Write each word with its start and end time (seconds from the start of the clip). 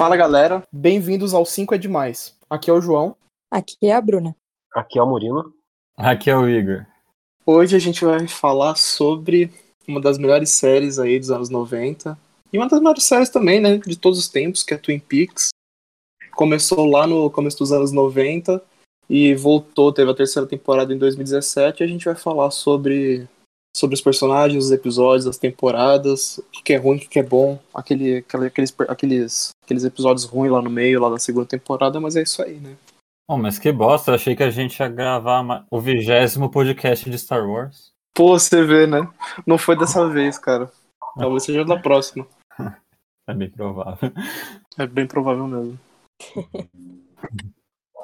Fala 0.00 0.16
galera, 0.16 0.66
bem-vindos 0.72 1.34
ao 1.34 1.44
5 1.44 1.74
é 1.74 1.76
Demais. 1.76 2.34
Aqui 2.48 2.70
é 2.70 2.72
o 2.72 2.80
João. 2.80 3.14
Aqui 3.50 3.76
é 3.82 3.92
a 3.92 4.00
Bruna. 4.00 4.34
Aqui 4.74 4.98
é 4.98 5.02
o 5.02 5.06
Murilo. 5.06 5.52
Aqui 5.94 6.30
é 6.30 6.36
o 6.38 6.48
Igor. 6.48 6.86
Hoje 7.44 7.76
a 7.76 7.78
gente 7.78 8.02
vai 8.02 8.26
falar 8.26 8.76
sobre 8.76 9.52
uma 9.86 10.00
das 10.00 10.16
melhores 10.16 10.52
séries 10.52 10.98
aí 10.98 11.18
dos 11.18 11.30
anos 11.30 11.50
90. 11.50 12.18
E 12.50 12.56
uma 12.56 12.66
das 12.66 12.78
melhores 12.80 13.04
séries 13.04 13.28
também, 13.28 13.60
né, 13.60 13.76
de 13.76 13.94
todos 13.94 14.18
os 14.18 14.26
tempos, 14.26 14.62
que 14.62 14.72
é 14.72 14.78
Twin 14.78 14.98
Peaks. 15.00 15.50
Começou 16.34 16.86
lá 16.86 17.06
no 17.06 17.30
começo 17.30 17.58
dos 17.58 17.70
anos 17.70 17.92
90 17.92 18.64
e 19.06 19.34
voltou, 19.34 19.92
teve 19.92 20.10
a 20.10 20.14
terceira 20.14 20.48
temporada 20.48 20.94
em 20.94 20.98
2017 20.98 21.82
e 21.82 21.84
a 21.84 21.86
gente 21.86 22.06
vai 22.06 22.14
falar 22.14 22.50
sobre 22.50 23.28
sobre 23.76 23.94
os 23.94 24.00
personagens, 24.00 24.64
os 24.64 24.72
episódios, 24.72 25.26
as 25.26 25.38
temporadas, 25.38 26.38
o 26.38 26.62
que 26.62 26.72
é 26.72 26.76
ruim, 26.76 26.96
o 26.96 27.00
que 27.00 27.18
é 27.18 27.22
bom, 27.22 27.58
aquele, 27.74 28.18
aquele, 28.18 28.46
aqueles, 28.46 28.74
aqueles, 28.88 29.50
aqueles 29.64 29.84
episódios 29.84 30.24
ruins 30.24 30.50
lá 30.50 30.60
no 30.60 30.70
meio, 30.70 31.00
lá 31.00 31.08
da 31.08 31.18
segunda 31.18 31.46
temporada, 31.46 32.00
mas 32.00 32.16
é 32.16 32.22
isso 32.22 32.42
aí, 32.42 32.58
né? 32.58 32.76
Oh, 33.28 33.36
mas 33.36 33.58
que 33.58 33.70
bosta, 33.70 34.10
eu 34.10 34.16
achei 34.16 34.34
que 34.34 34.42
a 34.42 34.50
gente 34.50 34.80
ia 34.80 34.88
gravar 34.88 35.64
o 35.70 35.80
vigésimo 35.80 36.50
podcast 36.50 37.08
de 37.08 37.16
Star 37.16 37.48
Wars. 37.48 37.92
Pô, 38.12 38.36
você 38.36 38.64
vê, 38.64 38.88
né? 38.88 39.08
Não 39.46 39.56
foi 39.56 39.78
dessa 39.78 40.08
vez, 40.08 40.36
cara. 40.36 40.70
Talvez 41.16 41.44
seja 41.44 41.64
da 41.64 41.78
próxima. 41.78 42.26
É 43.28 43.34
bem 43.34 43.48
provável. 43.48 44.10
É 44.76 44.86
bem 44.88 45.06
provável 45.06 45.46
mesmo. 45.46 45.78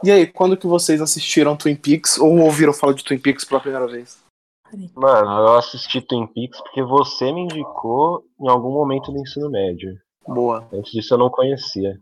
e 0.05 0.10
aí, 0.12 0.24
quando 0.24 0.57
que 0.57 0.69
vocês 0.69 1.01
assistiram 1.01 1.57
Twin 1.57 1.74
Peaks 1.74 2.16
ou 2.16 2.38
ouviram 2.38 2.73
falar 2.73 2.93
de 2.93 3.02
Twin 3.02 3.19
Peaks 3.19 3.45
pela 3.45 3.60
primeira 3.60 3.88
vez? 3.88 4.19
Mano, 4.95 5.30
eu 5.30 5.55
assisti 5.55 6.01
Twin 6.01 6.27
Peaks 6.27 6.60
porque 6.60 6.82
você 6.82 7.32
me 7.32 7.43
indicou 7.43 8.24
em 8.41 8.49
algum 8.49 8.73
momento 8.73 9.13
do 9.13 9.18
ensino 9.18 9.51
médio. 9.51 9.99
Boa. 10.27 10.68
Antes 10.73 10.93
disso 10.93 11.15
eu 11.15 11.18
não 11.18 11.30
conhecia. 11.30 12.01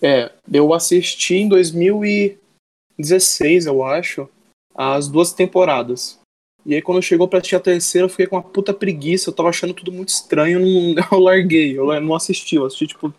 É, 0.00 0.30
eu 0.52 0.72
assisti 0.72 1.36
em 1.36 1.48
2016, 1.48 3.66
eu 3.66 3.82
acho, 3.82 4.28
as 4.74 5.08
duas 5.08 5.32
temporadas. 5.32 6.18
E 6.64 6.74
aí 6.74 6.82
quando 6.82 7.02
chegou 7.02 7.26
pra 7.26 7.38
assistir 7.38 7.56
a 7.56 7.60
terceira, 7.60 8.04
eu 8.04 8.10
fiquei 8.10 8.26
com 8.26 8.36
uma 8.36 8.42
puta 8.42 8.74
preguiça, 8.74 9.30
eu 9.30 9.34
tava 9.34 9.48
achando 9.48 9.74
tudo 9.74 9.90
muito 9.90 10.10
estranho, 10.10 10.60
não, 10.94 11.08
eu 11.10 11.18
larguei, 11.18 11.78
eu 11.78 12.00
não 12.00 12.14
assisti, 12.14 12.56
eu 12.56 12.66
assisti 12.66 12.88
tipo 12.88 13.12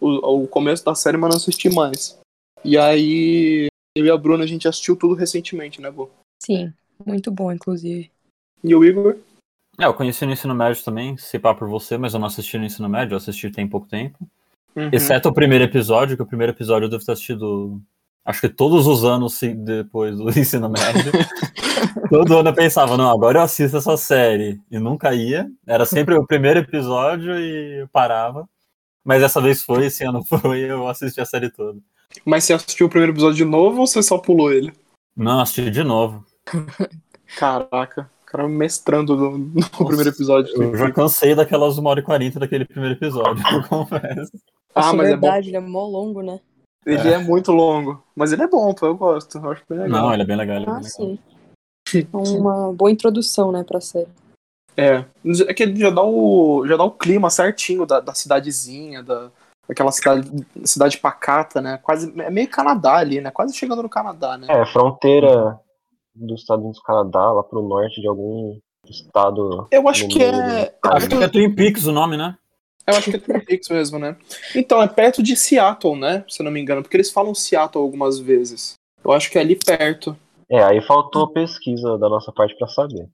o, 0.00 0.42
o 0.42 0.48
começo 0.48 0.84
da 0.84 0.94
série, 0.94 1.16
mas 1.16 1.30
não 1.30 1.36
assisti 1.36 1.68
mais. 1.68 2.18
E 2.64 2.78
aí 2.78 3.66
eu 3.96 4.06
e 4.06 4.10
a 4.10 4.16
Bruna 4.16 4.44
a 4.44 4.46
gente 4.46 4.66
assistiu 4.66 4.96
tudo 4.96 5.14
recentemente, 5.14 5.80
né, 5.80 5.90
Bo? 5.90 6.10
Sim, 6.42 6.72
muito 7.04 7.30
bom, 7.30 7.52
inclusive. 7.52 8.10
E 8.64 8.74
o 8.74 8.82
Igor? 8.82 9.18
É, 9.78 9.84
eu 9.84 9.92
conheci 9.92 10.24
no 10.24 10.32
ensino 10.32 10.54
médio 10.54 10.82
também, 10.82 11.16
se 11.18 11.38
pá 11.38 11.54
por 11.54 11.68
você, 11.68 11.98
mas 11.98 12.14
eu 12.14 12.20
não 12.20 12.28
assisti 12.28 12.56
no 12.56 12.64
ensino 12.64 12.88
médio, 12.88 13.12
eu 13.12 13.18
assisti 13.18 13.50
tem 13.50 13.68
pouco 13.68 13.86
tempo. 13.86 14.18
Uhum. 14.74 14.88
Exceto 14.90 15.28
o 15.28 15.34
primeiro 15.34 15.64
episódio, 15.64 16.16
que 16.16 16.22
o 16.22 16.26
primeiro 16.26 16.52
episódio 16.52 16.86
eu 16.86 16.90
devo 16.90 17.04
ter 17.04 17.12
assistido, 17.12 17.80
acho 18.24 18.40
que 18.40 18.48
todos 18.48 18.86
os 18.86 19.04
anos 19.04 19.38
depois 19.40 20.16
do 20.16 20.30
ensino 20.38 20.68
médio. 20.68 21.12
Todo 22.08 22.38
ano 22.38 22.48
eu 22.48 22.54
pensava, 22.54 22.96
não, 22.96 23.10
agora 23.10 23.38
eu 23.38 23.42
assisto 23.42 23.76
essa 23.76 23.96
série. 23.96 24.60
E 24.70 24.78
nunca 24.78 25.14
ia. 25.14 25.46
Era 25.66 25.84
sempre 25.84 26.14
o 26.14 26.26
primeiro 26.26 26.60
episódio 26.60 27.38
e 27.38 27.82
eu 27.82 27.88
parava. 27.88 28.48
Mas 29.04 29.20
dessa 29.20 29.40
vez 29.40 29.62
foi, 29.62 29.86
esse 29.86 30.04
ano 30.04 30.24
foi, 30.24 30.60
eu 30.60 30.88
assisti 30.88 31.20
a 31.20 31.26
série 31.26 31.50
toda. 31.50 31.78
Mas 32.24 32.44
você 32.44 32.54
assistiu 32.54 32.86
o 32.86 32.90
primeiro 32.90 33.12
episódio 33.12 33.36
de 33.36 33.44
novo 33.44 33.80
ou 33.80 33.86
você 33.86 34.02
só 34.02 34.16
pulou 34.16 34.52
ele? 34.52 34.72
Não, 35.16 35.40
assisti 35.40 35.70
de 35.70 35.84
novo. 35.84 36.24
Caraca, 37.36 38.10
cara 38.34 38.48
mestrando 38.48 39.16
no, 39.16 39.38
no 39.38 39.86
primeiro 39.86 40.10
episódio. 40.10 40.60
Eu 40.60 40.76
já 40.76 40.90
cansei 40.90 41.34
daquelas 41.36 41.78
1 41.78 41.86
hora 41.86 42.00
e 42.00 42.02
40 42.02 42.40
daquele 42.40 42.64
primeiro 42.64 42.96
episódio, 42.96 43.42
eu 43.46 43.68
confesso. 43.68 44.32
Ah, 44.74 44.92
mas 44.92 45.08
é 45.08 45.12
é 45.12 45.16
bom. 45.16 45.20
verdade, 45.20 45.48
ele 45.50 45.56
é 45.56 45.60
mó 45.60 45.86
longo, 45.86 46.20
né? 46.20 46.40
Ele 46.84 47.08
é. 47.08 47.18
muito 47.18 47.52
longo. 47.52 48.02
Mas 48.14 48.32
ele 48.32 48.42
é 48.42 48.48
bom, 48.48 48.74
pô, 48.74 48.86
eu 48.86 48.96
gosto. 48.96 49.38
Eu 49.38 49.52
acho 49.52 49.62
bem 49.68 49.78
legal. 49.78 50.02
Não, 50.02 50.12
ele 50.12 50.22
é 50.22 50.26
bem 50.26 50.36
legal. 50.36 50.56
Ele 50.56 50.66
é 50.66 50.68
Ah, 50.68 50.80
bem 50.80 50.82
legal. 50.82 50.90
sim. 50.90 51.18
É 51.96 52.38
uma 52.38 52.72
boa 52.72 52.90
introdução, 52.90 53.52
né, 53.52 53.62
pra 53.62 53.80
série. 53.80 54.08
É. 54.76 55.04
É 55.46 55.54
que 55.54 55.62
ele 55.62 55.78
já 55.78 55.90
dá 55.90 56.02
o, 56.02 56.66
já 56.66 56.76
dá 56.76 56.82
o 56.84 56.90
clima 56.90 57.30
certinho 57.30 57.86
da, 57.86 58.00
da 58.00 58.12
cidadezinha, 58.12 59.02
da, 59.02 59.30
daquela 59.68 59.92
cidade, 59.92 60.46
cidade 60.64 60.98
pacata, 60.98 61.62
né? 61.62 61.78
Quase, 61.82 62.12
é 62.20 62.30
meio 62.30 62.48
Canadá 62.50 62.96
ali, 62.96 63.20
né? 63.20 63.30
Quase 63.30 63.56
chegando 63.56 63.82
no 63.82 63.88
Canadá, 63.88 64.36
né? 64.36 64.46
É, 64.50 64.66
fronteira 64.66 65.58
dos 66.14 66.40
Estados 66.40 66.62
Unidos 66.62 66.80
do 66.80 66.84
Canadá, 66.84 67.32
lá 67.32 67.42
pro 67.42 67.62
norte 67.62 68.00
de 68.00 68.06
algum 68.08 68.58
estado. 68.86 69.66
Eu 69.70 69.88
acho 69.88 70.06
que 70.08 70.18
meio 70.18 70.34
é. 70.34 70.66
país. 70.66 71.04
Acho 71.04 71.08
que 71.08 71.14
é 71.24 71.28
Twin 71.28 71.54
Peaks 71.54 71.86
o 71.86 71.92
nome, 71.92 72.16
né? 72.16 72.36
Eu 72.86 72.96
acho 72.96 73.10
que 73.10 73.16
é 73.16 73.20
Twin 73.20 73.40
Peaks 73.40 73.68
mesmo, 73.68 73.98
né? 73.98 74.16
Então, 74.54 74.82
é 74.82 74.86
perto 74.86 75.22
de 75.22 75.36
Seattle, 75.36 75.96
né? 75.96 76.24
Se 76.28 76.42
eu 76.42 76.44
não 76.44 76.52
me 76.52 76.60
engano, 76.60 76.82
porque 76.82 76.96
eles 76.96 77.10
falam 77.10 77.34
Seattle 77.34 77.82
algumas 77.82 78.18
vezes. 78.18 78.74
Eu 79.02 79.12
acho 79.12 79.30
que 79.30 79.38
é 79.38 79.40
ali 79.40 79.56
perto. 79.56 80.16
É, 80.50 80.62
aí 80.62 80.80
faltou 80.82 81.32
pesquisa 81.32 81.96
da 81.98 82.08
nossa 82.08 82.30
parte 82.30 82.56
pra 82.58 82.68
saber. 82.68 83.08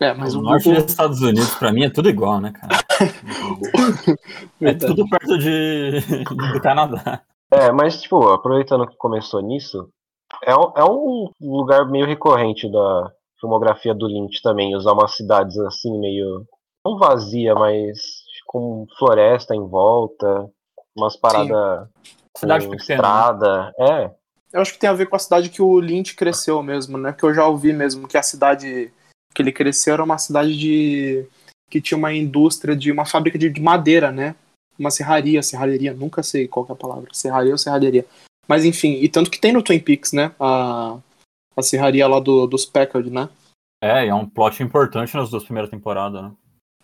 É, 0.00 0.14
mas 0.14 0.34
o 0.34 0.38
o 0.38 0.42
norte 0.42 0.64
Google- 0.64 0.82
dos 0.82 0.90
Estados 0.92 1.20
Unidos, 1.20 1.54
pra 1.56 1.70
mim, 1.70 1.84
é 1.84 1.90
tudo 1.90 2.08
igual, 2.08 2.40
né, 2.40 2.52
cara? 2.52 2.80
É 4.60 4.74
tudo 4.74 5.08
perto 5.08 5.38
de, 5.38 6.00
do 6.24 6.60
Canadá. 6.60 7.22
É, 7.50 7.72
mas, 7.72 8.00
tipo, 8.00 8.28
aproveitando 8.28 8.86
que 8.86 8.96
começou 8.96 9.40
nisso, 9.42 9.88
é, 10.42 10.54
um- 10.56 10.72
é 10.76 10.84
um 10.84 11.30
lugar 11.40 11.86
meio 11.88 12.06
recorrente 12.06 12.70
da 12.70 13.12
filmografia 13.40 13.94
do 13.94 14.06
Lynch 14.06 14.42
também, 14.42 14.74
usar 14.76 14.92
umas 14.92 15.14
cidades 15.16 15.58
assim, 15.58 15.98
meio. 15.98 16.46
não 16.84 16.98
vazia, 16.98 17.54
mas 17.54 17.98
com 18.46 18.86
floresta 18.98 19.54
em 19.54 19.66
volta, 19.66 20.48
umas 20.96 21.16
paradas 21.16 21.88
Cidade 22.36 22.66
com 22.66 22.76
pequena. 22.76 22.94
estrada. 22.94 23.72
É, 23.78 24.10
Eu 24.52 24.60
acho 24.60 24.72
que 24.72 24.78
tem 24.78 24.88
a 24.90 24.94
ver 24.94 25.06
com 25.06 25.14
a 25.16 25.18
cidade 25.18 25.48
que 25.50 25.62
o 25.62 25.78
Lynch 25.78 26.14
cresceu 26.16 26.62
mesmo, 26.62 26.96
né? 26.98 27.12
Que 27.12 27.24
eu 27.24 27.32
já 27.34 27.46
ouvi 27.46 27.72
mesmo 27.72 28.08
que 28.08 28.16
a 28.16 28.22
cidade 28.22 28.92
que 29.34 29.42
ele 29.42 29.52
cresceu 29.52 29.94
era 29.94 30.02
uma 30.02 30.18
cidade 30.18 30.58
de 30.58 31.24
que 31.70 31.80
tinha 31.80 31.96
uma 31.96 32.12
indústria 32.12 32.74
de 32.74 32.90
uma 32.90 33.04
fábrica 33.06 33.38
de, 33.38 33.48
de 33.48 33.60
madeira, 33.60 34.10
né? 34.10 34.34
Uma 34.78 34.90
serraria, 34.90 35.42
serralheria, 35.42 35.92
nunca 35.94 36.22
sei 36.22 36.48
qual 36.48 36.64
que 36.66 36.72
é 36.72 36.74
a 36.74 36.78
palavra, 36.78 37.08
serraria 37.12 37.52
ou 37.52 37.58
serralheria. 37.58 38.04
Mas 38.50 38.64
enfim, 38.64 38.94
e 38.94 39.08
tanto 39.08 39.30
que 39.30 39.40
tem 39.40 39.52
no 39.52 39.62
Twin 39.62 39.78
Peaks, 39.78 40.12
né? 40.12 40.32
A, 40.40 40.98
a 41.56 41.62
serraria 41.62 42.08
lá 42.08 42.18
do, 42.18 42.48
dos 42.48 42.66
Packard, 42.66 43.08
né? 43.08 43.28
É, 43.80 44.06
e 44.06 44.08
é 44.08 44.14
um 44.14 44.28
plot 44.28 44.60
importante 44.60 45.14
nas 45.14 45.30
duas 45.30 45.44
primeiras 45.44 45.70
temporadas, 45.70 46.20
né? 46.20 46.32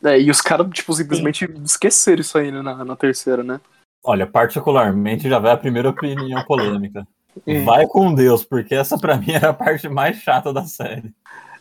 É, 0.05 0.21
e 0.21 0.31
os 0.31 0.41
caras, 0.41 0.69
tipo, 0.71 0.93
simplesmente 0.93 1.45
esqueceram 1.65 2.21
isso 2.21 2.39
aí 2.39 2.53
né, 2.53 2.63
na, 2.63 2.85
na 2.85 2.95
terceira, 2.95 3.43
né? 3.43 3.61
Olha, 4.05 4.29
particularmente 4.29 5.29
já 5.29 5.41
vai 5.41 5.51
a 5.51 5.57
primeira 5.57 5.91
opinião 5.91 6.45
polêmica. 6.45 7.05
Hum. 7.47 7.67
Vai 7.67 7.87
com 7.87 8.15
Deus, 8.15 8.43
porque 8.43 8.75
essa 8.75 8.97
pra 8.97 9.19
mim 9.19 9.31
era 9.31 9.51
a 9.51 9.53
parte 9.53 9.91
mais 9.91 10.17
chata 10.17 10.55
da 10.55 10.65
série. 10.65 11.13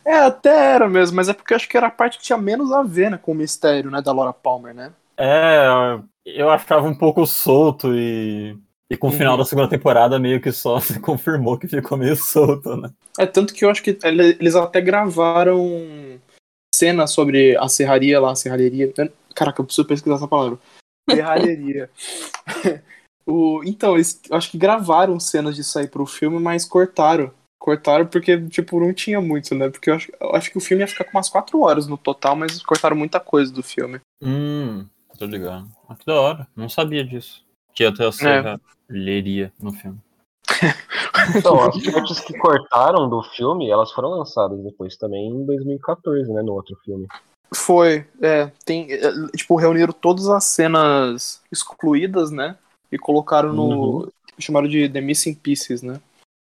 É, 0.06 0.20
até 0.20 0.72
era 0.72 0.88
mesmo, 0.88 1.16
mas 1.16 1.28
é 1.28 1.34
porque 1.34 1.52
eu 1.52 1.56
acho 1.56 1.68
que 1.68 1.76
era 1.76 1.88
a 1.88 1.90
parte 1.90 2.16
que 2.16 2.24
tinha 2.24 2.38
menos 2.38 2.72
a 2.72 2.82
ver 2.82 3.10
né, 3.10 3.18
com 3.18 3.32
o 3.32 3.34
mistério, 3.34 3.90
né, 3.90 4.00
da 4.00 4.10
Laura 4.10 4.32
Palmer, 4.32 4.74
né? 4.74 4.90
É, 5.18 6.00
eu 6.24 6.48
achava 6.48 6.88
um 6.88 6.94
pouco 6.94 7.26
solto 7.26 7.94
e, 7.94 8.56
e 8.90 8.96
com 8.96 9.08
o 9.08 9.12
final 9.12 9.32
Uhum. 9.32 9.38
da 9.38 9.44
segunda 9.44 9.68
temporada 9.68 10.18
meio 10.18 10.40
que 10.40 10.52
só 10.52 10.78
se 10.80 11.00
confirmou 11.00 11.58
que 11.58 11.66
ficou 11.68 11.98
meio 11.98 12.16
solto, 12.16 12.76
né? 12.76 12.90
É 13.18 13.26
tanto 13.26 13.52
que 13.54 13.64
eu 13.64 13.70
acho 13.70 13.82
que 13.82 13.98
ele- 14.04 14.36
eles 14.40 14.54
até 14.54 14.80
gravaram 14.80 16.20
cenas 16.74 17.10
sobre 17.10 17.56
a 17.56 17.68
serraria 17.68 18.20
lá, 18.20 18.32
a 18.32 18.36
serralheria. 18.36 18.92
Caraca, 19.34 19.60
eu 19.60 19.64
preciso 19.64 19.86
pesquisar 19.86 20.16
essa 20.16 20.28
palavra. 20.28 20.58
Serralheria. 21.10 21.90
o, 23.26 23.62
então, 23.64 23.94
eles 23.94 24.20
eu 24.30 24.36
acho 24.36 24.50
que 24.50 24.58
gravaram 24.58 25.18
cenas 25.18 25.56
disso 25.56 25.78
aí 25.78 25.88
pro 25.88 26.06
filme, 26.06 26.38
mas 26.38 26.64
cortaram. 26.64 27.32
Cortaram 27.58 28.06
porque, 28.06 28.38
tipo, 28.48 28.78
não 28.78 28.92
tinha 28.92 29.20
muito, 29.20 29.54
né? 29.54 29.68
Porque 29.70 29.90
eu 29.90 29.94
acho, 29.94 30.12
eu 30.20 30.34
acho 30.36 30.50
que 30.50 30.58
o 30.58 30.60
filme 30.60 30.82
ia 30.82 30.86
ficar 30.88 31.04
com 31.04 31.16
umas 31.16 31.28
4 31.28 31.60
horas 31.62 31.86
no 31.86 31.96
total, 31.96 32.36
mas 32.36 32.62
cortaram 32.62 32.94
muita 32.96 33.18
coisa 33.18 33.52
do 33.52 33.62
filme. 33.62 33.98
Hum, 34.22 34.86
tô 35.18 35.24
ligado. 35.26 35.66
Ah, 35.88 35.96
que 35.96 36.04
da 36.06 36.20
hora, 36.20 36.46
não 36.54 36.68
sabia 36.68 37.02
disso. 37.02 37.44
Que 37.76 37.84
ia 37.84 37.94
ter 37.94 38.06
a 38.06 38.12
serralheria 38.12 39.52
no 39.60 39.72
filme. 39.72 39.98
Então, 41.34 41.60
as 41.60 41.82
partes 41.82 42.20
que 42.20 42.38
cortaram 42.38 43.08
do 43.08 43.20
filme, 43.22 43.68
elas 43.68 43.90
foram 43.90 44.10
lançadas 44.10 44.62
depois 44.62 44.96
também 44.96 45.26
em 45.28 45.44
2014, 45.44 46.32
né, 46.32 46.40
no 46.42 46.52
outro 46.52 46.76
filme. 46.84 47.06
Foi, 47.52 48.06
é, 48.22 48.50
tem, 48.64 48.92
é, 48.92 49.00
tipo, 49.36 49.56
reuniram 49.56 49.92
todas 49.92 50.28
as 50.28 50.44
cenas 50.44 51.42
excluídas, 51.50 52.30
né? 52.30 52.56
E 52.92 52.98
colocaram 52.98 53.52
no. 53.52 54.12
Chamaram 54.38 54.68
de 54.68 54.88
The 54.88 55.00
Missing 55.00 55.34
Pieces, 55.34 55.82
né? 55.82 56.00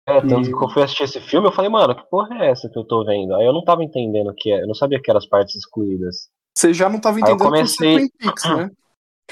É, 0.08 0.20
tanto 0.22 0.50
E- 0.50 0.54
que 0.58 0.64
eu 0.64 0.70
fui 0.70 0.82
assistir 0.82 1.04
esse 1.04 1.22
filme, 1.22 1.48
eu 1.48 1.52
falei, 1.52 1.70
mano, 1.70 1.94
que 1.94 2.10
porra 2.10 2.44
é 2.44 2.50
essa 2.50 2.68
que 2.70 2.78
eu 2.80 2.84
tô 2.84 3.04
vendo? 3.06 3.36
Aí 3.36 3.46
eu 3.46 3.54
não 3.54 3.64
tava 3.64 3.84
entendendo 3.84 4.30
o 4.32 4.34
que 4.36 4.52
é, 4.52 4.64
eu 4.64 4.68
não 4.68 4.74
sabia 4.74 5.00
que 5.00 5.12
eram 5.12 5.20
as 5.20 5.28
partes 5.28 5.56
excluídas. 5.56 6.28
Você 6.58 6.74
já 6.74 6.90
não 6.90 7.00
tava 7.00 7.18
Aí 7.18 7.24
eu 7.24 7.36
entendendo 7.36 7.52
comecei- 7.52 8.06
é 8.06 8.10
Peaks, 8.18 8.46
né? 8.46 8.72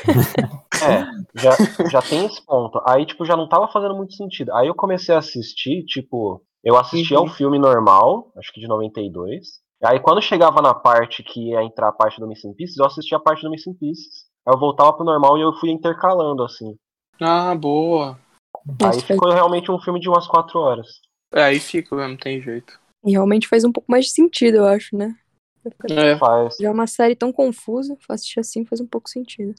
É, 0.81 1.03
já, 1.35 1.57
já 1.91 2.01
tem 2.01 2.25
esse 2.25 2.41
ponto. 2.45 2.81
Aí, 2.87 3.05
tipo, 3.05 3.25
já 3.25 3.35
não 3.35 3.49
tava 3.49 3.67
fazendo 3.67 3.95
muito 3.95 4.13
sentido. 4.13 4.53
Aí 4.55 4.67
eu 4.67 4.75
comecei 4.75 5.13
a 5.13 5.19
assistir, 5.19 5.83
tipo, 5.85 6.41
eu 6.63 6.77
assisti 6.77 7.13
Uhum. 7.13 7.21
ao 7.21 7.27
filme 7.27 7.59
normal, 7.59 8.31
acho 8.37 8.51
que 8.53 8.61
de 8.61 8.67
92. 8.67 9.59
Aí 9.83 9.99
quando 9.99 10.21
chegava 10.21 10.61
na 10.61 10.73
parte 10.73 11.21
que 11.23 11.49
ia 11.49 11.63
entrar 11.63 11.89
a 11.89 11.91
parte 11.93 12.19
do 12.19 12.27
Missing 12.27 12.53
Pieces, 12.53 12.77
eu 12.77 12.85
assistia 12.85 13.17
a 13.17 13.21
parte 13.21 13.41
do 13.43 13.49
Missing 13.49 13.73
Pieces. 13.73 14.25
Aí 14.47 14.53
eu 14.53 14.59
voltava 14.59 14.93
pro 14.93 15.05
normal 15.05 15.37
e 15.37 15.41
eu 15.41 15.53
fui 15.53 15.69
intercalando, 15.69 16.43
assim. 16.43 16.75
Ah, 17.21 17.53
boa. 17.55 18.17
Aí 18.67 18.75
Nossa, 18.81 18.99
faz- 19.01 19.07
ficou 19.13 19.31
realmente 19.31 19.71
um 19.71 19.79
filme 19.79 19.99
de 19.99 20.07
umas 20.09 20.27
quatro 20.27 20.59
horas. 20.59 20.87
É, 21.33 21.43
aí 21.43 21.59
fica, 21.59 21.95
não 21.95 22.17
tem 22.17 22.41
jeito. 22.41 22.79
E 23.05 23.11
realmente 23.11 23.47
faz 23.47 23.63
um 23.63 23.71
pouco 23.71 23.91
mais 23.91 24.05
de 24.05 24.11
sentido, 24.11 24.57
eu 24.57 24.65
acho, 24.65 24.95
né? 24.95 25.15
É, 25.89 26.17
Faz. 26.17 26.55
Já 26.59 26.69
é 26.69 26.71
uma 26.71 26.87
série 26.87 27.15
tão 27.15 27.31
confusa, 27.31 27.97
assistir 28.09 28.39
assim 28.39 28.65
faz 28.65 28.79
um 28.81 28.87
pouco 28.87 29.09
sentido. 29.09 29.53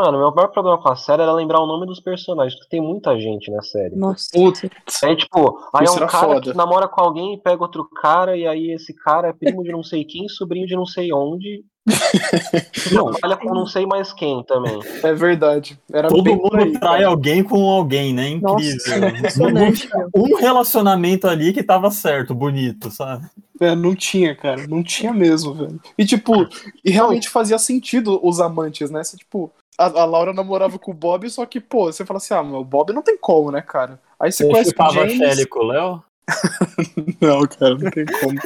Mano, 0.00 0.16
meu 0.18 0.32
maior 0.32 0.48
problema 0.48 0.78
com 0.80 0.88
a 0.88 0.94
série 0.94 1.22
era 1.22 1.32
lembrar 1.32 1.60
o 1.60 1.66
nome 1.66 1.84
dos 1.86 1.98
personagens, 1.98 2.54
porque 2.54 2.68
tem 2.70 2.80
muita 2.80 3.18
gente 3.18 3.50
na 3.50 3.62
série. 3.62 3.96
Nossa. 3.96 4.28
Putz. 4.32 4.62
É 5.02 5.16
tipo, 5.16 5.58
aí 5.74 5.84
Isso 5.84 5.98
é 5.98 6.04
um 6.04 6.06
cara 6.06 6.26
foda. 6.34 6.40
que 6.40 6.56
namora 6.56 6.86
com 6.86 7.00
alguém 7.00 7.34
e 7.34 7.38
pega 7.38 7.60
outro 7.62 7.84
cara, 8.00 8.36
e 8.36 8.46
aí 8.46 8.70
esse 8.70 8.94
cara 8.94 9.26
é 9.28 9.32
primo 9.32 9.64
de 9.64 9.72
não 9.72 9.82
sei 9.82 10.04
quem, 10.04 10.28
sobrinho 10.28 10.68
de 10.68 10.76
não 10.76 10.86
sei 10.86 11.12
onde. 11.12 11.64
Não, 12.92 13.12
Trabalha 13.12 13.36
com 13.38 13.54
não 13.54 13.66
sei 13.66 13.86
mais 13.86 14.12
quem 14.12 14.44
também. 14.44 14.78
é 15.02 15.12
verdade. 15.14 15.78
Era 15.90 16.08
Todo 16.08 16.34
mundo 16.36 16.54
aí, 16.56 16.72
trai 16.78 16.98
cara. 16.98 17.06
alguém 17.08 17.42
com 17.42 17.66
alguém, 17.68 18.12
né? 18.12 18.34
Nossa, 18.42 18.66
Incrível. 18.66 19.08
impressionante, 19.08 19.88
meu. 19.94 20.10
um 20.14 20.36
relacionamento 20.36 21.26
ali 21.26 21.50
que 21.52 21.62
tava 21.62 21.90
certo, 21.90 22.34
bonito, 22.34 22.90
sabe? 22.90 23.26
É, 23.58 23.74
não 23.74 23.94
tinha, 23.94 24.36
cara. 24.36 24.66
Não 24.66 24.82
tinha 24.82 25.14
mesmo, 25.14 25.54
velho. 25.54 25.80
E 25.96 26.04
tipo, 26.04 26.46
e 26.84 26.90
realmente 26.90 27.30
fazia 27.30 27.58
sentido 27.58 28.20
os 28.22 28.38
amantes, 28.38 28.90
né? 28.90 29.02
Você, 29.02 29.16
tipo, 29.16 29.50
a, 29.78 29.84
a 29.86 30.04
Laura 30.04 30.32
namorava 30.32 30.78
com 30.78 30.90
o 30.90 30.94
Bob, 30.94 31.28
só 31.30 31.46
que, 31.46 31.60
pô, 31.60 31.84
você 31.92 32.04
fala 32.04 32.18
assim, 32.18 32.34
ah, 32.34 32.42
mas 32.42 32.60
o 32.60 32.64
Bob 32.64 32.92
não 32.92 33.02
tem 33.02 33.16
como, 33.16 33.50
né, 33.52 33.62
cara? 33.62 34.00
Aí 34.20 34.32
você 34.32 34.44
Você 34.44 34.50
conhece 34.50 34.74
o 34.78 34.90
James... 34.90 35.16
Shelly 35.16 35.46
com 35.46 35.60
o 35.60 35.66
Léo? 35.66 36.02
Não, 37.22 37.46
cara, 37.46 37.74
não 37.74 37.90
tem 37.90 38.04
como. 38.04 38.34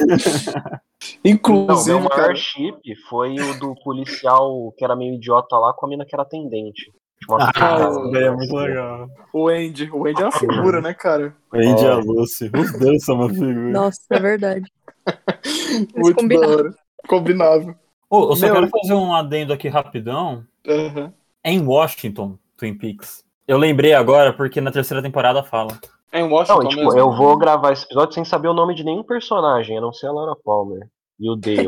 Não, 0.69 0.79
Inclusive, 1.25 1.99
meu 1.99 2.09
maior 2.09 2.27
cara, 2.27 2.35
chip 2.35 2.95
foi 3.09 3.35
o 3.35 3.59
do 3.59 3.75
policial 3.83 4.73
que 4.77 4.85
era 4.85 4.95
meio 4.95 5.15
idiota 5.15 5.57
lá 5.57 5.73
com 5.73 5.85
a 5.85 5.89
mina 5.89 6.05
que 6.05 6.15
era 6.15 6.23
atendente. 6.23 6.89
Ah, 7.29 7.51
cara, 7.53 7.89
daí 8.11 8.23
é 8.23 8.31
muito 8.31 8.55
legal. 8.55 9.07
o 9.33 9.47
Andy. 9.49 9.89
O 9.91 10.07
Andy 10.07 10.21
é 10.21 10.25
uma 10.25 10.31
figura, 10.31 10.81
né, 10.81 10.93
cara? 10.93 11.35
O 11.51 11.57
Andy 11.57 11.83
e 11.83 11.85
É. 11.85 11.89
a 11.89 11.95
Lucy. 11.95 12.51
Os 12.57 12.79
dois 12.79 13.03
são 13.03 13.15
uma 13.15 13.29
figura. 13.29 13.71
Nossa, 13.71 13.99
é 14.11 14.19
verdade. 14.19 14.71
Muito 15.95 16.39
hora. 16.39 16.73
Combinável. 17.07 17.75
Ô, 18.09 18.29
eu 18.31 18.35
só 18.35 18.45
Meu- 18.45 18.55
quero 18.55 18.69
fazer 18.69 18.93
um 18.93 19.13
adendo 19.13 19.51
aqui 19.53 19.67
rapidão. 19.67 20.45
Aham. 20.67 21.13
É 21.43 21.51
em 21.51 21.61
Washington, 21.65 22.37
Twin 22.57 22.77
Peaks. 22.77 23.23
Eu 23.47 23.57
lembrei 23.57 23.93
agora 23.93 24.31
porque 24.31 24.61
na 24.61 24.71
terceira 24.71 25.03
temporada 25.03 25.43
fala. 25.43 25.77
É 26.11 26.21
em 26.21 26.29
Washington 26.29 26.63
Não, 26.63 26.69
tipo, 26.69 26.83
mesmo. 26.83 26.99
eu 26.99 27.11
vou 27.11 27.37
gravar 27.37 27.73
esse 27.73 27.83
episódio 27.85 28.13
sem 28.13 28.23
saber 28.23 28.47
o 28.47 28.53
nome 28.53 28.73
de 28.73 28.83
nenhum 28.83 29.03
personagem, 29.03 29.77
a 29.77 29.81
não 29.81 29.91
ser 29.91 30.07
a 30.07 30.11
Laura 30.11 30.35
Palmer 30.43 30.87
e 31.19 31.29
o 31.29 31.35
Dale. 31.35 31.67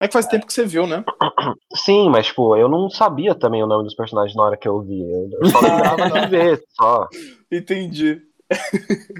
É 0.00 0.06
que 0.08 0.14
faz 0.14 0.26
tempo 0.26 0.46
que 0.46 0.52
você 0.54 0.64
viu, 0.64 0.86
né? 0.86 1.04
Sim, 1.74 2.08
mas, 2.08 2.26
tipo, 2.26 2.56
eu 2.56 2.68
não 2.68 2.88
sabia 2.88 3.34
também 3.34 3.62
o 3.62 3.66
nome 3.66 3.84
dos 3.84 3.94
personagens 3.94 4.34
na 4.34 4.44
hora 4.44 4.56
que 4.56 4.66
eu 4.66 4.80
vi. 4.80 5.02
Eu 5.02 5.46
só 5.50 5.60
lembrava 5.60 6.08
de 6.08 6.26
ver, 6.30 6.62
só. 6.70 7.06
Entendi. 7.52 8.22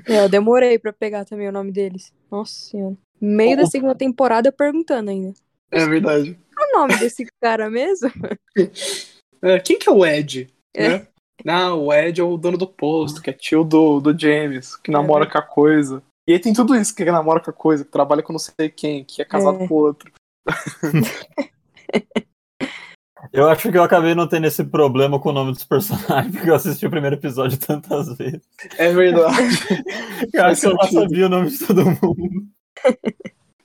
É, 0.09 0.25
eu 0.25 0.29
demorei 0.29 0.79
pra 0.79 0.93
pegar 0.93 1.27
também 1.27 1.49
o 1.49 1.53
nome 1.53 1.71
deles. 1.71 2.13
Nossa 2.31 2.55
senhora. 2.55 2.97
Meio 3.21 3.59
da 3.59 3.67
segunda 3.67 3.95
temporada 3.95 4.51
perguntando 4.51 5.11
ainda. 5.11 5.35
É 5.71 5.85
verdade. 5.85 6.39
Qual 6.57 6.69
o 6.69 6.79
nome 6.81 6.99
desse 6.99 7.27
cara 7.41 7.69
mesmo? 7.69 8.11
É, 9.43 9.59
quem 9.61 9.79
que 9.79 9.89
é 9.89 9.93
o 9.93 10.05
Ed? 10.05 10.49
É. 10.75 10.89
Né? 10.89 11.07
Não, 11.45 11.87
o 11.87 11.93
Ed 11.93 12.21
é 12.21 12.25
o 12.25 12.37
dono 12.37 12.59
do 12.59 12.67
posto, 12.67 13.23
que 13.23 13.31
é 13.31 13.33
tio 13.33 13.65
do, 13.65 14.01
do 14.01 14.19
James, 14.19 14.77
que 14.77 14.91
namora 14.91 15.27
com 15.27 15.39
a 15.39 15.43
coisa. 15.43 16.03
E 16.29 16.33
aí 16.35 16.39
tem 16.39 16.53
tudo 16.53 16.75
isso, 16.77 16.95
que 16.95 17.05
namora 17.07 17.41
com 17.41 17.51
a 17.51 17.55
coisa, 17.55 17.85
que 17.85 17.91
trabalha 17.91 18.23
com 18.23 18.33
não 18.33 18.39
sei 18.39 18.69
quem, 18.69 19.05
que 19.05 19.23
é 19.23 19.25
casado 19.25 19.63
É. 19.63 19.67
com 19.69 19.75
outro. 19.75 20.13
Eu 23.33 23.49
acho 23.49 23.71
que 23.71 23.77
eu 23.77 23.83
acabei 23.83 24.15
não 24.15 24.27
tendo 24.27 24.47
esse 24.47 24.65
problema 24.65 25.21
com 25.21 25.29
o 25.29 25.33
nome 25.33 25.53
dos 25.53 25.63
personagens, 25.65 26.33
porque 26.35 26.49
eu 26.51 26.55
assisti 26.55 26.87
o 26.87 26.91
primeiro 26.91 27.17
episódio 27.17 27.59
tantas 27.59 28.17
vezes. 28.17 28.41
É 28.79 28.93
verdade. 28.93 29.37
Eu 30.33 30.45
acho 30.47 30.61
que 30.63 30.67
eu 30.67 30.71
sentido. 30.79 31.01
sabia 31.03 31.27
o 31.27 31.29
nome 31.29 31.51
de 31.51 31.59
todo 31.67 31.85
mundo. 31.85 32.47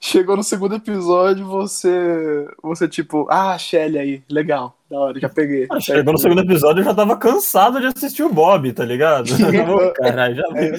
Chegou 0.06 0.38
no 0.38 0.44
segundo 0.44 0.75
episódio, 0.75 1.48
você. 1.48 2.48
Você, 2.62 2.88
tipo, 2.88 3.25
ah, 3.28 3.57
Shelly 3.57 3.98
aí, 3.98 4.24
legal, 4.30 4.78
da 4.88 5.00
hora, 5.00 5.19
já 5.19 5.28
peguei. 5.28 5.66
Ah, 5.72 5.80
Chegou 5.80 6.13
no 6.13 6.19
segundo 6.19 6.42
episódio 6.42 6.81
eu 6.81 6.86
já 6.86 6.94
tava 6.94 7.18
cansado 7.18 7.80
de 7.81 7.88
assistir 7.88 8.22
o 8.22 8.31
Bob, 8.31 8.72
tá 8.72 8.86
ligado? 8.86 9.25
Caralho, 9.98 10.36
já 10.36 10.48
vi. 10.50 10.72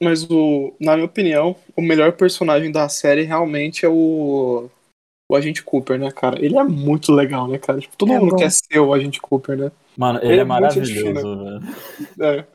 Mas 0.00 0.24
o, 0.24 0.74
na 0.80 0.94
minha 0.94 1.04
opinião, 1.04 1.54
o 1.76 1.82
melhor 1.82 2.12
personagem 2.12 2.72
da 2.72 2.88
série 2.88 3.24
realmente 3.24 3.84
é 3.84 3.88
o. 3.90 4.70
O 5.30 5.36
Agente 5.36 5.62
Cooper, 5.62 5.98
né, 5.98 6.10
cara? 6.10 6.42
Ele 6.42 6.56
é 6.56 6.64
muito 6.64 7.12
legal, 7.12 7.46
né, 7.46 7.58
cara? 7.58 7.78
Tipo, 7.78 7.96
todo 7.96 8.12
É 8.12 8.18
mundo 8.18 8.30
bom. 8.30 8.36
quer 8.36 8.50
ser 8.50 8.78
o 8.80 8.94
Agente 8.94 9.20
Cooper, 9.20 9.56
né? 9.56 9.72
Mano, 9.98 10.18
ele 10.22 10.28
Ele 10.32 10.38
é 10.38 10.40
é 10.40 10.44
maravilhoso, 10.44 11.38
velho. 11.38 11.60
É. 12.20 12.46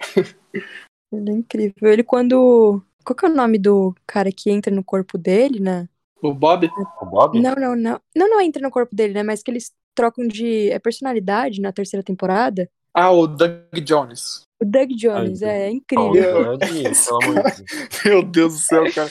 Ele 1.12 1.30
é 1.30 1.34
incrível. 1.34 1.92
Ele 1.94 2.04
quando. 2.04 2.82
Qual 3.08 3.16
que 3.16 3.26
é 3.26 3.30
o 3.30 3.34
nome 3.34 3.58
do 3.58 3.96
cara 4.06 4.30
que 4.34 4.52
entra 4.52 4.70
no 4.70 4.84
corpo 4.84 5.18
dele, 5.18 5.62
né? 5.62 5.88
O 6.22 6.34
Bob? 6.34 6.70
O 7.02 7.06
Bob? 7.06 7.42
Não, 7.42 7.56
não, 7.56 7.74
não. 7.74 8.02
Não, 8.14 8.30
não 8.30 8.42
entra 8.42 8.62
no 8.62 8.70
corpo 8.70 8.94
dele, 8.94 9.14
né? 9.14 9.24
Mas 9.24 9.42
que 9.42 9.50
eles 9.50 9.72
trocam 9.96 10.28
de 10.28 10.70
é 10.72 10.78
personalidade 10.78 11.62
na 11.62 11.72
terceira 11.72 12.04
temporada. 12.04 12.70
Ah, 12.94 13.10
o 13.10 13.26
Doug 13.26 13.80
Jones. 13.82 14.42
O 14.62 14.66
Doug 14.66 14.90
Jones, 14.90 15.42
Ai, 15.42 15.50
é, 15.50 15.68
é 15.68 15.72
incrível. 15.72 16.52
é 16.52 16.58
de- 16.58 16.84
pelo 16.84 17.24
amor 17.24 17.52
de 17.54 17.64
Deus. 17.64 17.64
Meu 18.04 18.24
Deus 18.24 18.54
do 18.56 18.60
céu, 18.60 18.84
cara. 18.94 19.10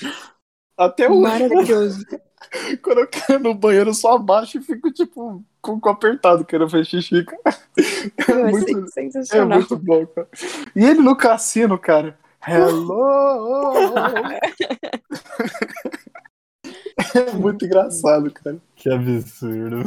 Até 0.77 1.09
o 1.09 1.19
Maravilhoso. 1.19 2.05
quando 2.83 2.99
eu 2.99 3.07
quero 3.07 3.39
no 3.39 3.55
banheiro, 3.55 3.89
eu 3.89 3.95
só 3.95 4.17
abaixo 4.17 4.59
e 4.59 4.63
fico, 4.63 4.93
tipo, 4.93 5.43
com 5.63 5.73
o 5.73 5.81
cu 5.81 5.89
apertado, 5.89 6.45
querendo 6.45 6.69
fazer 6.69 6.85
xixi, 6.85 7.25
cara. 7.25 7.59
Meu, 8.29 8.47
é 8.47 8.51
muito- 8.51 8.79
É 8.79 8.87
sensacional. 8.89 9.59
muito 9.59 9.77
bom, 9.79 10.07
cara. 10.07 10.29
E 10.75 10.85
ele 10.85 11.01
no 11.01 11.17
cassino, 11.17 11.79
cara. 11.79 12.19
Hello! 12.47 13.75
é 17.15 17.33
muito 17.33 17.65
engraçado, 17.65 18.31
cara. 18.31 18.59
Que 18.77 18.91
absurdo. 18.91 19.83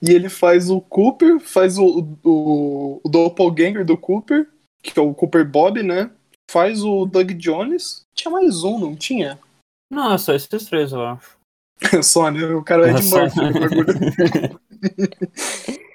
E 0.00 0.10
ele 0.12 0.28
faz 0.28 0.70
o 0.70 0.80
Cooper, 0.80 1.40
faz 1.40 1.76
o, 1.78 2.06
o, 2.22 3.00
o 3.02 3.08
Doppelganger 3.08 3.84
do 3.84 3.96
Cooper, 3.96 4.48
que 4.82 4.98
é 4.98 5.02
o 5.02 5.14
Cooper 5.14 5.48
Bob, 5.48 5.82
né? 5.82 6.10
Faz 6.50 6.82
o 6.84 7.04
Doug 7.04 7.30
Jones. 7.32 8.02
Tinha 8.14 8.30
mais 8.30 8.62
um, 8.62 8.78
não 8.78 8.96
tinha? 8.96 9.38
Não, 9.90 10.12
é 10.12 10.18
só 10.18 10.34
esses 10.34 10.66
três, 10.66 10.92
eu 10.92 11.04
acho. 11.04 11.36
Só, 12.02 12.30
né? 12.30 12.44
O 12.46 12.62
cara 12.62 12.88
é 12.88 12.90
É 12.90 12.94
de 12.94 13.02
só- 13.04 13.20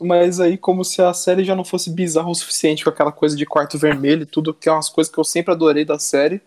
Mas 0.00 0.40
aí, 0.40 0.56
como 0.56 0.84
se 0.84 1.00
a 1.02 1.12
série 1.12 1.44
já 1.44 1.54
não 1.54 1.64
fosse 1.64 1.90
bizarra 1.90 2.28
o 2.28 2.34
suficiente 2.34 2.84
com 2.84 2.90
aquela 2.90 3.12
coisa 3.12 3.36
de 3.36 3.46
quarto 3.46 3.78
vermelho 3.78 4.22
e 4.22 4.26
tudo, 4.26 4.54
que 4.54 4.68
é 4.68 4.72
umas 4.72 4.88
coisas 4.88 5.12
que 5.12 5.18
eu 5.18 5.24
sempre 5.24 5.52
adorei 5.52 5.84
da 5.84 5.98
série. 5.98 6.40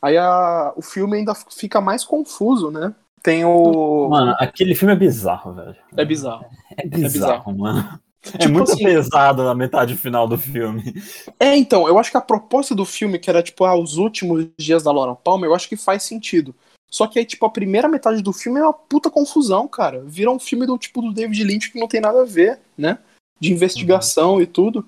Aí 0.00 0.16
a, 0.18 0.72
o 0.76 0.82
filme 0.82 1.16
ainda 1.18 1.34
fica 1.34 1.80
mais 1.80 2.04
confuso, 2.04 2.70
né? 2.70 2.94
Tem 3.22 3.44
o. 3.44 4.08
Mano, 4.08 4.34
aquele 4.38 4.74
filme 4.74 4.92
é 4.94 4.96
bizarro, 4.96 5.52
velho. 5.54 5.76
É 5.96 6.04
bizarro. 6.04 6.44
É 6.76 6.86
bizarro, 6.86 7.56
mano. 7.56 8.00
É 8.34 8.38
Tipo 8.38 8.52
muito 8.52 8.72
assim- 8.72 8.84
pesado 8.84 9.42
a 9.48 9.54
metade 9.54 9.96
final 9.96 10.26
do 10.28 10.38
filme. 10.38 10.94
É, 11.38 11.56
então, 11.56 11.86
eu 11.88 11.98
acho 11.98 12.10
que 12.10 12.16
a 12.16 12.20
proposta 12.20 12.74
do 12.74 12.84
filme, 12.84 13.18
que 13.18 13.28
era 13.28 13.42
tipo, 13.42 13.64
ah, 13.64 13.76
os 13.76 13.96
últimos 13.96 14.46
dias 14.58 14.82
da 14.84 14.92
Laura 14.92 15.14
Palmer, 15.14 15.50
eu 15.50 15.54
acho 15.54 15.68
que 15.68 15.76
faz 15.76 16.02
sentido. 16.04 16.54
Só 16.92 17.06
que 17.06 17.18
aí, 17.18 17.24
tipo, 17.24 17.46
a 17.46 17.50
primeira 17.50 17.88
metade 17.88 18.22
do 18.22 18.34
filme 18.34 18.60
é 18.60 18.62
uma 18.62 18.72
puta 18.72 19.10
confusão, 19.10 19.66
cara. 19.66 20.02
Vira 20.04 20.30
um 20.30 20.38
filme 20.38 20.66
do 20.66 20.76
tipo 20.76 21.00
do 21.00 21.10
David 21.10 21.42
Lynch 21.42 21.72
que 21.72 21.80
não 21.80 21.88
tem 21.88 22.02
nada 22.02 22.20
a 22.20 22.26
ver, 22.26 22.58
né? 22.76 22.98
De 23.40 23.50
investigação 23.50 24.42
e 24.42 24.46
tudo. 24.46 24.84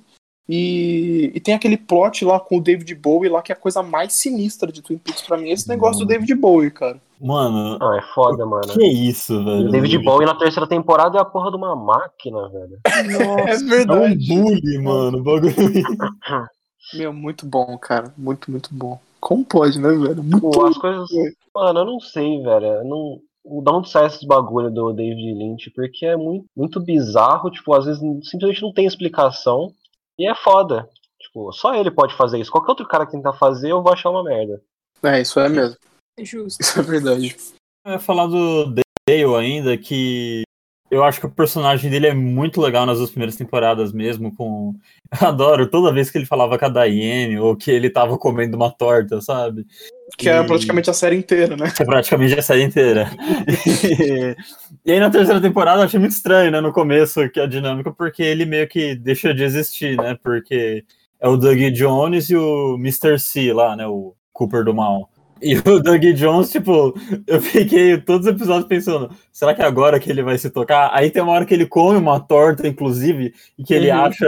E, 0.47 1.33
e 1.35 1.41
tem 1.41 1.55
aquele 1.55 1.79
plot 1.79 2.23
lá 2.23 2.39
com 2.39 2.59
o 2.59 2.61
David 2.61 2.95
Bowie 2.95 3.31
lá, 3.31 3.41
que 3.41 3.51
é 3.51 3.55
a 3.55 3.59
coisa 3.59 3.83
mais 3.83 4.13
sinistra 4.13 4.71
de 4.71 4.83
Twin 4.83 4.99
Peaks 4.99 5.23
pra 5.23 5.39
mim, 5.39 5.49
esse 5.49 5.67
negócio 5.67 6.01
do 6.01 6.07
David 6.07 6.35
Bowie, 6.35 6.71
cara. 6.71 7.01
Mano, 7.19 7.79
Não, 7.79 7.97
é 7.97 8.03
foda, 8.15 8.45
mano. 8.45 8.69
que 8.69 8.85
isso, 8.87 9.43
velho? 9.43 9.71
David 9.71 9.99
Bowie 10.01 10.27
na 10.27 10.35
terceira 10.35 10.67
temporada 10.67 11.17
é 11.17 11.23
a 11.23 11.25
porra 11.25 11.51
de 11.51 11.57
uma 11.57 11.75
máquina, 11.75 12.51
velho. 12.51 12.79
É 12.87 13.85
Nossa. 13.87 14.05
É 14.05 14.09
um 14.11 14.43
bully, 14.43 14.79
mano. 14.83 15.19
o 15.19 15.23
Bagulho. 15.23 15.55
Meu, 16.93 17.15
muito 17.15 17.47
bom, 17.47 17.79
cara. 17.79 18.13
Muito, 18.19 18.51
muito 18.51 18.69
bom. 18.75 19.01
Como 19.25 19.43
pode, 19.43 19.81
né, 19.81 19.89
velho? 19.89 20.23
Muito 20.23 20.51
Pô, 20.51 20.67
as 20.67 20.77
coisas. 20.77 21.09
Mano, 21.55 21.81
eu 21.81 21.85
não 21.87 21.99
sei, 21.99 22.43
velho. 22.43 22.67
Eu 22.67 22.85
não. 22.85 23.63
Da 23.63 23.73
onde 23.73 23.89
sai 23.89 24.07
esses 24.07 24.23
bagulho 24.23 24.71
do 24.71 24.93
David 24.93 25.33
Lynch? 25.33 25.71
Porque 25.71 26.05
é 26.05 26.15
muito, 26.15 26.45
muito 26.55 26.79
bizarro, 26.79 27.51
tipo, 27.51 27.73
às 27.73 27.87
vezes 27.87 28.03
simplesmente 28.29 28.61
não 28.61 28.71
tem 28.71 28.85
explicação. 28.85 29.73
E 30.19 30.29
é 30.29 30.35
foda. 30.35 30.87
Tipo, 31.19 31.51
só 31.53 31.75
ele 31.75 31.91
pode 31.91 32.15
fazer 32.15 32.39
isso. 32.39 32.51
Qualquer 32.51 32.73
outro 32.73 32.87
cara 32.87 33.07
que 33.07 33.13
tentar 33.13 33.33
fazer, 33.33 33.71
eu 33.71 33.83
vou 33.83 33.95
achar 33.95 34.11
uma 34.11 34.23
merda. 34.23 34.63
É, 35.03 35.23
isso 35.23 35.41
é 35.41 35.49
mesmo. 35.49 35.77
Justo. 36.21 36.61
Isso 36.61 36.79
é 36.79 36.83
verdade. 36.83 37.35
Eu 37.87 37.93
ia 37.93 37.99
falar 37.99 38.27
do 38.27 38.75
Dale 38.75 39.37
ainda, 39.39 39.77
que 39.79 40.44
eu 40.95 41.05
acho 41.05 41.21
que 41.21 41.27
o 41.27 41.31
personagem 41.31 41.91
dele 41.91 42.07
é 42.07 42.15
muito 42.15 42.61
legal 42.61 42.87
nas 42.87 42.99
duas 42.99 43.11
primeiras 43.11 43.37
temporadas 43.37 43.93
mesmo, 43.93 44.35
com... 44.35 44.75
Eu 45.21 45.29
adoro 45.29 45.69
toda 45.69 45.93
vez 45.93 46.11
que 46.11 46.19
ele 46.19 46.27
falava 46.27 46.59
com 46.59 46.65
a 46.65 46.69
Diane, 46.69 47.39
ou 47.39 47.55
que 47.57 47.71
ele 47.71 47.89
tava 47.89 48.19
comendo 48.19 48.57
uma 48.57 48.71
torta, 48.71 49.21
sabe? 49.21 49.65
Que 50.19 50.29
é 50.29 50.43
praticamente 50.43 50.91
a 50.91 50.93
série 50.93 51.17
inteira, 51.17 51.57
né? 51.57 51.71
Que 51.71 51.83
é 51.83 51.87
praticamente 51.87 52.39
a 52.39 52.43
série 52.43 52.63
inteira. 52.63 53.11
e... 53.67 54.37
e 54.85 54.93
aí 54.93 55.01
na 55.01 55.11
terceira 55.11 55.41
temporada 55.41 55.81
eu 55.81 55.85
achei 55.85 56.01
muito 56.01 56.13
estranho, 56.13 56.51
né, 56.51 56.61
no 56.61 56.73
começo, 56.73 57.29
que 57.31 57.41
a 57.41 57.47
dinâmica, 57.47 57.93
porque 57.93 58.23
ele 58.23 58.45
meio 58.45 58.69
que 58.69 58.95
deixa 58.95 59.33
de 59.33 59.45
existir, 59.45 59.97
né? 59.97 60.17
Porque 60.23 60.85
é 61.21 61.29
o 61.29 61.37
Doug 61.37 61.59
Jones 61.73 62.29
e 62.29 62.37
o 62.37 62.75
Mr. 62.75 63.19
C 63.19 63.53
lá, 63.53 63.77
né? 63.77 63.87
O 63.87 64.15
Cooper 64.33 64.65
do 64.65 64.75
Mal. 64.75 65.09
E 65.45 65.57
o 65.59 65.79
Doug 65.79 66.03
Jones, 66.15 66.51
tipo, 66.51 66.95
eu 67.27 67.39
fiquei 67.39 67.99
todos 68.01 68.27
os 68.27 68.33
episódios 68.33 68.67
pensando, 68.67 69.11
será 69.31 69.55
que 69.55 69.61
é 69.61 69.67
agora 69.67 70.01
que 70.01 70.11
ele 70.11 70.23
vai 70.23 70.39
se 70.39 70.49
tocar? 70.49 70.91
Aí 70.95 71.11
tem 71.11 71.23
uma 71.23 71.33
hora 71.33 71.45
que 71.45 71.53
ele 71.53 71.67
come 71.67 71.99
uma 71.99 72.19
torta, 72.19 72.67
inclusive, 72.67 73.35
e 73.59 73.63
que 73.63 73.75
ele 73.75 73.91
Uhum. 73.91 73.99
acha 74.05 74.27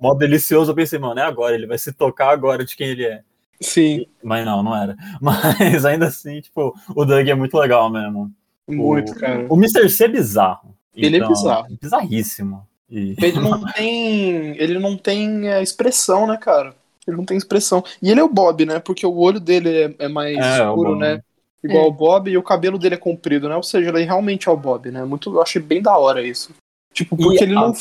mó 0.00 0.14
delicioso. 0.14 0.72
Eu 0.72 0.74
pensei, 0.74 0.98
mano, 0.98 1.20
é 1.20 1.22
agora, 1.22 1.54
ele 1.54 1.68
vai 1.68 1.78
se 1.78 1.92
tocar 1.92 2.30
agora 2.30 2.64
de 2.64 2.74
quem 2.74 2.88
ele 2.88 3.04
é. 3.04 3.20
Sim, 3.60 4.04
Mas 4.22 4.44
não, 4.44 4.62
não 4.64 4.76
era. 4.76 4.96
Mas 5.22 5.84
ainda 5.86 6.06
assim, 6.06 6.40
tipo, 6.40 6.74
o 6.94 7.04
Doug 7.04 7.28
é 7.28 7.34
muito 7.34 7.56
legal 7.56 7.88
mesmo. 7.88 8.30
muito, 8.68 9.14
cara. 9.14 9.46
O 9.48 9.56
Mr. 9.56 9.88
C 9.88 10.04
é 10.06 10.08
bizarro. 10.08 10.74
Ele 10.94 11.18
é 11.18 11.26
bizarro. 11.28 11.66
Bizarríssimo. 11.80 12.66
E... 12.90 13.14
Ele 13.22 13.38
não 13.38 13.64
tem. 13.72 14.56
Ele 14.60 14.78
não 14.78 14.96
tem 14.96 15.48
é, 15.48 15.62
expressão, 15.62 16.26
né, 16.26 16.36
cara? 16.36 16.74
Ele 17.06 17.16
não 17.16 17.24
tem 17.24 17.36
expressão. 17.36 17.84
E 18.02 18.10
ele 18.10 18.20
é 18.20 18.24
o 18.24 18.28
Bob, 18.28 18.66
né? 18.66 18.78
Porque 18.80 19.06
o 19.06 19.16
olho 19.16 19.38
dele 19.40 19.68
é, 19.70 19.94
é 20.00 20.08
mais 20.08 20.36
É, 20.36 20.62
o 20.68 20.70
escuro, 20.70 20.90
Bob. 20.90 21.00
né? 21.00 21.20
Igual 21.62 21.84
É. 21.84 21.88
o 21.88 21.92
Bob 21.92 22.30
e 22.30 22.36
o 22.38 22.42
cabelo 22.42 22.78
dele 22.78 22.94
é 22.96 22.98
comprido, 22.98 23.48
né? 23.48 23.56
Ou 23.56 23.62
seja, 23.62 23.88
ele 23.90 24.04
realmente 24.04 24.48
é 24.48 24.52
o 24.52 24.56
Bob, 24.56 24.90
né? 24.90 25.04
Muito, 25.04 25.32
eu 25.34 25.42
achei 25.42 25.60
bem 25.62 25.80
da 25.82 25.96
hora 25.96 26.22
isso. 26.22 26.50
Tipo, 26.92 27.16
porque 27.16 27.42
E 27.42 27.46
ele 27.46 27.52
a- 27.56 27.60
não. 27.60 27.72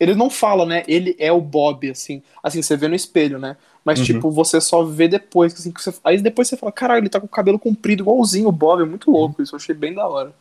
Ele 0.00 0.14
não 0.14 0.30
fala, 0.30 0.64
né? 0.64 0.84
Ele 0.86 1.16
é 1.18 1.32
o 1.32 1.40
Bob, 1.40 1.90
assim. 1.90 2.22
Assim, 2.40 2.62
você 2.62 2.76
vê 2.76 2.86
no 2.86 2.94
espelho, 2.94 3.36
né? 3.36 3.56
Mas, 3.84 3.98
Uhum. 3.98 4.04
tipo, 4.04 4.30
você 4.30 4.60
só 4.60 4.84
vê 4.84 5.08
depois. 5.08 5.52
Assim, 5.54 5.72
que 5.72 5.82
você... 5.82 5.92
Aí 6.04 6.20
depois 6.20 6.46
você 6.46 6.56
fala, 6.56 6.70
caralho, 6.70 7.00
ele 7.00 7.08
tá 7.08 7.18
com 7.18 7.26
o 7.26 7.28
cabelo 7.28 7.58
comprido 7.58 8.04
igualzinho 8.04 8.48
o 8.48 8.52
Bob. 8.52 8.80
É 8.82 8.86
muito 8.86 9.10
louco 9.10 9.42
isso. 9.42 9.54
Eu 9.54 9.58
achei 9.58 9.74
bem 9.74 9.92
da 9.94 10.06
hora. 10.06 10.32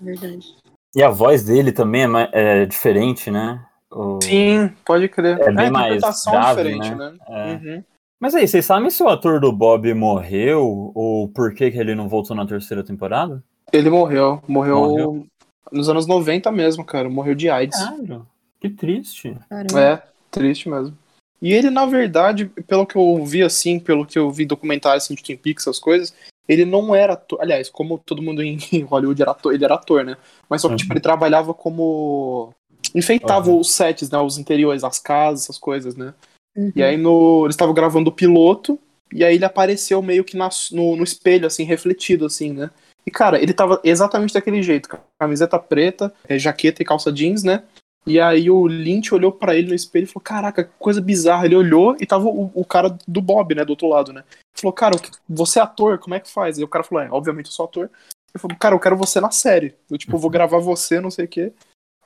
Verdade. 0.00 0.54
E 0.96 1.02
a 1.02 1.10
voz 1.10 1.44
dele 1.44 1.70
também 1.70 2.04
é, 2.32 2.62
é 2.62 2.64
diferente, 2.66 3.30
né? 3.30 3.62
O- 3.90 4.20
Sim, 4.22 4.70
pode 4.84 5.08
crer. 5.08 5.40
É 5.40 5.52
bem 5.52 5.66
a 5.66 5.70
mais 5.70 5.86
interpretação 5.96 6.32
grave, 6.32 6.62
diferente, 6.62 6.94
né? 6.94 7.10
né? 7.10 7.18
É. 7.28 7.52
Uhum. 7.76 7.84
Mas 8.20 8.34
aí, 8.34 8.46
vocês 8.48 8.66
sabem 8.66 8.90
se 8.90 9.02
o 9.02 9.08
ator 9.08 9.40
do 9.40 9.52
Bob 9.52 9.92
morreu 9.94 10.90
ou 10.94 11.28
por 11.28 11.54
que, 11.54 11.70
que 11.70 11.78
ele 11.78 11.94
não 11.94 12.08
voltou 12.08 12.36
na 12.36 12.44
terceira 12.46 12.82
temporada? 12.82 13.42
Ele 13.72 13.88
morreu. 13.90 14.42
morreu. 14.48 14.76
Morreu? 14.76 15.26
nos 15.70 15.88
anos 15.88 16.06
90 16.06 16.50
mesmo, 16.50 16.84
cara. 16.84 17.08
Morreu 17.10 17.34
de 17.34 17.48
AIDS. 17.50 17.78
Caralho, 17.78 18.26
que 18.60 18.70
triste. 18.70 19.36
Caramba. 19.48 19.80
É, 19.80 20.02
triste 20.30 20.68
mesmo. 20.68 20.96
E 21.40 21.52
ele, 21.52 21.70
na 21.70 21.86
verdade, 21.86 22.46
pelo 22.66 22.86
que 22.86 22.96
eu 22.96 23.24
vi, 23.24 23.42
assim, 23.42 23.78
pelo 23.78 24.04
que 24.04 24.18
eu 24.18 24.30
vi 24.30 24.44
documentários 24.44 25.04
assim, 25.04 25.14
de 25.14 25.22
Twin 25.22 25.36
Peaks, 25.36 25.64
essas 25.66 25.78
coisas, 25.78 26.12
ele 26.48 26.64
não 26.64 26.94
era 26.94 27.12
ator. 27.12 27.40
Aliás, 27.40 27.68
como 27.70 27.98
todo 27.98 28.22
mundo 28.22 28.42
em 28.42 28.56
Hollywood 28.88 29.20
era 29.22 29.30
ator, 29.30 29.54
ele 29.54 29.64
era 29.64 29.74
ator, 29.74 30.04
né? 30.04 30.16
Mas 30.48 30.62
só 30.62 30.68
que, 30.68 30.72
Uhum. 30.72 30.76
tipo, 30.78 30.92
ele 30.94 31.00
trabalhava 31.00 31.54
como. 31.54 32.52
Enfeitava 32.94 33.50
Uhum. 33.50 33.60
os 33.60 33.70
sets, 33.72 34.10
né? 34.10 34.18
Os 34.18 34.38
interiores, 34.38 34.84
as 34.84 34.98
casas, 34.98 35.44
essas 35.44 35.58
coisas, 35.58 35.94
né? 35.96 36.14
Uhum. 36.56 36.72
E 36.74 36.82
aí 36.82 36.96
no. 36.96 37.44
Eles 37.44 37.54
estavam 37.54 37.74
gravando 37.74 38.10
o 38.10 38.12
piloto, 38.12 38.78
e 39.12 39.24
aí 39.24 39.34
ele 39.34 39.44
apareceu 39.44 40.00
meio 40.02 40.24
que 40.24 40.36
na- 40.36 40.50
no, 40.72 40.96
no 40.96 41.04
espelho, 41.04 41.46
assim, 41.46 41.64
refletido, 41.64 42.26
assim, 42.26 42.52
né? 42.52 42.70
E, 43.06 43.10
cara, 43.10 43.40
ele 43.40 43.54
tava 43.54 43.80
exatamente 43.84 44.34
daquele 44.34 44.62
jeito, 44.62 44.88
camiseta 45.18 45.58
preta, 45.58 46.12
é, 46.28 46.38
jaqueta 46.38 46.82
e 46.82 46.84
calça 46.84 47.10
jeans, 47.10 47.42
né? 47.42 47.62
E 48.06 48.18
aí 48.20 48.50
o 48.50 48.66
Lynch 48.66 49.14
olhou 49.14 49.32
pra 49.32 49.54
ele 49.54 49.68
no 49.68 49.74
espelho 49.74 50.04
e 50.04 50.06
falou, 50.06 50.22
caraca, 50.22 50.64
que 50.64 50.70
coisa 50.78 51.00
bizarra. 51.00 51.44
Ele 51.46 51.56
olhou 51.56 51.96
e 52.00 52.06
tava 52.06 52.26
o, 52.26 52.50
o 52.54 52.64
cara 52.64 52.96
do 53.06 53.20
Bob, 53.20 53.54
né, 53.54 53.64
do 53.64 53.70
outro 53.70 53.86
lado, 53.88 54.12
né? 54.12 54.20
Ele 54.30 54.60
falou, 54.60 54.72
cara, 54.72 54.96
você 55.28 55.58
é 55.58 55.62
ator, 55.62 55.98
como 55.98 56.14
é 56.14 56.20
que 56.20 56.30
faz? 56.30 56.58
E 56.58 56.64
o 56.64 56.68
cara 56.68 56.84
falou, 56.84 57.04
é, 57.04 57.08
obviamente 57.10 57.46
eu 57.46 57.52
sou 57.52 57.64
ator. 57.66 57.90
Ele 58.34 58.40
falou, 58.40 58.56
cara, 58.58 58.74
eu 58.74 58.80
quero 58.80 58.96
você 58.96 59.20
na 59.20 59.30
série. 59.30 59.74
Eu, 59.90 59.98
tipo, 59.98 60.16
vou 60.18 60.28
gravar 60.30 60.58
você, 60.58 61.00
não 61.00 61.10
sei 61.10 61.24
o 61.26 61.28
quê. 61.28 61.52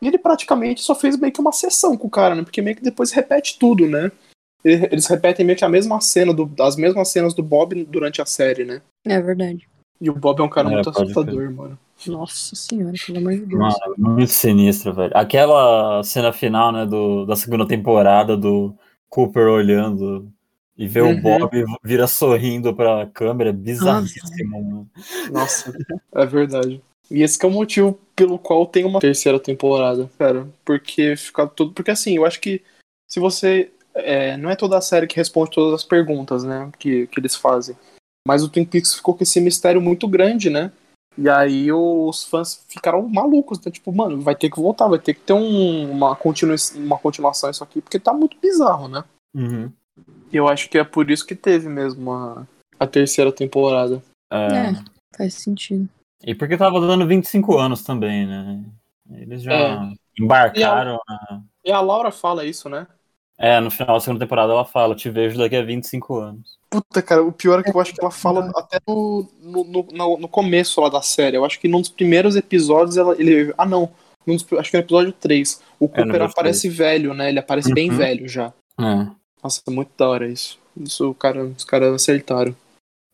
E 0.02 0.08
ele 0.08 0.18
praticamente 0.18 0.80
só 0.82 0.96
fez 0.96 1.16
meio 1.16 1.32
que 1.32 1.40
uma 1.40 1.52
sessão 1.52 1.96
com 1.96 2.08
o 2.08 2.10
cara, 2.10 2.34
né? 2.34 2.42
Porque 2.42 2.60
meio 2.60 2.74
que 2.76 2.82
depois 2.82 3.12
repete 3.12 3.56
tudo, 3.56 3.86
né? 3.88 4.10
Ele- 4.64 4.86
Eles 4.90 5.06
repetem 5.06 5.46
meio 5.46 5.56
que 5.56 5.64
a 5.64 5.68
mesma 5.68 6.00
cena, 6.00 6.34
do, 6.34 6.50
as 6.60 6.74
mesmas 6.76 7.08
cenas 7.08 7.32
do 7.34 7.42
Bob 7.42 7.84
durante 7.84 8.20
a 8.20 8.26
série, 8.26 8.64
né? 8.64 8.82
É 9.04 9.20
verdade. 9.20 9.68
E 10.00 10.10
o 10.10 10.14
Bob 10.14 10.40
é 10.40 10.42
um 10.42 10.48
cara 10.48 10.68
É, 10.68 10.72
muito 10.72 10.90
assustador, 10.90 11.52
mano. 11.52 11.78
Nossa 12.04 12.56
senhora, 12.56 12.94
pelo 13.06 13.18
amor 13.18 13.32
de 13.34 13.46
Deus. 13.46 13.60
Mano, 13.60 13.94
muito 13.96 14.32
sinistro, 14.32 14.92
velho. 14.92 15.12
Aquela 15.16 16.02
cena 16.02 16.32
final, 16.32 16.72
né, 16.72 16.84
do, 16.84 17.24
da 17.24 17.36
segunda 17.36 17.64
temporada 17.66 18.36
do 18.36 18.74
Cooper 19.08 19.46
olhando 19.46 20.28
e 20.76 20.88
vê 20.88 21.00
Uhum. 21.00 21.12
o 21.12 21.20
Bob 21.20 21.64
vira 21.84 22.08
sorrindo 22.08 22.74
pra 22.74 23.06
câmera, 23.06 23.50
é 23.50 23.52
bizarríssimo, 23.52 24.50
mano. 24.50 24.90
Nossa, 25.30 25.72
é 26.12 26.26
verdade. 26.26 26.82
E 27.12 27.22
esse 27.22 27.38
que 27.38 27.44
é 27.44 27.48
o 27.48 27.52
motivo 27.52 27.98
pelo 28.16 28.38
qual 28.38 28.66
tem 28.66 28.84
uma 28.84 29.00
terceira 29.00 29.38
temporada, 29.38 30.10
cara. 30.18 30.48
Porque 30.64 31.14
fica 31.16 31.46
tudo. 31.46 31.72
Porque 31.72 31.90
assim, 31.90 32.16
eu 32.16 32.24
acho 32.24 32.40
que 32.40 32.62
se 33.10 33.20
você. 33.20 33.70
é, 33.94 34.36
não 34.38 34.48
é 34.48 34.56
toda 34.56 34.78
a 34.78 34.80
série 34.80 35.06
que 35.06 35.16
responde 35.16 35.50
todas 35.50 35.74
as 35.74 35.84
perguntas, 35.84 36.42
né? 36.42 36.70
Que, 36.78 37.06
que 37.08 37.20
eles 37.20 37.36
fazem. 37.36 37.76
Mas 38.26 38.42
o 38.42 38.48
Twin 38.48 38.64
Peaks 38.64 38.94
ficou 38.94 39.14
com 39.14 39.22
esse 39.22 39.40
mistério 39.40 39.80
muito 39.80 40.08
grande, 40.08 40.48
né? 40.48 40.72
E 41.18 41.28
aí 41.28 41.70
os 41.70 42.24
fãs 42.24 42.64
ficaram 42.68 43.06
malucos, 43.06 43.60
né? 43.60 43.70
Tipo, 43.70 43.92
mano, 43.92 44.20
vai 44.22 44.34
ter 44.34 44.48
que 44.48 44.60
voltar, 44.60 44.88
vai 44.88 44.98
ter 44.98 45.12
que 45.12 45.20
ter 45.20 45.34
um- 45.34 45.90
uma, 45.90 46.16
continu, 46.16 46.54
uma 46.76 46.96
continuação 46.98 47.50
isso 47.50 47.62
aqui, 47.62 47.82
porque 47.82 47.98
tá 47.98 48.14
muito 48.14 48.38
bizarro, 48.40 48.88
né? 48.88 49.04
Uhum. 49.36 49.70
E 50.32 50.36
eu 50.36 50.48
acho 50.48 50.70
que 50.70 50.78
é 50.78 50.84
por 50.84 51.10
isso 51.10 51.26
que 51.26 51.34
teve 51.34 51.68
mesmo 51.68 52.10
a, 52.12 52.46
a 52.80 52.86
terceira 52.86 53.30
temporada. 53.30 54.02
É. 54.32 54.70
É. 54.70 54.84
Faz 55.14 55.34
sentido. 55.34 55.86
E 56.24 56.34
porque 56.34 56.56
tava 56.56 56.80
dando 56.80 57.06
25 57.06 57.58
anos 57.58 57.82
também, 57.82 58.26
né? 58.26 58.64
Eles 59.10 59.42
já 59.42 59.52
É. 59.52 59.92
embarcaram. 60.20 60.98
na- 61.08 61.42
E 61.64 61.70
a 61.72 61.80
Laura 61.80 62.10
fala 62.10 62.44
isso, 62.44 62.68
né? 62.68 62.86
É, 63.38 63.58
no 63.60 63.70
final 63.70 63.94
da 63.96 64.00
segunda 64.00 64.24
temporada 64.24 64.52
ela 64.52 64.64
fala: 64.64 64.94
Te 64.94 65.10
vejo 65.10 65.38
daqui 65.38 65.56
a 65.56 65.64
25 65.64 66.16
anos. 66.16 66.58
Puta, 66.70 67.02
cara, 67.02 67.22
o 67.22 67.32
pior 67.32 67.60
é 67.60 67.62
que 67.62 67.74
eu 67.74 67.80
acho 67.80 67.92
que 67.92 68.00
ela 68.00 68.10
fala 68.10 68.50
até 68.56 68.78
no, 68.86 69.28
no, 69.40 69.64
no, 69.64 70.18
no- 70.18 70.28
começo 70.28 70.80
lá 70.80 70.88
da 70.88 71.02
série. 71.02 71.36
Eu 71.36 71.44
acho 71.44 71.58
que 71.60 71.68
num 71.68 71.80
dos 71.80 71.90
primeiros 71.90 72.36
episódios 72.36 72.96
ela, 72.96 73.14
ele. 73.18 73.52
Ah, 73.58 73.66
não. 73.66 73.90
Num 74.26 74.36
dos- 74.36 74.46
acho 74.58 74.70
que 74.70 74.76
no 74.76 74.82
episódio 74.82 75.12
3. 75.12 75.60
O 75.78 75.88
Cooper 75.88 76.04
episódio 76.04 76.26
aparece 76.32 76.68
velho, 76.68 77.12
né? 77.14 77.28
Ele 77.28 77.38
aparece 77.40 77.72
bem 77.74 77.90
Uhum. 77.90 77.96
velho 77.96 78.28
já. 78.28 78.52
É. 78.80 79.06
Nossa, 79.42 79.60
é 79.66 79.70
muito 79.70 79.90
da 79.98 80.08
hora 80.08 80.28
isso. 80.28 80.58
Isso 80.76 81.12
cara, 81.14 81.44
os 81.44 81.64
caras 81.64 81.92
acertaram. 81.94 82.54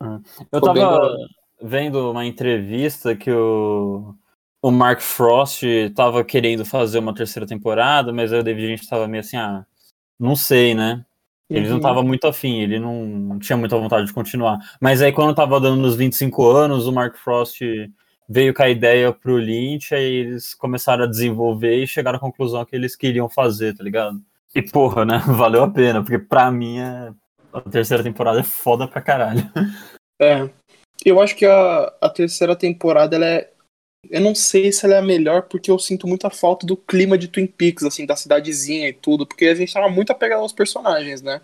Eu 0.01 0.21
Ficou 0.53 0.73
bem 0.75 0.83
da 0.83 0.89
tava 0.91 1.03
hora. 1.07 1.17
Vendo 1.61 2.11
uma 2.11 2.25
entrevista 2.27 3.15
que 3.17 3.31
o, 3.31 4.15
o 4.63 4.71
Mark 4.71 5.01
Frost 5.01 5.63
tava 5.95 6.25
querendo 6.25 6.65
fazer 6.65 6.99
uma 6.99 7.15
terceira 7.15 7.47
temporada, 7.47 8.13
mas 8.13 8.33
aí 8.33 8.41
o 8.41 8.43
David 8.45 8.67
Lynch 8.69 8.89
tava 8.89 9.09
meio 9.09 9.21
assim, 9.21 9.37
ah, 9.37 9.65
não 10.19 10.37
sei, 10.37 10.75
né? 10.75 11.05
Ele 11.51 11.67
não 11.69 11.77
Uhum. 11.77 11.81
tava 11.81 12.03
muito 12.03 12.27
afim, 12.27 12.61
ele 12.61 12.79
não 12.79 13.39
tinha 13.39 13.57
muita 13.57 13.77
vontade 13.79 14.07
de 14.07 14.13
continuar. 14.13 14.59
Mas 14.81 15.01
aí 15.01 15.13
quando 15.13 15.35
tava 15.35 15.59
dando 15.61 15.81
nos 15.81 15.97
25 15.97 16.47
anos, 16.51 16.87
o 16.87 16.93
Mark 16.93 17.17
Frost 17.17 17.61
veio 18.29 18.53
com 18.53 18.63
a 18.63 18.69
ideia 18.69 19.11
pro 19.13 19.39
Lynch, 19.39 19.95
aí 19.95 20.05
eles 20.05 20.53
começaram 20.55 21.05
a 21.05 21.07
desenvolver 21.09 21.83
e 21.83 21.87
chegaram 21.87 22.19
à 22.19 22.21
conclusão 22.21 22.65
que 22.67 22.77
eles 22.77 22.95
queriam 22.95 23.29
fazer, 23.29 23.75
tá 23.75 23.83
ligado? 23.83 24.21
E 24.55 24.61
porra, 24.61 25.05
né? 25.07 25.19
Valeu 25.27 25.63
a 25.63 25.71
pena, 25.71 26.03
porque 26.03 26.19
pra 26.19 26.51
mim 26.51 26.79
é... 26.79 27.11
a 27.53 27.61
terceira 27.63 28.03
temporada 28.03 28.41
é 28.41 28.45
foda 28.45 28.87
pra 28.87 29.01
caralho. 29.01 29.51
É. 30.21 30.51
Eu 31.05 31.21
acho 31.21 31.37
que 31.37 31.47
a, 31.47 31.93
a 32.01 32.09
terceira 32.09 32.57
temporada, 32.57 33.17
ela 33.17 33.27
é. 33.27 33.51
Eu 34.09 34.21
não 34.21 34.35
sei 34.35 34.71
se 34.73 34.85
ela 34.85 34.95
é 34.95 34.99
a 34.99 35.03
melhor, 35.03 35.43
porque 35.43 35.71
eu 35.71 35.79
sinto 35.79 36.07
muita 36.07 36.31
falta 36.31 36.67
do 36.67 36.77
clima 36.77 37.19
de 37.19 37.29
Twin 37.29 37.47
Peaks, 37.47 37.85
assim, 37.85 38.07
da 38.07 38.15
cidadezinha 38.15 38.89
e 38.89 38.93
tudo, 38.93 39.27
porque 39.27 39.47
a 39.47 39.55
gente 39.55 39.73
tava 39.73 39.89
muito 39.89 40.11
apegado 40.11 40.41
aos 40.41 40.53
personagens, 40.53 41.21
né? 41.21 41.41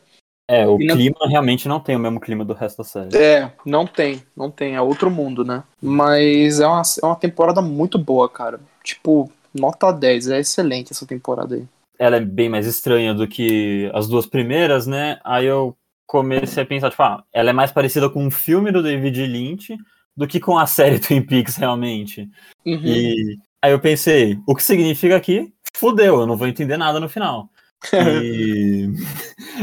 É, 0.49 0.66
o 0.66 0.80
E 0.80 0.87
clima 0.87 1.16
realmente 1.26 1.66
não 1.66 1.80
tem 1.80 1.96
o 1.96 1.99
mesmo 1.99 2.20
clima 2.20 2.44
do 2.44 2.52
resto 2.52 2.78
da 2.78 2.84
série. 2.84 3.16
É, 3.16 3.50
não 3.64 3.87
tem, 3.87 4.23
não 4.37 4.50
tem, 4.50 4.75
é 4.75 4.80
outro 4.80 5.11
mundo, 5.11 5.44
né? 5.44 5.64
Mas 5.80 6.61
é 6.61 6.66
uma, 6.66 6.82
é 7.02 7.06
uma 7.06 7.16
temporada 7.16 7.62
muito 7.62 7.99
boa, 7.99 8.28
cara. 8.28 8.61
Tipo, 8.82 9.30
nota 9.54 9.90
10, 9.90 10.28
é 10.28 10.40
excelente 10.40 10.92
essa 10.92 11.06
temporada 11.06 11.54
aí. 11.54 11.64
Ela 11.99 12.16
é 12.16 12.20
bem 12.20 12.49
mais 12.49 12.66
estranha 12.66 13.14
do 13.14 13.26
que 13.26 13.90
as 13.94 14.06
duas 14.06 14.26
primeiras, 14.26 14.87
né? 14.87 15.18
Aí 15.25 15.46
eu 15.46 15.75
comecei 16.06 16.62
a 16.62 16.66
pensar, 16.66 16.90
tipo, 16.90 17.02
ah, 17.02 17.25
ela 17.32 17.50
é 17.50 17.52
mais 17.52 17.73
parecida 17.73 18.08
com 18.11 18.25
um 18.25 18.30
filme 18.30 18.70
do 18.70 18.82
David 18.82 19.26
Lynch 19.26 19.76
do 20.16 20.26
que 20.26 20.38
com 20.40 20.58
a 20.58 20.66
série 20.66 20.99
Twin 21.00 21.23
Peaks, 21.23 21.56
realmente. 21.56 22.28
Uhum. 22.64 22.80
E 22.84 23.38
aí 23.62 23.73
eu 23.73 23.80
pensei, 23.80 24.38
o 24.46 24.54
que 24.54 24.62
significa 24.62 25.18
que 25.20 25.52
fudeu, 25.76 26.20
eu 26.20 26.26
não 26.26 26.37
vou 26.37 26.46
entender 26.46 26.76
nada 26.76 27.00
no 27.00 27.08
final. 27.08 27.49
E 27.92 28.88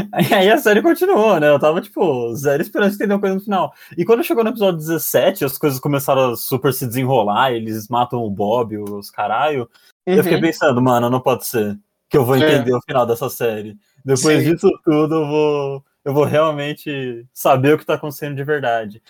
aí 0.32 0.50
a 0.52 0.58
série 0.58 0.82
continuou, 0.82 1.40
né? 1.40 1.50
Eu 1.50 1.60
tava, 1.60 1.82
tipo, 1.82 2.36
zero 2.36 2.62
esperança 2.62 2.92
de 2.92 2.96
entender 2.98 3.14
uma 3.16 3.20
coisa 3.20 3.36
no 3.36 3.42
final. 3.42 3.74
E 3.98 4.06
quando 4.06 4.24
chegou 4.24 4.44
no 4.44 4.50
episódio 4.52 4.78
17, 4.80 5.46
as 5.46 5.58
coisas 5.58 5.80
começaram 5.80 6.32
a 6.32 6.36
super 6.36 6.74
se 6.74 6.86
desenrolar, 6.86 7.52
eles 7.54 7.88
matam 7.88 8.20
o 8.20 8.30
Bob, 8.30 8.78
os 8.78 9.10
caralho. 9.10 9.68
E 10.06 10.12
eu 10.12 10.24
fiquei 10.24 10.36
Uhum. 10.38 10.44
pensando, 10.44 10.82
mano, 10.82 11.10
não 11.10 11.20
pode 11.20 11.46
ser 11.46 11.78
que 12.10 12.18
eu 12.18 12.26
vou 12.26 12.36
É. 12.36 12.40
entender 12.40 12.74
o 12.74 12.82
final 12.82 13.06
dessa 13.06 13.30
série. 13.30 13.76
Depois 14.04 14.44
Sim. 14.44 14.52
disso 14.54 14.70
tudo, 14.84 15.16
eu 15.16 15.28
vou, 15.28 15.84
eu 16.06 16.14
vou 16.14 16.26
realmente 16.26 17.26
saber 17.34 17.74
o 17.74 17.78
que 17.78 17.86
tá 17.86 17.96
acontecendo 17.96 18.36
de 18.36 18.44
verdade. 18.44 19.02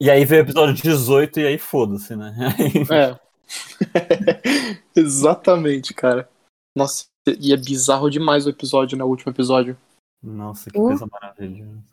E 0.00 0.10
aí 0.10 0.24
veio 0.24 0.42
o 0.42 0.44
episódio 0.44 0.74
18 0.74 1.40
e 1.40 1.46
aí 1.46 1.58
foda-se, 1.58 2.16
né? 2.16 2.34
É. 2.92 3.18
Exatamente, 4.96 5.94
cara. 5.94 6.28
Nossa, 6.76 7.06
e 7.40 7.52
é 7.52 7.56
bizarro 7.56 8.10
demais 8.10 8.46
o 8.46 8.50
episódio, 8.50 8.98
né? 8.98 9.04
O 9.04 9.08
último 9.08 9.30
episódio. 9.30 9.76
Nossa, 10.22 10.70
que 10.70 10.78
Uh. 10.78 10.88
coisa 10.88 11.06
maravilhosa. 11.10 11.84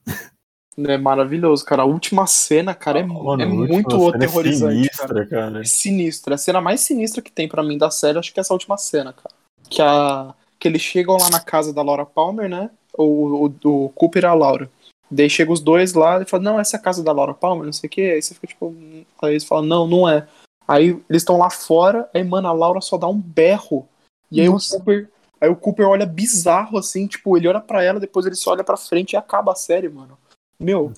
É 0.78 0.98
maravilhoso, 0.98 1.66
cara. 1.66 1.84
A 1.84 1.86
última 1.86 2.26
cena, 2.26 2.74
cara, 2.74 3.00
é, 3.00 3.04
Mano, 3.04 3.42
é 3.42 3.46
muito 3.46 3.92
cena 3.92 4.06
é 4.06 4.16
aterrorizante, 4.16 4.90
cara. 4.90 5.08
sinistra, 5.08 5.28
cara. 5.28 5.62
É 5.62 5.64
sinistra. 5.66 6.36
A 6.36 6.38
cena 6.38 6.62
mais 6.62 6.82
sinistra 6.82 7.22
que 7.22 7.32
tem 7.32 7.48
pra 7.48 7.62
mim 7.62 7.78
da 7.78 7.92
série, 7.92 8.18
acho 8.18 8.34
que 8.34 8.40
é 8.40 8.42
essa 8.42 8.54
última 8.54 8.78
cena, 8.78 9.14
cara. 9.14 9.36
Que, 9.70 9.82
a, 9.82 10.34
que 10.58 10.68
eles 10.68 10.82
chegam 10.82 11.18
lá 11.18 11.30
na 11.30 11.42
casa 11.42 11.74
da 11.74 11.82
Laura 11.82 12.06
Palmer, 12.06 12.50
né? 12.50 12.72
O, 12.98 13.48
o, 13.48 13.86
o 13.86 13.90
Cooper 13.90 14.24
e 14.24 14.26
a 14.26 14.34
Laura. 14.34 14.70
Daí 15.10 15.30
chegam 15.30 15.54
os 15.54 15.60
dois 15.60 15.94
lá 15.94 16.22
e 16.22 16.26
falam, 16.26 16.54
não, 16.54 16.60
essa 16.60 16.78
é 16.78 16.80
a 16.80 16.82
casa 16.82 17.04
da 17.04 17.12
Laura 17.12 17.34
Palmer, 17.34 17.66
não 17.66 17.74
sei 17.74 17.88
o 17.88 17.92
que. 17.92 18.02
Aí 18.02 18.22
você 18.22 18.34
fica 18.34 18.48
tipo. 18.48 18.74
Aí 19.22 19.32
eles 19.32 19.44
falam, 19.44 19.66
não, 19.66 19.88
não 19.88 20.10
é. 20.10 20.28
Aí 20.68 20.90
eles 21.10 21.22
estão 21.22 21.38
lá 21.38 21.50
fora, 21.50 22.10
aí, 22.14 22.24
mano, 22.24 22.48
a 22.48 22.54
Laura 22.54 22.80
só 22.80 22.98
dá 22.98 23.08
um 23.08 23.20
berro. 23.20 23.88
E 24.32 24.40
aí 24.40 24.48
Nossa. 24.48 24.76
o 24.76 24.80
Cooper. 24.80 25.10
Aí 25.42 25.50
o 25.50 25.56
Cooper 25.56 25.88
olha 25.88 26.06
bizarro, 26.06 26.78
assim, 26.78 27.08
tipo, 27.08 27.36
ele 27.36 27.48
olha 27.48 27.60
pra 27.60 27.84
ela, 27.84 28.00
depois 28.00 28.26
ele 28.26 28.36
só 28.36 28.52
olha 28.52 28.64
pra 28.64 28.78
frente 28.78 29.14
e 29.14 29.18
acaba 29.18 29.52
a 29.52 29.56
série, 29.56 29.90
mano. 29.90 30.16
Meu, 30.60 30.94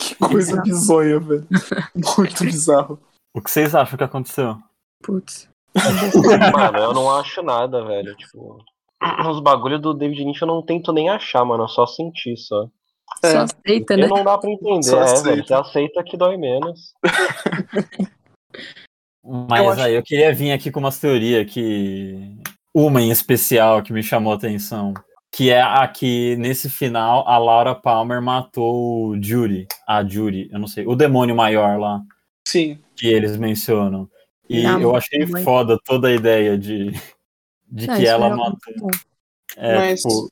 que 0.00 0.14
coisa 0.14 0.60
bizonha, 0.62 1.20
velho. 1.20 1.46
Muito 1.94 2.42
bizarro. 2.42 2.98
O 3.34 3.40
que 3.40 3.50
vocês 3.50 3.74
acham 3.74 3.98
que 3.98 4.04
aconteceu? 4.04 4.58
Putz. 5.02 5.48
Mano, 6.52 6.78
eu 6.78 6.94
não 6.94 7.14
acho 7.14 7.42
nada, 7.42 7.84
velho. 7.84 8.16
Tipo, 8.16 8.64
os 9.30 9.40
bagulhos 9.40 9.80
do 9.80 9.92
David 9.94 10.24
Lynch 10.24 10.40
eu 10.42 10.48
não 10.48 10.62
tento 10.62 10.92
nem 10.92 11.08
achar, 11.08 11.44
mano. 11.44 11.64
Eu 11.64 11.68
só 11.68 11.86
senti 11.86 12.36
só. 12.36 12.66
É. 13.24 13.30
Só 13.30 13.38
aceita, 13.40 13.54
Porque 13.64 13.96
né? 13.96 14.06
não 14.08 14.24
dá 14.24 14.38
pra 14.38 14.50
entender, 14.50 14.82
Só 14.82 14.98
é, 14.98 15.02
aceita. 15.02 15.30
velho. 15.30 15.46
Você 15.46 15.54
aceita 15.54 16.02
que 16.04 16.16
dói 16.16 16.36
menos. 16.36 16.92
Mas 19.24 19.62
Eu 19.64 19.70
acho- 19.70 19.82
aí 19.82 19.94
eu 19.94 20.02
queria 20.02 20.32
vir 20.34 20.52
aqui 20.52 20.70
com 20.70 20.80
umas 20.80 20.98
teorias 20.98 21.50
que. 21.52 22.36
Uma 22.74 23.02
em 23.02 23.10
especial 23.10 23.82
que 23.82 23.92
me 23.92 24.02
chamou 24.02 24.32
a 24.32 24.36
atenção. 24.36 24.94
Que 25.30 25.50
é 25.50 25.60
a 25.62 25.86
que, 25.88 26.36
nesse 26.36 26.68
final, 26.68 27.26
a 27.28 27.38
Laura 27.38 27.74
Palmer 27.74 28.20
matou 28.20 29.08
o 29.08 29.22
Judy. 29.22 29.66
A 29.86 30.02
Judy, 30.04 30.48
eu 30.52 30.58
não 30.58 30.66
sei, 30.66 30.86
o 30.86 30.94
demônio 30.94 31.34
maior 31.34 31.78
lá, 31.78 32.00
Sim. 32.46 32.78
que 32.96 33.06
eles 33.06 33.36
mencionam. 33.38 34.08
E 34.48 34.66
Ah, 34.66 34.78
eu 34.78 34.94
achei 34.94 35.24
mãe. 35.24 35.42
foda 35.42 35.78
toda 35.86 36.08
a 36.08 36.12
ideia 36.12 36.58
de, 36.58 36.92
de 37.72 37.90
Ah, 37.90 37.96
que 37.96 38.02
isso 38.02 38.12
ela 38.12 38.36
matou. 38.36 38.90
É, 39.56 39.76
Mas- 39.78 40.02
tipo, 40.02 40.28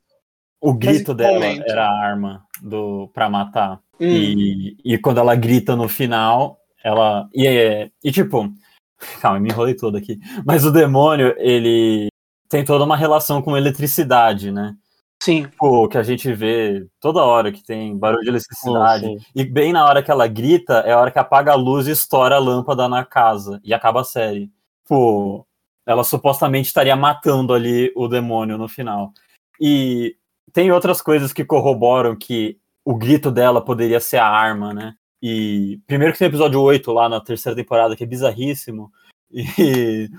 o 0.61 0.75
grito 0.75 1.15
dela 1.15 1.45
era 1.45 1.87
a 1.89 2.05
arma 2.05 2.45
do, 2.63 3.09
pra 3.15 3.31
matar. 3.31 3.81
Hum. 3.99 4.07
E, 4.07 4.77
e 4.85 4.99
quando 4.99 5.19
ela 5.19 5.35
grita 5.35 5.75
no 5.75 5.89
final, 5.89 6.59
ela. 6.85 7.29
E, 7.35 7.47
é- 7.47 7.91
e 8.05 8.13
tipo. 8.13 8.53
Calma, 9.23 9.41
me 9.41 9.49
enrolei 9.49 9.75
todo 9.75 9.97
aqui. 9.97 10.19
Mas 10.45 10.65
o 10.65 10.71
demônio, 10.71 11.35
ele 11.39 12.09
tem 12.49 12.65
toda 12.65 12.85
uma 12.85 12.97
relação 12.97 13.41
com 13.41 13.57
eletricidade, 13.57 14.53
né? 14.53 14.77
Sim. 15.23 15.47
Pô, 15.59 15.87
que 15.89 15.97
a 15.99 16.03
gente 16.03 16.33
vê 16.33 16.87
toda 16.99 17.23
hora 17.23 17.53
que 17.53 17.63
tem 17.63 17.97
barulho 17.97 18.23
de 18.23 18.29
eletricidade. 18.31 19.05
Sim, 19.07 19.19
sim. 19.19 19.25
E 19.35 19.45
bem 19.45 19.73
na 19.73 19.85
hora 19.87 20.03
que 20.03 20.11
ela 20.11 20.27
grita, 20.27 20.79
é 20.87 20.93
a 20.93 20.99
hora 20.99 21.11
que 21.11 21.19
apaga 21.19 21.53
a 21.53 21.57
luz 21.57 21.87
e 21.87 21.91
estoura 21.93 22.37
a 22.37 22.39
lâmpada 22.39 22.89
na 22.89 23.05
casa. 23.05 23.61
E 23.63 23.73
acaba 23.75 24.01
a 24.01 24.05
série. 24.05 24.51
Pô, 24.89 25.47
ela 25.87 26.05
supostamente 26.05 26.67
estaria 26.69 26.95
matando 26.97 27.53
ali 27.53 27.93
o 27.97 28.07
demônio 28.09 28.59
no 28.59 28.69
final. 28.69 29.13
E 29.61 30.17
tem 30.53 30.71
outras 30.73 31.01
coisas 31.03 31.33
que 31.33 31.45
corroboram 31.45 32.17
que 32.17 32.59
o 32.85 32.95
grito 32.97 33.31
dela 33.31 33.65
poderia 33.65 34.01
ser 34.01 34.19
a 34.19 34.27
arma, 34.27 34.73
né? 34.73 34.95
E 35.23 35.78
primeiro 35.87 36.13
que 36.13 36.19
tem 36.19 36.28
o 36.28 36.31
episódio 36.31 36.61
8 36.61 36.93
lá 36.93 37.09
na 37.09 37.21
terceira 37.21 37.54
temporada, 37.57 37.95
que 37.95 38.04
é 38.04 38.07
bizarríssimo. 38.07 38.91
E, 39.33 40.11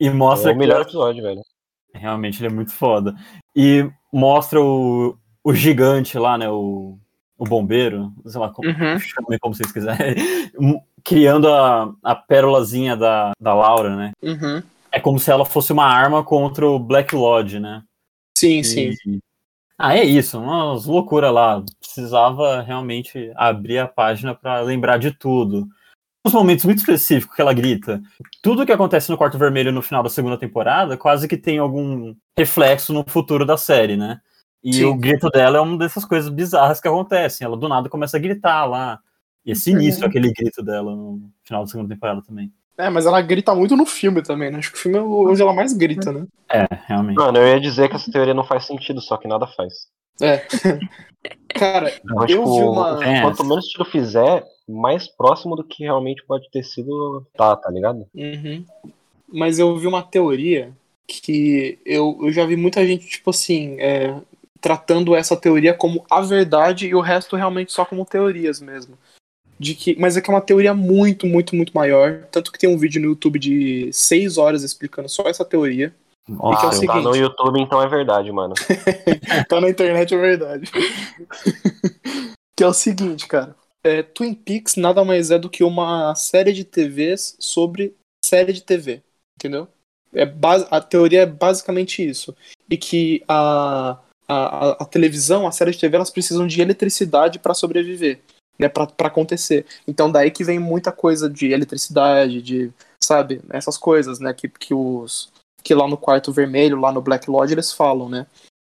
e 0.00 0.10
mostra 0.10 0.50
É 0.50 0.52
o 0.52 0.54
que 0.54 0.58
melhor 0.58 0.82
episódio, 0.82 1.22
velho. 1.22 1.42
Realmente 1.92 2.40
ele 2.40 2.52
é 2.52 2.54
muito 2.54 2.72
foda. 2.72 3.14
E 3.54 3.90
mostra 4.12 4.60
o, 4.60 5.18
o 5.42 5.52
gigante 5.52 6.18
lá, 6.18 6.38
né? 6.38 6.48
O, 6.48 6.98
o 7.36 7.44
bombeiro, 7.44 8.12
sei 8.26 8.40
lá, 8.40 8.50
como, 8.50 8.68
Uhum. 8.68 8.98
chamem 8.98 9.38
como 9.40 9.54
vocês 9.54 9.70
quiserem, 9.72 10.16
criando 11.04 11.48
a, 11.48 11.92
a 12.02 12.14
pérolazinha 12.14 12.96
da, 12.96 13.32
da 13.40 13.54
Laura, 13.54 13.96
né? 13.96 14.12
Uhum. 14.22 14.62
É 14.90 15.00
como 15.00 15.18
se 15.18 15.30
ela 15.30 15.44
fosse 15.44 15.72
uma 15.72 15.84
arma 15.84 16.24
contra 16.24 16.66
o 16.66 16.78
Black 16.78 17.14
Lodge, 17.14 17.58
né? 17.60 17.82
Sim, 18.36 18.58
E- 18.60 18.64
sim. 18.64 19.18
Ah, 19.80 19.96
é 19.96 20.02
isso, 20.04 20.40
umas 20.40 20.86
loucuras 20.86 21.32
lá. 21.32 21.62
Precisava 21.80 22.60
realmente 22.62 23.30
abrir 23.36 23.78
a 23.78 23.86
página 23.86 24.34
pra 24.34 24.60
lembrar 24.60 24.98
de 24.98 25.12
tudo. 25.12 25.68
Uns 26.26 26.32
momentos 26.32 26.64
muito 26.64 26.78
específicos 26.78 27.36
que 27.36 27.40
ela 27.40 27.54
grita. 27.54 28.02
Tudo 28.42 28.66
que 28.66 28.72
acontece 28.72 29.08
no 29.08 29.16
Quarto 29.16 29.38
Vermelho 29.38 29.70
no 29.70 29.80
final 29.80 30.02
da 30.02 30.08
segunda 30.10 30.36
temporada 30.36 30.96
quase 30.96 31.28
que 31.28 31.36
tem 31.36 31.58
algum 31.58 32.12
reflexo 32.36 32.92
no 32.92 33.04
futuro 33.08 33.46
da 33.46 33.56
série, 33.56 33.96
né? 33.96 34.20
E 34.64 34.72
Sim. 34.74 34.84
o 34.86 34.96
grito 34.96 35.28
dela 35.30 35.58
é 35.58 35.60
uma 35.60 35.78
dessas 35.78 36.04
coisas 36.04 36.28
bizarras 36.28 36.80
que 36.80 36.88
acontecem. 36.88 37.44
Ela 37.44 37.56
do 37.56 37.68
nada 37.68 37.88
começa 37.88 38.16
a 38.16 38.20
gritar 38.20 38.64
lá. 38.64 38.98
E 39.46 39.52
é 39.52 39.54
sinistro 39.54 40.04
Uhum. 40.04 40.10
aquele 40.10 40.32
grito 40.32 40.60
dela 40.62 40.94
no 40.94 41.30
final 41.44 41.62
da 41.62 41.70
segunda 41.70 41.88
temporada 41.94 42.20
também. 42.20 42.52
É, 42.78 42.88
mas 42.88 43.06
ela 43.06 43.20
grita 43.20 43.52
muito 43.54 43.76
no 43.76 43.84
filme 43.84 44.22
também, 44.22 44.52
né? 44.52 44.58
Acho 44.58 44.70
que 44.70 44.78
o 44.78 44.80
filme 44.80 44.98
é 44.98 45.02
onde 45.02 45.42
ela 45.42 45.52
mais 45.52 45.72
grita, 45.72 46.12
né? 46.12 46.26
É, 46.48 46.64
realmente. 46.86 47.16
Mano, 47.16 47.36
eu 47.38 47.48
ia 47.48 47.60
dizer 47.60 47.88
que 47.88 47.96
essa 47.96 48.10
teoria 48.10 48.32
não 48.32 48.44
faz 48.44 48.66
sentido, 48.66 49.00
só 49.00 49.16
que 49.16 49.26
nada 49.26 49.48
faz. 49.48 49.88
É. 50.22 50.46
Cara, 51.48 51.92
eu 52.08 52.26
tipo, 52.26 52.44
vi 52.44 52.62
uma. 52.62 53.04
É. 53.04 53.20
quanto 53.20 53.44
menos 53.44 53.66
tiro 53.66 53.84
fizer, 53.84 54.44
mais 54.68 55.08
próximo 55.08 55.56
do 55.56 55.64
que 55.64 55.82
realmente 55.82 56.24
pode 56.24 56.48
ter 56.50 56.62
sido 56.62 57.26
tá, 57.36 57.56
tá 57.56 57.68
ligado? 57.68 58.06
Uhum. 58.14 58.64
Mas 59.26 59.58
eu 59.58 59.76
vi 59.76 59.88
uma 59.88 60.02
teoria 60.02 60.72
que 61.06 61.78
eu, 61.84 62.16
eu 62.22 62.32
já 62.32 62.46
vi 62.46 62.56
muita 62.56 62.86
gente, 62.86 63.08
tipo 63.08 63.30
assim, 63.30 63.76
é, 63.80 64.14
tratando 64.60 65.16
essa 65.16 65.36
teoria 65.36 65.74
como 65.74 66.04
a 66.08 66.20
verdade 66.20 66.86
e 66.86 66.94
o 66.94 67.00
resto 67.00 67.34
realmente 67.34 67.72
só 67.72 67.84
como 67.84 68.04
teorias 68.04 68.60
mesmo. 68.60 68.96
De 69.60 69.74
que, 69.74 69.96
mas 69.98 70.16
é 70.16 70.20
que 70.20 70.30
é 70.30 70.34
uma 70.34 70.40
teoria 70.40 70.72
muito, 70.74 71.26
muito, 71.26 71.56
muito 71.56 71.72
maior. 71.74 72.24
Tanto 72.30 72.52
que 72.52 72.58
tem 72.58 72.68
um 72.72 72.78
vídeo 72.78 73.00
no 73.00 73.08
YouTube 73.08 73.38
de 73.38 73.90
seis 73.92 74.38
horas 74.38 74.62
explicando 74.62 75.08
só 75.08 75.24
essa 75.28 75.44
teoria. 75.44 75.92
Nossa, 76.28 76.58
que 76.60 76.64
é 76.64 76.66
o 76.66 76.68
Ah, 76.68 76.72
seguinte- 76.72 76.92
tá 76.92 77.00
no 77.10 77.16
YouTube, 77.16 77.60
então 77.60 77.82
é 77.82 77.88
verdade, 77.88 78.30
mano. 78.30 78.54
tá 79.48 79.60
na 79.60 79.68
internet, 79.70 80.14
é 80.14 80.18
verdade. 80.18 80.70
que 82.56 82.62
é 82.62 82.66
o 82.66 82.72
seguinte, 82.72 83.26
cara. 83.26 83.54
É, 83.82 84.02
Twin 84.02 84.34
Peaks 84.34 84.76
nada 84.76 85.04
mais 85.04 85.30
é 85.30 85.38
do 85.38 85.48
que 85.48 85.62
uma 85.64 86.14
série 86.14 86.52
de 86.52 86.64
TVs 86.64 87.36
sobre 87.38 87.94
série 88.24 88.52
de 88.52 88.62
TV. 88.62 89.02
Entendeu? 89.38 89.68
É 90.12 90.26
bas- 90.26 90.66
a 90.70 90.80
teoria 90.80 91.22
é 91.22 91.26
basicamente 91.26 92.06
isso. 92.06 92.34
E 92.68 92.76
que 92.76 93.22
a, 93.28 93.98
a, 94.28 94.34
a- 94.68 94.76
a 94.80 94.84
televisão, 94.84 95.46
a 95.46 95.52
série 95.52 95.70
de 95.70 95.78
TV, 95.78 95.96
elas 95.96 96.10
precisam 96.10 96.46
de 96.46 96.60
eletricidade 96.60 97.38
para 97.38 97.54
sobreviver. 97.54 98.20
Né, 98.58 98.68
pra 98.68 98.88
acontecer. 99.00 99.64
Então 99.86 100.10
daí 100.10 100.32
que 100.32 100.42
vem 100.42 100.58
muita 100.58 100.90
coisa 100.90 101.30
de 101.30 101.52
eletricidade, 101.52 102.42
de, 102.42 102.72
sabe, 103.00 103.40
essas 103.50 103.78
coisas, 103.78 104.18
né, 104.18 104.34
que, 104.34 104.48
que 104.48 104.74
os 104.74 105.30
que 105.62 105.74
lá 105.74 105.86
no 105.86 105.96
quarto 105.96 106.32
vermelho, 106.32 106.80
lá 106.80 106.90
no 106.90 107.02
Black 107.02 107.30
Lodge 107.30 107.54
eles 107.54 107.72
falam, 107.72 108.08
né? 108.08 108.26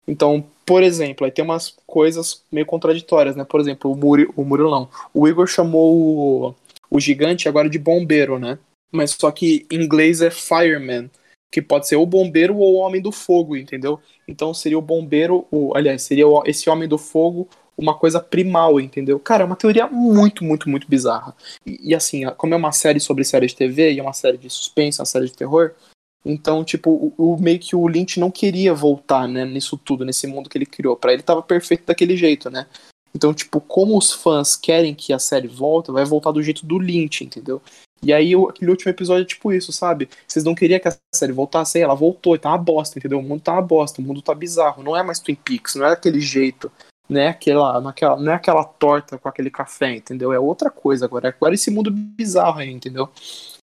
Então, 0.07 0.43
por 0.65 0.81
exemplo, 0.81 1.23
aí 1.23 1.31
tem 1.31 1.45
umas 1.45 1.75
coisas 1.85 2.43
meio 2.51 2.65
contraditórias, 2.65 3.35
né? 3.35 3.43
Por 3.43 3.59
exemplo, 3.59 3.91
o, 3.91 3.95
Muri, 3.95 4.27
o 4.35 4.43
Murilão. 4.43 4.89
O 5.13 5.27
Igor 5.27 5.45
chamou 5.45 5.95
o, 5.95 6.55
o 6.89 6.99
gigante 6.99 7.47
agora 7.47 7.69
de 7.69 7.77
bombeiro, 7.77 8.39
né? 8.39 8.57
Mas 8.91 9.11
só 9.11 9.29
que 9.31 9.67
em 9.69 9.83
inglês 9.83 10.21
é 10.21 10.31
fireman, 10.31 11.11
que 11.51 11.61
pode 11.61 11.87
ser 11.87 11.95
o 11.95 12.05
bombeiro 12.05 12.57
ou 12.57 12.75
o 12.75 12.77
homem 12.77 13.01
do 13.01 13.11
fogo, 13.11 13.55
entendeu? 13.55 13.99
Então 14.27 14.51
seria 14.53 14.79
o 14.79 14.81
bombeiro, 14.81 15.45
o, 15.51 15.75
aliás, 15.75 16.01
seria 16.01 16.25
esse 16.45 16.69
homem 16.69 16.89
do 16.89 16.97
fogo 16.97 17.47
uma 17.79 17.97
coisa 17.97 18.19
primal, 18.19 18.79
entendeu? 18.79 19.17
Cara, 19.19 19.43
é 19.43 19.45
uma 19.45 19.55
teoria 19.55 19.87
muito, 19.87 20.43
muito, 20.43 20.69
muito 20.69 20.87
bizarra. 20.87 21.35
E, 21.65 21.89
e 21.91 21.95
assim, 21.95 22.25
como 22.37 22.53
é 22.53 22.57
uma 22.57 22.71
série 22.71 22.99
sobre 22.99 23.23
série 23.23 23.47
de 23.47 23.55
TV 23.55 23.93
e 23.93 23.99
é 23.99 24.03
uma 24.03 24.13
série 24.13 24.37
de 24.37 24.49
suspense, 24.49 24.99
uma 24.99 25.05
série 25.05 25.25
de 25.25 25.33
terror, 25.33 25.71
então, 26.25 26.63
tipo, 26.65 26.91
o, 26.91 27.13
o- 27.35 27.41
meio 27.41 27.57
que 27.59 27.75
o 27.75 27.87
Lynch 27.87 28.19
não 28.19 28.29
queria 28.29 28.73
voltar, 28.73 29.27
né, 29.27 29.45
nisso 29.45 29.77
tudo, 29.77 30.03
nesse 30.03 30.27
mundo 30.27 30.49
que 30.49 30.57
ele 30.57 30.65
criou. 30.65 30.95
Pra 30.97 31.13
ele 31.13 31.23
tava 31.23 31.41
perfeito 31.41 31.85
daquele 31.85 32.17
jeito, 32.17 32.49
né? 32.49 32.67
Então, 33.15 33.33
tipo, 33.33 33.59
como 33.61 33.97
os 33.97 34.11
fãs 34.11 34.55
querem 34.55 34.93
que 34.93 35.13
a 35.13 35.19
série 35.19 35.47
volte, 35.47 35.91
vai 35.91 36.05
voltar 36.05 36.31
do 36.31 36.43
jeito 36.43 36.65
do 36.65 36.77
Lynch, 36.77 37.23
entendeu? 37.23 37.61
E 38.03 38.13
aí, 38.13 38.33
aquele 38.35 38.71
último 38.71 38.91
episódio 38.91 39.23
é 39.23 39.25
tipo 39.25 39.51
isso, 39.51 39.71
sabe? 39.73 40.07
Vocês 40.27 40.45
não 40.45 40.53
queriam 40.55 40.79
que 40.79 40.87
a 40.87 40.97
série 41.13 41.31
voltasse, 41.33 41.77
aí 41.77 41.83
ela 41.83 41.95
voltou, 41.95 42.35
e 42.35 42.39
tá 42.39 42.49
uma 42.49 42.57
bosta, 42.57 42.99
entendeu? 42.99 43.19
O 43.19 43.23
mundo 43.23 43.41
tá 43.41 43.53
uma 43.53 43.61
bosta, 43.61 44.01
o 44.01 44.03
mundo 44.03 44.21
tá 44.21 44.35
bizarro. 44.35 44.83
Não 44.83 44.95
é 44.95 45.01
mais 45.01 45.19
Twin 45.19 45.35
Peaks, 45.35 45.75
não 45.75 45.85
é 45.85 45.89
daquele 45.89 46.19
jeito, 46.19 46.71
não 47.09 47.19
é 47.19 47.27
aquela, 47.27 47.81
naquela, 47.81 48.15
não 48.17 48.31
é 48.31 48.35
aquela 48.35 48.63
torta 48.63 49.17
com 49.17 49.27
aquele 49.27 49.49
café, 49.49 49.95
entendeu? 49.95 50.31
É 50.31 50.39
outra 50.39 50.69
coisa 50.69 51.05
agora. 51.05 51.29
Agora 51.29 51.55
esse 51.55 51.71
mundo 51.71 51.89
bizarro 51.91 52.59
aí, 52.59 52.71
entendeu? 52.71 53.09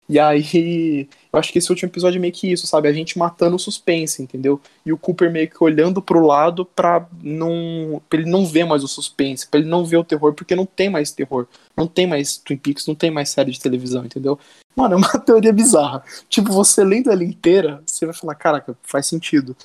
E 0.09 0.18
aí, 0.18 1.09
eu 1.33 1.38
acho 1.38 1.53
que 1.53 1.59
esse 1.59 1.70
último 1.70 1.90
episódio 1.90 2.18
é 2.18 2.20
meio 2.20 2.33
que 2.33 2.51
isso, 2.51 2.66
sabe? 2.66 2.88
A 2.88 2.92
gente 2.92 3.18
matando 3.18 3.57
o 3.57 3.59
suspense, 3.59 4.22
entendeu? 4.22 4.61
E 4.85 4.92
o 4.92 4.99
Cooper 4.99 5.31
meio 5.31 5.51
que 5.51 5.62
olhando 5.62 6.01
pro 6.01 6.25
lado 6.25 6.64
pra 6.64 7.07
não. 7.22 8.01
pra 8.09 8.20
ele 8.20 8.31
não 8.31 8.46
ver 8.46 8.64
mais 8.64 8.83
o 8.83 8.88
suspense, 8.88 9.46
pra 9.46 9.61
ele 9.61 9.68
não 9.68 9.85
ver 9.85 9.99
o 9.99 10.05
terror, 10.05 10.33
porque 10.33 10.57
não 10.57 10.64
tem 10.64 10.88
mais 10.88 11.12
terror. 11.12 11.46
Não 11.77 11.87
tem 11.87 12.07
mais 12.07 12.38
Twin 12.38 12.57
Peaks, 12.57 12.87
não 12.87 12.94
tem 12.94 13.11
mais 13.11 13.29
série 13.29 13.51
de 13.51 13.61
televisão, 13.61 14.05
entendeu? 14.05 14.38
Mano, 14.75 14.94
é 14.94 14.96
uma 14.96 15.18
teoria 15.20 15.53
bizarra. 15.53 16.03
Tipo, 16.29 16.53
você 16.53 16.85
lendo 16.85 17.11
ela 17.11 17.25
inteira, 17.25 17.83
você 17.85 18.07
vai 18.07 18.14
falar, 18.14 18.35
caraca, 18.35 18.77
faz 18.83 19.07
sentido. 19.07 19.57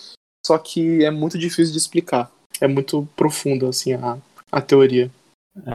Só 0.45 0.57
que 0.57 1.05
é 1.05 1.11
muito 1.11 1.37
difícil 1.37 1.71
de 1.71 1.77
explicar. 1.77 2.31
É 2.61 2.67
muito 2.67 3.07
profundo, 3.15 3.67
assim, 3.67 3.93
a, 3.93 4.17
a 4.51 4.61
teoria. 4.61 5.09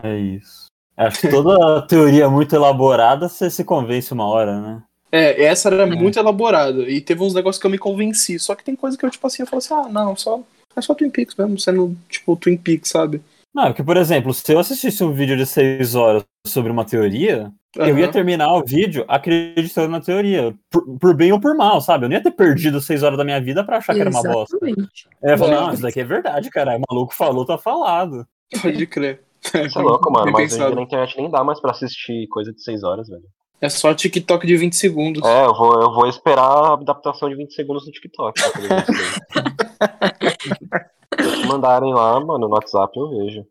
É 0.03 0.17
isso. 0.17 0.67
Acho 0.97 1.21
que 1.21 1.29
toda 1.29 1.83
teoria 1.87 2.31
muito 2.31 2.55
elaborada 2.55 3.29
você 3.29 3.51
se 3.51 3.65
convence 3.65 4.13
uma 4.13 4.27
hora, 4.27 4.61
né? 4.61 4.83
É, 5.13 5.45
essa 5.45 5.69
era 5.69 5.87
muito 5.87 6.19
elaborada. 6.19 6.89
E 6.89 7.01
teve 7.01 7.23
uns 7.23 7.35
negócios 7.35 7.61
que 7.61 7.67
eu 7.67 7.71
me 7.71 7.79
convenci. 7.79 8.39
Só 8.39 8.55
que 8.55 8.65
tem 8.65 8.75
coisa 8.75 8.97
que 8.97 9.05
eu, 9.05 9.11
tipo 9.11 9.27
assim, 9.27 9.43
eu 9.43 9.47
falo 9.47 9.59
assim, 9.59 9.75
ah, 9.75 9.89
não, 9.89 10.17
só, 10.17 10.41
é 10.75 10.81
só 10.81 10.95
Twin 10.95 11.11
Peaks 11.11 11.35
mesmo, 11.37 11.59
sendo, 11.59 11.97
tipo, 12.09 12.37
Twin 12.37 12.57
Peaks, 12.57 12.91
sabe? 12.91 13.21
Não, 13.57 13.65
porque, 13.69 13.83
por 13.83 13.97
exemplo, 13.97 14.35
se 14.35 14.53
eu 14.53 14.59
assistisse 14.59 15.03
um 15.03 15.13
vídeo 15.15 15.35
de 15.35 15.47
seis 15.47 15.95
horas 15.95 16.23
sobre 16.47 16.71
uma 16.71 16.85
teoria, 16.85 17.51
eu 17.75 17.85
Aham. 17.87 17.99
ia 18.01 18.09
terminar 18.11 18.53
o 18.53 18.63
vídeo 18.63 19.03
acreditando 19.09 19.89
na 19.89 19.99
teoria. 19.99 20.55
Por, 20.71 20.99
por 20.99 21.17
bem 21.17 21.33
ou 21.33 21.41
por 21.41 21.57
mal, 21.57 21.81
sabe? 21.81 22.05
Eu 22.05 22.11
não 22.11 22.17
ia 22.17 22.23
ter 22.23 22.33
perdido 22.33 22.83
seis 22.83 23.03
horas 23.03 23.17
da 23.17 23.25
minha 23.25 23.41
vida 23.41 23.65
pra 23.65 23.79
achar 23.79 23.95
que 23.95 24.01
era 24.03 24.11
uma 24.11 24.23
bosta. 24.23 24.59
Exatamente. 24.61 25.09
Eu 25.23 25.31
ia 25.31 25.39
falar, 25.39 25.55
É. 25.57 25.61
não, 25.61 25.73
isso 25.73 25.81
daqui 25.83 26.01
é 26.01 26.05
verdade, 26.05 26.51
cara. 26.51 26.77
O 26.77 26.83
maluco 26.87 27.15
falou, 27.15 27.47
tá 27.47 27.57
falado. 27.57 28.27
Pode 28.61 28.87
crer. 28.89 29.23
Isso 29.43 29.79
é 29.79 29.83
louco, 29.83 30.13
mano. 30.13 30.31
Mas 30.33 30.53
hoje 30.53 30.75
na 30.75 30.83
internet 30.83 31.17
nem 31.17 31.31
dá 31.31 31.43
mais 31.43 31.59
pra 31.59 31.71
assistir 31.71 32.27
coisa 32.29 32.53
de 32.53 32.63
6 32.63 32.83
horas, 32.85 33.09
velho. 33.09 33.23
É 33.59 33.71
só 33.71 33.95
TikTok 33.95 34.47
de 34.47 34.55
20 34.55 34.77
segundos. 34.77 35.25
É, 35.27 35.47
eu 35.47 35.55
vou, 35.55 35.81
eu 35.81 35.95
vou 35.95 36.07
esperar 36.07 36.43
a 36.43 36.73
adaptação 36.75 37.27
de 37.31 37.37
20 37.37 37.55
segundos 37.55 37.87
no 37.87 37.91
TikTok. 37.93 38.39
mandarem 41.47 41.93
lá, 41.95 42.19
mano, 42.21 42.49
no 42.49 42.55
WhatsApp 42.55 42.99
eu 42.99 43.09
vejo. 43.11 43.47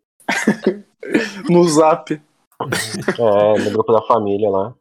No 1.50 1.64
zap. 1.70 2.12
É, 3.20 3.60
no 3.60 3.72
grupo 3.72 3.92
da 3.92 4.02
família 4.04 4.50
lá. 4.50 4.74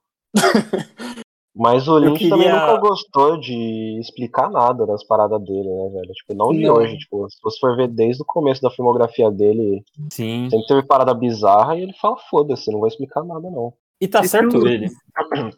Mas 1.57 1.87
o 1.87 1.97
Lynch 1.99 2.29
também 2.29 2.49
queria- 2.49 2.67
nunca 2.67 2.81
gostou 2.81 3.39
de 3.39 3.99
explicar 4.01 4.51
nada 4.51 4.85
das 4.87 5.05
paradas 5.05 5.41
dele, 5.45 5.69
né, 5.69 5.89
velho? 5.93 6.13
Tipo, 6.13 6.35
não 6.35 6.53
de 6.53 6.63
Não. 6.65 6.75
hoje. 6.75 6.99
Tipo, 6.99 7.29
se 7.31 7.37
você 7.41 7.61
for 7.61 7.77
ver 7.77 7.87
desde 7.89 8.23
o 8.23 8.27
começo 8.27 8.61
da 8.61 8.71
filmografia 8.73 9.31
dele, 9.31 9.85
Sim. 10.11 10.49
sempre 10.51 10.67
teve 10.67 10.83
parada 10.83 11.15
bizarra 11.15 11.77
e 11.77 11.83
ele 11.83 11.93
fala, 12.01 12.17
foda-se, 12.29 12.73
não 12.73 12.81
vou 12.81 12.89
explicar 12.89 13.23
nada, 13.23 13.49
não. 13.51 13.73
E 14.01 14.09
tá 14.09 14.21
Esse 14.21 14.31
certo 14.31 14.67
ele. 14.67 14.89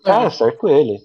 É, 0.05 0.29
certo 0.31 0.69
ele. 0.69 0.99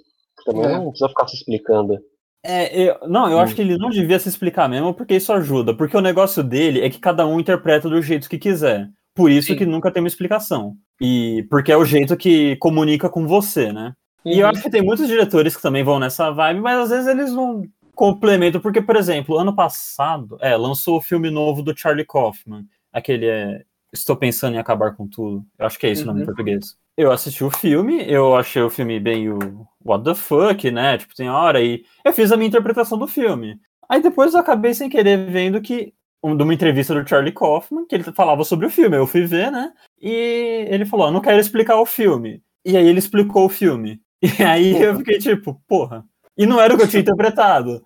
Também 0.45 0.65
É. 0.65 0.77
não 0.77 0.89
precisa 0.89 1.07
ficar 1.07 1.27
se 1.29 1.37
explicando. 1.37 1.97
É, 2.43 2.75
eu- 2.89 2.97
não, 3.07 3.29
eu 3.29 3.39
acho 3.39 3.53
que 3.53 3.61
ele 3.61 3.77
não 3.77 3.89
devia 3.89 4.17
se 4.19 4.27
explicar 4.29 4.67
mesmo, 4.67 4.93
porque 4.93 5.15
isso 5.15 5.31
ajuda. 5.31 5.75
Porque 5.75 5.95
o 5.95 6.01
negócio 6.01 6.43
dele 6.43 6.81
é 6.81 6.89
que 6.89 6.99
cada 6.99 7.25
um 7.27 7.39
interpreta 7.39 7.87
do 7.89 8.01
jeito 8.01 8.27
que 8.29 8.37
quiser. 8.39 8.89
Por 9.13 9.29
isso 9.29 9.49
Sim. 9.49 9.55
que 9.57 9.65
nunca 9.65 9.91
tem 9.91 10.01
uma 10.01 10.07
explicação. 10.07 10.75
E 10.99 11.45
porque 11.49 11.71
é 11.71 11.77
o 11.77 11.85
jeito 11.85 12.15
que 12.17 12.55
comunica 12.57 13.09
com 13.09 13.27
você, 13.27 13.71
né? 13.71 13.93
E 14.25 14.39
eu 14.39 14.45
Uhum. 14.45 14.51
acho 14.51 14.61
que 14.63 14.69
tem 14.69 14.81
muitos 14.81 15.07
diretores 15.07 15.55
que 15.55 15.61
também 15.61 15.83
vão 15.83 15.99
nessa 15.99 16.31
vibe, 16.31 16.61
mas 16.61 16.79
às 16.79 16.89
vezes 16.89 17.07
eles 17.07 17.31
não 17.31 17.63
complementam. 17.95 18.61
Porque, 18.61 18.81
por 18.81 18.95
exemplo, 18.95 19.37
ano 19.37 19.53
passado, 19.55 20.37
é, 20.41 20.55
lançou 20.55 20.97
o 20.97 21.01
filme 21.01 21.29
novo 21.29 21.61
do 21.61 21.77
Charlie 21.77 22.05
Kaufman. 22.05 22.63
Aquele 22.93 23.25
é. 23.27 23.61
Estou 23.93 24.15
pensando 24.15 24.55
em 24.55 24.59
acabar 24.59 24.95
com 24.95 25.07
tudo. 25.07 25.45
Eu 25.59 25.65
acho 25.65 25.77
que 25.77 25.85
é 25.87 25.91
isso 25.91 26.03
o 26.03 26.05
nome 26.05 26.19
em 26.19 26.21
Uhum. 26.21 26.27
português. 26.27 26.75
Eu 26.97 27.11
assisti 27.11 27.43
o 27.43 27.49
filme, 27.51 28.03
eu 28.09 28.35
achei 28.35 28.61
o 28.61 28.69
filme 28.69 28.99
bem 28.99 29.29
o 29.29 29.39
what 29.83 30.03
the 30.03 30.13
fuck, 30.15 30.69
né? 30.71 30.97
Tipo, 30.97 31.15
tem 31.15 31.29
hora 31.29 31.61
e 31.61 31.83
eu 32.05 32.13
fiz 32.13 32.31
a 32.31 32.37
minha 32.37 32.47
interpretação 32.47 32.97
do 32.97 33.07
filme. 33.07 33.59
Aí 33.89 34.01
depois 34.01 34.33
eu 34.33 34.39
acabei 34.39 34.73
sem 34.73 34.89
querer 34.89 35.29
vendo 35.29 35.59
que 35.61 35.93
um, 36.23 36.37
de 36.37 36.43
uma 36.43 36.53
entrevista 36.53 36.93
do 36.93 37.07
Charlie 37.07 37.31
Kaufman, 37.33 37.85
que 37.85 37.95
ele 37.95 38.03
falava 38.03 38.43
sobre 38.43 38.65
o 38.67 38.69
filme. 38.69 38.95
Eu 38.95 39.07
fui 39.07 39.25
ver, 39.25 39.51
né? 39.51 39.71
E 39.99 40.65
ele 40.69 40.85
falou: 40.85 41.07
"Eu 41.07 41.11
não 41.11 41.21
quero 41.21 41.39
explicar 41.39 41.79
o 41.79 41.85
filme". 41.85 42.41
E 42.63 42.77
aí 42.77 42.87
ele 42.87 42.99
explicou 42.99 43.45
o 43.45 43.49
filme. 43.49 43.99
E 44.39 44.43
aí 44.43 44.79
eu 44.81 44.95
fiquei 44.97 45.17
tipo, 45.17 45.59
porra. 45.67 46.05
E 46.37 46.45
não 46.45 46.61
era 46.61 46.73
o 46.73 46.77
que 46.77 46.83
eu 46.83 46.87
tinha 46.87 47.01
interpretado. 47.01 47.83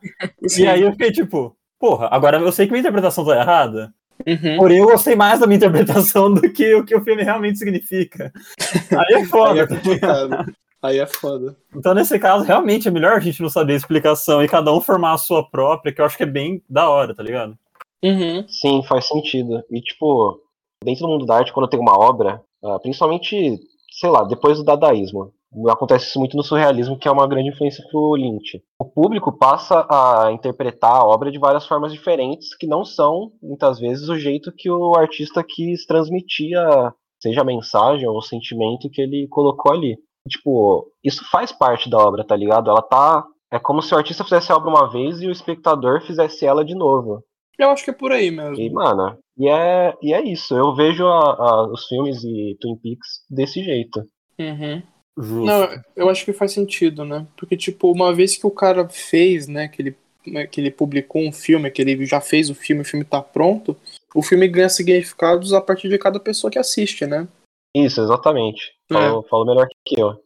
E 0.57 0.67
aí 0.67 0.81
eu 0.81 0.91
fiquei 0.91 1.11
tipo, 1.11 1.55
porra, 1.79 2.09
agora 2.11 2.37
eu 2.39 2.51
sei 2.51 2.65
que 2.65 2.73
minha 2.73 2.81
interpretação 2.81 3.25
tá 3.25 3.39
errada. 3.39 3.93
Uhum. 4.25 4.57
Porém, 4.57 4.77
eu 4.79 4.85
gostei 4.85 5.15
mais 5.15 5.39
da 5.39 5.47
minha 5.47 5.57
interpretação 5.57 6.33
do 6.33 6.41
que 6.51 6.73
o 6.75 6.85
que 6.85 6.95
o 6.95 7.03
filme 7.03 7.23
realmente 7.23 7.59
significa. 7.59 8.31
Aí 8.91 9.15
é 9.15 9.17
Aí 9.17 9.25
foda. 9.25 9.61
é 9.61 9.67
complicado. 9.67 10.53
Aí 10.81 10.99
é 10.99 11.05
foda. 11.07 11.57
Então, 11.75 11.93
nesse 11.93 12.17
caso, 12.19 12.45
realmente 12.45 12.87
é 12.87 12.91
melhor 12.91 13.13
a 13.13 13.19
gente 13.19 13.41
não 13.41 13.49
saber 13.49 13.73
a 13.73 13.77
explicação 13.77 14.43
e 14.43 14.47
cada 14.47 14.71
um 14.71 14.79
formar 14.79 15.13
a 15.13 15.17
sua 15.17 15.43
própria, 15.49 15.91
que 15.91 15.99
eu 15.99 16.05
acho 16.05 16.15
que 16.15 16.23
é 16.23 16.27
bem 16.27 16.61
da 16.69 16.89
hora, 16.89 17.15
tá 17.15 17.23
ligado? 17.23 17.57
Uhum. 18.03 18.47
Sim, 18.47 18.83
faz 18.87 19.07
sentido. 19.07 19.63
E, 19.71 19.81
tipo, 19.81 20.39
dentro 20.83 21.07
do 21.07 21.09
mundo 21.09 21.25
da 21.25 21.37
arte, 21.37 21.51
quando 21.51 21.67
tem 21.67 21.79
uma 21.79 21.97
obra, 21.97 22.41
ah, 22.63 22.79
principalmente, 22.79 23.59
sei 23.99 24.09
lá, 24.09 24.23
depois 24.23 24.57
do 24.57 24.63
dadaísmo, 24.63 25.33
acontece 25.69 26.07
isso 26.07 26.19
muito 26.19 26.35
no 26.35 26.43
surrealismo, 26.43 26.97
que 26.97 27.07
é 27.07 27.11
uma 27.11 27.27
grande 27.27 27.49
influência 27.49 27.83
pro 27.89 28.15
Lynch. 28.15 28.61
O 28.79 28.85
público 28.85 29.31
passa 29.31 29.85
a 29.89 30.31
interpretar 30.31 30.91
a 30.91 31.05
obra 31.05 31.31
de 31.31 31.39
várias 31.39 31.65
formas 31.65 31.91
diferentes, 31.93 32.55
que 32.55 32.67
não 32.67 32.83
são, 32.83 33.31
muitas 33.41 33.79
vezes, 33.79 34.09
o 34.09 34.17
jeito 34.17 34.51
que 34.55 34.69
o 34.69 34.95
artista 34.95 35.43
quis 35.47 35.85
transmitir, 35.85 36.57
a, 36.57 36.93
seja 37.21 37.41
a 37.41 37.45
mensagem 37.45 38.07
ou 38.07 38.17
o 38.17 38.21
sentimento 38.21 38.89
que 38.89 39.01
ele 39.01 39.27
colocou 39.29 39.71
ali. 39.71 39.97
Tipo, 40.27 40.87
isso 41.03 41.23
faz 41.29 41.51
parte 41.51 41.89
da 41.89 41.97
obra, 41.99 42.23
tá 42.25 42.35
ligado? 42.35 42.69
Ela 42.69 42.81
tá. 42.81 43.23
É 43.53 43.59
como 43.59 43.81
se 43.81 43.93
o 43.93 43.97
artista 43.97 44.23
fizesse 44.23 44.51
a 44.51 44.55
obra 44.57 44.69
uma 44.69 44.89
vez 44.91 45.21
e 45.21 45.27
o 45.27 45.31
espectador 45.31 46.01
fizesse 46.01 46.45
ela 46.45 46.65
de 46.65 46.73
novo. 46.75 47.23
Eu 47.57 47.69
acho 47.69 47.85
que 47.85 47.91
é 47.91 47.93
por 47.93 48.11
aí 48.11 48.29
mesmo. 48.31 48.59
E, 48.59 48.69
mano, 48.69 49.17
e 49.37 49.47
é, 49.47 49.93
e 50.01 50.13
é 50.13 50.21
isso. 50.21 50.53
Eu 50.57 50.75
vejo 50.75 51.05
a- 51.07 51.35
a- 51.39 51.67
os 51.71 51.85
filmes 51.85 52.23
e 52.23 52.57
Twin 52.59 52.75
Peaks 52.75 53.07
desse 53.29 53.63
jeito. 53.63 54.01
Uhum. 54.37 54.81
Justo. 55.17 55.45
Não, 55.45 55.83
eu 55.95 56.09
acho 56.09 56.25
que 56.25 56.33
faz 56.33 56.51
sentido, 56.51 57.05
né? 57.05 57.25
Porque, 57.37 57.55
tipo, 57.55 57.91
uma 57.91 58.13
vez 58.13 58.35
que 58.35 58.45
o 58.45 58.51
cara 58.51 58.87
fez, 58.89 59.47
né, 59.47 59.67
que 59.67 59.81
ele, 59.81 59.95
né, 60.27 60.45
que 60.45 60.59
ele 60.59 60.69
publicou 60.69 61.21
um 61.21 61.31
filme, 61.31 61.71
que 61.71 61.81
ele 61.81 62.05
já 62.05 62.19
fez 62.19 62.49
o 62.49 62.55
filme, 62.55 62.81
o 62.81 62.85
filme 62.85 63.05
tá 63.05 63.21
pronto, 63.21 63.77
o 64.13 64.21
filme 64.21 64.47
ganha 64.47 64.69
significados 64.69 65.53
a 65.53 65.61
partir 65.61 65.87
de 65.87 65.97
cada 65.97 66.19
pessoa 66.19 66.51
que 66.51 66.59
assiste, 66.59 67.05
né? 67.05 67.27
Isso, 67.75 68.01
exatamente. 68.01 68.73
É. 68.89 68.93
Falou, 68.93 69.23
falou 69.23 69.45
melhor 69.45 69.67
que 69.85 69.99
eu. 69.99 70.19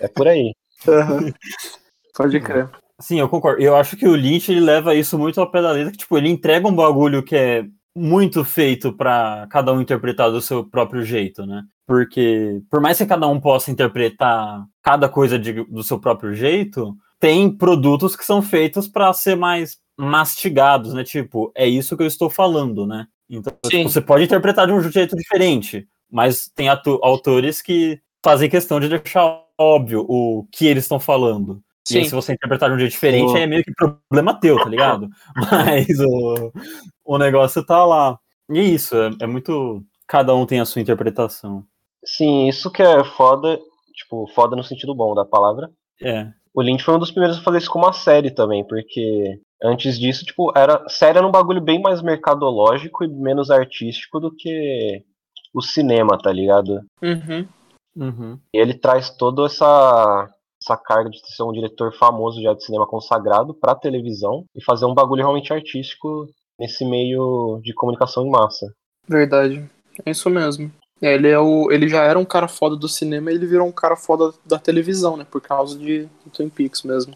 É 0.00 0.08
por 0.08 0.28
aí. 0.28 0.52
Pode 2.16 2.40
crer. 2.40 2.70
Sim, 3.00 3.20
eu 3.20 3.28
concordo. 3.28 3.60
Eu 3.60 3.74
acho 3.74 3.96
que 3.96 4.06
o 4.06 4.14
Lynch 4.14 4.50
ele 4.50 4.60
leva 4.60 4.94
isso 4.94 5.18
muito 5.18 5.40
ao 5.40 5.50
pé 5.50 5.60
da 5.60 5.72
letra, 5.72 5.90
que 5.90 5.98
tipo, 5.98 6.16
ele 6.16 6.28
entrega 6.28 6.68
um 6.68 6.74
bagulho 6.74 7.22
que 7.22 7.34
é 7.34 7.64
muito 7.94 8.44
feito 8.44 8.92
pra 8.92 9.46
cada 9.50 9.72
um 9.72 9.80
interpretar 9.80 10.30
do 10.30 10.40
seu 10.40 10.64
próprio 10.64 11.04
jeito, 11.04 11.44
né? 11.46 11.62
Porque 11.86 12.62
por 12.70 12.80
mais 12.80 12.98
que 12.98 13.06
cada 13.06 13.26
um 13.28 13.40
possa 13.40 13.70
interpretar 13.70 14.64
cada 14.82 15.08
coisa 15.08 15.38
de- 15.38 15.64
do 15.64 15.82
seu 15.82 15.98
próprio 16.00 16.34
jeito, 16.34 16.96
tem 17.20 17.50
produtos 17.54 18.16
que 18.16 18.24
são 18.24 18.40
feitos 18.42 18.88
pra 18.88 19.12
ser 19.12 19.36
mais 19.36 19.78
mastigados, 19.98 20.94
né? 20.94 21.04
Tipo, 21.04 21.52
é 21.54 21.66
isso 21.66 21.96
que 21.96 22.02
eu 22.02 22.06
estou 22.06 22.30
falando, 22.30 22.86
né? 22.86 23.06
Então, 23.28 23.52
Sim. 23.66 23.78
tipo, 23.78 23.90
você 23.90 24.00
pode 24.00 24.24
interpretar 24.24 24.66
de 24.66 24.72
um 24.72 24.80
jeito 24.82 25.14
diferente, 25.16 25.86
mas 26.10 26.50
tem 26.54 26.68
autores 26.68 27.62
que 27.62 28.00
fazem 28.24 28.48
questão 28.50 28.80
de 28.80 28.88
deixar 28.88 29.40
óbvio 29.58 30.04
o 30.08 30.46
que 30.50 30.66
eles 30.66 30.84
estão 30.84 30.98
falando. 31.00 31.62
E 31.90 31.98
aí, 31.98 32.04
Sim. 32.04 32.10
se 32.10 32.14
você 32.14 32.32
interpretar 32.32 32.68
de 32.68 32.76
um 32.76 32.78
jeito 32.78 32.92
diferente, 32.92 33.30
Sim. 33.30 33.36
aí 33.36 33.42
é 33.42 33.46
meio 33.46 33.64
que 33.64 33.72
problema 33.72 34.38
teu, 34.38 34.56
tá 34.56 34.68
ligado? 34.68 35.08
Mas 35.50 35.88
o, 35.98 36.52
o 37.04 37.18
negócio 37.18 37.64
tá 37.64 37.84
lá. 37.84 38.18
E 38.48 38.58
é 38.58 38.62
isso, 38.62 38.96
é, 38.96 39.10
é 39.20 39.26
muito. 39.26 39.82
Cada 40.06 40.34
um 40.34 40.46
tem 40.46 40.60
a 40.60 40.64
sua 40.64 40.82
interpretação. 40.82 41.64
Sim, 42.04 42.48
isso 42.48 42.70
que 42.70 42.82
é 42.82 43.02
foda, 43.04 43.58
tipo, 43.94 44.26
foda 44.34 44.54
no 44.54 44.62
sentido 44.62 44.94
bom 44.94 45.14
da 45.14 45.24
palavra. 45.24 45.70
É. 46.00 46.28
O 46.54 46.60
Lynch 46.60 46.84
foi 46.84 46.94
um 46.94 46.98
dos 46.98 47.10
primeiros 47.10 47.38
a 47.38 47.42
fazer 47.42 47.58
isso 47.58 47.70
com 47.70 47.78
uma 47.78 47.92
série 47.92 48.30
também, 48.30 48.66
porque 48.66 49.40
antes 49.62 49.98
disso, 49.98 50.24
tipo, 50.24 50.52
era 50.56 50.86
série 50.88 51.18
era 51.18 51.26
um 51.26 51.30
bagulho 51.30 51.60
bem 51.60 51.80
mais 51.80 52.02
mercadológico 52.02 53.04
e 53.04 53.08
menos 53.08 53.50
artístico 53.50 54.20
do 54.20 54.30
que 54.30 55.02
o 55.54 55.62
cinema, 55.62 56.18
tá 56.18 56.32
ligado? 56.32 56.80
Uhum. 57.00 57.48
Uhum. 57.96 58.38
E 58.52 58.58
ele 58.58 58.74
traz 58.74 59.10
toda 59.10 59.46
essa 59.46 60.28
essa 60.62 60.76
carga 60.76 61.10
de 61.10 61.20
ser 61.34 61.42
um 61.42 61.52
diretor 61.52 61.92
famoso 61.92 62.40
já 62.40 62.54
de 62.54 62.64
cinema 62.64 62.86
consagrado 62.86 63.52
pra 63.52 63.74
televisão 63.74 64.44
e 64.54 64.64
fazer 64.64 64.86
um 64.86 64.94
bagulho 64.94 65.22
realmente 65.22 65.52
artístico 65.52 66.28
nesse 66.58 66.84
meio 66.84 67.60
de 67.62 67.74
comunicação 67.74 68.24
em 68.24 68.30
massa. 68.30 68.72
Verdade. 69.08 69.68
É 70.06 70.10
isso 70.10 70.30
mesmo. 70.30 70.70
É, 71.00 71.14
ele, 71.14 71.28
é 71.28 71.38
o, 71.38 71.70
ele 71.72 71.88
já 71.88 72.04
era 72.04 72.18
um 72.18 72.24
cara 72.24 72.46
foda 72.46 72.76
do 72.76 72.88
cinema 72.88 73.32
e 73.32 73.34
ele 73.34 73.46
virou 73.46 73.66
um 73.66 73.72
cara 73.72 73.96
foda 73.96 74.32
da 74.46 74.58
televisão, 74.58 75.16
né? 75.16 75.26
Por 75.28 75.40
causa 75.40 75.76
de, 75.76 76.04
de 76.04 76.30
Twin 76.32 76.48
Peaks 76.48 76.82
mesmo. 76.84 77.14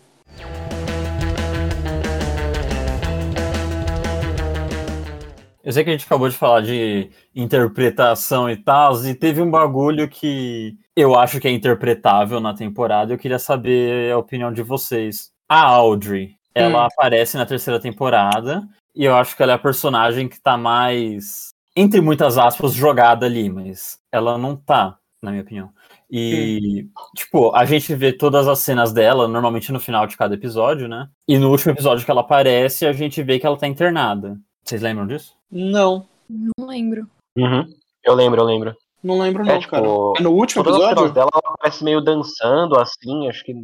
Eu 5.67 5.73
sei 5.73 5.83
que 5.83 5.91
a 5.91 5.93
gente 5.93 6.07
acabou 6.07 6.29
de 6.29 6.37
falar 6.37 6.61
de 6.61 7.11
interpretação 7.35 8.49
e 8.49 8.57
tal, 8.57 9.05
e 9.05 9.13
teve 9.17 9.43
um 9.43 9.51
bagulho 9.51 10.09
que 10.09 10.79
eu 10.95 11.19
acho 11.19 11.41
que 11.41 11.49
é 11.49 11.51
interpretável 11.51 12.39
na 12.39 12.55
temporada. 12.55 13.13
Eu 13.13 13.19
queria 13.19 13.41
saber 13.41 14.13
a 14.13 14.17
opinião 14.17 14.53
de 14.53 14.63
vocês. 14.63 15.33
A 15.49 15.63
Audrey, 15.63 16.37
ela 16.55 16.85
Hum. 16.85 16.87
aparece 16.87 17.37
na 17.37 17.45
terceira 17.45 17.81
temporada, 17.81 18.63
e 18.95 19.05
eu 19.05 19.17
acho 19.17 19.37
que 19.37 19.43
ela 19.43 19.51
é 19.51 19.55
a 19.57 19.59
personagem 19.59 20.29
que 20.29 20.41
tá 20.41 20.57
mais, 20.57 21.49
entre 21.75 22.01
muitas 22.01 22.39
aspas, 22.39 22.73
jogada 22.73 23.27
ali, 23.27 23.51
mas 23.51 23.99
ela 24.13 24.39
não 24.39 24.55
tá, 24.55 24.97
na 25.21 25.33
minha 25.33 25.43
opinião. 25.43 25.71
E, 26.09 26.87
tipo, 27.17 27.53
a 27.57 27.65
gente 27.65 27.93
vê 27.93 28.13
todas 28.13 28.47
as 28.47 28.61
cenas 28.61 28.93
dela, 28.93 29.27
normalmente 29.27 29.73
no 29.73 29.81
final 29.81 30.07
de 30.07 30.17
cada 30.17 30.37
episódio, 30.37 30.87
né? 30.87 31.09
E 31.27 31.37
no 31.41 31.51
último 31.51 31.73
episódio 31.73 32.05
que 32.05 32.11
ela 32.13 32.21
aparece, 32.21 32.87
a 32.87 32.93
gente 32.93 33.21
vê 33.21 33.41
que 33.41 33.47
ela 33.47 33.59
tá 33.59 33.67
internada. 33.67 34.39
Vocês 34.65 34.81
lembram 34.81 35.09
disso? 35.09 35.36
Não, 35.51 36.07
Não 36.29 36.67
lembro. 36.67 37.07
Uhum. 37.37 37.65
Eu 38.05 38.15
lembro, 38.15 38.41
eu 38.41 38.45
lembro. 38.47 38.75
não 39.03 39.19
lembro 39.19 39.45
não, 39.45 39.53
É, 39.53 39.59
tipo, 39.59 39.71
cara. 39.71 39.87
É 40.19 40.23
no 40.23 40.31
último 40.31 40.63
episódio? 40.63 41.11
dela, 41.13 41.31
ela 41.33 41.55
aparece 41.55 41.85
meio 41.85 42.01
dançando, 42.01 42.79
assim, 42.79 43.29
acho 43.29 43.45
que. 43.45 43.55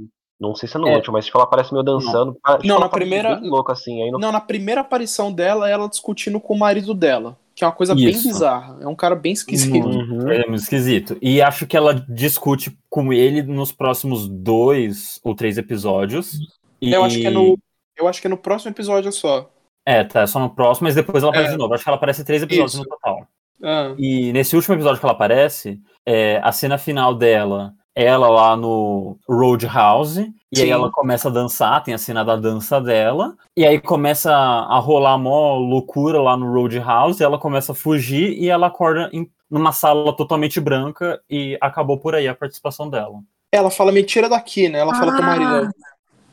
Não 0.40 0.54
sei 0.56 0.68
se 0.68 0.76
é 0.76 0.80
no 0.80 0.88
É. 0.88 0.96
último, 0.96 1.12
mas 1.12 1.24
tipo, 1.26 1.38
ela 1.38 1.44
aparece 1.44 1.72
meio 1.72 1.84
dançando. 1.84 2.36
Ah, 2.44 2.54
tipo, 2.56 2.66
Não, 2.66 2.80
na 2.80 2.88
tá 2.88 2.96
primeira- 2.96 3.36
Bem 3.36 3.48
louca, 3.48 3.72
assim. 3.72 4.02
Aí 4.02 4.10
no... 4.10 4.18
Não, 4.18 4.32
na 4.32 4.40
primeira 4.40 4.80
aparição 4.80 5.32
dela, 5.32 5.68
é 5.68 5.72
ela 5.72 5.88
discutindo 5.88 6.40
com 6.40 6.54
o 6.54 6.58
marido 6.58 6.92
dela. 6.94 7.38
Que 7.54 7.62
é 7.62 7.66
uma 7.66 7.72
coisa 7.72 7.94
bem 7.94 8.08
Isso. 8.08 8.26
bizarra. 8.26 8.76
É 8.80 8.88
um 8.88 8.94
cara 8.96 9.14
bem 9.14 9.32
esquisito. 9.32 9.86
Uhum. 9.86 10.28
É 10.32 10.38
muito 10.48 10.62
esquisito. 10.62 11.16
E 11.22 11.40
acho 11.40 11.64
que 11.66 11.76
ela 11.76 11.94
discute 12.08 12.76
com 12.90 13.12
ele 13.12 13.42
nos 13.42 13.70
próximos 13.70 14.26
dois 14.26 15.20
ou 15.22 15.32
três 15.34 15.58
episódios. 15.58 16.32
E... 16.80 16.92
Eu 16.92 17.04
acho 17.04 17.18
que 17.20 17.26
é 17.26 17.30
no. 17.30 17.56
Eu 17.96 18.08
acho 18.08 18.20
que 18.20 18.26
é 18.26 18.30
no 18.30 18.38
próximo 18.38 18.72
episódio 18.72 19.12
só. 19.12 19.48
É, 19.84 20.04
tá, 20.04 20.26
só 20.26 20.38
no 20.38 20.50
próximo, 20.50 20.86
mas 20.86 20.94
depois 20.94 21.22
ela 21.22 21.30
aparece 21.32 21.50
É. 21.50 21.52
de 21.56 21.58
novo. 21.58 21.74
Acho 21.74 21.82
que 21.82 21.88
ela 21.90 21.96
aparece 21.96 22.22
em 22.22 22.24
três 22.24 22.42
episódios 22.42 22.74
Isso. 22.74 22.82
no 22.82 22.88
total. 22.88 23.26
Ah, 23.62 23.94
E 23.98 24.32
nesse 24.32 24.56
último 24.56 24.74
episódio 24.74 24.98
que 24.98 25.06
ela 25.06 25.12
aparece, 25.12 25.80
é, 26.06 26.40
a 26.42 26.50
cena 26.52 26.78
final 26.78 27.14
dela, 27.14 27.72
ela 27.94 28.28
lá 28.28 28.56
no 28.56 29.18
Roadhouse, 29.28 30.32
e 30.50 30.60
aí 30.62 30.70
ela 30.70 30.90
começa 30.90 31.28
a 31.28 31.32
dançar, 31.32 31.82
tem 31.82 31.94
a 31.94 31.98
cena 31.98 32.24
da 32.24 32.36
dança 32.36 32.80
dela, 32.80 33.36
e 33.56 33.64
aí 33.66 33.80
começa 33.80 34.32
a 34.32 34.78
rolar 34.78 35.18
mó 35.18 35.56
loucura 35.56 36.20
lá 36.20 36.36
no 36.36 36.52
Roadhouse, 36.52 37.22
e 37.22 37.24
ela 37.24 37.38
começa 37.38 37.72
a 37.72 37.74
fugir 37.74 38.32
e 38.38 38.48
ela 38.48 38.66
acorda 38.68 39.10
em 39.12 39.30
numa 39.50 39.70
sala 39.70 40.16
totalmente 40.16 40.58
branca 40.58 41.20
e 41.28 41.58
acabou 41.60 41.98
por 41.98 42.14
aí 42.14 42.26
a 42.26 42.34
participação 42.34 42.88
dela. 42.88 43.18
ela 43.52 43.70
fala, 43.70 43.92
me 43.92 44.02
tira 44.02 44.26
daqui, 44.26 44.66
né? 44.70 44.78
Ela 44.78 44.94
fala 44.94 45.12
pro 45.12 45.22
marido. 45.22 45.70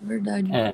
Ah, 0.02 0.06
dela, 0.06 0.20
Verdade. 0.20 0.56
É. 0.56 0.74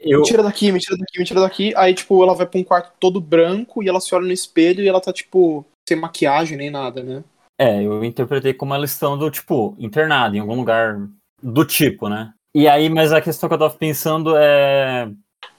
Eu, 0.00 0.20
Me 0.20 0.26
tira 0.26 0.42
daqui, 0.42 0.72
me 0.72 0.78
tira 0.78 0.96
daqui, 0.96 1.18
me 1.18 1.24
tira 1.24 1.40
daqui. 1.40 1.74
Aí, 1.76 1.94
tipo, 1.94 2.22
ela 2.22 2.34
vai 2.34 2.46
pra 2.46 2.60
um 2.60 2.64
quarto 2.64 2.92
todo 2.98 3.20
branco 3.20 3.82
e 3.82 3.88
ela 3.88 4.00
se 4.00 4.14
olha 4.14 4.26
no 4.26 4.32
espelho 4.32 4.82
e 4.82 4.88
ela 4.88 5.00
tá, 5.00 5.12
tipo, 5.12 5.64
sem 5.88 5.98
maquiagem 5.98 6.56
nem 6.56 6.70
nada, 6.70 7.02
né? 7.02 7.24
É, 7.58 7.82
eu 7.82 8.04
interpretei 8.04 8.52
como 8.52 8.74
ela 8.74 8.84
estando, 8.84 9.30
tipo, 9.30 9.74
internada 9.78 10.36
em 10.36 10.40
algum 10.40 10.56
lugar 10.56 11.08
do 11.42 11.64
tipo, 11.64 12.08
né? 12.08 12.32
E 12.54 12.68
aí, 12.68 12.88
mas 12.88 13.12
a 13.12 13.20
questão 13.20 13.48
que 13.48 13.54
eu 13.54 13.58
tava 13.58 13.74
pensando 13.74 14.36
é 14.36 15.10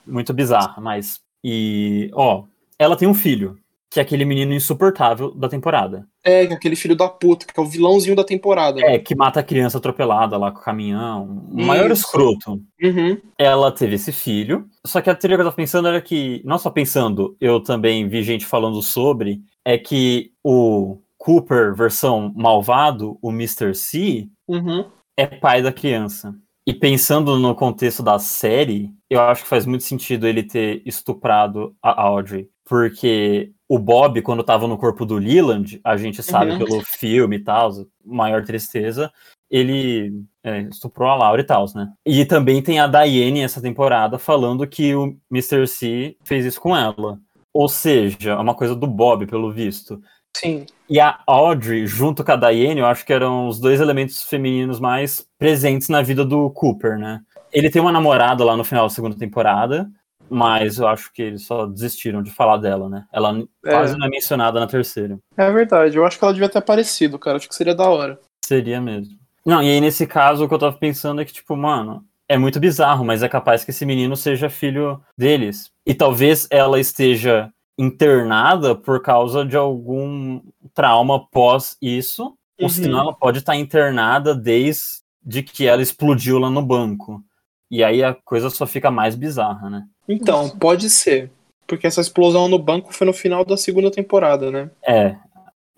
muito 0.05 0.33
bizarra, 0.33 0.81
mas. 0.81 1.19
E, 1.43 2.09
ó, 2.13 2.43
ela 2.77 2.95
tem 2.95 3.07
um 3.07 3.13
filho, 3.13 3.57
que 3.89 3.99
é 3.99 4.03
aquele 4.03 4.25
menino 4.25 4.53
insuportável 4.53 5.33
da 5.33 5.47
temporada. 5.47 6.05
É, 6.23 6.43
é 6.45 6.53
aquele 6.53 6.75
filho 6.75 6.95
da 6.95 7.07
puta, 7.07 7.45
que 7.45 7.57
é 7.59 7.63
o 7.63 7.65
vilãozinho 7.65 8.15
da 8.15 8.23
temporada. 8.23 8.81
né? 8.81 8.95
É, 8.95 8.99
que 8.99 9.15
mata 9.15 9.39
a 9.39 9.43
criança 9.43 9.77
atropelada 9.77 10.37
lá 10.37 10.51
com 10.51 10.59
o 10.59 10.63
caminhão. 10.63 11.47
O 11.51 11.63
maior 11.63 11.89
Isso. 11.91 12.05
escroto. 12.05 12.61
Uhum. 12.81 13.17
Ela 13.37 13.71
teve 13.71 13.95
esse 13.95 14.11
filho. 14.11 14.67
Só 14.85 14.99
que 15.01 15.09
a 15.09 15.15
teoria 15.15 15.37
que 15.37 15.41
eu 15.41 15.45
tava 15.45 15.55
pensando 15.55 15.87
era 15.87 16.01
que, 16.01 16.41
não 16.43 16.57
só 16.57 16.69
pensando, 16.69 17.35
eu 17.39 17.61
também 17.61 18.07
vi 18.09 18.23
gente 18.23 18.45
falando 18.45 18.81
sobre, 18.81 19.41
é 19.63 19.77
que 19.77 20.31
o 20.43 20.99
Cooper, 21.17 21.73
versão 21.75 22.31
malvado, 22.35 23.17
o 23.21 23.31
Mr. 23.31 23.73
C, 23.73 24.27
Uhum. 24.47 24.85
é 25.17 25.25
pai 25.25 25.61
da 25.61 25.71
criança. 25.71 26.33
E 26.67 26.73
pensando 26.73 27.39
no 27.39 27.55
contexto 27.55 28.03
da 28.03 28.19
série, 28.19 28.91
eu 29.09 29.21
acho 29.21 29.43
que 29.43 29.49
faz 29.49 29.65
muito 29.65 29.85
sentido 29.85 30.27
ele 30.27 30.43
ter 30.43 30.81
estuprado 30.85 31.73
a 31.81 32.01
Audrey. 32.01 32.49
Porque 32.65 33.53
o 33.69 33.79
Bob, 33.79 34.21
quando 34.21 34.43
tava 34.43 34.67
no 34.67 34.77
corpo 34.77 35.05
do 35.05 35.15
Leland, 35.15 35.79
a 35.81 35.95
gente 35.95 36.21
sabe 36.21 36.51
Uhum. 36.51 36.57
pelo 36.57 36.81
filme 36.81 37.37
e 37.37 37.39
tal, 37.39 37.71
maior 38.03 38.43
tristeza, 38.43 39.09
ele 39.49 40.11
é, 40.43 40.63
estuprou 40.63 41.09
a 41.09 41.15
Laura 41.15 41.41
e 41.41 41.45
tal, 41.45 41.65
né? 41.73 41.89
E 42.05 42.25
também 42.25 42.61
tem 42.61 42.81
a 42.81 42.87
Diane 42.87 43.39
essa 43.39 43.61
temporada 43.61 44.19
falando 44.19 44.67
que 44.67 44.93
o 44.93 45.15
Mr. 45.31 45.65
C 45.67 46.17
fez 46.25 46.45
isso 46.45 46.59
com 46.59 46.75
ela. 46.75 47.17
Ou 47.53 47.69
seja, 47.69 48.31
é 48.31 48.35
uma 48.35 48.53
coisa 48.53 48.75
do 48.75 48.85
Bob, 48.85 49.25
pelo 49.25 49.53
visto. 49.53 50.01
Sim. 50.39 50.65
E 50.89 50.99
a 50.99 51.19
Audrey, 51.27 51.85
junto 51.85 52.23
com 52.23 52.31
a 52.31 52.35
Diane, 52.35 52.79
eu 52.79 52.85
acho 52.85 53.05
que 53.05 53.11
eram 53.11 53.47
os 53.47 53.59
dois 53.59 53.79
elementos 53.81 54.23
femininos 54.23 54.79
mais 54.79 55.27
presentes 55.37 55.89
na 55.89 56.01
vida 56.01 56.23
do 56.23 56.49
Cooper, 56.51 56.97
né? 56.97 57.21
Ele 57.51 57.69
tem 57.69 57.81
uma 57.81 57.91
namorada 57.91 58.43
lá 58.43 58.55
no 58.55 58.63
final 58.63 58.85
da 58.85 58.93
segunda 58.93 59.17
temporada, 59.17 59.89
mas 60.29 60.77
eu 60.77 60.87
acho 60.87 61.11
que 61.11 61.21
eles 61.21 61.45
só 61.45 61.65
desistiram 61.65 62.21
de 62.21 62.31
falar 62.31 62.57
dela, 62.57 62.87
né? 62.89 63.05
Ela 63.11 63.37
É. 63.65 63.71
quase 63.71 63.97
não 63.97 64.05
é 64.07 64.09
mencionada 64.09 64.59
na 64.59 64.67
terceira. 64.67 65.17
É 65.35 65.51
verdade. 65.51 65.97
Eu 65.97 66.05
acho 66.05 66.17
que 66.17 66.23
ela 66.23 66.33
devia 66.33 66.49
ter 66.49 66.57
aparecido, 66.59 67.17
cara. 67.19 67.37
Acho 67.37 67.47
que 67.49 67.55
seria 67.55 67.75
da 67.75 67.89
hora. 67.89 68.19
Seria 68.45 68.79
mesmo. 68.79 69.15
Não, 69.45 69.61
e 69.63 69.69
aí 69.69 69.79
nesse 69.81 70.05
caso 70.05 70.43
o 70.45 70.47
que 70.47 70.53
eu 70.53 70.59
tava 70.59 70.75
pensando 70.77 71.21
é 71.21 71.25
que, 71.25 71.33
tipo, 71.33 71.55
mano, 71.55 72.03
é 72.29 72.37
muito 72.37 72.59
bizarro, 72.59 73.05
mas 73.05 73.23
é 73.23 73.29
capaz 73.29 73.63
que 73.63 73.71
esse 73.71 73.85
menino 73.85 74.15
seja 74.17 74.49
filho 74.49 75.01
deles. 75.17 75.71
E 75.85 75.93
talvez 75.93 76.47
ela 76.51 76.79
esteja 76.79 77.49
internada 77.77 78.73
por 78.75 79.01
causa 79.01 79.45
de 79.45 79.55
algum 79.55 80.41
trauma 80.73 81.25
pós 81.29 81.77
isso, 81.81 82.25
Uhum. 82.59 82.63
ou 82.65 82.69
senão 82.69 82.99
ela 82.99 83.13
pode 83.13 83.37
estar 83.39 83.55
internada 83.55 84.33
desde 84.33 85.43
que 85.43 85.67
ela 85.67 85.81
explodiu 85.81 86.39
lá 86.39 86.49
no 86.49 86.61
banco. 86.61 87.21
E 87.69 87.83
aí 87.83 88.03
a 88.03 88.13
coisa 88.25 88.49
só 88.49 88.65
fica 88.65 88.89
mais 88.89 89.13
bizarra, 89.15 89.69
né? 89.69 89.83
Então, 90.07 90.43
Nossa. 90.43 90.57
pode 90.57 90.89
ser. 90.89 91.29
Porque 91.67 91.85
essa 91.85 91.99
explosão 92.01 92.47
no 92.47 92.57
banco 92.57 92.93
foi 92.93 93.05
no 93.05 93.13
final 93.13 93.43
da 93.45 93.57
segunda 93.57 93.91
temporada, 93.91 94.49
né? 94.49 94.71
É. 94.87 95.15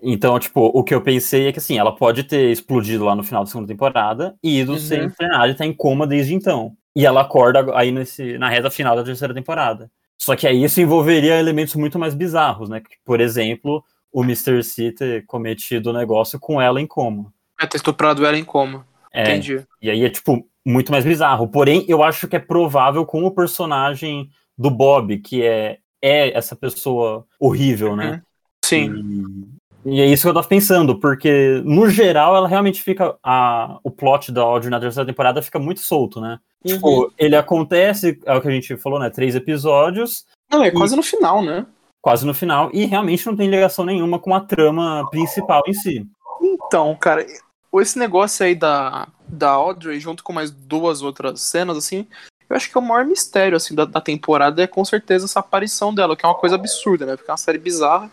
Então, 0.01 0.39
tipo, 0.39 0.62
o 0.73 0.83
que 0.83 0.93
eu 0.93 1.01
pensei 1.01 1.47
é 1.47 1.51
que 1.51 1.59
assim, 1.59 1.77
ela 1.77 1.93
pode 1.93 2.23
ter 2.23 2.51
explodido 2.51 3.03
lá 3.05 3.15
no 3.15 3.23
final 3.23 3.43
da 3.43 3.49
segunda 3.49 3.67
temporada 3.67 4.35
e 4.41 4.59
ido 4.59 4.73
Uhum. 4.73 4.77
ser 4.79 5.03
internada 5.03 5.49
e 5.49 5.55
tá 5.55 5.65
em 5.65 5.73
coma 5.73 6.07
desde 6.07 6.33
então. 6.33 6.73
E 6.95 7.05
ela 7.05 7.21
acorda 7.21 7.75
aí 7.75 7.91
nesse, 7.91 8.38
na 8.38 8.47
reta 8.49 8.69
final 8.71 8.95
da 8.95 9.03
terceira 9.03 9.33
temporada. 9.33 9.91
Só 10.19 10.36
que 10.36 10.45
aí 10.45 10.63
isso 10.63 10.82
envolveria 10.82 11.39
elementos 11.39 11.75
muito 11.75 11.97
mais 11.97 12.13
bizarros, 12.13 12.69
né? 12.69 12.82
Por 13.05 13.21
exemplo, 13.21 13.84
o 14.12 14.21
Mr. 14.21 14.62
C 14.62 14.91
ter 14.91 15.25
cometido 15.25 15.89
o 15.89 15.93
negócio 15.93 16.38
com 16.38 16.62
ela 16.62 16.82
em 16.82 16.86
coma. 16.86 17.34
É, 17.60 17.65
ter 17.65 17.77
estuprado 17.77 18.25
ela 18.25 18.38
em 18.38 18.43
coma. 18.43 18.86
É, 19.13 19.23
Entendi. 19.23 19.65
e 19.82 19.89
aí 19.89 20.03
é, 20.03 20.10
tipo, 20.10 20.45
muito 20.65 20.91
mais 20.91 21.05
bizarro. 21.05 21.47
Porém, 21.47 21.86
eu 21.88 22.03
acho 22.03 22.27
que 22.27 22.36
é 22.36 22.39
provável 22.39 23.05
com 23.05 23.23
o 23.23 23.32
personagem 23.32 24.29
do 24.58 24.69
Bob, 24.69 25.17
que 25.19 25.41
é, 25.41 25.79
é 26.01 26.38
essa 26.38 26.55
pessoa 26.55 27.25
horrível, 27.39 27.95
né? 27.95 28.21
Sim. 28.63 29.49
E, 29.86 29.95
e 29.95 30.01
é 30.01 30.05
isso 30.05 30.23
que 30.23 30.29
eu 30.29 30.34
tava 30.34 30.47
pensando, 30.47 30.99
porque 30.99 31.62
no 31.63 31.89
geral 31.89 32.36
ela 32.36 32.47
realmente 32.47 32.84
fica. 32.84 33.17
A, 33.23 33.79
o 33.84 33.89
plot 33.89 34.34
da 34.34 34.41
Audrey 34.41 34.69
na 34.69 34.82
terceira 34.82 35.08
temporada 35.08 35.41
fica 35.41 35.58
muito 35.58 35.79
solto, 35.79 36.19
né? 36.19 36.39
Uhum. 36.65 36.73
Tipo, 36.73 37.13
ele 37.17 37.35
acontece, 37.35 38.19
é 38.25 38.35
o 38.35 38.41
que 38.41 38.47
a 38.47 38.51
gente 38.51 38.75
falou, 38.77 38.99
né? 38.99 39.09
Três 39.09 39.35
episódios, 39.35 40.25
Não, 40.51 40.63
é 40.63 40.71
quase 40.71 40.95
no 40.95 41.03
final, 41.03 41.41
né? 41.41 41.65
quase 42.01 42.25
no 42.25 42.33
final, 42.33 42.69
e 42.73 42.85
realmente 42.85 43.25
não 43.25 43.35
tem 43.35 43.49
ligação 43.49 43.85
nenhuma 43.85 44.19
com 44.19 44.33
a 44.33 44.39
trama 44.39 45.07
principal 45.09 45.61
em 45.67 45.73
si. 45.73 46.07
Então, 46.41 46.95
cara, 46.95 47.25
esse 47.73 47.99
negócio 47.99 48.45
aí 48.45 48.55
da, 48.55 49.07
da 49.27 49.51
Audrey, 49.51 49.99
junto 49.99 50.23
com 50.23 50.33
mais 50.33 50.49
duas 50.51 51.01
outras 51.01 51.41
cenas, 51.41 51.77
assim, 51.77 52.07
eu 52.49 52.55
acho 52.55 52.71
que 52.71 52.77
é 52.77 52.81
o 52.81 52.83
maior 52.83 53.05
mistério, 53.05 53.55
assim, 53.55 53.75
da, 53.75 53.85
da 53.85 54.01
temporada 54.01 54.63
é 54.63 54.67
com 54.67 54.83
certeza 54.83 55.25
essa 55.25 55.39
aparição 55.39 55.93
dela, 55.93 56.15
que 56.15 56.25
é 56.25 56.29
uma 56.29 56.35
coisa 56.35 56.55
absurda, 56.55 57.05
né? 57.05 57.15
Porque 57.15 57.29
é 57.29 57.33
uma 57.33 57.37
série 57.37 57.59
bizarra. 57.59 58.09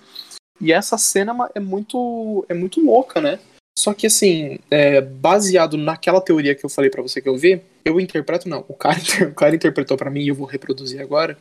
E 0.60 0.72
essa 0.72 0.98
cena 0.98 1.32
é 1.54 1.58
é 1.58 1.60
muito, 1.60 2.44
é 2.48 2.54
muito 2.54 2.84
louca, 2.84 3.20
né? 3.20 3.38
Só 3.78 3.92
que, 3.92 4.06
assim, 4.06 4.58
é, 4.70 5.00
baseado 5.00 5.76
naquela 5.76 6.20
teoria 6.20 6.54
que 6.54 6.64
eu 6.64 6.70
falei 6.70 6.90
pra 6.90 7.02
você 7.02 7.20
que 7.20 7.28
eu 7.28 7.36
vi, 7.36 7.60
eu 7.84 8.00
interpreto, 8.00 8.48
não, 8.48 8.64
o 8.68 8.74
cara, 8.74 8.98
o 9.30 9.34
cara 9.34 9.54
interpretou 9.54 9.96
pra 9.96 10.10
mim 10.10 10.22
e 10.22 10.28
eu 10.28 10.34
vou 10.34 10.46
reproduzir 10.46 11.00
agora, 11.00 11.36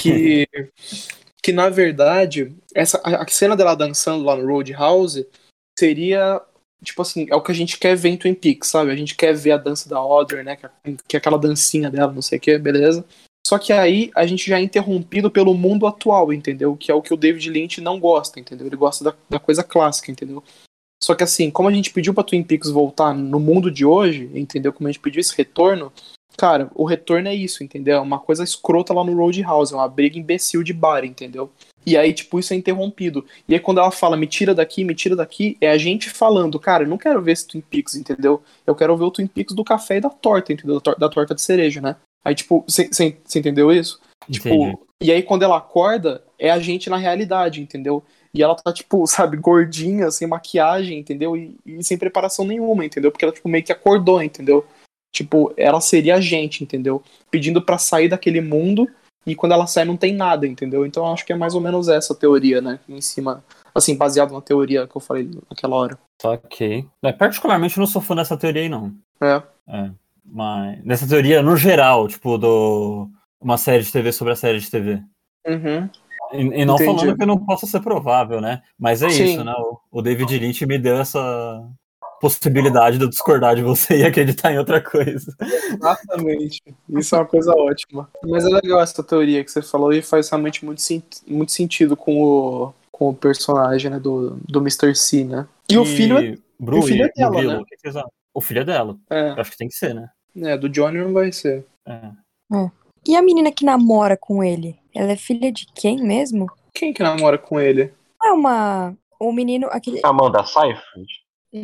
que, 0.00 0.48
que 1.42 1.52
na 1.52 1.68
verdade, 1.68 2.54
essa, 2.74 3.00
a 3.04 3.26
cena 3.28 3.56
dela 3.56 3.74
dançando 3.74 4.24
lá 4.24 4.36
no 4.36 4.46
Roadhouse 4.46 5.26
seria, 5.78 6.40
tipo 6.82 7.02
assim, 7.02 7.26
é 7.28 7.34
o 7.34 7.42
que 7.42 7.52
a 7.52 7.54
gente 7.54 7.78
quer 7.78 7.96
ver 7.96 8.10
em 8.10 8.16
Twin 8.16 8.34
Peaks, 8.34 8.70
sabe? 8.70 8.92
A 8.92 8.96
gente 8.96 9.14
quer 9.14 9.34
ver 9.34 9.52
a 9.52 9.58
dança 9.58 9.88
da 9.88 9.98
Audrey, 9.98 10.44
né? 10.44 10.56
Que 10.56 10.66
é, 10.66 10.70
que 11.08 11.16
é 11.16 11.18
aquela 11.18 11.38
dancinha 11.38 11.90
dela, 11.90 12.12
não 12.12 12.22
sei 12.22 12.38
o 12.38 12.40
que, 12.40 12.56
beleza? 12.58 13.04
Só 13.46 13.58
que 13.58 13.72
aí 13.72 14.10
a 14.14 14.26
gente 14.26 14.48
já 14.48 14.58
é 14.58 14.62
interrompido 14.62 15.30
pelo 15.30 15.54
mundo 15.54 15.86
atual, 15.86 16.32
entendeu? 16.32 16.76
Que 16.76 16.90
é 16.90 16.94
o 16.94 17.00
que 17.00 17.14
o 17.14 17.16
David 17.16 17.48
Lynch 17.48 17.80
não 17.80 18.00
gosta, 18.00 18.40
entendeu? 18.40 18.66
Ele 18.66 18.74
gosta 18.74 19.04
da, 19.04 19.14
da 19.30 19.38
coisa 19.38 19.62
clássica, 19.62 20.10
entendeu? 20.10 20.42
Só 21.02 21.14
que 21.14 21.22
assim, 21.24 21.50
como 21.50 21.68
a 21.68 21.72
gente 21.72 21.92
pediu 21.92 22.14
pra 22.14 22.24
Twin 22.24 22.42
Peaks 22.42 22.70
voltar 22.70 23.14
no 23.14 23.38
mundo 23.38 23.70
de 23.70 23.84
hoje, 23.84 24.30
entendeu? 24.34 24.72
Como 24.72 24.88
a 24.88 24.90
gente 24.92 25.00
pediu 25.00 25.20
esse 25.20 25.36
retorno, 25.36 25.92
cara, 26.36 26.70
o 26.74 26.84
retorno 26.84 27.28
é 27.28 27.34
isso, 27.34 27.62
entendeu? 27.62 27.96
É 27.98 28.00
uma 28.00 28.18
coisa 28.18 28.42
escrota 28.42 28.92
lá 28.94 29.04
no 29.04 29.14
Roadhouse, 29.16 29.72
é 29.72 29.76
uma 29.76 29.88
briga 29.88 30.18
imbecil 30.18 30.62
de 30.62 30.72
bar, 30.72 31.04
entendeu? 31.04 31.50
E 31.84 31.96
aí, 31.96 32.12
tipo, 32.12 32.40
isso 32.40 32.52
é 32.52 32.56
interrompido. 32.56 33.24
E 33.46 33.54
aí, 33.54 33.60
quando 33.60 33.78
ela 33.78 33.92
fala, 33.92 34.16
me 34.16 34.26
tira 34.26 34.52
daqui, 34.52 34.82
me 34.82 34.94
tira 34.94 35.14
daqui, 35.14 35.56
é 35.60 35.70
a 35.70 35.78
gente 35.78 36.10
falando, 36.10 36.58
cara, 36.58 36.82
eu 36.82 36.88
não 36.88 36.98
quero 36.98 37.22
ver 37.22 37.32
esse 37.32 37.46
Twin 37.46 37.60
Peaks, 37.60 37.94
entendeu? 37.94 38.42
Eu 38.66 38.74
quero 38.74 38.96
ver 38.96 39.04
o 39.04 39.10
Twin 39.10 39.26
Peaks 39.28 39.54
do 39.54 39.62
café 39.62 39.98
e 39.98 40.00
da 40.00 40.10
torta, 40.10 40.52
entendeu? 40.52 40.76
Da, 40.76 40.80
tor- 40.80 40.98
da 40.98 41.08
torta 41.08 41.34
de 41.34 41.42
cereja, 41.42 41.80
né? 41.80 41.94
Aí, 42.24 42.34
tipo, 42.34 42.64
você 42.66 42.88
entendeu 43.36 43.70
isso? 43.70 44.00
Entendi. 44.28 44.40
Tipo, 44.72 44.86
e 45.00 45.12
aí 45.12 45.22
quando 45.22 45.44
ela 45.44 45.58
acorda, 45.58 46.24
é 46.38 46.50
a 46.50 46.58
gente 46.58 46.90
na 46.90 46.96
realidade, 46.96 47.60
entendeu? 47.60 48.02
E 48.36 48.42
ela 48.42 48.54
tá, 48.54 48.72
tipo, 48.72 49.06
sabe, 49.08 49.36
gordinha, 49.36 50.10
sem 50.10 50.28
maquiagem, 50.28 50.98
entendeu? 50.98 51.36
E, 51.36 51.56
e 51.64 51.82
sem 51.82 51.96
preparação 51.96 52.44
nenhuma, 52.44 52.84
entendeu? 52.84 53.10
Porque 53.10 53.24
ela, 53.24 53.34
tipo, 53.34 53.48
meio 53.48 53.64
que 53.64 53.72
acordou, 53.72 54.22
entendeu? 54.22 54.64
Tipo, 55.12 55.52
ela 55.56 55.80
seria 55.80 56.16
a 56.16 56.20
gente, 56.20 56.62
entendeu? 56.62 57.02
Pedindo 57.30 57.62
pra 57.62 57.78
sair 57.78 58.08
daquele 58.08 58.40
mundo 58.40 58.86
e 59.26 59.34
quando 59.34 59.52
ela 59.52 59.66
sai 59.66 59.84
não 59.84 59.96
tem 59.96 60.14
nada, 60.14 60.46
entendeu? 60.46 60.86
Então 60.86 61.04
eu 61.04 61.12
acho 61.12 61.24
que 61.24 61.32
é 61.32 61.36
mais 61.36 61.54
ou 61.54 61.60
menos 61.60 61.88
essa 61.88 62.12
a 62.12 62.16
teoria, 62.16 62.60
né? 62.60 62.78
Em 62.88 63.00
cima, 63.00 63.42
assim, 63.74 63.96
baseado 63.96 64.32
na 64.32 64.40
teoria 64.40 64.86
que 64.86 64.96
eu 64.96 65.00
falei 65.00 65.28
naquela 65.50 65.74
hora. 65.76 65.98
Ok. 66.22 66.86
É, 67.02 67.12
particularmente 67.12 67.78
não 67.78 67.86
sou 67.86 68.00
fã 68.00 68.14
dessa 68.14 68.36
teoria 68.36 68.62
aí, 68.62 68.68
não. 68.68 68.94
É. 69.20 69.42
É. 69.68 69.90
Mas. 70.24 70.84
Nessa 70.84 71.08
teoria, 71.08 71.42
no 71.42 71.56
geral, 71.56 72.06
tipo, 72.06 72.38
do. 72.38 73.08
Uma 73.40 73.58
série 73.58 73.82
de 73.82 73.92
TV 73.92 74.12
sobre 74.12 74.32
a 74.32 74.36
série 74.36 74.60
de 74.60 74.70
TV. 74.70 75.02
Uhum. 75.46 75.88
E, 76.32 76.40
e 76.40 76.64
não 76.64 76.74
Entendi. 76.74 76.84
falando 76.96 77.16
que 77.16 77.26
não 77.26 77.38
possa 77.38 77.66
ser 77.66 77.80
provável, 77.80 78.40
né? 78.40 78.62
Mas 78.78 79.02
é 79.02 79.08
Sim. 79.10 79.24
isso, 79.24 79.44
né? 79.44 79.52
O, 79.58 79.78
o 79.98 80.02
David 80.02 80.38
Lynch 80.38 80.64
me 80.66 80.78
deu 80.78 80.96
essa 80.98 81.64
possibilidade 82.20 82.98
de 82.98 83.04
eu 83.04 83.08
discordar 83.10 83.54
de 83.54 83.62
você 83.62 83.98
e 84.00 84.04
acreditar 84.04 84.52
em 84.52 84.58
outra 84.58 84.80
coisa. 84.80 85.34
Exatamente. 85.40 86.62
Isso 86.88 87.14
é 87.14 87.18
uma 87.18 87.26
coisa 87.26 87.52
ótima. 87.54 88.08
Mas 88.24 88.44
é 88.44 88.48
legal 88.48 88.80
essa 88.80 89.02
teoria 89.02 89.44
que 89.44 89.50
você 89.50 89.62
falou 89.62 89.92
e 89.92 90.02
faz 90.02 90.28
realmente 90.30 90.64
muito, 90.64 90.82
muito 91.26 91.52
sentido 91.52 91.96
com 91.96 92.22
o, 92.22 92.72
com 92.90 93.10
o 93.10 93.14
personagem, 93.14 93.90
né? 93.90 93.98
Do, 94.00 94.38
do 94.48 94.60
Mr. 94.60 94.94
C, 94.94 95.24
né? 95.24 95.46
E, 95.68 95.76
o 95.78 95.84
filho 95.84 96.18
é, 96.18 96.36
Bru, 96.58 96.78
o 96.78 96.82
filho 96.82 97.04
é 97.04 97.06
e- 97.06 97.10
e 97.10 97.12
dela, 97.20 97.42
né? 97.42 97.58
o 97.58 97.64
que 97.64 97.76
que 97.76 97.82
vocês 97.82 97.96
acham? 97.96 98.10
O 98.34 98.40
filho 98.40 98.60
é 98.60 98.64
dela. 98.64 98.96
é, 99.10 99.28
acho 99.30 99.50
que 99.50 99.56
tem 99.56 99.68
que 99.68 99.74
ser, 99.74 99.94
né? 99.94 100.08
é, 100.42 100.56
do 100.56 100.68
Johnny 100.68 100.98
não 100.98 101.12
vai 101.12 101.32
ser. 101.32 101.64
É. 101.86 102.10
E 103.08 103.16
a 103.16 103.22
menina 103.22 103.50
que 103.52 103.64
namora 103.64 104.16
com 104.16 104.42
ele? 104.42 104.76
Ela 104.96 105.12
é 105.12 105.16
filha 105.16 105.52
de 105.52 105.66
quem 105.74 106.02
mesmo? 106.02 106.50
Quem 106.72 106.92
que 106.92 107.02
namora 107.02 107.36
com 107.36 107.60
ele? 107.60 107.92
É 108.24 108.32
uma. 108.32 108.94
O 109.20 109.32
menino. 109.32 109.68
Aquele. 109.70 110.00
Amanda 110.02 110.44
Seyfried? 110.44 111.06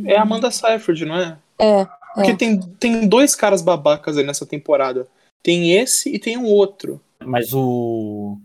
É 0.07 0.17
a 0.17 0.23
Amanda 0.23 0.51
Seyfried, 0.51 1.05
não 1.05 1.17
é? 1.17 1.39
É. 1.59 1.87
Porque 2.15 2.35
tem, 2.35 2.61
tem 2.61 3.09
dois 3.09 3.35
caras 3.35 3.63
babacas 3.63 4.17
aí 4.19 4.25
nessa 4.25 4.45
temporada. 4.45 5.09
Tem 5.43 5.73
esse 5.73 6.15
e 6.15 6.19
tem 6.19 6.37
um 6.37 6.47
outro. 6.47 7.01
Mas 7.25 7.53
o. 7.53 8.39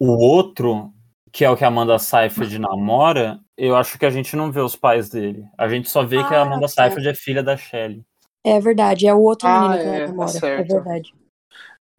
O 0.00 0.06
outro, 0.06 0.92
que 1.30 1.44
é 1.44 1.50
o 1.50 1.56
que 1.56 1.64
a 1.64 1.68
Amanda 1.68 1.98
Seyfried 1.98 2.58
namora, 2.58 3.38
eu 3.56 3.76
acho 3.76 3.98
que 3.98 4.06
a 4.06 4.10
gente 4.10 4.34
não 4.34 4.50
vê 4.50 4.60
os 4.60 4.74
pais 4.74 5.08
dele. 5.08 5.44
A 5.56 5.68
gente 5.68 5.88
só 5.88 6.04
vê 6.04 6.16
que 6.24 6.34
a 6.34 6.40
Ah, 6.40 6.42
Amanda 6.42 6.62
tá. 6.62 6.68
Seyfried 6.68 7.08
é 7.08 7.14
filha 7.14 7.42
da 7.42 7.56
Shelley. 7.56 8.02
É 8.44 8.58
verdade, 8.58 9.06
é 9.06 9.14
o 9.14 9.20
outro 9.20 9.46
Ah, 9.48 9.68
menino 9.68 9.78
que 9.82 9.88
é, 9.88 9.88
ela 9.88 10.00
tá 10.00 10.06
namora. 10.08 10.30
É 10.30 10.32
certo. 10.32 10.68
verdade. 10.68 11.14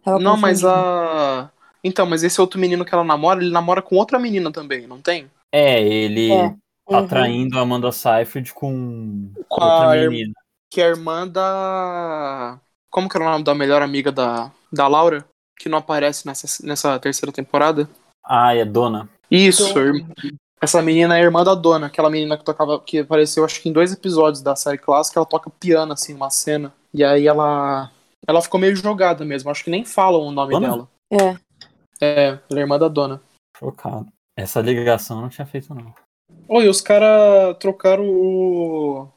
Tava 0.04 0.20
não, 0.20 0.36
mas 0.36 0.66
a. 0.66 1.50
Então, 1.84 2.06
mas 2.06 2.24
esse 2.24 2.40
outro 2.40 2.60
menino 2.60 2.86
que 2.86 2.94
ela 2.94 3.04
namora, 3.04 3.42
ele 3.42 3.52
namora 3.52 3.82
com 3.82 3.96
outra 3.96 4.18
menina 4.18 4.52
também, 4.52 4.88
não 4.88 5.02
tem? 5.02 5.30
É, 5.52 5.82
ele 5.82 6.32
É. 6.32 6.50
tá 6.90 7.00
Uhum. 7.02 7.08
traindo 7.08 7.58
a 7.58 7.62
Amanda 7.62 7.92
Seyfried 7.92 8.54
com, 8.54 9.30
Com 9.50 9.62
outra 9.64 9.92
a 9.92 10.10
menina. 10.10 10.34
Que 10.72 10.82
é 10.82 10.86
a 10.86 10.90
irmã 10.90 11.28
da. 11.28 12.60
Como 12.90 13.08
que 13.10 13.18
era 13.18 13.26
o 13.26 13.30
nome 13.32 13.44
da 13.44 13.54
melhor 13.56 13.82
amiga 13.82 14.12
da, 14.12 14.52
da 14.72 14.88
Laura? 14.88 15.26
Que 15.60 15.70
não 15.70 15.78
aparece 15.78 16.26
nessa, 16.26 16.66
nessa 16.66 16.98
terceira 17.00 17.32
temporada? 17.32 17.88
Ah, 18.24 18.56
é 18.56 18.66
Dona. 18.66 19.08
Isso, 19.30 19.72
Dona. 19.74 20.08
essa 20.62 20.82
menina 20.82 21.18
é 21.18 21.22
a 21.22 21.24
irmã 21.24 21.44
da 21.44 21.54
dona, 21.56 21.88
aquela 21.88 22.10
menina 22.10 22.38
que 22.38 22.44
tocava, 22.44 22.80
que 22.80 23.00
apareceu 23.00 23.44
acho 23.46 23.62
que 23.62 23.70
em 23.70 23.74
dois 23.74 23.92
episódios 23.92 24.42
da 24.42 24.56
série 24.56 24.78
clássica, 24.78 25.20
ela 25.20 25.26
toca 25.26 25.50
piano, 25.60 25.94
assim, 25.94 26.14
uma 26.14 26.30
cena. 26.30 26.74
E 26.94 27.04
aí 27.04 27.28
ela. 27.28 27.92
Ela 28.28 28.42
ficou 28.42 28.60
meio 28.60 28.76
jogada 28.76 29.26
mesmo, 29.26 29.52
acho 29.52 29.64
que 29.64 29.70
nem 29.70 29.84
falam 29.84 30.22
o 30.22 30.32
nome 30.32 30.54
Dona? 30.54 30.68
dela. 30.70 30.88
É. 31.12 31.38
É, 32.04 32.40
ela 32.50 32.60
é 32.60 32.64
irmã 32.64 32.78
da 32.78 32.88
dona. 32.88 33.22
Chocado. 33.58 34.08
Essa 34.38 34.62
ligação 34.62 35.18
eu 35.18 35.22
não 35.22 35.30
tinha 35.30 35.46
feito, 35.46 35.74
não. 35.74 35.94
Oi, 36.50 36.68
os 36.68 36.82
caras 36.82 37.56
trocaram 37.60 38.06
o. 38.08 39.08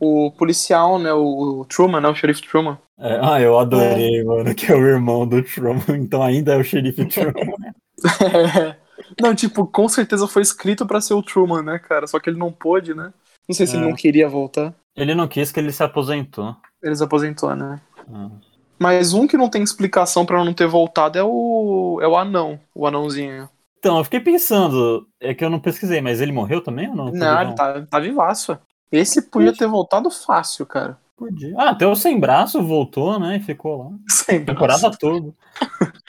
O 0.00 0.30
policial, 0.32 0.98
né? 0.98 1.12
O 1.14 1.64
Truman, 1.68 2.00
né? 2.00 2.08
O 2.08 2.14
xerife 2.14 2.42
Truman. 2.42 2.76
É, 2.98 3.18
ah, 3.22 3.40
eu 3.40 3.58
adorei, 3.58 4.22
mano, 4.22 4.54
que 4.54 4.70
é 4.70 4.74
o 4.74 4.84
irmão 4.86 5.26
do 5.26 5.42
Truman, 5.42 5.82
então 5.96 6.22
ainda 6.22 6.54
é 6.54 6.58
o 6.58 6.64
xerife 6.64 7.06
Truman. 7.06 7.56
Não, 9.20 9.34
tipo, 9.34 9.66
com 9.66 9.88
certeza 9.88 10.26
foi 10.26 10.42
escrito 10.42 10.84
pra 10.86 11.00
ser 11.00 11.14
o 11.14 11.22
Truman, 11.22 11.62
né, 11.62 11.78
cara? 11.78 12.06
Só 12.06 12.18
que 12.18 12.28
ele 12.28 12.38
não 12.38 12.52
pôde, 12.52 12.94
né? 12.94 13.12
Não 13.48 13.54
sei 13.54 13.66
se 13.66 13.76
ele 13.76 13.84
É. 13.84 13.88
não 13.88 13.94
queria 13.94 14.28
voltar. 14.28 14.74
Ele 14.96 15.14
não 15.14 15.28
quis 15.28 15.52
que 15.52 15.60
ele 15.60 15.72
se 15.72 15.82
aposentou. 15.82 16.56
Ele 16.82 16.94
se 16.94 17.02
aposentou, 17.04 17.54
né? 17.54 17.80
Ah. 18.12 18.30
Mas 18.78 19.12
um 19.12 19.26
que 19.26 19.36
não 19.36 19.48
tem 19.48 19.62
explicação 19.62 20.26
pra 20.26 20.44
não 20.44 20.52
ter 20.52 20.66
voltado 20.66 21.18
é 21.18 21.22
o. 21.22 21.98
é 22.02 22.08
o 22.08 22.16
anão, 22.16 22.58
o 22.74 22.86
anãozinho. 22.86 23.48
Então, 23.78 23.98
eu 23.98 24.04
fiquei 24.04 24.20
pensando, 24.20 25.06
é 25.20 25.34
que 25.34 25.44
eu 25.44 25.50
não 25.50 25.60
pesquisei, 25.60 26.00
mas 26.00 26.20
ele 26.20 26.32
morreu 26.32 26.62
também 26.62 26.88
ou 26.88 26.96
não? 26.96 27.12
Não, 27.12 27.42
ele 27.42 27.54
tá, 27.54 27.82
tá 27.82 28.00
vivaço. 28.00 28.58
Esse 28.90 29.22
podia 29.22 29.52
ter 29.52 29.66
voltado 29.66 30.10
fácil, 30.10 30.64
cara. 30.64 30.98
Podia. 31.16 31.54
Ah, 31.56 31.70
até 31.70 31.86
o 31.86 31.94
sem 31.94 32.18
braço 32.18 32.62
voltou, 32.62 33.18
né? 33.20 33.36
E 33.36 33.40
ficou 33.40 33.76
lá. 33.76 33.90
Sempre. 34.08 34.54
Temporada 34.54 34.90
toda. 34.98 35.32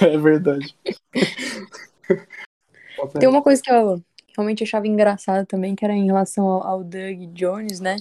É 0.00 0.16
verdade. 0.16 0.76
Tem 3.18 3.28
uma 3.28 3.42
coisa 3.42 3.60
que 3.60 3.70
eu 3.70 4.00
realmente 4.36 4.62
achava 4.62 4.86
engraçada 4.86 5.44
também, 5.44 5.74
que 5.74 5.84
era 5.84 5.92
em 5.92 6.06
relação 6.06 6.46
ao, 6.46 6.64
ao 6.64 6.84
Doug 6.84 7.32
Jones, 7.32 7.80
né? 7.80 7.96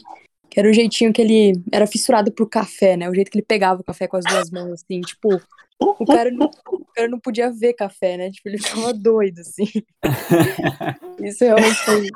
Que 0.58 0.62
era 0.62 0.72
o 0.72 0.74
jeitinho 0.74 1.13
que 1.13 1.22
ele 1.22 1.62
era 1.72 1.86
fissurado 1.86 2.32
por 2.32 2.50
café, 2.50 2.98
né? 2.98 3.08
O 3.08 3.13
jeito 3.13 3.30
que 3.30 3.38
ele 3.38 3.46
pegava 3.46 3.80
o 3.80 3.84
café 3.84 4.08
com 4.08 4.17
as 4.17 4.26
duas 4.26 4.50
mãos, 4.50 4.82
assim, 4.82 5.02
tipo, 5.02 5.39
o 5.80 6.04
cara 6.04 6.32
não, 6.32 6.50
o 6.72 6.86
cara 6.96 7.08
não 7.08 7.20
podia 7.20 7.52
ver 7.52 7.74
café, 7.74 8.17
né? 8.17 8.32
Tipo, 8.32 8.50
ele 8.50 8.58
ficava 8.58 8.91
doido, 8.91 9.41
assim. 9.41 9.65
Isso 11.24 11.43
realmente 11.43 11.76
foi, 11.86 12.08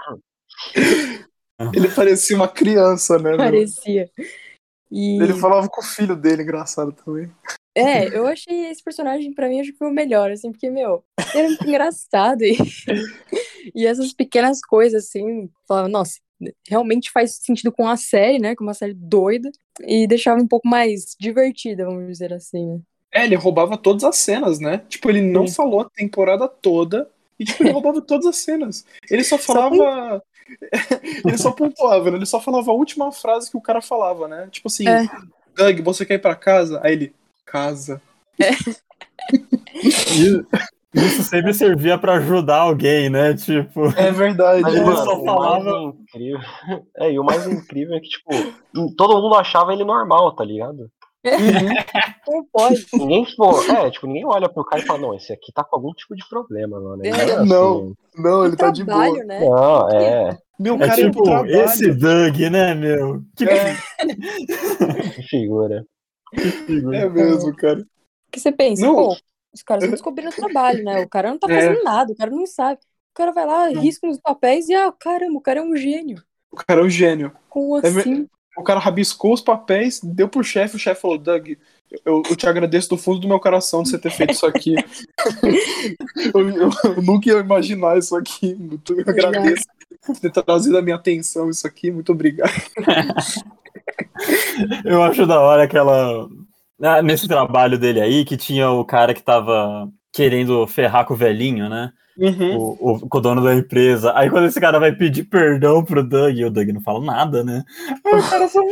Ele 1.71 1.87
parecia 1.89 2.35
uma 2.35 2.47
criança, 2.47 3.19
né? 3.19 3.37
parecia. 3.37 4.09
E, 4.89 5.21
Ele 5.21 5.35
falava 5.35 5.69
com 5.69 5.81
o 5.81 5.85
filho 5.85 6.15
dele, 6.15 6.41
engraçado 6.41 6.93
também. 6.93 7.31
é, 7.77 8.07
eu 8.07 8.25
achei 8.25 8.71
esse 8.71 8.83
personagem, 8.83 9.35
pra 9.35 9.49
mim, 9.49 9.59
acho 9.59 9.71
que 9.71 9.77
foi 9.77 9.87
o 9.87 9.93
melhor, 9.93 10.31
assim, 10.31 10.51
porque, 10.51 10.67
meu, 10.67 11.03
era 11.35 11.47
muito 11.47 11.67
engraçado. 11.67 12.41
E, 12.41 12.57
e 13.75 13.85
essas 13.85 14.11
pequenas 14.13 14.61
coisas, 14.61 15.05
assim, 15.05 15.47
falava, 15.67 15.87
nossa, 15.87 16.15
realmente 16.67 17.11
faz 17.11 17.35
sentido 17.41 17.71
com 17.71 17.87
a 17.87 17.97
série, 17.97 18.39
né? 18.39 18.55
Com 18.55 18.63
uma 18.63 18.73
série 18.73 18.93
doida. 18.93 19.51
E 19.81 20.07
deixava 20.07 20.41
um 20.41 20.47
pouco 20.47 20.67
mais 20.67 21.15
divertida, 21.19 21.85
vamos 21.85 22.07
dizer 22.07 22.33
assim, 22.33 22.65
né? 22.65 22.79
É, 23.13 23.25
ele 23.25 23.35
roubava 23.35 23.77
todas 23.77 24.03
as 24.03 24.17
cenas, 24.17 24.59
né? 24.59 24.83
Tipo, 24.87 25.09
ele 25.09 25.21
não 25.21 25.45
Sim. 25.45 25.55
falou 25.55 25.81
a 25.81 25.89
temporada 25.89 26.47
toda. 26.47 27.09
E, 27.37 27.43
tipo, 27.43 27.63
ele 27.63 27.71
roubava 27.71 28.01
todas 28.01 28.25
as 28.25 28.37
cenas. 28.37 28.85
Ele 29.09 29.23
só 29.23 29.37
falava. 29.37 30.23
ele 31.25 31.37
só 31.37 31.51
pontuava, 31.51 32.09
né? 32.09 32.17
Ele 32.17 32.25
só 32.25 32.39
falava 32.39 32.71
a 32.71 32.73
última 32.73 33.11
frase 33.11 33.51
que 33.51 33.57
o 33.57 33.61
cara 33.61 33.81
falava, 33.81 34.27
né? 34.27 34.47
Tipo 34.51 34.67
assim, 34.67 34.87
É. 34.87 35.07
Doug, 35.55 35.81
você 35.81 36.05
quer 36.05 36.15
ir 36.15 36.19
pra 36.19 36.35
casa? 36.35 36.79
Aí 36.83 36.93
ele, 36.93 37.15
casa. 37.45 38.01
E 39.73 40.43
Isso 40.93 41.23
sempre 41.23 41.53
servia 41.53 41.97
pra 41.97 42.15
ajudar 42.15 42.57
alguém, 42.61 43.09
né? 43.09 43.33
Tipo. 43.33 43.85
É 43.97 44.11
verdade. 44.11 44.61
Mas, 44.61 44.75
mano, 44.79 44.97
só 44.97 45.21
o 45.21 45.25
falava- 45.25 45.63
mais 45.63 45.95
incrível. 45.95 46.39
É, 46.97 47.11
e 47.11 47.19
o 47.19 47.23
mais 47.23 47.47
incrível 47.47 47.95
é 47.95 47.99
que, 47.99 48.09
tipo, 48.09 48.29
todo 48.97 49.21
mundo 49.21 49.35
achava 49.35 49.71
ele 49.73 49.83
normal, 49.85 50.35
tá 50.35 50.43
ligado? 50.43 50.89
Como 52.25 52.45
pode? 52.51 52.85
Ninguém, 52.93 53.23
tipo, 53.23 53.71
é, 53.71 53.89
tipo, 53.91 54.07
ninguém 54.07 54.25
olha 54.25 54.49
pro 54.49 54.65
cara 54.65 54.81
e 54.81 54.85
fala, 54.85 54.99
não, 54.99 55.15
esse 55.15 55.31
aqui 55.31 55.51
tá 55.53 55.63
com 55.63 55.75
algum 55.75 55.93
tipo 55.93 56.15
de 56.15 56.27
problema, 56.27 56.79
mano. 56.79 57.05
Ele 57.05 57.15
É, 57.15 57.29
é 57.29 57.45
não. 57.45 57.77
assim. 57.77 57.93
Não, 58.17 58.45
ele 58.45 58.55
tá 58.55 58.71
de 58.71 58.83
boa. 58.83 58.97
Trabalho, 58.97 59.27
né? 59.27 59.39
Não, 59.39 59.89
é. 59.91 60.37
Meu, 60.59 60.75
o 60.77 60.83
É 60.83 60.87
cara 60.87 60.95
tipo, 60.95 61.23
trabalho. 61.23 61.55
esse 61.61 61.91
Doug, 61.93 62.37
né, 62.51 62.73
meu? 62.75 63.21
Que 63.37 63.45
É, 63.45 63.75
Que 65.15 65.23
figura. 65.29 65.85
figura. 66.65 66.97
é 66.97 67.09
mesmo, 67.09 67.55
cara. 67.55 67.83
que 68.31 68.39
você 68.39 68.51
pensa, 68.51 68.85
Não. 68.85 68.95
pô, 68.95 69.15
os 69.53 69.61
caras 69.63 69.83
estão 69.83 69.95
descobrindo 69.95 70.31
o 70.31 70.35
trabalho, 70.35 70.83
né? 70.83 71.01
O 71.01 71.09
cara 71.09 71.29
não 71.29 71.37
tá 71.37 71.47
É. 71.51 71.55
fazendo 71.55 71.83
nada, 71.83 72.13
o 72.13 72.15
cara 72.15 72.31
não 72.31 72.45
sabe. 72.45 72.79
O 73.11 73.13
cara 73.13 73.31
vai 73.31 73.45
lá, 73.45 73.67
risca 73.67 74.07
nos 74.07 74.19
papéis 74.19 74.69
e, 74.69 74.73
ah, 74.73 74.91
caramba, 74.91 75.37
o 75.37 75.41
cara 75.41 75.59
é 75.59 75.63
um 75.63 75.75
gênio. 75.75 76.21
O 76.51 76.55
cara 76.55 76.81
é 76.81 76.83
um 76.83 76.89
gênio. 76.89 77.31
Como 77.49 77.77
É 77.77 77.87
assim? 77.87 78.27
O 78.57 78.63
cara 78.63 78.79
rabiscou 78.79 79.33
os 79.33 79.41
papéis, 79.41 79.99
deu 80.03 80.27
pro 80.27 80.43
chefe, 80.43 80.75
o 80.75 80.79
chefe 80.79 81.01
falou, 81.01 81.17
Doug, 81.17 81.49
eu, 82.05 82.21
eu 82.29 82.35
te 82.35 82.47
agradeço 82.47 82.89
do 82.89 82.97
fundo 82.97 83.19
do 83.19 83.27
meu 83.27 83.39
coração 83.39 83.83
de 83.83 83.89
você 83.89 83.97
ter 83.97 84.11
feito 84.11 84.31
isso 84.33 84.45
aqui. 84.45 84.75
eu, 86.33 86.49
eu- 86.49 86.69
eu 86.83 87.01
nunca 87.01 87.29
ia 87.29 87.39
imaginar 87.39 87.97
isso 87.97 88.15
aqui. 88.15 88.53
Muito- 88.55 88.93
Eu 88.93 89.01
agradeço 89.07 89.63
por 90.05 90.17
ter 90.17 90.31
trazido 90.31 90.77
a 90.77 90.81
minha 90.81 90.95
atenção 90.95 91.49
isso 91.49 91.65
aqui. 91.67 91.91
Muito 91.91 92.11
obrigado. 92.11 92.51
Eu 94.85 95.01
acho 95.03 95.25
da 95.25 95.39
hora 95.39 95.63
aquela. 95.63 96.27
Nesse 97.03 97.27
trabalho 97.27 97.77
dele 97.77 98.01
aí, 98.01 98.25
que 98.25 98.35
tinha 98.35 98.69
o 98.69 98.83
cara 98.83 99.13
que 99.13 99.23
tava 99.23 99.87
querendo 100.11 100.65
ferrar 100.67 101.05
com 101.05 101.13
o 101.13 101.17
velhinho, 101.17 101.69
né? 101.69 101.91
Uhum. 102.17 102.57
O, 102.57 102.95
o, 102.95 103.09
com 103.09 103.17
o 103.17 103.21
dono 103.21 103.41
da 103.41 103.55
empresa. 103.55 104.11
Aí 104.15 104.29
quando 104.29 104.47
esse 104.47 104.59
cara 104.59 104.79
vai 104.79 104.91
pedir 104.91 105.23
perdão 105.23 105.83
pro 105.83 106.03
Doug, 106.03 106.35
e 106.37 106.43
o 106.45 106.49
Doug 106.51 106.67
não 106.69 106.81
fala 106.81 107.03
nada, 107.03 107.43
né? 107.43 107.63
Aí 108.05 108.19
o 108.19 108.29
cara 108.29 108.47
só. 108.47 108.59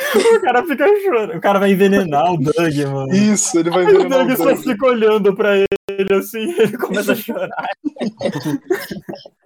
O 0.00 0.40
cara 0.40 0.64
fica 0.64 0.86
chorando. 1.02 1.36
O 1.36 1.40
cara 1.40 1.58
vai 1.58 1.72
envenenar 1.72 2.32
o 2.32 2.38
Doug, 2.38 2.74
mano. 2.90 3.14
Isso, 3.14 3.58
ele 3.58 3.70
vai 3.70 3.84
Aí 3.84 3.86
o 3.86 3.90
envenenar 3.90 4.18
Doug 4.20 4.30
o 4.30 4.36
só 4.36 4.44
Doug. 4.44 4.58
fica 4.58 4.86
olhando 4.86 5.36
pra 5.36 5.56
ele 5.56 6.14
assim, 6.14 6.54
ele 6.58 6.78
começa 6.78 7.12
a 7.12 7.16
chorar. 7.16 7.50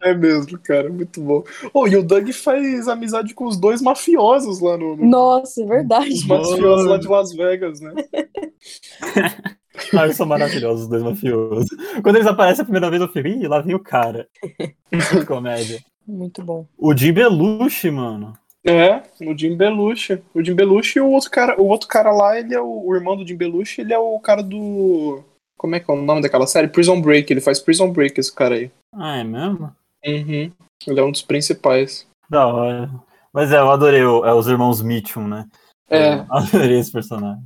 É 0.00 0.14
mesmo, 0.14 0.58
cara, 0.60 0.88
muito 0.88 1.20
bom. 1.20 1.42
Oh, 1.74 1.86
e 1.86 1.96
o 1.96 2.02
Doug 2.02 2.28
faz 2.30 2.88
amizade 2.88 3.34
com 3.34 3.44
os 3.46 3.56
dois 3.56 3.82
mafiosos 3.82 4.60
lá 4.60 4.76
no. 4.76 4.96
no- 4.96 5.04
Nossa, 5.06 5.62
é 5.62 5.66
verdade. 5.66 6.10
Os 6.12 6.24
mafiosos 6.26 6.86
lá 6.86 6.96
de 6.98 7.08
Las 7.08 7.32
Vegas, 7.32 7.80
né? 7.80 7.92
Ah, 9.96 10.04
eles 10.04 10.16
são 10.16 10.26
maravilhosos, 10.26 10.82
os 10.84 10.88
dois 10.88 11.02
mafiosos. 11.04 11.68
Quando 12.02 12.16
eles 12.16 12.26
aparecem 12.26 12.62
a 12.62 12.64
primeira 12.64 12.90
vez, 12.90 13.00
eu 13.00 13.06
fico, 13.08 13.28
ih, 13.28 13.46
lá 13.46 13.60
vem 13.60 13.76
o 13.76 13.78
cara. 13.80 14.26
Que 14.90 15.24
comédia. 15.24 15.78
Muito 16.04 16.42
bom. 16.42 16.66
O 16.76 16.96
Jim 16.96 17.12
Belushi, 17.12 17.88
mano. 17.90 18.32
É, 18.66 19.02
o 19.24 19.38
Jim 19.38 19.56
Belushi. 19.56 20.20
O 20.34 20.42
Jim 20.42 20.54
Belushi 20.54 20.98
e 20.98 21.00
o 21.02 21.08
outro 21.10 21.30
cara, 21.30 21.60
o 21.60 21.66
outro 21.68 21.86
cara 21.86 22.10
lá, 22.10 22.36
ele 22.38 22.54
é 22.54 22.60
o, 22.60 22.86
o 22.88 22.94
irmão 22.96 23.16
do 23.16 23.24
Jim 23.26 23.36
Belushi, 23.36 23.82
ele 23.82 23.92
é 23.94 23.98
o 23.98 24.18
cara 24.18 24.42
do. 24.42 25.22
Como 25.56 25.76
é 25.76 25.80
que 25.80 25.88
é 25.88 25.94
o 25.94 26.02
nome 26.02 26.22
daquela 26.22 26.46
série? 26.48 26.66
Prison 26.68 27.00
Break. 27.00 27.32
Ele 27.32 27.40
faz 27.40 27.60
Prison 27.60 27.90
Break, 27.92 28.18
esse 28.18 28.34
cara 28.34 28.56
aí. 28.56 28.70
Ah, 28.92 29.16
é 29.18 29.24
mesmo? 29.24 29.74
Uhum. 30.04 30.52
Ele 30.86 31.00
é 31.00 31.02
um 31.02 31.10
dos 31.12 31.22
principais. 31.22 32.06
Da 32.30 32.46
hora. 32.46 32.90
Mas 33.32 33.52
é, 33.52 33.58
eu 33.58 33.70
adorei 33.70 34.02
o- 34.04 34.24
é, 34.24 34.32
os 34.32 34.46
irmãos 34.46 34.80
Mitchum, 34.82 35.26
né? 35.28 35.46
É. 35.90 36.14
Eu 36.20 36.26
adorei 36.30 36.78
esse 36.78 36.92
personagem. 36.92 37.42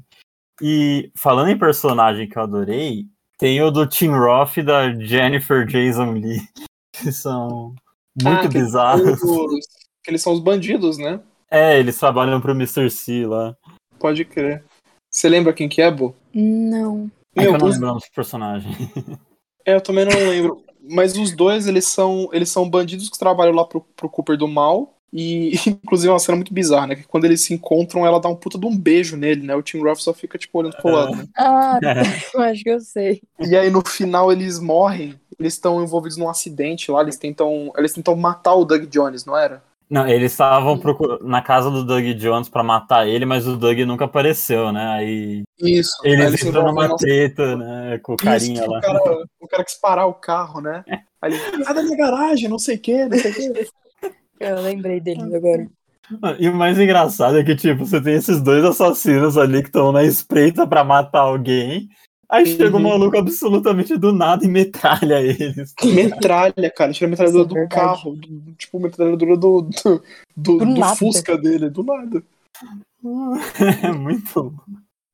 E 0.61 1.11
falando 1.17 1.51
em 1.51 1.59
personagem 1.59 2.29
que 2.29 2.39
eu 2.39 2.43
adorei, 2.43 3.07
tem 3.39 3.61
o 3.63 3.71
do 3.71 3.87
Tim 3.87 4.09
Roth 4.11 4.59
e 4.59 4.63
da 4.63 4.93
Jennifer 4.95 5.67
Jason 5.67 6.13
Lee, 6.13 6.41
que 6.95 7.11
são 7.11 7.75
muito 8.23 8.29
Ah, 8.29 8.41
que- 8.43 8.49
bizarros. 8.49 9.23
Os- 9.23 9.67
que 10.05 10.11
eles 10.11 10.23
são 10.23 10.33
os 10.33 10.41
bandidos, 10.41 10.99
né? 10.99 11.21
É, 11.51 11.79
eles 11.79 11.99
trabalham 11.99 12.41
pro 12.41 12.53
Mr. 12.53 12.91
C 12.91 13.27
lá. 13.27 13.57
Pode 13.99 14.25
crer. 14.25 14.65
Você 15.13 15.29
lembra 15.29 15.53
quem 15.53 15.69
que 15.69 15.83
é, 15.83 15.91
Bo? 15.91 16.15
Não. 16.35 17.11
É 17.37 17.43
que 17.43 17.45
Meu, 17.45 17.53
eu 17.55 17.59
não 17.59 17.67
lembro 17.69 17.85
o 17.87 17.89
nome 17.89 18.01
do 18.01 18.15
personagem. 18.15 18.73
É, 19.65 19.77
eu 19.77 19.81
também 19.81 20.05
não 20.05 20.11
lembro. 20.29 20.65
Mas 20.93 21.17
os 21.17 21.33
dois, 21.33 21.67
eles 21.67 21.87
são, 21.87 22.29
eles 22.33 22.51
são 22.51 22.69
bandidos 22.69 23.09
que 23.09 23.19
trabalham 23.19 23.55
lá 23.55 23.65
pro, 23.65 23.81
pro 23.97 24.09
Cooper 24.09 24.37
do 24.37 24.47
mal. 24.47 24.95
E, 25.13 25.53
inclusive, 25.67 26.09
é 26.09 26.13
uma 26.13 26.19
cena 26.19 26.37
muito 26.37 26.55
bizarra, 26.55 26.89
né? 26.89 26.97
Que 26.97 27.05
quando 27.05 27.25
eles 27.25 27.41
se 27.43 27.53
encontram, 27.53 28.07
ela 28.07 28.21
dá 28.21 28.29
um 28.29 28.37
puta 28.37 28.59
de 28.59 28.67
um 28.67 28.77
beijo 28.77 29.17
nele, 29.17 29.43
né? 29.43 29.55
O 29.55 29.63
Tim 29.63 29.79
Roth 29.79 29.99
só 29.99 30.15
fica, 30.15 30.39
tipo, 30.39 30.59
olhando 30.59 30.77
pro 30.77 30.91
lado, 30.91 31.17
né? 31.17 31.25
Ah, 31.37 31.79
eu 32.35 32.41
acho 32.41 32.63
que 32.63 32.71
eu 32.71 32.81
sei. 32.81 33.23
E 33.39 33.57
aí, 33.57 33.71
no 33.71 33.87
final, 33.87 34.33
eles 34.33 34.59
morrem. 34.59 35.19
Eles 35.39 35.55
estão 35.55 35.83
envolvidos 35.83 36.17
num 36.17 36.29
acidente 36.29 36.91
lá. 36.91 37.03
Eles 37.03 37.17
tentam, 37.17 37.73
eles 37.77 37.93
tentam 37.93 38.15
matar 38.17 38.55
o 38.55 38.65
Doug 38.65 38.85
Jones, 38.85 39.25
não 39.25 39.37
era? 39.37 39.63
Não, 39.93 40.09
eles 40.09 40.33
estavam 40.33 40.79
procur- 40.79 41.23
na 41.23 41.43
casa 41.43 41.71
do 41.71 41.85
Doug 41.85 42.03
Jones 42.15 42.49
pra 42.49 42.63
matar 42.63 43.07
ele, 43.07 43.27
mas 43.27 43.47
o 43.47 43.59
Doug 43.59 43.79
nunca 43.81 44.07
apareceu, 44.07 44.73
né? 44.73 44.87
Aí 44.87 45.43
Isso. 45.61 45.93
Aí 46.03 46.13
eles 46.13 46.41
se 46.41 46.49
entram 46.49 46.65
numa 46.65 46.89
num- 46.89 46.97
treta, 46.97 47.57
né? 47.59 47.99
Com 48.03 48.15
o 48.15 48.17
carinha 48.17 48.63
Isso, 48.63 48.71
lá. 48.71 48.79
O 48.79 48.81
cara, 48.81 48.99
o 49.41 49.47
cara 49.49 49.65
quis 49.65 49.75
parar 49.79 50.07
o 50.07 50.15
carro, 50.15 50.63
né? 50.63 50.83
Aí 51.21 51.35
ele, 51.35 51.63
sai 51.63 51.75
da 51.75 51.83
minha 51.83 51.97
garagem, 51.99 52.49
não 52.49 52.59
sei 52.59 52.77
o 52.77 52.81
que, 52.81 53.05
não 53.05 53.19
sei 53.19 53.31
o 53.31 53.35
que. 53.35 53.69
Eu 54.41 54.63
lembrei 54.63 54.99
dele 54.99 55.37
agora. 55.37 55.69
E 56.39 56.49
o 56.49 56.55
mais 56.55 56.79
engraçado 56.81 57.39
é 57.39 57.45
que, 57.45 57.55
tipo, 57.55 57.85
você 57.87 58.01
tem 58.01 58.15
esses 58.15 58.41
dois 58.41 58.65
assassinos 58.65 59.37
ali 59.39 59.61
que 59.63 59.69
estão 59.69 59.93
na 59.93 60.03
espreita 60.05 60.67
pra 60.67 60.83
matar 60.83 61.21
alguém. 61.21 61.89
Aí 62.33 62.47
chega 62.47 62.75
um 62.77 62.81
Uhum. 62.81 62.89
maluco 62.89 63.19
absolutamente 63.19 63.97
do 63.99 64.11
nada 64.13 64.45
e 64.45 64.49
metralha 64.49 65.21
eles. 65.21 65.75
Metralha, 65.85 66.71
cara. 66.75 66.93
Tira 66.93 67.07
a 67.07 67.11
metralhadora 67.11 67.45
Isso 67.47 67.59
é 67.59 67.63
do 67.65 67.69
carro. 67.69 68.17
do- 68.17 68.53
tipo, 68.57 68.81
metralhadora 68.81 69.37
do, 69.37 69.61
do, 69.63 70.03
do, 70.35 70.59
Do 70.59 70.75
do. 70.75 70.85
Fusca 70.97 71.37
dele, 71.37 71.69
do 71.69 71.83
nada. 71.83 72.23
É 73.83 73.93
muito. 73.93 74.55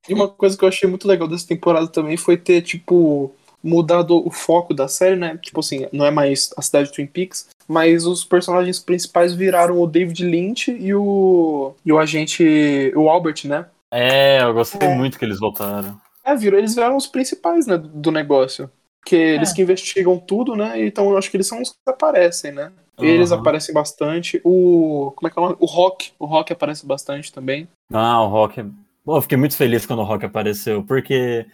E 0.09 0.15
uma 0.15 0.29
coisa 0.29 0.57
que 0.57 0.65
eu 0.65 0.69
achei 0.69 0.89
muito 0.89 1.09
legal 1.09 1.27
dessa 1.29 1.47
temporada 1.47 1.89
também 1.89 2.17
foi 2.17 2.37
ter, 2.37 2.63
tipo, 2.63 3.33
mudado 3.63 4.17
o 4.27 4.31
foco 4.31 4.73
da 4.73 4.87
série, 4.89 5.17
né? 5.17 5.37
Tipo 5.43 5.61
assim, 5.61 5.87
não 5.93 6.07
é 6.07 6.11
mais 6.11 6.51
a 6.57 6.63
cidade 6.63 6.89
de 6.89 6.95
Twin 6.95 7.07
Peaks, 7.07 7.49
mas 7.67 8.07
os 8.07 8.25
personagens 8.25 8.79
principais 8.79 9.35
viraram 9.35 9.81
o 9.81 9.87
David 9.87 10.25
Lynch 10.25 10.71
e 10.71 10.95
o, 10.95 11.73
e 11.85 11.93
o 11.93 11.99
agente, 11.99 12.93
o 12.95 13.09
Albert, 13.09 13.41
né? 13.47 13.67
É, 13.93 14.43
eu 14.43 14.55
gostei 14.55 14.89
É. 14.89 14.95
muito 14.95 15.19
que 15.19 15.25
eles 15.25 15.41
voltaram. 15.41 15.99
É, 16.29 16.37
viram, 16.37 16.59
eles 16.59 16.75
viraram 16.75 16.97
os 16.97 17.07
principais, 17.07 17.67
né, 17.67 17.79
do 17.79 18.11
negócio. 18.11 18.71
Porque 19.01 19.17
eles 19.17 19.53
que 19.55 19.63
investigam 19.63 20.19
tudo, 20.19 20.55
né? 20.55 20.85
Então 20.85 21.11
eu 21.11 21.17
acho 21.17 21.31
que 21.31 21.37
eles 21.39 21.47
são 21.47 21.63
os 21.63 21.71
que 21.71 21.79
aparecem, 21.87 22.53
né? 22.53 22.71
Eles 23.01 23.33
Aham. 23.33 23.41
aparecem 23.41 23.73
bastante. 23.73 24.41
O. 24.45 25.13
Como 25.17 25.29
é 25.29 25.31
que 25.31 25.39
é 25.39 25.41
o 25.41 25.45
nome? 25.47 25.57
O 25.61 25.67
Rock. 25.67 26.13
O 26.19 26.27
Rock 26.27 26.53
aparece 26.53 26.85
bastante 26.85 27.33
também. 27.33 27.67
Ah, 27.91 28.23
o 28.23 28.29
Rock. 28.29 28.63
Pô, 29.05 29.17
eu 29.17 29.23
fiquei 29.23 29.39
muito 29.39 29.57
feliz 29.57 29.87
quando 29.87 30.01
o 30.01 30.05
Rock 30.05 30.27
apareceu, 30.27 30.85
porque. 30.85 31.47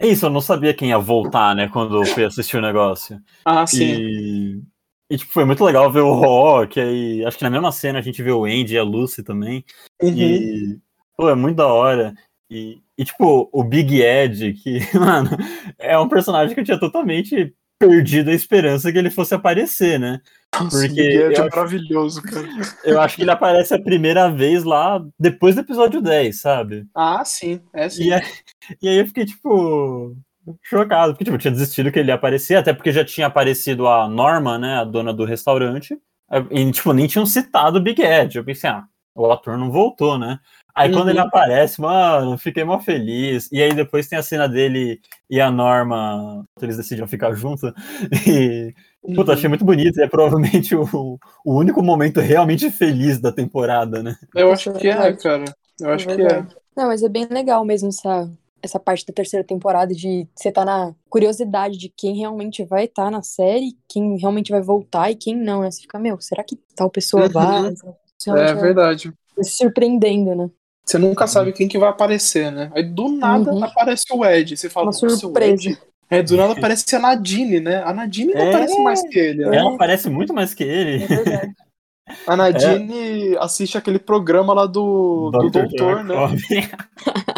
É 0.00 0.06
isso, 0.06 0.26
eu 0.26 0.30
não 0.30 0.40
sabia 0.40 0.74
quem 0.74 0.88
ia 0.88 0.98
voltar, 0.98 1.54
né, 1.54 1.68
quando 1.68 1.96
eu 1.96 2.04
fui 2.06 2.24
assistir 2.24 2.56
o 2.56 2.62
negócio. 2.62 3.22
Ah, 3.44 3.64
sim. 3.66 4.00
E, 4.00 4.62
e, 5.08 5.16
tipo, 5.16 5.30
foi 5.32 5.44
muito 5.44 5.62
legal 5.64 5.92
ver 5.92 6.00
o 6.00 6.12
Rock, 6.12 6.80
aí 6.80 7.24
acho 7.24 7.38
que 7.38 7.44
na 7.44 7.50
mesma 7.50 7.70
cena 7.70 8.00
a 8.00 8.02
gente 8.02 8.20
vê 8.20 8.32
o 8.32 8.44
Andy 8.44 8.74
e 8.74 8.78
a 8.78 8.82
Lucy 8.82 9.22
também. 9.22 9.64
Uhum. 10.02 10.08
E, 10.08 10.80
pô, 11.16 11.28
é 11.28 11.36
muito 11.36 11.58
da 11.58 11.68
hora. 11.68 12.14
E, 12.50 12.82
e, 13.02 13.04
tipo, 13.04 13.50
o 13.52 13.64
Big 13.64 14.00
Ed, 14.00 14.52
que, 14.54 14.78
mano, 14.98 15.30
é 15.78 15.98
um 15.98 16.08
personagem 16.08 16.54
que 16.54 16.60
eu 16.60 16.64
tinha 16.64 16.78
totalmente 16.80 17.54
perdido 17.78 18.30
a 18.30 18.34
esperança 18.34 18.92
que 18.92 18.98
ele 18.98 19.10
fosse 19.10 19.34
aparecer, 19.34 19.98
né? 19.98 20.20
Nossa, 20.54 20.78
porque 20.78 20.86
o 20.92 20.94
Big 20.94 21.00
Ed 21.16 21.34
é 21.34 21.40
acho- 21.40 21.56
maravilhoso, 21.56 22.22
cara. 22.22 22.46
Eu 22.84 23.00
acho 23.00 23.16
que 23.16 23.22
ele 23.22 23.30
aparece 23.30 23.74
a 23.74 23.82
primeira 23.82 24.30
vez 24.30 24.62
lá 24.62 25.04
depois 25.18 25.54
do 25.56 25.62
episódio 25.62 26.00
10, 26.00 26.40
sabe? 26.40 26.86
Ah, 26.94 27.24
sim. 27.24 27.60
É 27.74 27.88
sim. 27.88 28.04
E 28.04 28.12
aí, 28.14 28.22
e 28.80 28.88
aí 28.88 28.98
eu 28.98 29.06
fiquei, 29.06 29.24
tipo, 29.26 30.16
chocado, 30.62 31.12
porque 31.12 31.24
tipo, 31.24 31.34
eu 31.34 31.40
tinha 31.40 31.50
desistido 31.52 31.90
que 31.90 31.98
ele 31.98 32.08
ia 32.10 32.14
aparecer, 32.14 32.54
até 32.56 32.72
porque 32.72 32.92
já 32.92 33.04
tinha 33.04 33.26
aparecido 33.26 33.86
a 33.88 34.08
Norma, 34.08 34.58
né, 34.58 34.76
a 34.76 34.84
dona 34.84 35.12
do 35.12 35.24
restaurante, 35.24 35.96
e, 36.50 36.70
tipo, 36.70 36.92
nem 36.92 37.06
tinham 37.08 37.26
citado 37.26 37.78
o 37.78 37.82
Big 37.82 38.00
Ed. 38.00 38.36
Eu 38.38 38.44
pensei, 38.44 38.70
ah, 38.70 38.84
o 39.14 39.30
ator 39.30 39.58
não 39.58 39.70
voltou, 39.70 40.16
né? 40.18 40.38
Aí 40.74 40.90
quando 40.90 41.04
Uhum. 41.04 41.10
ele 41.10 41.18
aparece, 41.20 41.80
mano, 41.80 42.32
eu 42.32 42.38
fiquei 42.38 42.64
mó 42.64 42.78
feliz. 42.80 43.48
E 43.52 43.60
aí 43.62 43.74
depois 43.74 44.08
tem 44.08 44.18
a 44.18 44.22
cena 44.22 44.48
dele 44.48 45.00
e 45.28 45.40
a 45.40 45.50
Norma, 45.50 46.44
eles 46.60 46.76
decidiram 46.76 47.06
ficar 47.08 47.32
juntos. 47.34 47.70
E, 48.26 49.14
puta, 49.14 49.32
Uhum. 49.32 49.36
achei 49.36 49.48
muito 49.48 49.64
bonito. 49.64 49.98
E 49.98 50.02
é 50.02 50.08
provavelmente 50.08 50.74
o, 50.76 51.18
o 51.44 51.54
único 51.58 51.82
momento 51.82 52.20
realmente 52.20 52.70
feliz 52.70 53.18
da 53.20 53.32
temporada, 53.32 54.02
né? 54.02 54.16
Eu 54.34 54.52
acho 54.52 54.72
que 54.74 54.88
é, 54.88 55.12
cara. 55.14 55.44
Eu 55.80 55.90
acho 55.90 56.06
que 56.06 56.22
é. 56.22 56.46
Não, 56.76 56.86
mas 56.86 57.02
é 57.02 57.08
bem 57.08 57.26
legal 57.26 57.64
mesmo 57.64 57.88
essa, 57.88 58.30
essa 58.62 58.78
parte 58.78 59.04
da 59.04 59.12
terceira 59.12 59.44
temporada 59.44 59.92
de 59.94 60.26
você 60.34 60.50
tá 60.52 60.64
na 60.64 60.94
curiosidade 61.10 61.76
de 61.76 61.88
quem 61.94 62.16
realmente 62.16 62.64
vai 62.64 62.84
estar 62.84 63.10
na 63.10 63.22
série, 63.22 63.76
quem 63.88 64.16
realmente 64.18 64.52
vai 64.52 64.62
voltar 64.62 65.10
e 65.10 65.16
quem 65.16 65.36
não, 65.36 65.60
né? 65.62 65.70
Você 65.70 65.82
fica, 65.82 65.98
meu, 65.98 66.18
será 66.20 66.42
que 66.44 66.56
tal 66.76 66.88
pessoa 66.88 67.24
Uhum. 67.24 67.30
vai? 67.32 67.74
Você 68.16 68.30
É 68.30 68.34
vai 68.34 68.54
verdade. 68.54 69.12
se 69.42 69.50
surpreendendo, 69.56 70.34
né? 70.34 70.50
Você 70.84 70.98
nunca 70.98 71.26
sabe 71.26 71.52
quem 71.52 71.68
que 71.68 71.78
vai 71.78 71.88
aparecer, 71.88 72.50
né? 72.50 72.70
Aí 72.74 72.82
do 72.82 73.08
nada 73.08 73.52
Uhum. 73.52 73.62
aparece 73.64 74.04
o 74.12 74.24
Ed. 74.24 74.56
Você 74.56 74.68
fala, 74.68 74.86
Uma 74.86 74.92
"Nossa, 74.92 75.06
o 75.06 75.10
surpresa." 75.10 75.52
Ed. 75.70 75.78
É, 76.10 76.22
do 76.22 76.36
nada 76.36 76.52
aparece 76.58 76.94
a 76.94 76.98
Nadine, 76.98 77.60
né? 77.60 77.82
A 77.84 77.92
Nadine 77.94 78.34
não 78.34 78.40
É. 78.40 78.48
aparece 78.50 78.82
mais 78.82 79.02
que 79.08 79.18
ele, 79.18 79.46
né? 79.46 79.56
Ela 79.56 79.76
parece 79.78 80.10
muito 80.10 80.34
mais 80.34 80.52
que 80.54 80.64
ele. 80.64 81.04
É 81.04 81.06
verdade. 81.06 81.52
A 82.26 82.36
Nadine 82.36 83.36
assiste 83.38 83.78
aquele 83.78 83.98
programa 83.98 84.52
lá 84.52 84.66
do, 84.66 85.30
do 85.30 85.48
Dr. 85.48 85.50
doutor, 85.68 86.04
né? 86.04 86.14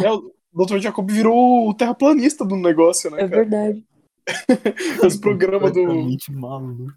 É, 0.03 0.11
o 0.11 0.33
Dr. 0.53 0.79
Jacob 0.79 1.09
virou 1.09 1.69
o 1.69 1.75
terraplanista 1.75 2.45
do 2.45 2.57
negócio, 2.57 3.11
né, 3.11 3.19
É 3.19 3.29
cara? 3.29 3.43
verdade. 3.45 3.85
Os 5.07 5.17
programas 5.17 5.71
do 5.71 5.85
maluco. 6.33 6.93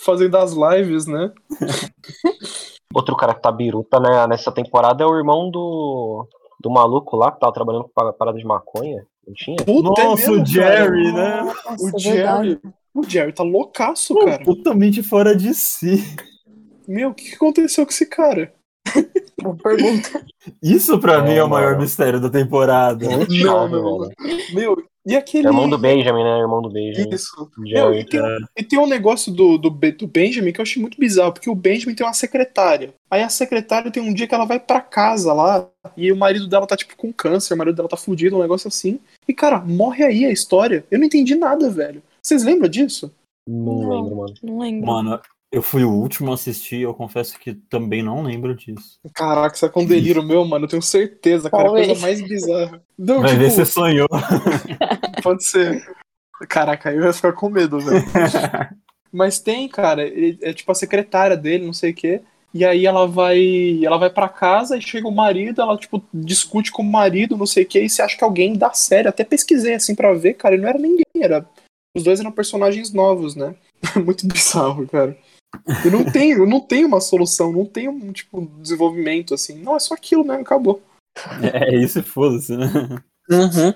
fazendo 0.00 0.36
as 0.38 0.52
lives, 0.54 1.06
né? 1.06 1.32
Outro 2.94 3.16
cara 3.16 3.34
que 3.34 3.42
tá 3.42 3.52
biruta 3.52 4.00
né, 4.00 4.26
nessa 4.26 4.50
temporada 4.50 5.04
é 5.04 5.06
o 5.06 5.16
irmão 5.16 5.50
do, 5.50 6.26
do 6.60 6.70
maluco 6.70 7.16
lá, 7.16 7.30
que 7.30 7.38
tava 7.40 7.52
trabalhando 7.52 7.84
com 7.84 7.90
pa- 7.94 8.12
parada 8.12 8.36
de 8.38 8.44
maconha. 8.44 9.04
Não 9.26 9.34
tinha? 9.34 9.56
Puta, 9.58 10.00
é 10.00 10.04
Nossa, 10.04 10.30
mesmo, 10.30 10.42
o 10.42 10.46
Jerry, 10.46 11.12
cara. 11.12 11.44
né? 11.44 11.52
Nossa, 11.66 11.84
O 11.84 11.88
é 11.88 11.92
verdade. 12.12 12.48
Jerry. 12.48 12.60
O 12.92 13.02
Jerry 13.04 13.32
tá 13.32 13.42
loucaço, 13.44 14.14
Pô, 14.14 14.24
cara. 14.24 14.42
Totalmente 14.44 15.02
fora 15.02 15.36
de 15.36 15.54
si. 15.54 16.02
Meu, 16.88 17.10
o 17.10 17.14
que 17.14 17.28
que 17.30 17.34
aconteceu 17.36 17.86
com 17.86 17.92
esse 17.92 18.06
cara? 18.06 18.52
Boa 19.40 19.56
pergunta. 19.56 20.26
Isso 20.60 20.98
pra 20.98 21.14
É, 21.18 21.22
mim 21.22 21.34
é 21.34 21.44
o 21.44 21.48
maior 21.48 21.70
mano. 21.72 21.82
mistério 21.82 22.20
da 22.20 22.28
temporada. 22.28 23.08
Muito 23.08 23.32
Não, 23.32 23.70
velho. 23.70 24.10
Meu, 24.52 24.76
e 25.06 25.16
aquele. 25.16 25.46
Irmão 25.48 25.68
do 25.68 25.78
Benjamin, 25.78 26.22
né? 26.22 26.38
Irmão 26.40 26.60
do 26.60 26.68
Benjamin. 26.68 27.14
Isso. 27.14 27.50
Meu, 27.56 27.92
Jerry. 27.92 28.00
e, 28.00 28.04
tem, 28.04 28.20
e 28.56 28.62
tem 28.64 28.78
um 28.78 28.86
negócio 28.86 29.32
do, 29.32 29.56
do, 29.56 29.70
do 29.70 30.06
Benjamin 30.06 30.52
que 30.52 30.60
eu 30.60 30.62
achei 30.62 30.80
muito 30.80 30.98
bizarro, 30.98 31.32
porque 31.32 31.48
o 31.48 31.54
Benjamin 31.54 31.94
tem 31.94 32.06
uma 32.06 32.12
secretária. 32.12 32.92
Aí 33.10 33.22
a 33.22 33.28
secretária 33.28 33.90
tem 33.90 34.02
um 34.02 34.12
dia 34.12 34.26
que 34.26 34.34
ela 34.34 34.44
vai 34.44 34.60
pra 34.60 34.80
casa 34.80 35.32
lá, 35.32 35.66
e 35.96 36.12
o 36.12 36.16
marido 36.16 36.46
dela 36.46 36.66
tá, 36.66 36.76
tipo, 36.76 36.96
com 36.96 37.12
câncer, 37.12 37.54
o 37.54 37.56
marido 37.56 37.76
dela 37.76 37.88
tá 37.88 37.96
fudido, 37.96 38.36
um 38.36 38.42
negócio 38.42 38.68
assim. 38.68 39.00
E, 39.26 39.32
cara, 39.32 39.58
morre 39.58 40.04
aí 40.04 40.24
a 40.24 40.30
história. 40.30 40.84
Eu 40.90 40.98
não 40.98 41.06
entendi 41.06 41.34
nada, 41.34 41.70
velho. 41.70 42.02
Vocês 42.22 42.44
lembram 42.44 42.68
disso? 42.68 43.12
Não, 43.48 43.82
Não. 43.82 43.90
lembro, 43.90 44.16
mano. 44.16 44.34
Não 44.42 44.58
lembro. 44.58 44.86
Mano, 44.86 45.20
eu 45.52 45.62
fui 45.62 45.82
o 45.84 45.90
último 45.90 46.30
a 46.30 46.34
assistir, 46.34 46.80
eu 46.80 46.94
confesso 46.94 47.38
que 47.38 47.54
também 47.54 48.02
não 48.02 48.22
lembro 48.22 48.54
disso. 48.54 48.98
Caraca, 49.14 49.54
isso 49.56 49.66
é 49.66 49.68
com 49.68 49.84
delírio 49.84 50.22
meu, 50.22 50.44
mano. 50.44 50.64
Eu 50.64 50.68
tenho 50.68 50.82
certeza, 50.82 51.50
cara. 51.50 51.64
É 51.64 51.66
a 51.66 51.70
coisa 51.70 51.94
mais 52.00 52.20
bizarra. 52.22 52.82
Não, 52.96 53.20
Vai 53.20 53.30
tipo, 53.30 53.40
ver 53.42 53.50
se 53.50 53.56
você 53.56 53.66
sonhou. 53.66 54.08
pode 55.22 55.44
ser. 55.44 55.84
Caraca, 56.48 56.92
eu 56.92 57.04
ia 57.04 57.12
ficar 57.12 57.32
com 57.32 57.50
medo, 57.50 57.80
velho. 57.80 58.04
Mas 59.12 59.40
tem, 59.40 59.68
cara, 59.68 60.02
ele- 60.02 60.38
é 60.40 60.52
tipo 60.52 60.70
a 60.70 60.74
secretária 60.74 61.36
dele, 61.36 61.66
não 61.66 61.72
sei 61.72 61.90
o 61.90 61.94
quê. 61.94 62.20
E 62.54 62.64
aí 62.64 62.84
ela 62.86 63.06
vai, 63.06 63.80
ela 63.84 63.96
vai 63.96 64.10
para 64.10 64.28
casa 64.28 64.76
e 64.76 64.82
chega 64.82 65.06
o 65.06 65.12
marido, 65.14 65.60
ela 65.62 65.76
tipo 65.76 66.02
discute 66.12 66.72
com 66.72 66.82
o 66.82 66.90
marido, 66.90 67.36
não 67.36 67.46
sei 67.46 67.62
o 67.62 67.66
quê, 67.66 67.82
e 67.82 67.88
você 67.88 68.02
acha 68.02 68.16
que 68.16 68.24
alguém 68.24 68.54
da 68.54 68.72
série, 68.72 69.06
até 69.06 69.22
pesquisei 69.22 69.74
assim 69.74 69.94
pra 69.94 70.12
ver, 70.14 70.34
cara, 70.34 70.56
e 70.56 70.58
não 70.58 70.68
era 70.68 70.78
ninguém, 70.78 71.04
era 71.20 71.46
os 71.96 72.02
dois 72.02 72.18
eram 72.18 72.32
personagens 72.32 72.92
novos, 72.92 73.36
né? 73.36 73.54
Muito 74.04 74.26
bizarro, 74.26 74.86
cara. 74.88 75.16
E 75.84 75.90
não 75.90 76.04
tem, 76.04 76.36
não 76.46 76.60
tem 76.60 76.84
uma 76.84 77.00
solução, 77.00 77.52
não 77.52 77.64
tem 77.64 77.88
um 77.88 78.12
tipo 78.12 78.46
desenvolvimento 78.60 79.34
assim. 79.34 79.62
Não, 79.62 79.76
é 79.76 79.78
só 79.78 79.94
aquilo 79.94 80.24
mesmo, 80.24 80.42
acabou. 80.42 80.82
É 81.42 81.76
isso 81.76 81.98
e 81.98 82.02
foda-se, 82.02 82.56
né? 82.56 82.66
Uhum. 83.30 83.74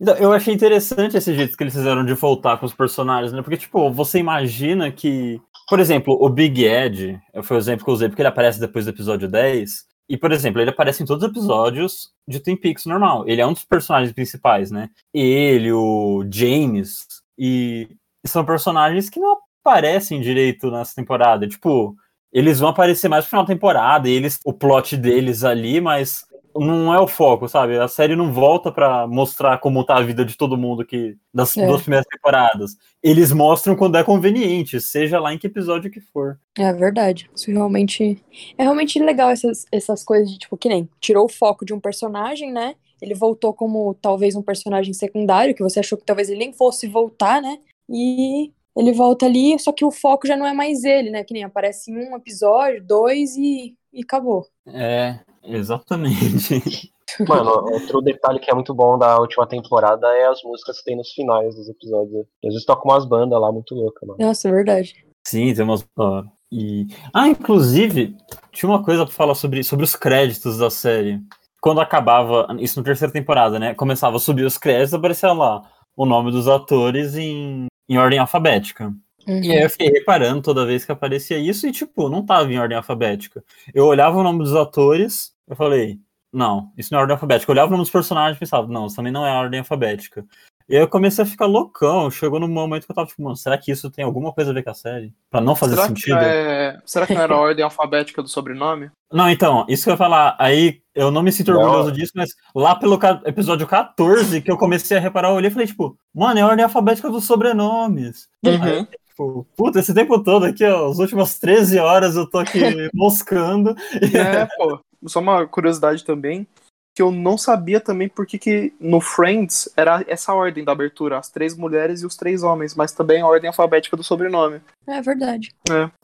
Então, 0.00 0.16
Eu 0.16 0.32
achei 0.32 0.52
interessante 0.52 1.16
esse 1.16 1.32
jeito 1.34 1.56
que 1.56 1.62
eles 1.62 1.74
fizeram 1.74 2.04
de 2.04 2.14
voltar 2.14 2.58
com 2.58 2.66
os 2.66 2.74
personagens, 2.74 3.32
né? 3.32 3.40
Porque, 3.40 3.56
tipo, 3.56 3.90
você 3.90 4.18
imagina 4.18 4.90
que. 4.90 5.40
Por 5.68 5.78
exemplo, 5.78 6.18
o 6.20 6.28
Big 6.28 6.64
Ed, 6.64 7.20
foi 7.44 7.56
o 7.56 7.60
exemplo 7.60 7.84
que 7.84 7.90
eu 7.90 7.94
usei, 7.94 8.08
porque 8.08 8.20
ele 8.20 8.28
aparece 8.28 8.58
depois 8.58 8.84
do 8.84 8.90
episódio 8.90 9.28
10. 9.28 9.86
E, 10.08 10.16
por 10.16 10.32
exemplo, 10.32 10.60
ele 10.60 10.70
aparece 10.70 11.02
em 11.02 11.06
todos 11.06 11.24
os 11.24 11.30
episódios 11.30 12.10
de 12.28 12.40
Twin 12.40 12.56
Peaks 12.56 12.84
normal. 12.84 13.26
Ele 13.28 13.40
é 13.40 13.46
um 13.46 13.52
dos 13.52 13.64
personagens 13.64 14.12
principais, 14.12 14.70
né? 14.70 14.90
Ele, 15.14 15.72
o 15.72 16.26
James. 16.30 17.06
E 17.38 17.88
são 18.26 18.44
personagens 18.44 19.08
que 19.08 19.20
não 19.20 19.38
aparecem 19.64 20.20
direito 20.20 20.70
nessa 20.70 20.94
temporada. 20.94 21.46
Tipo, 21.48 21.96
eles 22.32 22.58
vão 22.60 22.68
aparecer 22.70 23.08
mais 23.08 23.24
no 23.24 23.28
final 23.30 23.44
da 23.44 23.52
temporada, 23.54 24.08
e 24.08 24.12
eles, 24.12 24.38
o 24.44 24.52
plot 24.52 24.96
deles 24.96 25.44
ali, 25.44 25.80
mas 25.80 26.24
não 26.54 26.92
é 26.92 27.00
o 27.00 27.06
foco, 27.08 27.48
sabe? 27.48 27.78
A 27.78 27.88
série 27.88 28.14
não 28.14 28.30
volta 28.30 28.70
pra 28.70 29.06
mostrar 29.06 29.56
como 29.58 29.82
tá 29.84 29.96
a 29.96 30.02
vida 30.02 30.22
de 30.22 30.36
todo 30.36 30.56
mundo 30.58 30.84
que 30.84 31.16
das 31.32 31.56
É. 31.56 31.66
duas 31.66 31.80
primeiras 31.80 32.06
temporadas. 32.06 32.76
Eles 33.02 33.32
mostram 33.32 33.74
quando 33.74 33.96
é 33.96 34.04
conveniente, 34.04 34.78
seja 34.78 35.18
lá 35.18 35.32
em 35.32 35.38
que 35.38 35.46
episódio 35.46 35.90
que 35.90 36.00
for. 36.00 36.38
É 36.58 36.70
verdade. 36.74 37.30
Isso 37.34 37.50
realmente. 37.50 38.22
É 38.58 38.64
realmente 38.64 38.98
legal 38.98 39.30
essas, 39.30 39.64
essas 39.72 40.04
coisas 40.04 40.30
de, 40.30 40.38
tipo, 40.40 40.56
que 40.58 40.68
nem 40.68 40.86
tirou 41.00 41.24
o 41.24 41.28
foco 41.32 41.64
de 41.64 41.72
um 41.72 41.80
personagem, 41.80 42.52
né? 42.52 42.74
Ele 43.00 43.14
voltou 43.14 43.54
como 43.54 43.94
talvez 43.94 44.36
um 44.36 44.42
personagem 44.42 44.92
secundário, 44.92 45.54
que 45.54 45.62
você 45.62 45.80
achou 45.80 45.96
que 45.96 46.04
talvez 46.04 46.28
ele 46.28 46.38
nem 46.38 46.52
fosse 46.52 46.86
voltar, 46.86 47.40
né? 47.40 47.58
E 47.88 48.52
ele 48.76 48.92
volta 48.92 49.26
ali, 49.26 49.58
só 49.58 49.72
que 49.72 49.84
o 49.84 49.90
foco 49.90 50.26
já 50.26 50.36
não 50.36 50.46
é 50.46 50.52
mais 50.52 50.84
ele, 50.84 51.10
né? 51.10 51.24
Que 51.24 51.34
nem 51.34 51.44
aparece 51.44 51.90
em 51.90 51.96
um 51.96 52.16
episódio, 52.16 52.84
dois 52.84 53.36
e, 53.36 53.74
e 53.92 54.02
acabou. 54.02 54.46
É, 54.66 55.20
exatamente. 55.44 56.90
Mano, 57.28 57.50
outro 57.50 58.00
detalhe 58.00 58.38
que 58.40 58.50
é 58.50 58.54
muito 58.54 58.74
bom 58.74 58.96
da 58.96 59.18
última 59.18 59.46
temporada 59.46 60.06
é 60.16 60.26
as 60.26 60.42
músicas 60.42 60.78
que 60.78 60.84
tem 60.84 60.96
nos 60.96 61.10
finais 61.12 61.54
dos 61.54 61.68
episódios. 61.68 62.24
Às 62.42 62.52
vezes 62.52 62.64
toca 62.64 62.88
umas 62.88 63.04
bandas 63.04 63.38
lá 63.38 63.52
muito 63.52 63.74
loucas, 63.74 64.08
mano. 64.08 64.18
Nossa, 64.18 64.48
é 64.48 64.52
verdade. 64.52 64.94
Sim, 65.26 65.52
tem 65.52 65.62
umas. 65.62 65.86
ó, 65.98 66.24
E... 66.50 66.86
Ah, 67.12 67.28
inclusive, 67.28 68.16
tinha 68.50 68.70
uma 68.70 68.82
coisa 68.82 69.04
pra 69.04 69.14
falar 69.14 69.34
sobre, 69.34 69.62
sobre 69.62 69.84
os 69.84 69.94
créditos 69.94 70.56
da 70.56 70.70
série. 70.70 71.20
Quando 71.60 71.82
acabava, 71.82 72.46
isso 72.58 72.80
na 72.80 72.84
terceira 72.84 73.12
temporada, 73.12 73.58
né? 73.58 73.74
Começava 73.74 74.16
a 74.16 74.20
subir 74.20 74.44
os 74.44 74.56
créditos, 74.56 74.94
aparecia 74.94 75.32
lá 75.32 75.62
o 75.94 76.06
nome 76.06 76.32
dos 76.32 76.48
atores 76.48 77.14
em, 77.14 77.66
em 77.88 77.98
ordem 77.98 78.18
alfabética. 78.18 78.94
Uhum. 79.26 79.42
E 79.42 79.52
aí 79.52 79.62
eu 79.62 79.70
fiquei 79.70 79.88
reparando 79.88 80.42
toda 80.42 80.66
vez 80.66 80.84
que 80.84 80.92
aparecia 80.92 81.38
isso 81.38 81.66
e, 81.66 81.72
tipo, 81.72 82.08
não 82.08 82.24
tava 82.24 82.52
em 82.52 82.58
ordem 82.58 82.76
alfabética. 82.76 83.44
Eu 83.72 83.86
olhava 83.86 84.16
o 84.16 84.22
nome 84.22 84.40
dos 84.40 84.54
atores, 84.54 85.32
eu 85.48 85.54
falei, 85.54 86.00
não, 86.32 86.72
isso 86.76 86.92
não 86.92 86.98
é 86.98 87.02
ordem 87.02 87.14
alfabética. 87.14 87.50
Eu 87.50 87.54
olhava 87.54 87.68
o 87.68 87.72
nome 87.72 87.82
dos 87.82 87.90
personagens 87.90 88.36
e 88.36 88.40
pensava, 88.40 88.66
não, 88.66 88.86
isso 88.86 88.96
também 88.96 89.12
não 89.12 89.26
é 89.26 89.30
ordem 89.32 89.60
alfabética. 89.60 90.24
E 90.68 90.76
aí 90.76 90.82
eu 90.82 90.88
comecei 90.88 91.22
a 91.22 91.26
ficar 91.26 91.46
loucão. 91.46 92.10
Chegou 92.10 92.38
num 92.40 92.48
momento 92.48 92.86
que 92.86 92.90
eu 92.92 92.96
tava 92.96 93.06
tipo, 93.08 93.22
mano, 93.22 93.36
será 93.36 93.56
que 93.58 93.70
isso 93.70 93.90
tem 93.90 94.04
alguma 94.04 94.32
coisa 94.32 94.50
a 94.50 94.54
ver 94.54 94.62
com 94.62 94.70
a 94.70 94.74
série? 94.74 95.12
Pra 95.30 95.40
não 95.40 95.54
fazer 95.56 95.74
Será 95.76 95.88
que, 95.88 95.94
sentido? 96.00 96.18
é... 96.18 96.78
Será 96.84 97.06
que 97.06 97.14
não 97.14 97.22
era 97.22 97.34
a 97.34 97.40
ordem 97.40 97.64
alfabética 97.64 98.22
do 98.22 98.28
sobrenome? 98.28 98.90
Não, 99.12 99.28
então, 99.28 99.64
isso 99.68 99.84
que 99.84 99.90
eu 99.90 99.94
ia 99.94 99.98
falar. 99.98 100.36
Aí 100.38 100.80
eu 100.94 101.10
não 101.10 101.22
me 101.22 101.32
sinto 101.32 101.52
Não. 101.52 101.60
orgulhoso 101.60 101.92
disso, 101.92 102.12
mas 102.14 102.30
lá 102.54 102.74
pelo 102.74 102.98
ca- 102.98 103.20
episódio 103.24 103.66
14 103.66 104.40
que 104.40 104.50
eu 104.50 104.56
comecei 104.58 104.96
a 104.96 105.00
reparar, 105.00 105.28
eu 105.30 105.34
olhei 105.34 105.48
e 105.48 105.52
falei, 105.52 105.66
tipo, 105.66 105.96
mano, 106.14 106.38
é 106.38 106.42
a 106.42 106.46
ordem 106.46 106.64
alfabética 106.64 107.10
dos 107.10 107.24
sobrenomes. 107.24 108.28
Aí, 108.44 108.86
tipo, 109.08 109.46
puta, 109.56 109.80
esse 109.80 109.92
tempo 109.92 110.22
todo 110.22 110.44
aqui, 110.46 110.64
ó, 110.64 110.88
as 110.90 110.98
últimas 110.98 111.38
13 111.38 111.78
horas 111.78 112.16
eu 112.16 112.28
tô 112.28 112.38
aqui 112.38 112.60
moscando. 112.94 113.74
É, 114.14 114.46
pô. 114.56 114.80
Só 115.06 115.18
uma 115.20 115.46
curiosidade 115.48 116.04
também, 116.04 116.46
que 116.94 117.00
eu 117.02 117.10
não 117.10 117.38
sabia 117.38 117.80
também 117.80 118.08
por 118.08 118.26
que 118.26 118.38
que 118.38 118.72
no 118.78 119.00
Friends 119.00 119.68
era 119.76 120.04
essa 120.06 120.34
ordem 120.34 120.62
da 120.64 120.72
abertura, 120.72 121.18
as 121.18 121.30
três 121.30 121.56
mulheres 121.56 122.02
e 122.02 122.06
os 122.06 122.16
três 122.16 122.42
homens, 122.42 122.74
mas 122.74 122.92
também 122.92 123.22
a 123.22 123.26
ordem 123.26 123.48
alfabética 123.48 123.96
do 123.96 124.04
sobrenome. 124.04 124.60
É 124.86 125.00
verdade. 125.00 125.54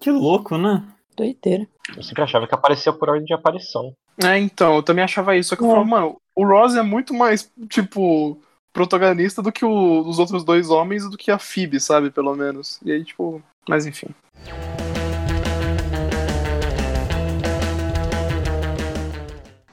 Que 0.01 0.11
louco, 0.11 0.57
né? 0.57 0.83
Doideira. 1.17 1.67
Eu 1.97 2.03
sempre 2.03 2.23
achava 2.23 2.47
que 2.47 2.55
aparecia 2.55 2.93
por 2.93 3.09
ordem 3.11 3.25
de 3.27 3.35
aparição. 3.35 3.93
É, 4.23 4.39
então, 4.39 4.77
eu 4.77 4.83
também 4.83 5.05
achava 5.05 5.37
isso, 5.37 5.51
só 5.51 5.57
que 5.57 5.63
eu 5.63 5.67
É. 5.67 5.71
falava, 5.71 5.87
mano, 5.89 6.17
o 6.35 6.47
Ross 6.47 6.75
é 6.75 6.83
muito 6.83 7.13
mais, 7.13 7.51
tipo, 7.69 8.41
protagonista 8.73 9.43
do 9.43 9.53
que 9.53 9.65
o- 9.65 10.01
os 10.09 10.19
outros 10.19 10.43
dois 10.45 10.71
homens 10.71 11.05
e 11.05 11.11
do 11.11 11.17
que 11.19 11.31
a 11.31 11.39
Phoebe, 11.39 11.81
sabe, 11.81 12.11
pelo 12.11 12.35
menos. 12.35 12.81
E 12.85 12.93
aí, 12.93 13.05
tipo, 13.05 13.43
mas 13.69 13.85
enfim. 13.87 14.09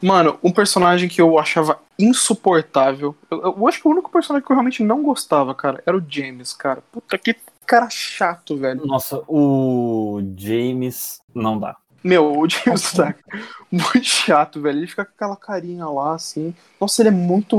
Mano, 0.05 0.37
um 0.43 0.51
personagem 0.51 1.09
que 1.09 1.19
eu 1.19 1.39
achava 1.39 1.79
insuportável. 1.97 3.15
Eu, 3.31 3.41
eu 3.41 3.67
acho 3.67 3.81
que 3.81 3.87
o 3.87 3.91
único 3.91 4.11
personagem 4.11 4.45
que 4.45 4.51
eu 4.51 4.55
realmente 4.55 4.83
não 4.83 5.01
gostava, 5.01 5.55
cara, 5.55 5.81
era 5.83 5.97
o 5.97 6.03
James, 6.07 6.53
cara. 6.53 6.83
Puta 6.91 7.17
que 7.17 7.35
cara 7.65 7.89
chato, 7.89 8.55
velho. 8.55 8.85
Nossa, 8.85 9.23
o 9.27 10.21
James 10.37 11.21
não 11.33 11.59
dá. 11.59 11.75
Meu, 12.03 12.37
o 12.37 12.47
James 12.47 12.91
tá 12.93 13.15
muito 13.71 14.03
chato, 14.03 14.61
velho. 14.61 14.77
Ele 14.77 14.87
fica 14.87 15.05
com 15.05 15.11
aquela 15.15 15.35
carinha 15.35 15.87
lá, 15.87 16.13
assim. 16.13 16.53
Nossa, 16.79 17.01
ele 17.01 17.09
é 17.09 17.11
muito. 17.11 17.57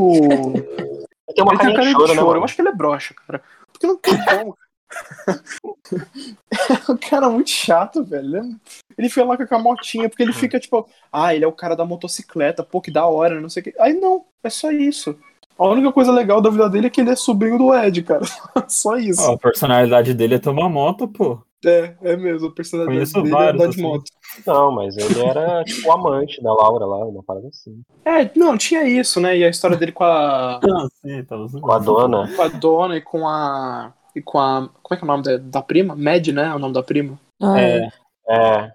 Tem 1.35 1.43
uma 1.43 1.53
ele 1.53 1.59
tem 1.59 1.75
cara 1.75 1.83
de 1.83 1.87
de 1.89 1.93
choro, 1.93 2.09
né, 2.09 2.15
choro. 2.15 2.39
Eu 2.39 2.45
acho 2.45 2.55
que 2.55 2.63
ele 2.63 2.69
é 2.69 2.75
broxa, 2.75 3.13
cara. 3.27 3.43
Porque 3.73 3.89
não 3.89 3.97
tem 3.97 4.25
como. 4.25 4.57
é 6.89 6.93
um 6.93 6.97
cara 6.97 7.29
muito 7.29 7.51
chato, 7.51 8.05
velho. 8.05 8.37
Ele- 8.37 8.57
Ele 8.99 9.09
fica 9.11 9.25
lá 9.25 9.37
com 9.37 9.55
a 9.55 9.59
motinha, 9.59 10.09
porque 10.09 10.23
ele 10.23 10.33
fica 10.33 10.59
tipo, 10.59 10.89
ah, 11.13 11.35
ele 11.35 11.45
é 11.45 11.49
o 11.49 11.53
cara 11.53 11.77
da 11.77 11.85
motocicleta, 11.85 12.63
pô, 12.63 12.81
que 12.81 12.91
da 12.91 13.07
hora, 13.07 13.41
não 13.41 13.49
sei 13.51 13.61
o 13.61 13.65
que. 13.65 13.75
Aí 13.79 13.93
não, 13.93 14.25
é 14.43 14.49
só 14.51 14.71
isso. 14.71 15.17
A 15.59 15.67
única 15.69 15.93
coisa 15.93 16.13
legal 16.13 16.41
da 16.41 16.51
vida 16.51 16.69
dele 16.69 16.87
é 16.87 16.91
que 16.91 17.01
ele 17.01 17.11
é 17.11 17.17
sobrinho 17.17 17.59
do 17.59 17.75
Ed, 17.75 18.03
cara. 18.03 18.25
só 18.69 18.97
isso. 18.97 19.23
Ó, 19.23 19.35
a 19.35 19.39
personalidade 19.39 20.15
dele 20.15 20.37
é 20.37 20.39
tomar 20.39 20.69
moto, 20.69 21.09
pô. 21.09 21.41
É, 21.65 21.95
é 22.03 22.17
mesmo, 22.17 22.49
a 22.49 22.53
personalidade 22.53 23.13
Conheço 23.13 23.23
dele 23.23 23.35
é 23.35 23.51
andar 23.51 23.65
de 23.65 23.71
assim. 23.71 23.83
moto. 23.83 24.05
Não, 24.47 24.71
mas 24.73 24.97
ele 24.97 25.21
era 25.23 25.65
tipo 25.65 25.89
o 25.89 25.93
amante 25.93 26.43
da 26.43 26.53
Laura 26.53 26.85
lá, 26.85 27.05
uma 27.07 27.23
parada 27.23 27.49
assim. 27.49 27.81
É, 28.05 28.31
não, 28.37 28.57
tinha 28.57 28.85
isso, 28.85 29.21
né? 29.21 29.37
E 29.37 29.45
a 29.45 29.49
história 29.49 29.77
dele 29.77 29.93
com 29.93 30.05
a, 30.05 30.57
Ah, 30.57 30.89
sim, 31.03 31.25
tava 31.25 31.49
Com 31.49 31.73
a 31.73 31.79
dona. 31.79 32.31
com 32.37 32.43
a 32.43 32.49
dona 32.49 32.97
e 32.97 33.01
com 33.01 33.27
a. 33.27 33.93
E 34.17 34.23
com 34.23 34.41
a. 34.41 34.67
Como 34.83 34.95
é 34.95 34.97
que 34.97 35.03
é 35.03 35.05
o 35.05 35.07
nome 35.07 35.23
da, 35.23 35.37
da 35.37 35.63
prima? 35.63 35.95
Mad, 35.95 36.29
né? 36.29 36.47
É 36.47 36.55
o 36.55 36.59
nome 36.59 36.73
da 36.73 36.83
prima. 36.83 37.21
Ah, 37.41 37.61
É, 37.61 37.91
É. 38.27 38.73
É. 38.73 38.75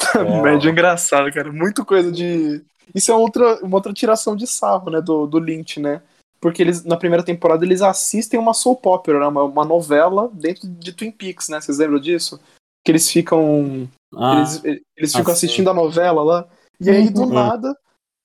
Mad 0.42 0.64
é 0.64 0.68
engraçado, 0.68 1.32
cara. 1.32 1.52
Muito 1.52 1.84
coisa 1.84 2.10
de. 2.10 2.60
Isso 2.92 3.12
é 3.12 3.14
outra, 3.14 3.64
uma 3.64 3.76
outra 3.76 3.92
tiração 3.92 4.34
de 4.34 4.48
sarro, 4.48 4.90
né? 4.90 5.00
Do, 5.00 5.28
do 5.28 5.38
Lynch, 5.38 5.78
né? 5.78 6.02
Porque 6.40 6.60
eles, 6.60 6.84
na 6.84 6.96
primeira 6.96 7.22
temporada, 7.22 7.64
eles 7.64 7.82
assistem 7.82 8.40
uma 8.40 8.52
soap 8.52 8.84
opera, 8.86 9.20
né? 9.20 9.26
uma, 9.26 9.44
uma 9.44 9.64
novela 9.64 10.28
dentro 10.32 10.66
de 10.66 10.92
Twin 10.92 11.12
Peaks, 11.12 11.48
né? 11.48 11.60
Vocês 11.60 11.78
lembram 11.78 12.00
disso? 12.00 12.40
Que 12.84 12.90
eles 12.90 13.08
ficam. 13.08 13.88
ah, 14.16 14.38
eles 14.38 14.64
eles 14.96 15.14
ficam 15.14 15.32
ah, 15.32 15.36
sim. 15.36 15.46
assistindo 15.46 15.70
a 15.70 15.74
novela 15.74 16.24
lá. 16.24 16.48
E 16.80 16.90
aí, 16.90 17.10
do 17.10 17.22
Uhum. 17.22 17.32
nada, 17.32 17.76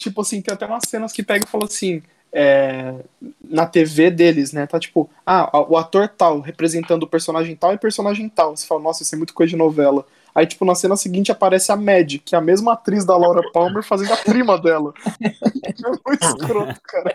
tipo 0.02 0.22
assim, 0.22 0.42
tem 0.42 0.54
até 0.54 0.66
umas 0.66 0.84
cenas 0.88 1.12
que 1.12 1.22
pegam 1.22 1.46
e 1.46 1.52
falam 1.52 1.68
assim. 1.68 2.02
É, 2.38 2.94
na 3.42 3.66
TV 3.66 4.12
deles, 4.12 4.52
né? 4.52 4.68
Tá 4.68 4.78
tipo, 4.78 5.10
ah, 5.26 5.50
o 5.70 5.78
ator 5.78 6.10
tal 6.10 6.42
representando 6.42 7.04
o 7.04 7.08
personagem 7.08 7.56
tal 7.56 7.74
e 7.74 7.78
personagem 7.78 8.28
tal. 8.28 8.56
Você 8.56 8.68
fala, 8.68 8.82
nossa, 8.82 9.04
isso 9.04 9.16
é 9.16 9.18
muito 9.18 9.34
coisa 9.34 9.52
de 9.52 9.56
novela. 9.56 10.06
Aí, 10.36 10.46
tipo, 10.46 10.66
na 10.66 10.76
cena 10.76 10.98
seguinte 10.98 11.32
aparece 11.32 11.72
a 11.72 11.78
Mad, 11.78 12.18
que 12.26 12.36
é 12.36 12.38
a 12.38 12.42
mesma 12.42 12.74
atriz 12.74 13.06
da 13.06 13.16
Laura 13.16 13.42
Palmer 13.54 13.82
fazendo 13.82 14.12
a 14.12 14.18
prima 14.18 14.58
dela. 14.58 14.94
é 15.64 15.90
muito 16.06 16.26
escroto, 16.26 16.82
cara. 16.84 17.14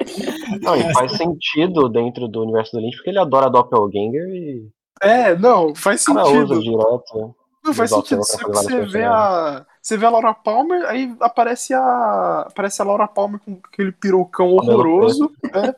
Não, 0.62 0.75
e 0.75 0.91
faz 0.95 1.12
sentido 1.12 1.91
dentro 1.91 2.27
do 2.27 2.41
universo 2.41 2.73
do 2.73 2.81
Lynch, 2.81 2.97
porque 2.97 3.11
ele 3.11 3.18
adora 3.18 3.51
Doppelganger 3.51 4.27
e 4.27 4.68
É, 5.03 5.37
não, 5.37 5.75
faz 5.75 6.03
o 6.09 6.14
cara 6.14 6.29
usa 6.29 6.55
sentido. 6.55 6.62
direto. 6.62 7.37
Não 7.64 7.74
faz 7.74 7.90
sentido. 7.90 8.24
Só 8.24 8.38
que 8.38 8.44
você 8.50 8.80
vê 8.86 9.04
a. 9.04 9.64
Você 9.82 9.96
vê 9.96 10.06
a 10.06 10.11
Laura 10.11 10.34
Palmer, 10.34 10.84
aí 10.86 11.14
aparece 11.20 11.74
a. 11.74 12.44
Aparece 12.48 12.80
a 12.80 12.84
Laura 12.84 13.06
Palmer 13.08 13.40
com 13.40 13.58
aquele 13.64 13.92
perucão 13.92 14.56
Cabelo 14.56 14.72
horroroso, 14.78 15.32
né? 15.52 15.74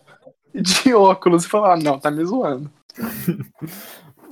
De 0.55 0.93
óculos. 0.95 1.45
E 1.45 1.49
fala, 1.49 1.75
ah, 1.75 1.77
não, 1.77 1.99
tá 1.99 2.11
me 2.11 2.25
zoando. 2.25 2.71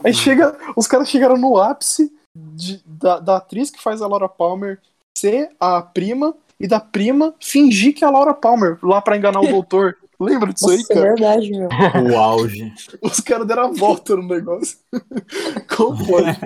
Aí 0.03 0.15
chega, 0.15 0.57
os 0.77 0.87
caras 0.87 1.09
chegaram 1.11 1.37
no 1.37 1.59
ápice 1.59 2.11
de- 2.35 2.83
da, 2.87 3.19
da 3.19 3.37
atriz 3.37 3.71
que 3.71 3.83
faz 3.83 4.01
a 4.01 4.07
Laura 4.07 4.29
Palmer 4.29 4.81
ser 5.17 5.51
a 5.61 5.83
prima 5.83 6.35
e 6.59 6.67
da 6.67 6.81
prima 6.81 7.35
fingir 7.41 7.95
que 7.95 8.03
é 8.05 8.07
a 8.07 8.11
Laura 8.11 8.33
Palmer 8.33 8.79
lá 8.83 9.03
pra 9.03 9.17
enganar 9.17 9.41
o 9.41 9.49
doutor. 9.49 9.97
Lembra 10.21 10.53
disso 10.53 10.69
aí, 10.69 10.77
Nossa, 10.77 10.93
é 10.93 10.95
cara? 10.97 11.09
verdade, 11.09 11.51
meu. 11.51 11.69
O 12.13 12.19
auge. 12.19 12.73
Os 13.01 13.21
caras 13.21 13.47
deram 13.47 13.65
a 13.65 13.73
volta 13.73 14.15
no 14.15 14.29
negócio. 14.29 14.77
Como 15.75 16.07
pode? 16.07 16.39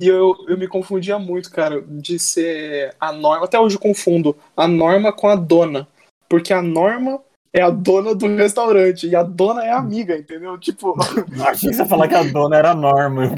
E 0.00 0.08
eu, 0.08 0.34
eu 0.48 0.58
me 0.58 0.66
confundia 0.66 1.20
muito, 1.20 1.50
cara, 1.52 1.80
de 1.82 2.18
ser 2.18 2.96
a 2.98 3.12
Norma. 3.12 3.44
Até 3.44 3.60
hoje 3.60 3.76
eu 3.76 3.80
confundo 3.80 4.36
a 4.56 4.66
Norma 4.66 5.12
com 5.12 5.28
a 5.28 5.36
dona. 5.36 5.86
Porque 6.28 6.52
a 6.52 6.60
Norma 6.60 7.20
é 7.52 7.62
a 7.62 7.70
dona 7.70 8.14
do 8.14 8.26
restaurante 8.34 9.06
e 9.06 9.14
a 9.14 9.22
dona 9.22 9.62
é 9.64 9.70
a 9.70 9.78
amiga, 9.78 10.16
entendeu? 10.16 10.58
Tipo, 10.58 10.96
Achei 11.46 11.68
que 11.70 11.76
você 11.76 11.82
ia 11.82 11.88
falar 11.88 12.08
que 12.08 12.14
a 12.14 12.24
dona 12.24 12.56
era 12.56 12.70
a 12.70 12.74
Norma. 12.74 13.30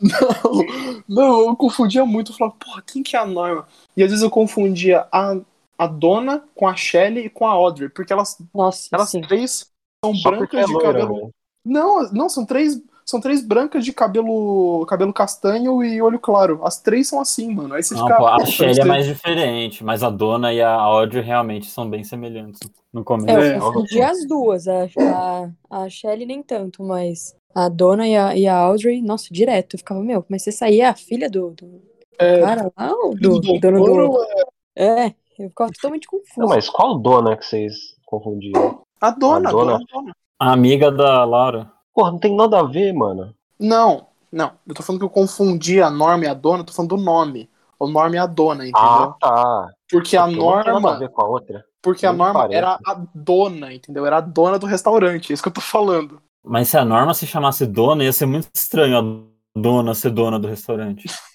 Não, 0.00 0.66
não, 1.08 1.40
eu 1.48 1.56
confundia 1.56 2.04
muito. 2.04 2.32
Eu 2.32 2.36
falava, 2.36 2.56
porra, 2.58 2.82
quem 2.84 3.02
que 3.02 3.16
é 3.16 3.18
a 3.18 3.24
Norma? 3.24 3.66
E 3.96 4.02
às 4.02 4.10
vezes 4.10 4.22
eu 4.22 4.30
confundia 4.30 5.06
a, 5.12 5.36
a 5.82 5.86
dona 5.86 6.44
com 6.54 6.66
a 6.68 6.74
Shelley 6.76 7.26
e 7.26 7.30
com 7.30 7.46
a 7.46 7.50
Audrey, 7.52 7.88
porque 7.88 8.12
elas, 8.12 8.38
Nossa, 8.54 8.90
elas 8.92 9.10
sim. 9.10 9.20
três 9.20 9.70
são 10.04 10.16
Só 10.16 10.32
porque 10.32 10.58
é 10.60 10.64
brancas 10.64 10.66
de 10.66 10.76
loira, 10.76 11.04
cabelo. 11.04 11.14
velho. 11.14 11.30
Não, 11.64 12.10
não, 12.12 12.28
são 12.28 12.44
três. 12.46 12.80
São 13.04 13.20
três 13.20 13.44
brancas 13.44 13.84
de 13.84 13.92
cabelo 13.92 14.86
cabelo 14.86 15.12
castanho 15.12 15.82
e 15.84 16.00
olho 16.00 16.20
claro. 16.20 16.64
As 16.64 16.80
três 16.80 17.08
são 17.08 17.20
assim, 17.20 17.52
mano. 17.54 17.74
Aí 17.74 17.82
você 17.82 17.96
Não, 17.96 18.08
fica. 18.08 18.16
pô, 18.16 18.26
a 18.26 18.38
"Pô, 18.38 18.46
Shelly 18.46 18.80
é 18.80 18.84
mais 18.84 19.06
diferente, 19.06 19.84
mas 19.84 20.02
a 20.02 20.08
dona 20.10 20.52
e 20.52 20.60
a 20.62 20.72
Audrey 20.74 21.22
realmente 21.22 21.66
são 21.66 21.88
bem 21.88 22.02
semelhantes 22.02 22.60
no 22.92 23.04
começo. 23.04 23.52
É, 23.52 23.54
É, 23.54 23.58
eu 23.58 23.72
confundi 23.72 24.00
as 24.02 24.26
duas. 24.26 24.66
A, 24.68 24.84
a, 24.98 25.50
a 25.70 25.88
Shelly 25.90 26.26
nem 26.26 26.42
tanto, 26.42 26.82
mas 26.82 27.36
a 27.54 27.68
dona 27.68 28.06
e 28.08 28.16
a, 28.16 28.36
e 28.36 28.46
a 28.46 28.56
Audrey, 28.56 29.00
nossa, 29.02 29.28
direto. 29.32 29.74
Eu 29.74 29.78
ficava, 29.78 30.02
meu, 30.02 30.24
mas 30.28 30.42
você 30.42 30.52
saía 30.52 30.90
a 30.90 30.94
filha 30.96 31.30
do, 31.30 31.50
do 31.52 31.82
É, 32.18 32.36
cara 32.38 32.72
lá 32.76 32.92
ou 32.94 33.14
do, 33.16 33.40
do 33.40 33.54
dono 33.54 33.80
do. 33.82 34.18
é 34.76 34.82
É, 34.82 35.14
eu 35.44 35.48
ficava 35.50 35.70
totalmente 35.72 36.06
confuso. 36.06 36.40
Não, 36.40 36.48
mas 36.48 36.68
qual 36.68 36.98
dona 36.98 37.36
que 37.36 37.44
vocês 37.44 37.74
confundiram? 38.06 38.82
A 39.00 39.10
dona, 39.10 39.48
A 39.48 39.52
dona? 39.52 39.74
a 39.74 39.78
dona. 39.78 40.12
A 40.38 40.52
amiga 40.52 40.90
da 40.90 41.24
Laura. 41.24 41.70
Porra, 41.94 42.12
não 42.12 42.18
tem 42.18 42.34
nada 42.34 42.60
a 42.60 42.62
ver, 42.62 42.92
mano. 42.92 43.34
Não, 43.58 44.06
não. 44.30 44.52
Eu 44.66 44.74
tô 44.74 44.82
falando 44.82 45.00
que 45.00 45.04
eu 45.04 45.10
confundi 45.10 45.80
a 45.82 45.90
Norma 45.90 46.24
e 46.24 46.28
a 46.28 46.34
dona, 46.34 46.60
eu 46.60 46.64
tô 46.64 46.72
falando 46.72 46.96
do 46.96 47.02
nome. 47.02 47.50
O 47.78 47.88
Norma 47.88 48.14
e 48.16 48.18
a 48.18 48.26
dona, 48.26 48.62
entendeu? 48.66 48.80
Ah, 48.80 49.16
tá. 49.20 49.68
porque 49.90 50.16
a 50.16 50.26
tem 50.26 50.36
nada 50.36 50.70
a 50.70 50.72
Norma. 50.74 50.98
ver 50.98 51.08
com 51.10 51.22
a 51.22 51.26
outra. 51.28 51.64
Porque 51.82 52.06
a 52.06 52.12
Norma 52.12 52.40
parece. 52.40 52.54
era 52.56 52.78
a 52.86 53.02
dona, 53.12 53.74
entendeu? 53.74 54.06
Era 54.06 54.18
a 54.18 54.20
dona 54.20 54.58
do 54.58 54.66
restaurante. 54.66 55.30
É 55.30 55.34
isso 55.34 55.42
que 55.42 55.48
eu 55.48 55.52
tô 55.52 55.60
falando. 55.60 56.22
Mas 56.44 56.68
se 56.68 56.76
a 56.78 56.84
Norma 56.84 57.12
se 57.12 57.26
chamasse 57.26 57.66
dona, 57.66 58.04
ia 58.04 58.12
ser 58.12 58.26
muito 58.26 58.48
estranho 58.54 58.98
a 58.98 59.58
dona 59.60 59.94
ser 59.94 60.10
dona 60.10 60.38
do 60.38 60.46
restaurante. 60.48 61.08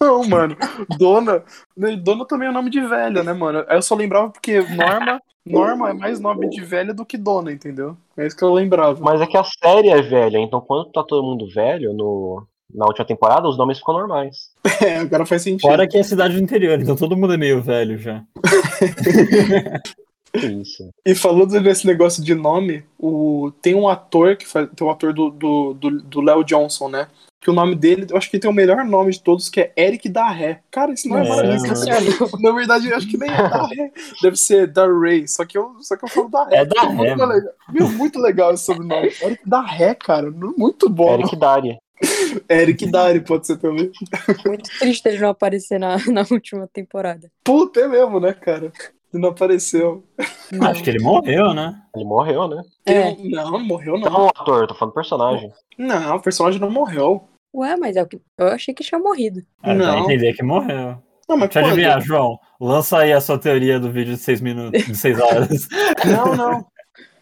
Não, 0.00 0.24
mano. 0.24 0.56
Dona. 0.98 1.42
né, 1.76 1.96
Dona 1.96 2.24
também 2.26 2.48
é 2.48 2.52
nome 2.52 2.70
de 2.70 2.80
velha, 2.80 3.22
né, 3.22 3.32
mano? 3.32 3.64
Aí 3.68 3.76
eu 3.76 3.82
só 3.82 3.94
lembrava 3.94 4.30
porque 4.30 4.60
Norma. 4.60 5.20
Norma 5.44 5.90
é 5.90 5.92
mais 5.92 6.20
nome 6.20 6.48
de 6.48 6.60
velha 6.60 6.92
do 6.92 7.04
que 7.04 7.16
dona, 7.16 7.50
entendeu? 7.50 7.96
É 8.16 8.26
isso 8.26 8.36
que 8.36 8.44
eu 8.44 8.52
lembrava. 8.52 9.00
Mas 9.00 9.20
é 9.20 9.26
que 9.26 9.36
a 9.36 9.44
série 9.44 9.88
é 9.88 10.00
velha, 10.02 10.38
então 10.38 10.60
quando 10.60 10.92
tá 10.92 11.02
todo 11.02 11.24
mundo 11.24 11.48
velho 11.48 11.94
no, 11.94 12.46
na 12.72 12.84
última 12.86 13.06
temporada, 13.06 13.48
os 13.48 13.56
nomes 13.56 13.78
ficam 13.78 13.94
normais. 13.94 14.50
É, 14.82 14.96
agora 14.96 15.26
faz 15.26 15.42
sentido. 15.42 15.68
Fora 15.68 15.86
que 15.86 15.98
é 15.98 16.02
cidade 16.02 16.34
do 16.34 16.42
interior, 16.42 16.80
então 16.80 16.96
todo 16.96 17.14
mundo 17.14 17.34
é 17.34 17.36
meio 17.36 17.60
velho 17.60 17.98
já. 17.98 18.24
Isso. 20.32 20.88
E 21.04 21.14
falando 21.14 21.60
desse 21.60 21.86
negócio 21.86 22.24
de 22.24 22.34
nome, 22.34 22.82
o... 22.98 23.52
tem 23.60 23.74
um 23.74 23.88
ator 23.88 24.36
que 24.36 24.46
faz. 24.46 24.68
Tem 24.74 24.86
um 24.86 24.90
ator 24.90 25.12
do, 25.12 25.28
do, 25.28 25.74
do, 25.74 26.02
do 26.02 26.20
Léo 26.22 26.44
Johnson, 26.44 26.88
né? 26.88 27.08
Que 27.40 27.48
o 27.48 27.54
nome 27.54 27.74
dele, 27.74 28.06
eu 28.10 28.16
acho 28.18 28.28
que 28.28 28.36
ele 28.36 28.42
tem 28.42 28.50
o 28.50 28.54
melhor 28.54 28.84
nome 28.84 29.10
de 29.12 29.22
todos, 29.22 29.48
que 29.48 29.60
é 29.62 29.72
Eric 29.74 30.10
Darré. 30.10 30.60
Cara, 30.70 30.92
esse 30.92 31.08
nome 31.08 31.22
é, 31.22 31.24
É, 31.24 31.28
maravilhoso. 31.30 31.66
Sensacional. 31.66 32.28
Na 32.38 32.52
verdade, 32.52 32.88
eu 32.90 32.96
acho 32.96 33.08
que 33.08 33.16
nem 33.16 33.30
é 33.30 33.36
Darré. 33.48 33.92
Deve 34.22 34.36
ser 34.36 34.66
Darray. 34.66 35.26
Só 35.26 35.44
que 35.46 35.56
eu, 35.56 35.72
só 35.80 35.96
que 35.96 36.04
eu 36.04 36.08
falo 36.08 36.28
Darré. 36.28 36.56
É 36.56 36.64
Darré, 36.66 36.92
muito 36.92 37.16
mano. 37.18 37.32
legal. 37.32 37.52
Meu, 37.72 37.88
muito 37.88 38.18
legal 38.20 38.52
esse 38.52 38.64
sobrenome. 38.64 39.10
Eric 39.22 39.40
Darré, 39.48 39.94
cara. 39.94 40.30
Muito 40.30 40.88
bom. 40.90 41.14
Eric 41.14 41.34
Dari. 41.36 41.78
Eric 42.48 42.90
Dari 42.90 43.20
pode 43.20 43.46
ser 43.46 43.56
também. 43.56 43.90
Muito 44.44 44.70
triste 44.78 45.06
ele 45.08 45.18
não 45.18 45.30
aparecer 45.30 45.78
na, 45.80 45.96
na 46.08 46.26
última 46.30 46.68
temporada. 46.70 47.30
Puta, 47.42 47.80
é 47.80 47.88
mesmo, 47.88 48.20
né, 48.20 48.32
cara? 48.34 48.72
Ele 49.12 49.22
não 49.22 49.30
apareceu. 49.30 50.04
Não. 50.52 50.68
Acho 50.68 50.82
que 50.84 50.90
ele 50.90 51.02
morreu, 51.02 51.52
né? 51.52 51.74
Ele 51.94 52.04
morreu, 52.04 52.46
né? 52.48 52.62
É. 52.86 53.06
Um- 53.08 53.30
Não, 53.30 53.50
não 53.52 53.60
morreu, 53.60 53.98
não. 53.98 54.10
Não, 54.10 54.26
ator, 54.28 54.66
tô 54.66 54.74
falando 54.74 54.94
personagem. 54.94 55.50
Não, 55.76 56.16
o 56.16 56.20
personagem 56.22 56.60
não 56.60 56.70
morreu. 56.70 57.26
Ué, 57.54 57.76
mas 57.76 57.96
é 57.96 58.02
o 58.02 58.06
que. 58.06 58.20
Eu 58.38 58.48
achei 58.48 58.72
que 58.74 58.84
tinha 58.84 58.98
morrido. 58.98 59.40
É, 59.62 59.74
dá 59.76 59.92
Não. 59.92 60.04
entender 60.04 60.32
que 60.34 60.42
morreu. 60.42 60.96
Não, 61.28 61.36
mas 61.36 61.48
Deixa 61.50 61.60
eu 61.60 61.66
adivinhar, 61.66 62.00
João. 62.00 62.38
Lança 62.60 62.98
aí 62.98 63.12
a 63.12 63.20
sua 63.20 63.38
teoria 63.38 63.78
do 63.78 63.90
vídeo 63.90 64.14
de 64.14 64.20
seis 64.20 64.40
minutos, 64.40 64.84
de 64.84 64.94
seis 64.96 65.18
horas. 65.20 65.68
Não, 66.04 66.34
não. 66.36 66.66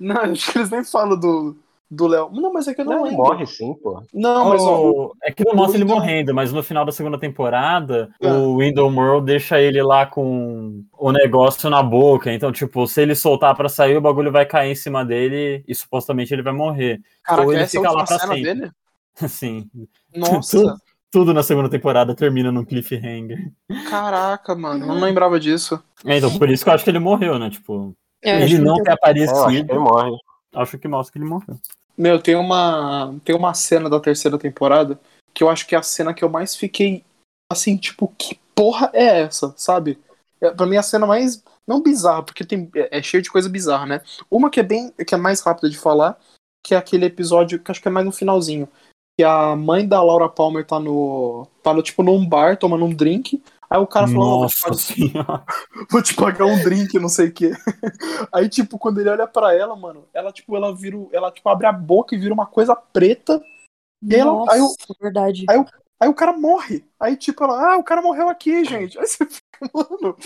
Não, 0.01 0.17
acho 0.33 0.51
que 0.53 0.59
eles 0.59 0.71
nem 0.71 0.85
falam 0.85 1.19
do 1.19 1.57
do 1.91 2.07
Léo. 2.07 2.31
Não, 2.33 2.53
mas 2.53 2.69
é 2.69 2.75
que 2.75 2.83
eu 2.83 2.85
não, 2.85 2.97
Não, 2.99 3.03
lembro. 3.05 3.17
morre 3.19 3.47
sim, 3.47 3.73
pô. 3.83 4.03
Não, 4.13 4.51
mas 4.51 4.61
ó, 4.61 4.91
O- 4.91 5.13
É 5.25 5.33
que 5.33 5.43
não 5.43 5.55
mostra 5.55 5.79
ele 5.79 5.87
morrendo, 5.87 6.35
mas 6.35 6.53
no 6.53 6.63
final 6.63 6.85
da 6.85 6.93
segunda 6.93 7.19
temporada, 7.19 8.11
Ah. 8.23 8.29
o 8.35 8.59
Window 8.59 8.91
World 8.93 9.25
deixa 9.25 9.59
ele 9.59 9.83
lá 9.83 10.05
com 10.05 10.83
o 10.99 11.11
negócio 11.13 11.71
na 11.71 11.83
boca. 11.83 12.31
Então, 12.31 12.53
tipo, 12.53 12.87
se 12.87 13.01
ele 13.01 13.15
soltar 13.15 13.55
pra 13.57 13.71
sair, 13.71 13.97
o 13.97 14.03
bagulho 14.03 14.31
vai 14.31 14.45
cair 14.45 14.71
em 14.73 14.75
cima 14.75 15.03
dele 15.03 15.65
e 15.67 15.75
supostamente 15.75 16.33
ele 16.35 16.43
vai 16.43 16.53
morrer. 16.53 17.01
caraca, 17.25 17.47
ou 17.47 17.53
ele 17.55 17.63
essa 17.63 17.77
é 17.79 17.81
fica 17.81 17.91
lá 17.91 18.05
pra 18.05 18.19
sempre. 18.19 18.43
dele? 18.43 18.71
Assim, 19.23 19.69
Nossa, 20.15 20.77
tudo 21.11 21.33
na 21.35 21.43
segunda 21.43 21.69
temporada 21.69 22.15
termina 22.15 22.53
num 22.53 22.65
cliffhanger. 22.65 23.53
caraca, 23.89 24.55
mano. 24.55 24.87
Não 24.87 25.01
lembrava 25.01 25.39
disso. 25.41 25.83
É, 26.05 26.19
então, 26.19 26.37
por 26.39 26.49
isso 26.51 26.65
que 26.65 26.71
eu 26.71 26.75
acho 26.75 26.85
que 26.85 26.91
ele 26.91 26.99
morreu, 26.99 27.39
né? 27.39 27.51
Tipo, 27.51 27.95
Eu 28.23 28.37
ele 28.41 28.57
que 28.57 28.59
não 28.59 28.75
tem- 28.77 28.85
ter 28.85 28.91
É, 28.91 28.93
eu 28.93 28.95
acho 28.95 29.01
que 29.01 29.09
aparecido, 29.09 29.73
ele 29.73 29.79
morre. 29.79 30.11
acho 30.55 30.79
que 30.79 30.89
mostra 30.89 31.13
que 31.13 31.19
ele 31.19 31.25
morreu. 31.29 31.59
Meu, 31.97 32.21
tem 32.21 32.37
uma, 32.37 33.15
tem 33.25 33.35
uma 33.35 33.53
cena 33.55 33.91
da 33.91 33.99
terceira 33.99 34.39
temporada 34.39 35.01
que 35.35 35.43
eu 35.43 35.51
acho 35.51 35.67
que 35.67 35.75
é 35.75 35.79
a 35.79 35.83
cena 35.83 36.15
que 36.15 36.25
eu 36.25 36.29
mais 36.29 36.55
fiquei 36.55 37.05
assim, 37.51 37.77
tipo, 37.77 38.13
que 38.17 38.39
porra 38.55 38.91
é 38.93 39.23
essa, 39.23 39.53
sabe? 39.57 39.99
É, 40.41 40.51
pra 40.51 40.67
mim 40.67 40.77
a 40.77 40.83
cena 40.83 41.07
mais 41.07 41.43
não 41.67 41.83
bizarra, 41.83 42.23
porque 42.23 42.45
tem 42.45 42.71
é, 42.75 42.99
é 42.99 43.03
cheio 43.03 43.23
de 43.23 43.31
coisa 43.31 43.49
bizarra, 43.49 43.87
né? 43.87 44.01
Uma 44.31 44.51
que 44.51 44.61
é 44.61 44.63
bem 44.63 44.93
que 45.07 45.15
é 45.15 45.19
mais 45.19 45.41
rápida 45.41 45.69
de 45.69 45.77
falar, 45.79 46.17
que 46.65 46.75
é 46.75 46.79
aquele 46.79 47.07
episódio 47.07 47.59
que 47.59 47.71
acho 47.71 47.81
que 47.83 47.89
é 47.89 47.91
mais 47.91 48.07
no 48.07 48.13
finalzinho, 48.13 48.69
que 49.19 49.25
a 49.25 49.57
mãe 49.57 49.87
da 49.87 50.01
Laura 50.01 50.29
Palmer 50.29 50.65
tá 50.65 50.79
no 50.79 51.45
tá 51.61 51.75
no 51.75 51.83
tipo 51.83 52.05
num 52.05 52.25
bar 52.25 52.57
tomando 52.57 52.85
um 52.85 52.95
drink, 52.95 53.43
aí 53.69 53.81
o 53.81 53.87
cara 53.87 54.07
falou, 54.07 54.29
"Ó, 54.29 54.39
vou 54.39 54.49
te 54.77 55.13
Nossa 55.13 55.45
vou 55.91 56.01
te 56.01 56.15
pagar 56.15 56.47
um 56.47 56.63
drink, 56.63 56.97
não 57.01 57.09
sei 57.09 57.27
o 57.27 57.33
quê. 57.33 57.51
Aí, 58.33 58.49
tipo, 58.49 58.79
quando 58.79 59.01
ele 59.01 59.11
olha 59.11 59.27
pra 59.27 59.53
ela, 59.53 59.75
mano, 59.75 60.05
ela, 60.15 60.31
tipo, 60.31 60.55
ela 60.55 60.73
vira. 60.73 60.97
Ela, 61.13 61.33
tipo, 61.33 61.49
abre 61.49 61.67
a 61.67 61.73
boca 61.73 62.15
e 62.15 62.19
vira 62.19 62.33
uma 62.33 62.47
coisa 62.47 62.77
preta. 62.77 63.43
E 64.01 64.15
aí, 64.15 64.21
ela, 64.21 64.33
Nossa, 64.33 64.53
aí, 64.53 64.61
o, 64.61 64.75
verdade. 65.01 65.45
aí, 65.49 65.65
aí 66.01 66.09
o 66.09 66.15
cara 66.15 66.33
morre. 66.33 66.85
Aí, 67.01 67.17
tipo, 67.17 67.45
ela, 67.45 67.75
ah, 67.75 67.77
o 67.77 67.85
cara 67.85 68.03
morreu 68.03 68.29
aqui, 68.29 68.65
gente. 68.65 68.99
Aí 68.99 69.07
você 69.07 69.25
fica, 69.25 69.71
mano, 69.73 70.17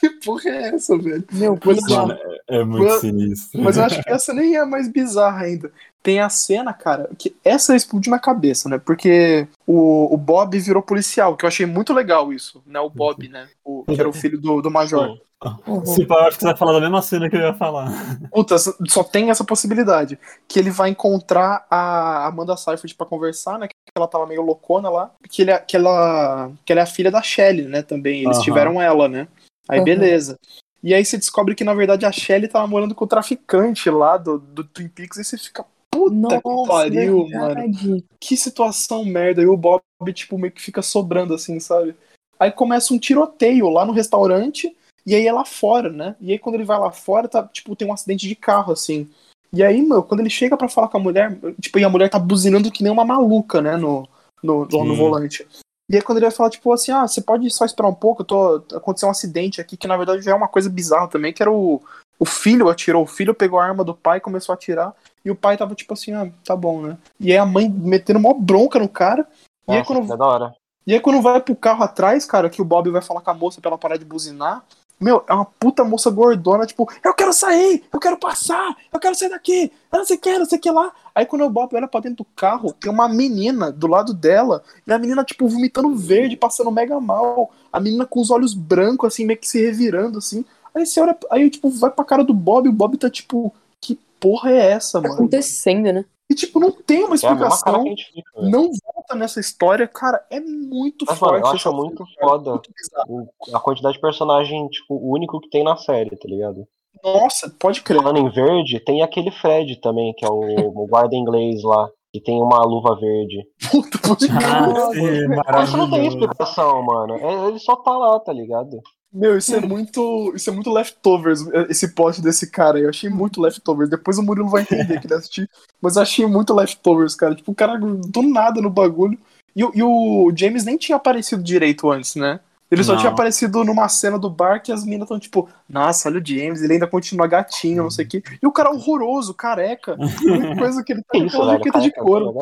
que 0.00 0.10
porra 0.24 0.50
é 0.50 0.74
essa, 0.74 0.96
velho? 0.96 1.24
Meu, 1.32 1.58
Mas. 1.64 1.82
Mano, 1.82 2.18
é 2.48 2.64
muito 2.64 2.86
Mano, 2.86 3.00
sinistro. 3.00 3.62
Mas 3.62 3.76
eu 3.76 3.84
acho 3.84 4.02
que 4.02 4.10
essa 4.10 4.32
nem 4.32 4.56
é 4.56 4.64
mais 4.64 4.88
bizarra 4.88 5.44
ainda. 5.44 5.72
Tem 6.02 6.20
a 6.20 6.28
cena, 6.28 6.72
cara, 6.74 7.08
que 7.16 7.34
essa 7.44 7.74
explodiu 7.74 8.10
na 8.10 8.18
cabeça, 8.18 8.68
né? 8.68 8.78
Porque 8.78 9.48
o, 9.66 10.12
o 10.12 10.16
Bob 10.16 10.58
virou 10.58 10.82
policial, 10.82 11.36
que 11.36 11.44
eu 11.44 11.48
achei 11.48 11.64
muito 11.64 11.92
legal 11.92 12.32
isso, 12.32 12.62
né? 12.66 12.78
O 12.78 12.90
Bob, 12.90 13.28
né? 13.28 13.48
O, 13.64 13.84
que 13.84 13.98
era 13.98 14.08
o 14.08 14.12
filho 14.12 14.38
do, 14.38 14.60
do 14.60 14.70
Major. 14.70 15.18
Uhum. 15.66 15.84
Se 15.84 16.06
pá, 16.06 16.26
acho 16.26 16.38
que 16.38 16.42
você 16.42 16.48
vai 16.48 16.56
falar 16.56 16.72
da 16.72 16.80
mesma 16.80 17.02
cena 17.02 17.28
que 17.28 17.36
eu 17.36 17.40
ia 17.40 17.54
falar. 17.54 17.90
Puta, 18.32 18.56
só 18.58 19.04
tem 19.04 19.30
essa 19.30 19.44
possibilidade. 19.44 20.18
Que 20.48 20.58
ele 20.58 20.70
vai 20.70 20.90
encontrar 20.90 21.66
a 21.70 22.26
Amanda 22.26 22.56
Seyfried 22.56 22.94
pra 22.94 23.06
conversar, 23.06 23.58
né? 23.58 23.68
Que 23.84 23.92
ela 23.96 24.08
tava 24.08 24.26
meio 24.26 24.42
loucona 24.42 24.88
lá. 24.88 25.14
Que, 25.30 25.42
ele, 25.42 25.50
é- 25.50 25.58
que, 25.58 25.76
ela, 25.76 26.50
que 26.64 26.72
ela 26.72 26.80
é 26.80 26.84
a 26.84 26.86
filha 26.86 27.10
da 27.10 27.22
Shelley, 27.22 27.66
né? 27.66 27.82
Também. 27.82 28.22
Eles 28.22 28.36
Aham. 28.36 28.44
tiveram 28.44 28.82
ela, 28.82 29.08
né? 29.08 29.28
Aí 29.68 29.78
Aham. 29.78 29.84
beleza. 29.84 30.38
E 30.82 30.92
aí 30.92 31.04
você 31.04 31.16
descobre 31.16 31.54
que, 31.54 31.64
na 31.64 31.72
verdade, 31.72 32.04
a 32.04 32.12
Shelley 32.12 32.48
tava 32.48 32.66
morando 32.66 32.94
com 32.94 33.04
o 33.04 33.08
traficante 33.08 33.88
lá 33.88 34.16
do, 34.18 34.38
do 34.38 34.64
Twin 34.64 34.88
Peaks. 34.88 35.16
E 35.18 35.24
você 35.24 35.38
fica, 35.38 35.64
puta 35.90 36.40
que 36.42 36.48
Nossa, 36.48 36.70
pariu, 36.70 37.26
mano. 37.28 37.72
Que 38.20 38.36
situação 38.36 39.04
merda. 39.04 39.40
E 39.40 39.46
o 39.46 39.56
Bob, 39.56 39.82
tipo, 40.12 40.36
meio 40.38 40.52
que 40.52 40.60
fica 40.60 40.82
sobrando 40.82 41.32
assim, 41.32 41.58
sabe? 41.58 41.94
Aí 42.38 42.50
começa 42.50 42.92
um 42.92 42.98
tiroteio 42.98 43.68
lá 43.70 43.86
no 43.86 43.92
restaurante. 43.92 44.76
E 45.06 45.14
aí 45.14 45.26
é 45.26 45.32
lá 45.32 45.44
fora, 45.44 45.90
né? 45.90 46.16
E 46.20 46.32
aí 46.32 46.38
quando 46.38 46.56
ele 46.56 46.64
vai 46.64 46.78
lá 46.78 46.90
fora, 46.90 47.28
tá, 47.28 47.42
tipo, 47.46 47.76
tem 47.76 47.86
um 47.86 47.92
acidente 47.92 48.26
de 48.26 48.34
carro, 48.34 48.72
assim. 48.72 49.08
E 49.54 49.62
aí, 49.62 49.82
meu, 49.82 50.02
quando 50.02 50.20
ele 50.20 50.30
chega 50.30 50.56
pra 50.56 50.68
falar 50.68 50.88
com 50.88 50.96
a 50.98 51.00
mulher, 51.00 51.38
tipo, 51.60 51.78
e 51.78 51.84
a 51.84 51.88
mulher 51.88 52.10
tá 52.10 52.18
buzinando 52.18 52.70
que 52.70 52.82
nem 52.82 52.92
uma 52.92 53.04
maluca, 53.04 53.62
né, 53.62 53.76
no, 53.76 54.08
no, 54.42 54.66
no, 54.66 54.84
no 54.84 54.96
volante. 54.96 55.46
E 55.90 55.96
aí 55.96 56.02
quando 56.02 56.18
ele 56.18 56.26
vai 56.26 56.34
falar, 56.34 56.50
tipo, 56.50 56.72
assim, 56.72 56.90
ah, 56.92 57.06
você 57.06 57.20
pode 57.20 57.48
só 57.50 57.64
esperar 57.64 57.88
um 57.88 57.94
pouco, 57.94 58.22
eu 58.22 58.26
tô, 58.26 58.64
aconteceu 58.76 59.06
um 59.06 59.12
acidente 59.12 59.60
aqui, 59.60 59.76
que 59.76 59.86
na 59.86 59.96
verdade 59.96 60.22
já 60.22 60.32
é 60.32 60.34
uma 60.34 60.48
coisa 60.48 60.68
bizarra 60.68 61.08
também, 61.08 61.32
que 61.32 61.42
era 61.42 61.52
o, 61.52 61.80
O 62.18 62.24
filho 62.24 62.68
atirou, 62.68 63.02
o 63.02 63.06
filho 63.06 63.34
pegou 63.34 63.58
a 63.58 63.64
arma 63.64 63.84
do 63.84 63.94
pai, 63.94 64.20
começou 64.20 64.52
a 64.52 64.56
atirar, 64.56 64.94
e 65.24 65.30
o 65.30 65.36
pai 65.36 65.56
tava 65.56 65.74
tipo 65.74 65.92
assim, 65.92 66.12
ah, 66.12 66.30
tá 66.44 66.56
bom, 66.56 66.80
né? 66.82 66.96
E 67.20 67.32
aí 67.32 67.38
a 67.38 67.44
mãe 67.46 67.68
metendo 67.68 68.18
uma 68.18 68.32
bronca 68.32 68.78
no 68.78 68.88
cara. 68.88 69.26
E 69.68 69.72
aí, 69.72 69.78
Nossa, 69.78 69.94
quando, 69.94 70.12
é 70.12 70.16
da 70.16 70.26
hora. 70.26 70.54
e 70.86 70.94
aí 70.94 71.00
quando 71.00 71.20
vai 71.22 71.40
pro 71.40 71.56
carro 71.56 71.82
atrás, 71.82 72.24
cara, 72.24 72.48
que 72.48 72.62
o 72.62 72.64
Bob 72.64 72.90
vai 72.90 73.02
falar 73.02 73.20
com 73.20 73.30
a 73.30 73.34
moça 73.34 73.60
pra 73.60 73.70
ela 73.70 73.78
parar 73.78 73.96
de 73.96 74.04
buzinar, 74.04 74.64
meu, 75.04 75.22
é 75.28 75.34
uma 75.34 75.44
puta 75.44 75.84
moça 75.84 76.10
gordona, 76.10 76.64
tipo, 76.66 76.90
eu 77.04 77.12
quero 77.14 77.32
sair, 77.32 77.84
eu 77.92 78.00
quero 78.00 78.16
passar, 78.16 78.74
eu 78.92 78.98
quero 78.98 79.14
sair 79.14 79.28
daqui, 79.28 79.70
eu 79.92 79.98
não 79.98 80.04
sei 80.06 80.16
o 80.16 80.20
que, 80.20 80.38
não 80.38 80.46
sei 80.46 80.58
o 80.58 80.60
que 80.60 80.70
lá. 80.70 80.90
Aí 81.14 81.26
quando 81.26 81.44
o 81.44 81.50
Bob 81.50 81.76
olha 81.76 81.86
pra 81.86 82.00
dentro 82.00 82.18
do 82.18 82.26
carro, 82.34 82.72
tem 82.72 82.90
uma 82.90 83.08
menina 83.08 83.70
do 83.70 83.86
lado 83.86 84.14
dela, 84.14 84.62
e 84.86 84.92
a 84.92 84.98
menina, 84.98 85.22
tipo, 85.22 85.46
vomitando 85.46 85.94
verde, 85.94 86.36
passando 86.36 86.70
mega 86.72 86.98
mal. 86.98 87.52
A 87.72 87.78
menina 87.78 88.06
com 88.06 88.20
os 88.20 88.30
olhos 88.30 88.54
brancos, 88.54 89.12
assim, 89.12 89.26
meio 89.26 89.38
que 89.38 89.46
se 89.46 89.62
revirando, 89.62 90.18
assim. 90.18 90.44
Aí 90.74 90.84
você 90.86 91.00
olha, 91.00 91.16
aí, 91.30 91.48
tipo, 91.50 91.68
vai 91.70 91.90
pra 91.90 92.04
cara 92.04 92.24
do 92.24 92.34
Bob, 92.34 92.66
e 92.66 92.68
o 92.68 92.72
Bob 92.72 92.96
tá, 92.96 93.08
tipo, 93.10 93.54
que 93.80 93.98
porra 94.18 94.50
é 94.50 94.70
essa, 94.72 95.00
Tá 95.00 95.08
mano? 95.08 95.20
acontecendo, 95.20 95.92
né? 95.92 96.04
E, 96.30 96.34
tipo, 96.34 96.58
não 96.58 96.72
tem 96.72 97.04
uma 97.04 97.12
É 97.12 97.16
explicação, 97.16 97.84
fica, 97.84 98.40
velho. 98.40 98.50
não 98.50 98.70
volta 98.82 99.14
nessa 99.14 99.40
história, 99.40 99.86
cara, 99.86 100.24
é 100.30 100.40
muito 100.40 101.04
Mas, 101.06 101.20
mano, 101.20 101.34
forte. 101.34 101.46
eu 101.46 101.52
acho 101.52 101.72
muito 101.72 102.04
foda. 102.18 102.50
muito. 102.52 102.70
O- 103.08 103.56
A 103.56 103.60
quantidade 103.60 103.94
de 103.96 104.00
personagem, 104.00 104.66
tipo, 104.68 104.96
único 104.96 105.38
que 105.40 105.50
tem 105.50 105.62
na 105.62 105.76
série, 105.76 106.16
tá 106.16 106.26
ligado? 106.26 106.66
Nossa, 107.02 107.54
pode 107.60 107.82
crer. 107.82 108.00
Falando 108.00 108.18
em 108.20 108.30
verde, 108.30 108.80
tem 108.80 109.02
aquele 109.02 109.30
Fred 109.30 109.76
também, 109.80 110.14
que 110.16 110.24
é 110.24 110.28
o, 110.28 110.68
o 110.68 110.86
guarda 110.86 111.14
inglês 111.14 111.62
lá, 111.62 111.88
que 112.12 112.20
tem 112.20 112.40
uma 112.40 112.64
luva 112.64 112.98
verde. 112.98 113.42
Puta, 113.70 113.98
pode 113.98 114.26
crer. 114.26 114.46
Ah, 114.46 114.90
sim, 114.92 115.26
Mas 115.52 115.68
isso 115.68 115.76
não 115.76 115.90
tem 115.90 116.06
explicação, 116.06 116.82
mano. 116.84 117.16
É- 117.16 117.48
Ele 117.48 117.58
só 117.58 117.76
tá 117.76 117.90
lá, 117.96 118.18
tá 118.20 118.32
ligado? 118.32 118.80
Meu, 119.14 119.38
isso 119.38 119.54
é 119.54 119.60
muito. 119.60 120.32
Isso 120.34 120.50
é 120.50 120.52
muito 120.52 120.72
leftovers, 120.72 121.40
esse 121.68 121.94
plot 121.94 122.20
desse 122.20 122.50
cara. 122.50 122.80
Eu 122.80 122.88
achei 122.88 123.08
muito 123.08 123.40
leftovers. 123.40 123.88
Depois 123.88 124.18
o 124.18 124.22
Murilo 124.22 124.48
vai 124.48 124.62
entender 124.62 125.00
que 125.00 125.06
ele 125.06 125.14
assistiu. 125.14 125.46
Mas 125.80 125.94
eu 125.94 126.02
achei 126.02 126.26
muito 126.26 126.52
leftovers, 126.52 127.14
cara. 127.14 127.34
Tipo, 127.34 127.52
o 127.52 127.54
cara 127.54 127.78
do 127.78 128.22
nada 128.22 128.60
no 128.60 128.68
bagulho. 128.68 129.16
E, 129.54 129.62
o- 129.64 129.70
e 129.72 129.82
o 129.84 130.32
James 130.36 130.64
nem 130.64 130.76
tinha 130.76 130.96
aparecido 130.96 131.40
direito 131.42 131.88
antes, 131.88 132.16
né? 132.16 132.40
Ele 132.68 132.82
só 132.82 132.94
Não. 132.94 132.98
tinha 132.98 133.12
aparecido 133.12 133.62
numa 133.62 133.88
cena 133.88 134.18
do 134.18 134.28
bar 134.28 134.60
que 134.60 134.72
as 134.72 134.82
meninas 134.84 135.04
estão 135.04 135.20
tipo, 135.20 135.48
nossa, 135.68 136.08
olha 136.08 136.20
o 136.20 136.26
James, 136.26 136.60
ele 136.60 136.72
ainda 136.72 136.88
continua 136.88 137.28
gatinho, 137.28 137.84
não 137.84 137.90
sei 137.90 138.04
o 138.04 138.08
quê. 138.08 138.22
E 138.42 138.46
o 138.48 138.50
cara 138.50 138.72
horroroso, 138.72 139.32
careca. 139.32 139.92
A 139.94 140.32
única 140.32 140.56
coisa 140.58 140.82
que 140.82 140.92
ele 140.92 141.02
tá 141.02 141.16
com 141.18 141.24
isso, 141.24 141.36
aquela 141.36 141.52
velho? 141.52 141.58
jaqueta 141.64 141.80
de 141.80 141.92
Cara, 141.92 142.04
couro. 142.04 142.34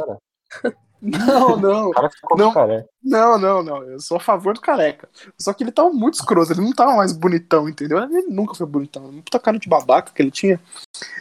Não, 1.03 1.57
não. 1.61 1.89
O 1.89 1.93
cara 1.93 2.09
ficou 2.09 2.39
Não. 2.39 2.53
cara. 2.55 2.87
Não, 3.03 3.37
não, 3.39 3.63
não. 3.63 3.83
Eu 3.83 3.99
sou 3.99 4.17
a 4.17 4.21
favor 4.21 4.55
do 4.55 4.61
careca. 4.61 5.09
Só 5.37 5.53
que 5.53 5.65
ele 5.65 5.73
tava 5.73 5.91
muito 5.91 6.15
escroto, 6.15 6.53
ele 6.53 6.61
não 6.61 6.73
tava 6.73 6.95
mais 6.95 7.13
bonitão, 7.13 7.69
entendeu? 7.69 7.99
Ele 7.99 8.29
nunca 8.29 8.55
foi 8.55 8.67
bonitão. 8.67 9.05
Uma 9.07 9.23
puta 9.23 9.41
cara 9.41 9.59
de 9.59 9.69
babaca 9.69 10.13
que 10.15 10.23
ele 10.23 10.31
tinha. 10.31 10.61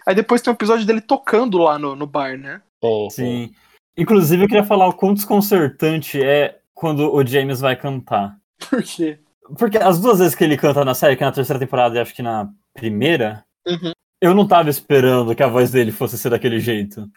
Aí 0.07 0.13
depois 0.13 0.41
tem 0.41 0.51
um 0.51 0.55
episódio 0.55 0.85
dele 0.85 1.01
tocando 1.01 1.57
lá 1.57 1.79
no, 1.79 1.95
no 1.95 2.05
bar, 2.05 2.37
né? 2.37 2.61
Tem. 2.79 3.09
Sim. 3.09 3.53
Inclusive, 3.97 4.43
eu 4.43 4.47
queria 4.47 4.63
falar 4.63 4.87
o 4.87 4.93
quão 4.93 5.13
desconcertante 5.13 6.21
é 6.21 6.59
quando 6.73 7.13
o 7.13 7.25
James 7.25 7.59
vai 7.59 7.75
cantar. 7.75 8.37
Por 8.69 8.81
quê? 8.83 9.19
Porque 9.57 9.77
as 9.77 9.99
duas 9.99 10.19
vezes 10.19 10.35
que 10.35 10.43
ele 10.43 10.55
canta 10.57 10.85
na 10.85 10.93
série, 10.93 11.15
que 11.17 11.23
é 11.23 11.25
na 11.25 11.31
terceira 11.33 11.59
temporada 11.59 11.95
e 11.95 11.99
acho 11.99 12.13
que 12.13 12.21
na 12.21 12.49
primeira, 12.73 13.43
Uhum. 13.67 13.91
eu 14.21 14.33
não 14.33 14.47
tava 14.47 14.69
esperando 14.69 15.35
que 15.35 15.43
a 15.43 15.47
voz 15.47 15.71
dele 15.71 15.91
fosse 15.91 16.17
ser 16.17 16.29
daquele 16.29 16.59
jeito. 16.59 17.07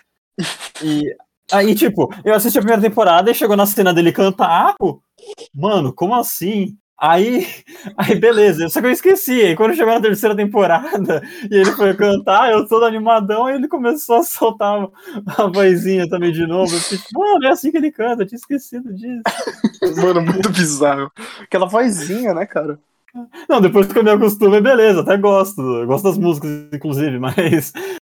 E 0.82 1.02
aí, 1.52 1.74
tipo, 1.74 2.12
eu 2.24 2.34
assisti 2.34 2.58
a 2.58 2.62
primeira 2.62 2.82
temporada 2.82 3.30
e 3.30 3.34
chegou 3.34 3.56
na 3.56 3.66
cena 3.66 3.92
dele 3.92 4.12
cantar, 4.12 4.74
pô, 4.78 5.02
mano, 5.54 5.92
como 5.92 6.14
assim? 6.14 6.76
Aí, 6.98 7.46
aí 7.98 8.14
beleza, 8.18 8.68
só 8.68 8.80
que 8.80 8.86
eu 8.86 8.90
esqueci. 8.90 9.42
Aí 9.42 9.56
quando 9.56 9.74
chegou 9.74 9.92
na 9.92 10.00
terceira 10.00 10.34
temporada 10.34 11.22
e 11.50 11.54
ele 11.54 11.72
foi 11.72 11.94
cantar, 11.94 12.50
eu 12.52 12.66
todo 12.66 12.84
animadão, 12.84 13.48
e 13.50 13.54
ele 13.54 13.68
começou 13.68 14.16
a 14.16 14.22
soltar 14.22 14.88
a 15.36 15.46
vozinha 15.46 16.08
também 16.08 16.32
de 16.32 16.46
novo. 16.46 16.74
Eu 16.74 16.80
fiquei, 16.80 16.98
tipo, 16.98 17.20
mano, 17.20 17.44
é 17.44 17.50
assim 17.50 17.70
que 17.70 17.76
ele 17.76 17.90
canta, 17.90 18.22
eu 18.22 18.26
tinha 18.26 18.38
esquecido 18.38 18.92
disso. 18.94 19.22
Mano, 20.02 20.22
muito 20.22 20.50
bizarro. 20.50 21.10
Aquela 21.42 21.66
vozinha, 21.66 22.32
né, 22.32 22.46
cara? 22.46 22.78
Não, 23.48 23.60
depois 23.60 23.86
que 23.86 23.98
eu 23.98 24.02
me 24.02 24.10
acostumo, 24.10 24.54
é 24.54 24.60
beleza, 24.60 25.02
até 25.02 25.16
gosto. 25.16 25.60
Eu 25.60 25.86
gosto 25.86 26.04
das 26.04 26.18
músicas, 26.18 26.50
inclusive, 26.72 27.18
mas. 27.18 27.72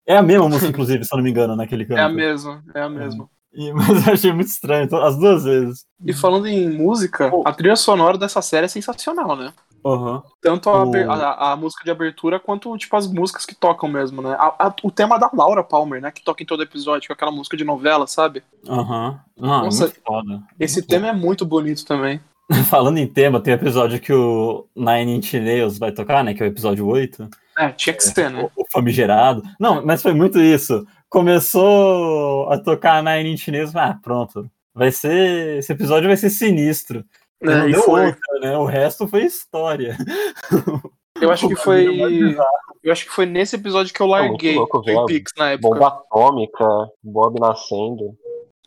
É 0.09 0.17
a 0.17 0.23
mesma 0.23 0.49
música, 0.49 0.67
inclusive, 0.69 1.05
se 1.05 1.13
eu 1.15 1.19
não 1.19 1.23
me 1.23 1.31
engano, 1.31 1.55
naquele 1.55 1.85
canto. 1.85 1.99
É 1.99 2.03
a 2.03 2.09
mesma, 2.09 2.65
é 2.75 2.81
a 2.81 2.89
mesma. 2.89 3.29
E- 3.53 3.71
mas 3.75 4.07
eu 4.07 4.13
achei 4.15 4.33
muito 4.33 4.49
estranho, 4.49 4.85
então, 4.85 4.99
as 5.05 5.19
duas 5.19 5.45
vezes. 5.45 5.85
E 6.05 6.15
falando 6.15 6.47
em 6.47 6.71
música, 6.71 7.31
a 7.45 7.53
trilha 7.53 7.77
sonora 7.77 8.17
dessa 8.17 8.41
série 8.41 8.65
é 8.65 8.69
sensacional, 8.69 9.37
né? 9.37 9.53
Aham. 9.85 10.23
Tanto 10.41 10.71
a, 10.71 10.85
O- 10.85 11.11
a- 11.13 11.53
a 11.53 11.57
música 11.57 11.85
de 11.85 11.91
abertura 11.91 12.41
quanto, 12.41 12.77
tipo, 12.79 12.97
as 12.97 13.07
músicas 13.07 13.45
que 13.45 13.55
tocam 13.55 13.89
mesmo, 13.89 14.23
né? 14.23 14.35
A- 14.39 14.67
a- 14.67 14.75
o 14.83 14.91
tema 14.91 15.19
da 15.19 15.31
Laura 15.33 15.63
Palmer, 15.63 16.01
né? 16.01 16.11
Que 16.11 16.25
toca 16.25 16.43
em 16.43 16.47
todo 16.47 16.63
episódio, 16.63 17.07
com 17.07 17.13
aquela 17.13 17.31
música 17.31 17.57
de 17.57 17.65
novela, 17.65 18.07
sabe? 18.07 18.43
Aham. 18.67 19.21
Não, 19.37 19.65
Nossa, 19.65 19.85
muito 19.85 20.01
foda. 20.05 20.43
Esse 20.59 20.81
Muito 20.81 20.89
tema 20.89 21.09
é 21.09 21.13
muito 21.13 21.45
bonito 21.47 21.85
também. 21.85 22.21
Falando 22.71 22.97
em 22.99 23.07
tema, 23.07 23.41
tem 23.41 23.53
o 23.53 23.57
episódio 23.57 24.01
que 24.01 24.13
o 24.13 24.67
Nine 24.75 25.17
Inch 25.19 25.35
Nails 25.35 25.79
vai 25.79 25.93
tocar, 25.93 26.25
né? 26.25 26.33
Que 26.35 26.43
é 26.43 26.47
o 26.47 26.49
episódio 26.49 26.87
8. 26.87 27.29
É, 27.59 27.71
tinha 27.73 27.95
que 27.95 28.03
ser, 28.05 28.31
né? 28.31 28.49
O, 28.57 28.63
o 28.63 28.65
famigerado. 28.73 29.43
Não, 29.59 29.85
mas 29.85 30.01
foi 30.01 30.15
muito 30.15 30.39
isso. 30.41 30.87
Começou 31.09 32.49
a 32.51 32.59
tocar 32.59 33.03
Nine 33.03 33.33
Inch 33.33 33.49
Nails, 33.49 33.75
ah, 33.75 33.99
pronto. 34.03 34.49
Vai 34.75 34.93
ser. 34.93 35.59
Esse 35.59 35.73
episódio 35.73 36.09
vai 36.09 36.17
ser 36.17 36.31
sinistro. 36.31 37.05
E 37.43 37.47
não 37.47 37.53
É, 37.53 37.69
deu 37.69 37.83
foi. 37.83 38.07
outra, 38.07 38.41
né? 38.41 38.57
O 38.57 38.65
resto 38.65 39.09
foi 39.09 39.25
história. 39.25 39.97
Eu 41.21 41.31
acho 41.33 41.49
que 41.49 41.57
foi. 41.57 41.85
é. 42.01 42.37
Eu 42.85 42.93
acho 42.93 43.05
que 43.07 43.11
foi 43.11 43.27
nesse 43.27 43.57
episódio 43.57 43.93
que 43.93 44.01
eu 44.01 44.07
larguei 44.07 44.55
louco, 44.55 44.79
o 44.79 44.83
velho. 44.83 44.99
Twin 44.99 45.07
Peaks 45.17 45.33
na 45.37 45.51
época. 45.51 45.69
Bomba 45.75 45.89
atômica, 45.89 46.65
Bob 47.03 47.41
nascendo. 47.41 48.15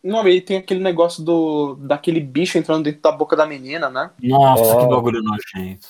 Não, 0.03 0.27
e 0.27 0.41
tem 0.41 0.57
aquele 0.57 0.81
negócio 0.81 1.23
do 1.23 1.75
daquele 1.75 2.19
bicho 2.19 2.57
entrando 2.57 2.83
dentro 2.83 3.01
da 3.01 3.11
boca 3.13 3.37
da 3.37 3.45
menina, 3.45 3.89
né? 3.89 4.11
Nossa, 4.21 4.63
É. 4.63 4.77
que 4.81 4.87
bagulho 4.87 5.21
nojento. 5.23 5.87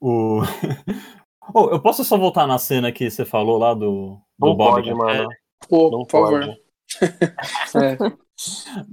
O... 0.00 0.42
Oh, 1.52 1.68
eu 1.70 1.80
posso 1.80 2.04
só 2.04 2.16
voltar 2.16 2.46
na 2.46 2.58
cena 2.58 2.90
que 2.92 3.10
você 3.10 3.24
falou 3.24 3.58
lá 3.58 3.74
do, 3.74 4.18
do 4.38 4.46
Não 4.46 4.54
Bob? 4.54 4.74
pode, 4.74 4.88
né? 4.88 4.94
mano. 4.94 5.28
Pô, 5.68 5.90
Não 5.90 6.04
por 6.04 6.10
favor. 6.10 6.56
É. 7.76 7.96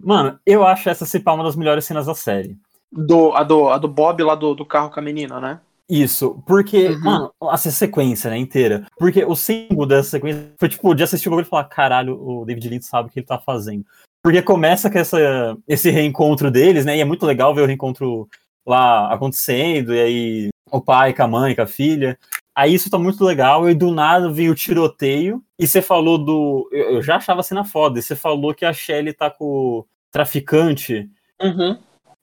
Mano, 0.03 0.39
eu 0.45 0.65
acho 0.65 0.89
essa 0.89 1.05
se 1.05 1.19
pá 1.19 1.33
uma 1.33 1.43
das 1.43 1.55
melhores 1.55 1.83
cenas 1.85 2.05
da 2.05 2.13
série. 2.15 2.57
Do, 2.91 3.33
a, 3.33 3.43
do, 3.43 3.69
a 3.69 3.77
do 3.77 3.87
Bob 3.87 4.21
lá 4.23 4.35
do, 4.35 4.53
do 4.53 4.65
carro 4.65 4.89
com 4.91 4.99
a 4.99 5.03
menina, 5.03 5.39
né? 5.39 5.59
Isso, 5.89 6.41
porque, 6.47 6.87
Uhum. 6.89 6.99
mano, 7.01 7.31
essa 7.51 7.69
sequência, 7.71 8.29
né, 8.29 8.37
inteira. 8.37 8.85
Porque 8.97 9.25
o 9.25 9.35
símbolo 9.35 9.85
dessa 9.85 10.11
sequência 10.11 10.53
foi 10.57 10.69
tipo 10.69 10.93
de 10.93 11.03
assistir 11.03 11.27
o 11.27 11.31
bagulho 11.31 11.45
e 11.45 11.49
falar: 11.49 11.65
caralho, 11.65 12.17
o 12.21 12.45
David 12.45 12.69
Lynch 12.69 12.85
sabe 12.85 13.09
o 13.09 13.11
que 13.11 13.19
ele 13.19 13.25
tá 13.25 13.39
fazendo. 13.39 13.83
Porque 14.23 14.41
começa 14.41 14.89
com 14.89 14.97
essa, 14.99 15.57
esse 15.67 15.89
reencontro 15.89 16.49
deles, 16.51 16.85
né? 16.85 16.95
E 16.97 17.01
é 17.01 17.05
muito 17.05 17.25
legal 17.25 17.53
ver 17.53 17.61
o 17.61 17.65
reencontro 17.65 18.29
lá 18.65 19.11
acontecendo, 19.11 19.93
e 19.93 19.99
aí 19.99 20.49
o 20.71 20.79
pai 20.79 21.13
com 21.13 21.23
a 21.23 21.27
mãe, 21.27 21.55
com 21.55 21.63
a 21.63 21.67
filha. 21.67 22.17
Aí 22.55 22.73
isso 22.73 22.89
tá 22.89 22.97
muito 22.97 23.23
legal, 23.23 23.69
e 23.69 23.73
do 23.73 23.91
nada 23.91 24.29
vem 24.29 24.49
o 24.49 24.55
tiroteio, 24.55 25.41
e 25.57 25.65
você 25.65 25.81
falou 25.81 26.17
do. 26.17 26.67
Eu, 26.71 26.95
eu 26.95 27.01
já 27.01 27.15
achava 27.15 27.39
a 27.39 27.43
cena 27.43 27.63
foda, 27.63 27.99
e 27.99 28.01
você 28.01 28.15
falou 28.15 28.53
que 28.53 28.65
a 28.65 28.73
Shelly 28.73 29.13
tá 29.13 29.29
com 29.29 29.45
o 29.45 29.87
traficante, 30.11 31.09
Uhum. 31.41 31.77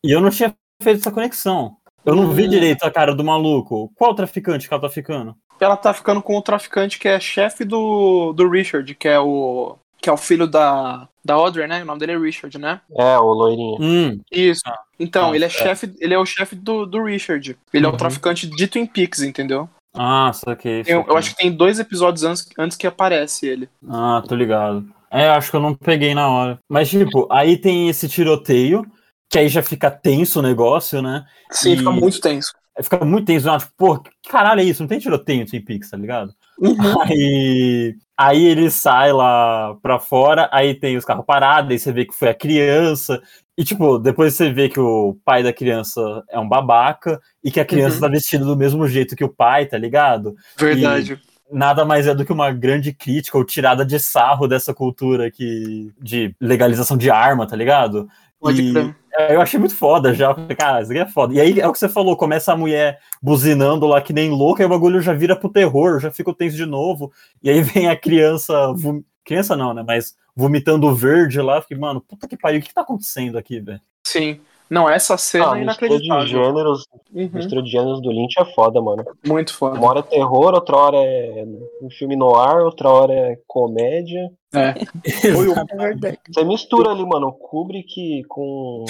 e 0.04 0.12
eu 0.12 0.20
não 0.20 0.30
tinha 0.30 0.54
feito 0.82 1.00
essa 1.00 1.10
conexão. 1.10 1.76
Eu 2.04 2.14
não 2.14 2.30
vi 2.30 2.44
Hum. 2.44 2.48
direito 2.48 2.84
a 2.84 2.90
cara 2.90 3.14
do 3.14 3.24
maluco. 3.24 3.90
Qual 3.96 4.14
traficante 4.14 4.66
que 4.68 4.72
ela 4.72 4.80
tá 4.80 4.88
ficando? 4.88 5.34
Ela 5.60 5.76
tá 5.76 5.92
ficando 5.92 6.22
com 6.22 6.36
o 6.36 6.42
traficante 6.42 6.98
que 6.98 7.08
é 7.08 7.18
chefe 7.18 7.64
do, 7.64 8.32
do 8.32 8.48
Richard, 8.48 8.94
que 8.94 9.08
é 9.08 9.18
o. 9.18 9.76
Que 10.00 10.08
é 10.08 10.12
o 10.12 10.16
filho 10.16 10.46
da, 10.46 11.08
da 11.24 11.34
Audrey, 11.34 11.66
né? 11.66 11.82
O 11.82 11.84
nome 11.84 11.98
dele 11.98 12.12
é 12.12 12.18
Richard, 12.18 12.56
né? 12.56 12.80
É, 12.96 13.18
o 13.18 13.32
loirinho. 13.32 13.76
Hum, 13.80 14.20
Isso. 14.30 14.60
Então, 15.00 15.32
Ah, 15.32 15.34
ele 15.34 15.44
é 15.44 15.48
é. 15.48 15.50
chefe, 15.50 15.92
ele 15.98 16.14
é 16.14 16.18
o 16.18 16.24
chefe 16.24 16.54
do, 16.54 16.86
do 16.86 17.02
Richard. 17.02 17.58
Ele 17.74 17.84
é 17.84 17.88
o 17.88 17.90
Uhum. 17.90 17.96
traficante 17.98 18.46
de 18.46 18.68
Twin 18.68 18.86
Peaks, 18.86 19.20
entendeu? 19.22 19.68
Ah, 19.98 20.32
saquei. 20.32 20.82
Eu, 20.86 21.04
eu 21.08 21.14
saquei. 21.14 21.16
acho 21.18 21.30
que 21.30 21.36
tem 21.36 21.52
dois 21.54 21.78
episódios 21.78 22.24
antes, 22.24 22.46
antes 22.58 22.76
que 22.76 22.86
aparece 22.86 23.46
ele. 23.46 23.68
Ah, 23.88 24.22
tô 24.26 24.34
ligado. 24.34 24.84
É, 25.10 25.28
acho 25.30 25.50
que 25.50 25.56
eu 25.56 25.60
não 25.60 25.74
peguei 25.74 26.14
na 26.14 26.28
hora. 26.28 26.58
Mas, 26.68 26.88
tipo, 26.90 27.26
aí 27.32 27.56
tem 27.56 27.88
esse 27.88 28.08
tiroteio, 28.08 28.84
que 29.30 29.38
aí 29.38 29.48
já 29.48 29.62
fica 29.62 29.90
tenso 29.90 30.38
o 30.38 30.42
negócio, 30.42 31.00
né? 31.02 31.24
Sim, 31.50 31.72
E- 31.72 31.76
fica 31.78 31.90
muito 31.90 32.20
tenso. 32.20 32.52
Aí 32.76 32.84
Fica 32.84 33.04
muito 33.04 33.26
tenso, 33.26 33.46
né? 33.50 33.58
tipo, 33.58 33.72
pô, 33.76 33.98
que 33.98 34.10
caralho 34.30 34.60
é 34.60 34.64
isso? 34.64 34.82
Não 34.82 34.88
tem 34.88 35.00
tiroteio 35.00 35.40
no 35.40 35.46
Twin 35.46 35.64
Peaks, 35.64 35.90
tá 35.90 35.96
ligado? 35.96 36.32
Uhum. 36.60 36.76
Aí, 37.02 37.96
aí 38.16 38.44
ele 38.44 38.70
sai 38.70 39.12
lá 39.12 39.74
pra 39.82 39.98
fora, 39.98 40.48
aí 40.52 40.74
tem 40.74 40.96
os 40.96 41.04
carros 41.04 41.24
parados, 41.24 41.70
aí 41.72 41.78
você 41.78 41.92
vê 41.92 42.04
que 42.04 42.14
foi 42.14 42.28
a 42.28 42.34
criança. 42.34 43.20
E, 43.58 43.64
tipo, 43.64 43.98
depois 43.98 44.34
você 44.34 44.52
vê 44.52 44.68
que 44.68 44.78
o 44.78 45.18
pai 45.24 45.42
da 45.42 45.52
criança 45.52 46.00
é 46.30 46.38
um 46.38 46.48
babaca 46.48 47.20
e 47.42 47.50
que 47.50 47.58
a 47.58 47.64
criança 47.64 47.96
Uhum. 47.96 48.00
tá 48.02 48.08
vestida 48.08 48.44
do 48.44 48.56
mesmo 48.56 48.86
jeito 48.86 49.16
que 49.16 49.24
o 49.24 49.28
pai, 49.28 49.66
tá 49.66 49.76
ligado? 49.76 50.36
Verdade. 50.56 51.20
Nada 51.50 51.84
mais 51.84 52.06
é 52.06 52.14
do 52.14 52.24
que 52.24 52.32
uma 52.32 52.52
grande 52.52 52.92
crítica 52.92 53.36
ou 53.36 53.44
tirada 53.44 53.84
de 53.84 53.98
sarro 53.98 54.46
dessa 54.46 54.72
cultura 54.72 55.28
que, 55.28 55.90
de 56.00 56.32
legalização 56.40 56.96
de 56.96 57.10
arma, 57.10 57.48
tá 57.48 57.56
ligado? 57.56 58.06
Pode 58.40 58.62
E 58.62 58.72
crer. 58.72 58.94
eu 59.30 59.40
achei 59.40 59.58
muito 59.58 59.74
foda 59.74 60.14
já. 60.14 60.32
Cara, 60.56 60.82
isso 60.82 60.92
aqui 60.92 61.00
é 61.00 61.06
foda. 61.08 61.34
E 61.34 61.40
aí 61.40 61.58
é 61.58 61.66
o 61.66 61.72
que 61.72 61.78
você 61.80 61.88
falou, 61.88 62.16
começa 62.16 62.52
a 62.52 62.56
mulher 62.56 63.00
buzinando 63.20 63.86
lá 63.88 64.00
que 64.00 64.12
nem 64.12 64.30
louca, 64.30 64.62
e 64.62 64.66
o 64.66 64.68
bagulho 64.68 65.00
já 65.00 65.12
vira 65.12 65.34
pro 65.34 65.48
terror, 65.48 65.98
já 65.98 66.12
fica 66.12 66.32
tenso 66.32 66.56
de 66.56 66.64
novo. 66.66 67.10
E 67.42 67.50
aí 67.50 67.60
vem 67.62 67.88
a 67.88 67.96
criança. 67.96 68.54
Criança 69.28 69.54
não, 69.54 69.74
né? 69.74 69.84
Mas 69.86 70.16
vomitando 70.34 70.94
verde 70.94 71.38
lá. 71.42 71.60
Fiquei, 71.60 71.76
mano, 71.76 72.00
puta 72.00 72.26
que 72.26 72.34
pariu, 72.36 72.60
o 72.60 72.62
que 72.62 72.72
tá 72.72 72.80
acontendo 72.80 73.36
aqui, 73.36 73.60
velho? 73.60 73.80
Sim. 74.06 74.40
Não, 74.70 74.88
essa 74.88 75.16
cena 75.18 75.52
Ah, 75.52 75.58
é 75.60 75.64
mistura 75.64 75.98
de 75.98 76.06
inacreditável. 76.06 76.44
gêneros, 76.44 76.86
Uhum, 77.12 77.30
mistura 77.32 77.62
de 77.62 77.70
gêneros 77.70 78.02
do 78.02 78.10
Lynch 78.10 78.34
é 78.38 78.44
foda, 78.54 78.80
mano. 78.82 79.04
Muito 79.26 79.54
foda. 79.54 79.78
Uma 79.78 79.88
hora 79.88 79.98
é 80.00 80.02
terror, 80.02 80.54
outra 80.54 80.76
hora 80.76 80.96
é 80.98 81.44
um 81.82 81.90
filme 81.90 82.16
no 82.16 82.34
ar, 82.36 82.60
outra 82.62 82.88
hora 82.90 83.12
é 83.12 83.38
comédia. 83.46 84.30
É. 84.54 84.74
Foi 85.34 85.48
o-. 85.48 85.54
Você 86.30 86.44
mistura 86.44 86.90
ali, 86.90 87.04
mano, 87.04 87.32
Kubrick 87.32 88.24
com. 88.28 88.84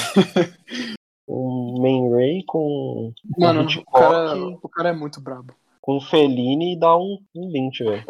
com 1.26 1.74
Man 1.80 2.16
Ray, 2.16 2.42
com. 2.46 3.12
Mano, 3.38 3.62
o 3.66 3.90
cara, 3.92 4.36
o 4.62 4.68
cara 4.68 4.88
é 4.90 4.92
muito 4.92 5.20
brabo. 5.20 5.52
Com 5.88 6.02
Fellini 6.02 6.74
e 6.74 6.78
dá 6.78 6.94
um, 6.98 7.18
um 7.34 7.50
Lynch, 7.50 7.82
velho. 7.82 8.04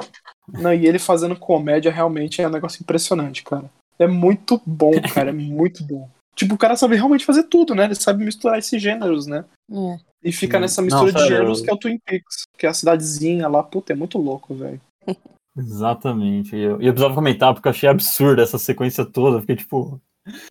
Não, 0.48 0.74
e 0.74 0.84
ele 0.84 0.98
fazendo 0.98 1.36
comédia 1.36 1.92
realmente 1.92 2.42
é 2.42 2.48
um 2.48 2.50
negócio 2.50 2.82
impressionante, 2.82 3.44
cara. 3.44 3.70
É 3.96 4.08
muito 4.08 4.60
bom, 4.66 4.90
cara, 5.14 5.30
é 5.30 5.32
muito 5.32 5.84
bom. 5.84 6.10
Tipo, 6.34 6.56
o 6.56 6.58
cara 6.58 6.74
sabe 6.76 6.96
realmente 6.96 7.24
fazer 7.24 7.44
tudo, 7.44 7.76
né? 7.76 7.84
Ele 7.84 7.94
sabe 7.94 8.24
misturar 8.24 8.58
esses 8.58 8.82
gêneros, 8.82 9.28
né? 9.28 9.44
É. 9.70 9.96
E 10.24 10.32
fica 10.32 10.56
Sim. 10.56 10.62
nessa 10.62 10.82
mistura 10.82 11.12
de 11.12 11.20
sério, 11.20 11.36
gêneros 11.36 11.58
eu- 11.60 11.64
que 11.66 11.70
é 11.70 11.74
o 11.74 11.76
Twin 11.76 11.98
Peaks, 12.04 12.42
que 12.58 12.66
é 12.66 12.68
a 12.68 12.74
cidadezinha 12.74 13.46
lá, 13.46 13.62
puta, 13.62 13.92
é 13.92 13.96
muito 13.96 14.18
louco, 14.18 14.56
velho. 14.56 14.80
Exatamente. 15.56 16.56
E 16.56 16.60
eu, 16.60 16.80
eu 16.80 16.92
precisava 16.92 17.14
comentar 17.14 17.54
porque 17.54 17.68
eu 17.68 17.70
achei 17.70 17.88
absurda 17.88 18.42
essa 18.42 18.58
sequência 18.58 19.04
toda. 19.04 19.36
Eu 19.36 19.40
Fiquei 19.42 19.54
tipo. 19.54 20.00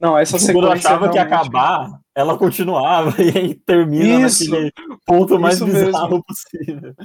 Não, 0.01 0.17
essa 0.17 0.38
Quando 0.38 0.41
eu 0.41 0.71
sequência 0.71 0.89
achava 0.89 1.09
que 1.09 1.17
ia 1.17 1.23
acabar, 1.23 1.99
ela 2.15 2.38
continuava 2.38 3.13
e 3.21 3.38
aí 3.38 3.53
termina 3.53 4.28
Isso, 4.28 4.49
naquele 4.49 4.71
ponto 5.05 5.39
mais 5.39 5.61
bizarro 5.61 6.23
possível. 6.23 6.95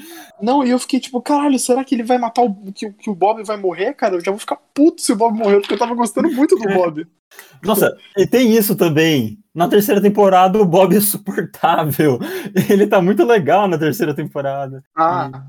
Não, 0.40 0.64
e 0.64 0.70
eu 0.70 0.78
fiquei 0.78 0.98
tipo, 1.00 1.20
caralho, 1.20 1.58
será 1.58 1.84
que 1.84 1.94
ele 1.94 2.02
vai 2.02 2.18
matar 2.18 2.42
o. 2.42 2.72
Que, 2.72 2.90
que 2.92 3.10
o 3.10 3.14
Bob 3.14 3.42
vai 3.44 3.56
morrer, 3.56 3.92
cara? 3.94 4.14
Eu 4.14 4.24
já 4.24 4.30
vou 4.30 4.40
ficar 4.40 4.56
puto 4.74 5.02
se 5.02 5.12
o 5.12 5.16
Bob 5.16 5.36
morrer, 5.36 5.60
porque 5.60 5.74
eu 5.74 5.78
tava 5.78 5.94
gostando 5.94 6.30
muito 6.32 6.56
do 6.56 6.64
Bob. 6.64 7.06
Nossa, 7.62 7.96
e 8.16 8.26
tem 8.26 8.56
isso 8.56 8.74
também. 8.74 9.38
Na 9.54 9.68
terceira 9.68 10.00
temporada, 10.00 10.58
o 10.58 10.64
Bob 10.64 10.96
é 10.96 11.00
suportável. 11.00 12.18
Ele 12.68 12.86
tá 12.86 13.00
muito 13.00 13.24
legal 13.24 13.68
na 13.68 13.78
terceira 13.78 14.14
temporada. 14.14 14.82
Ah, 14.96 15.44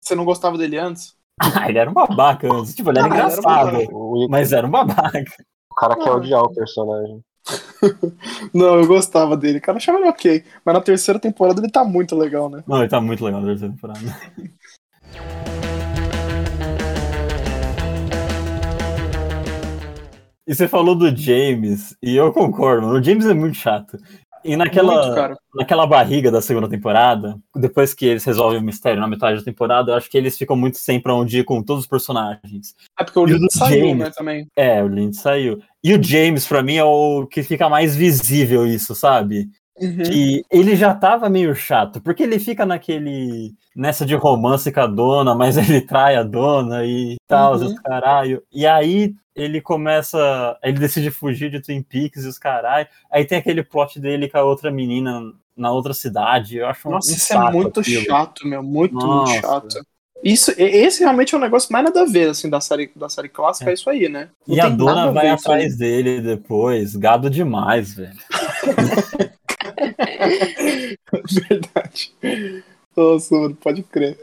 você 0.00 0.14
não 0.14 0.24
gostava 0.24 0.56
dele 0.56 0.78
antes? 0.78 1.16
Ah, 1.40 1.68
ele 1.68 1.78
era 1.78 1.88
um 1.88 1.94
babaca 1.94 2.52
antes. 2.52 2.74
Tipo, 2.74 2.90
ele 2.90 2.98
era 2.98 3.06
Ah, 3.06 3.10
ele 3.10 3.20
era 3.20 3.26
um 3.26 3.28
engraçado, 3.28 4.28
mas 4.28 4.52
era 4.52 4.66
um 4.66 4.70
babaca. 4.70 5.24
O 5.78 5.80
cara 5.80 5.96
quer 5.96 6.08
Ah. 6.10 6.16
odiar 6.16 6.42
o 6.42 6.52
personagem. 6.54 7.20
Não, 8.52 8.78
eu 8.80 8.86
gostava 8.86 9.36
dele. 9.36 9.60
Cara, 9.60 9.76
eu 9.76 9.78
achava 9.78 9.98
ele 9.98 10.08
ok. 10.08 10.44
Mas 10.64 10.74
na 10.74 10.80
terceira 10.80 11.18
temporada 11.20 11.60
ele 11.60 11.70
tá 11.70 11.84
muito 11.84 12.16
legal, 12.16 12.50
né? 12.50 12.62
Não, 12.66 12.78
ele 12.80 12.88
tá 12.88 13.00
muito 13.00 13.24
legal 13.24 13.40
na 13.40 13.46
terceira 13.48 13.72
temporada. 13.72 14.00
E 20.46 20.54
você 20.54 20.66
falou 20.66 20.94
do 20.94 21.14
James, 21.14 21.94
e 22.02 22.16
eu 22.16 22.32
concordo, 22.32 22.86
mano. 22.86 22.98
O 22.98 23.02
James 23.02 23.26
é 23.26 23.34
muito 23.34 23.56
chato. 23.56 23.98
E 24.44 24.56
naquela, 24.56 25.26
Muito, 25.26 25.40
naquela 25.54 25.86
barriga 25.86 26.30
da 26.30 26.40
segunda 26.40 26.68
temporada, 26.68 27.36
depois 27.54 27.92
que 27.92 28.06
eles 28.06 28.24
resolvem 28.24 28.58
o 28.58 28.62
mistério 28.62 29.00
na 29.00 29.06
metade 29.08 29.38
da 29.40 29.44
temporada, 29.44 29.90
eu 29.92 29.96
acho 29.96 30.08
que 30.08 30.16
eles 30.16 30.38
ficam 30.38 30.56
muito 30.56 30.78
sem 30.78 31.00
pra 31.02 31.14
onde 31.14 31.40
ir 31.40 31.44
com 31.44 31.62
todos 31.62 31.82
os 31.82 31.88
personagens. 31.88 32.74
É 32.98 33.04
porque 33.04 33.18
o 33.18 33.26
do 33.26 33.52
saiu, 33.52 33.88
James? 33.88 33.98
né, 33.98 34.10
também. 34.16 34.46
É, 34.56 34.82
o 34.82 34.86
Lynch 34.86 35.16
saiu. 35.18 35.60
E 35.82 35.94
o 35.94 36.02
James, 36.02 36.46
pra 36.46 36.62
mim, 36.62 36.76
é 36.76 36.84
o 36.84 37.26
que 37.26 37.42
fica 37.42 37.68
mais 37.68 37.94
visível 37.96 38.66
isso, 38.66 38.94
sabe? 38.94 39.48
Uhum. 39.80 40.02
que 40.02 40.42
ele 40.50 40.74
já 40.74 40.92
tava 40.92 41.30
meio 41.30 41.54
chato, 41.54 42.00
porque 42.00 42.24
ele 42.24 42.40
fica 42.40 42.66
naquele. 42.66 43.54
nessa 43.76 44.04
de 44.04 44.12
romance 44.16 44.72
com 44.72 44.80
a 44.80 44.88
dona, 44.88 45.36
mas 45.36 45.56
ele 45.80 45.80
trai 45.80 46.16
a 46.16 46.24
dona 46.24 46.84
e 46.84 47.14
tal, 47.28 47.54
Uhum. 47.54 47.66
os 47.66 47.78
caralho. 47.78 48.42
E 48.52 48.66
aí 48.66 49.14
ele 49.36 49.60
começa. 49.60 50.58
Ele 50.64 50.80
decide 50.80 51.12
fugir 51.12 51.48
de 51.48 51.60
Twin 51.60 51.80
Peaks 51.80 52.24
e 52.24 52.28
os 52.28 52.38
caralho. 52.40 52.88
Aí 53.08 53.24
tem 53.24 53.38
aquele 53.38 53.62
plot 53.62 54.00
dele 54.00 54.28
com 54.28 54.38
a 54.38 54.42
outra 54.42 54.68
menina 54.68 55.20
na 55.56 55.70
outra 55.70 55.94
cidade. 55.94 56.56
Eu 56.56 56.66
acho 56.66 56.88
um- 56.88 56.92
Nossa, 56.92 57.12
um 57.12 57.14
isso 57.14 57.32
é 57.32 57.50
muito 57.52 57.78
aquilo. 57.78 58.04
chato, 58.04 58.48
meu. 58.48 58.64
Muito, 58.64 58.94
Nossa. 58.96 59.30
muito 59.32 59.46
chato. 59.46 59.86
Isso, 60.22 60.52
esse 60.58 61.00
realmente 61.00 61.34
é 61.34 61.38
um 61.38 61.40
negócio 61.40 61.72
mais 61.72 61.84
nada 61.84 62.02
a 62.02 62.04
ver, 62.04 62.30
assim, 62.30 62.50
da 62.50 62.60
série, 62.60 62.90
da 62.94 63.08
série 63.08 63.28
clássica, 63.28 63.70
é, 63.70 63.74
isso 63.74 63.88
aí, 63.88 64.08
né? 64.08 64.28
Não 64.46 64.56
E 64.56 64.60
a 64.60 64.68
dona 64.68 65.04
a 65.04 65.10
vai 65.12 65.28
atrás 65.28 65.76
dele 65.76 66.20
depois. 66.20 66.96
Gado 66.96 67.30
demais, 67.30 67.94
velho. 67.94 68.18
Verdade. 71.48 72.12
Nossa, 72.96 73.34
mano, 73.34 73.54
pode 73.56 73.82
crer. 73.82 74.18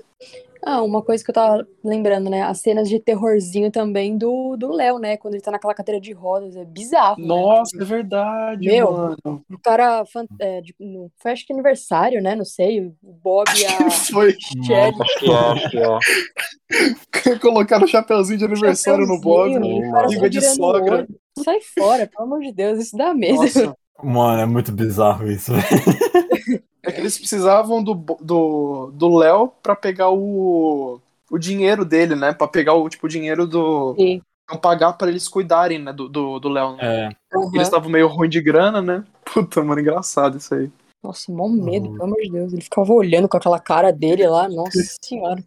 Ah, 0.67 0.81
uma 0.81 1.03
coisa 1.03 1.23
que 1.23 1.29
eu 1.29 1.33
tava 1.35 1.67
lembrando, 1.83 2.27
né? 2.27 2.41
As 2.41 2.59
cenas 2.59 2.89
de 2.89 2.99
terrorzinho 2.99 3.69
também 3.71 4.17
do 4.17 4.57
do 4.57 4.71
Léo, 4.71 4.97
né? 4.97 5.15
Quando 5.15 5.35
ele 5.35 5.43
tá 5.43 5.51
naquela 5.51 5.75
cadeira 5.75 6.01
de 6.01 6.11
rodas. 6.11 6.55
É 6.55 6.65
bizarro. 6.65 7.21
né? 7.21 7.27
Nossa, 7.27 7.77
é 7.79 7.85
verdade, 7.85 8.65
Meu. 8.67 8.91
mano. 8.91 9.45
O 9.51 9.59
cara. 9.61 10.03
fan- 10.05 10.25
É, 10.39 10.61
de- 10.61 10.73
no, 10.79 11.11
foi 11.21 11.31
acho 11.33 11.45
que 11.45 11.53
aniversário, 11.53 12.19
né? 12.21 12.33
Não 12.35 12.43
sei. 12.45 12.81
O 12.81 12.95
Bob 13.03 13.47
e 13.55 13.63
a 13.65 13.67
Foi 14.11 14.35
Shelly. 14.65 14.95
Acho 14.99 15.19
que 15.19 15.31
é, 15.31 15.35
acho 15.35 15.69
que 15.69 17.29
é. 17.29 17.39
colocar 17.39 17.83
o 17.83 17.87
chapeuzinho 17.87 18.39
de 18.39 18.45
aniversário 18.45 19.05
no 19.05 19.21
Bob. 19.21 19.53
Chapeuzinho, 19.53 19.87
o 19.87 19.91
cara 19.93 20.07
Língua 20.07 20.29
de 20.29 20.41
sogra. 20.41 21.07
Sai 21.43 21.59
fora, 21.61 22.07
pelo 22.07 22.23
amor 22.23 22.39
de 22.41 22.51
Deus, 22.51 22.79
isso 22.79 22.97
dá 22.97 23.13
medo. 23.13 23.35
Nossa, 23.35 23.75
Mano, 24.03 24.41
é 24.41 24.45
muito 24.45 24.71
bizarro 24.71 25.27
isso, 25.29 25.51
velho. 25.55 26.63
é 26.83 26.91
que 26.91 26.99
eles 26.99 27.17
precisavam 27.17 27.83
do 27.83 27.95
Bo- 27.95 28.17
do 28.21 28.91
do 28.93 29.17
Léo 29.17 29.51
pra 29.63 29.75
pegar 29.75 30.09
o 30.11 30.99
o 31.31 31.37
dinheiro 31.37 31.83
dele, 31.83 32.13
né? 32.15 32.33
Pra 32.33 32.47
pegar 32.47 32.73
o 32.73 32.87
tipo 32.89 33.05
o 33.07 33.09
dinheiro 33.09 33.47
do 33.47 33.95
Sim. 33.97 34.21
não 34.49 34.57
pagar 34.57 34.93
pra 34.93 35.07
eles 35.07 35.27
cuidarem, 35.27 35.79
né, 35.79 35.91
do 35.91 36.07
do, 36.07 36.39
do 36.39 36.49
Léo. 36.49 36.75
É. 36.79 37.09
Aham. 37.33 37.49
Eles 37.53 37.67
estavam 37.67 37.89
meio 37.89 38.07
ruim 38.07 38.29
de 38.29 38.41
grana, 38.41 38.81
né? 38.81 39.03
Puta, 39.33 39.63
mano, 39.63 39.81
engraçado 39.81 40.37
isso 40.37 40.53
aí. 40.53 40.69
Nossa, 41.03 41.31
mó 41.31 41.47
medo, 41.47 41.87
Uhum. 41.87 41.93
pelo 41.93 42.03
amor 42.05 42.21
de 42.21 42.31
Deus. 42.31 42.53
Ele 42.53 42.61
ficava 42.61 42.91
olhando 42.93 43.27
com 43.29 43.37
aquela 43.37 43.59
cara 43.59 43.91
dele 43.91 44.27
lá. 44.27 44.47
Nossa 44.49 44.71
senhora. 45.03 45.43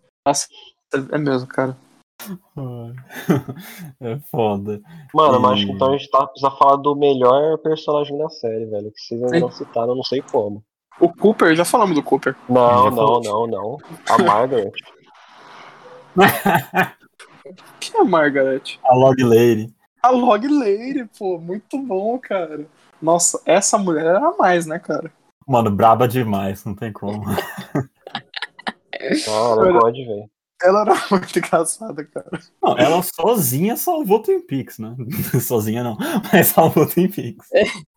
É 1.12 1.18
mesmo, 1.18 1.46
cara. 1.48 1.76
É 4.00 4.18
foda. 4.30 4.80
Mano, 5.14 5.40
mas 5.40 5.50
E- 5.50 5.54
acho 5.54 5.66
que 5.66 5.72
então 5.72 5.88
a 5.88 5.96
gente 5.96 6.10
tá, 6.10 6.26
precisa 6.26 6.50
falar 6.52 6.76
do 6.76 6.94
melhor 6.96 7.58
personagem 7.58 8.16
da 8.18 8.28
série, 8.28 8.66
velho. 8.66 8.90
Que 8.92 9.00
vocês 9.00 9.22
ainda 9.22 9.40
não 9.40 9.50
citaram, 9.50 9.90
eu 9.90 9.96
não 9.96 10.02
sei 10.02 10.22
como. 10.22 10.62
O 11.00 11.08
Cooper, 11.12 11.54
já 11.54 11.64
falamos 11.64 11.94
do 11.94 12.02
Cooper. 12.02 12.34
Não, 12.48 12.90
não, 12.90 12.96
falou. 12.96 13.22
não, 13.22 13.46
não. 13.46 13.78
A 14.08 14.18
Margaret. 14.22 14.72
Quem 17.80 17.98
é 17.98 18.02
a 18.02 18.04
Margaret? 18.04 18.78
A 18.84 18.94
Log 18.94 19.22
Lady. 19.22 19.72
A 20.02 20.10
Log 20.10 20.46
Lady, 20.48 21.08
pô, 21.18 21.38
muito 21.38 21.78
bom, 21.78 22.18
cara. 22.18 22.66
Nossa, 23.00 23.40
essa 23.46 23.78
mulher 23.78 24.06
era 24.06 24.18
a 24.28 24.36
mais, 24.36 24.66
né, 24.66 24.78
cara? 24.78 25.12
Mano, 25.46 25.70
braba 25.70 26.06
demais, 26.08 26.64
não 26.64 26.74
tem 26.74 26.92
como. 26.92 27.22
Ah, 29.00 29.52
ela 29.52 29.80
pode, 29.80 30.04
velho. 30.04 30.28
Ela 30.62 30.80
era 30.82 30.94
muito 31.10 31.38
engraçada, 31.38 32.04
cara. 32.04 32.30
Não, 32.62 32.76
ela 32.78 33.02
sozinha 33.02 33.76
salvou 33.76 34.20
Twin 34.20 34.40
Peaks, 34.40 34.78
né? 34.78 34.94
sozinha 35.40 35.82
não, 35.84 35.96
mas 36.32 36.48
salvou 36.48 36.86
Twin 36.86 37.08
Peaks. 37.08 37.48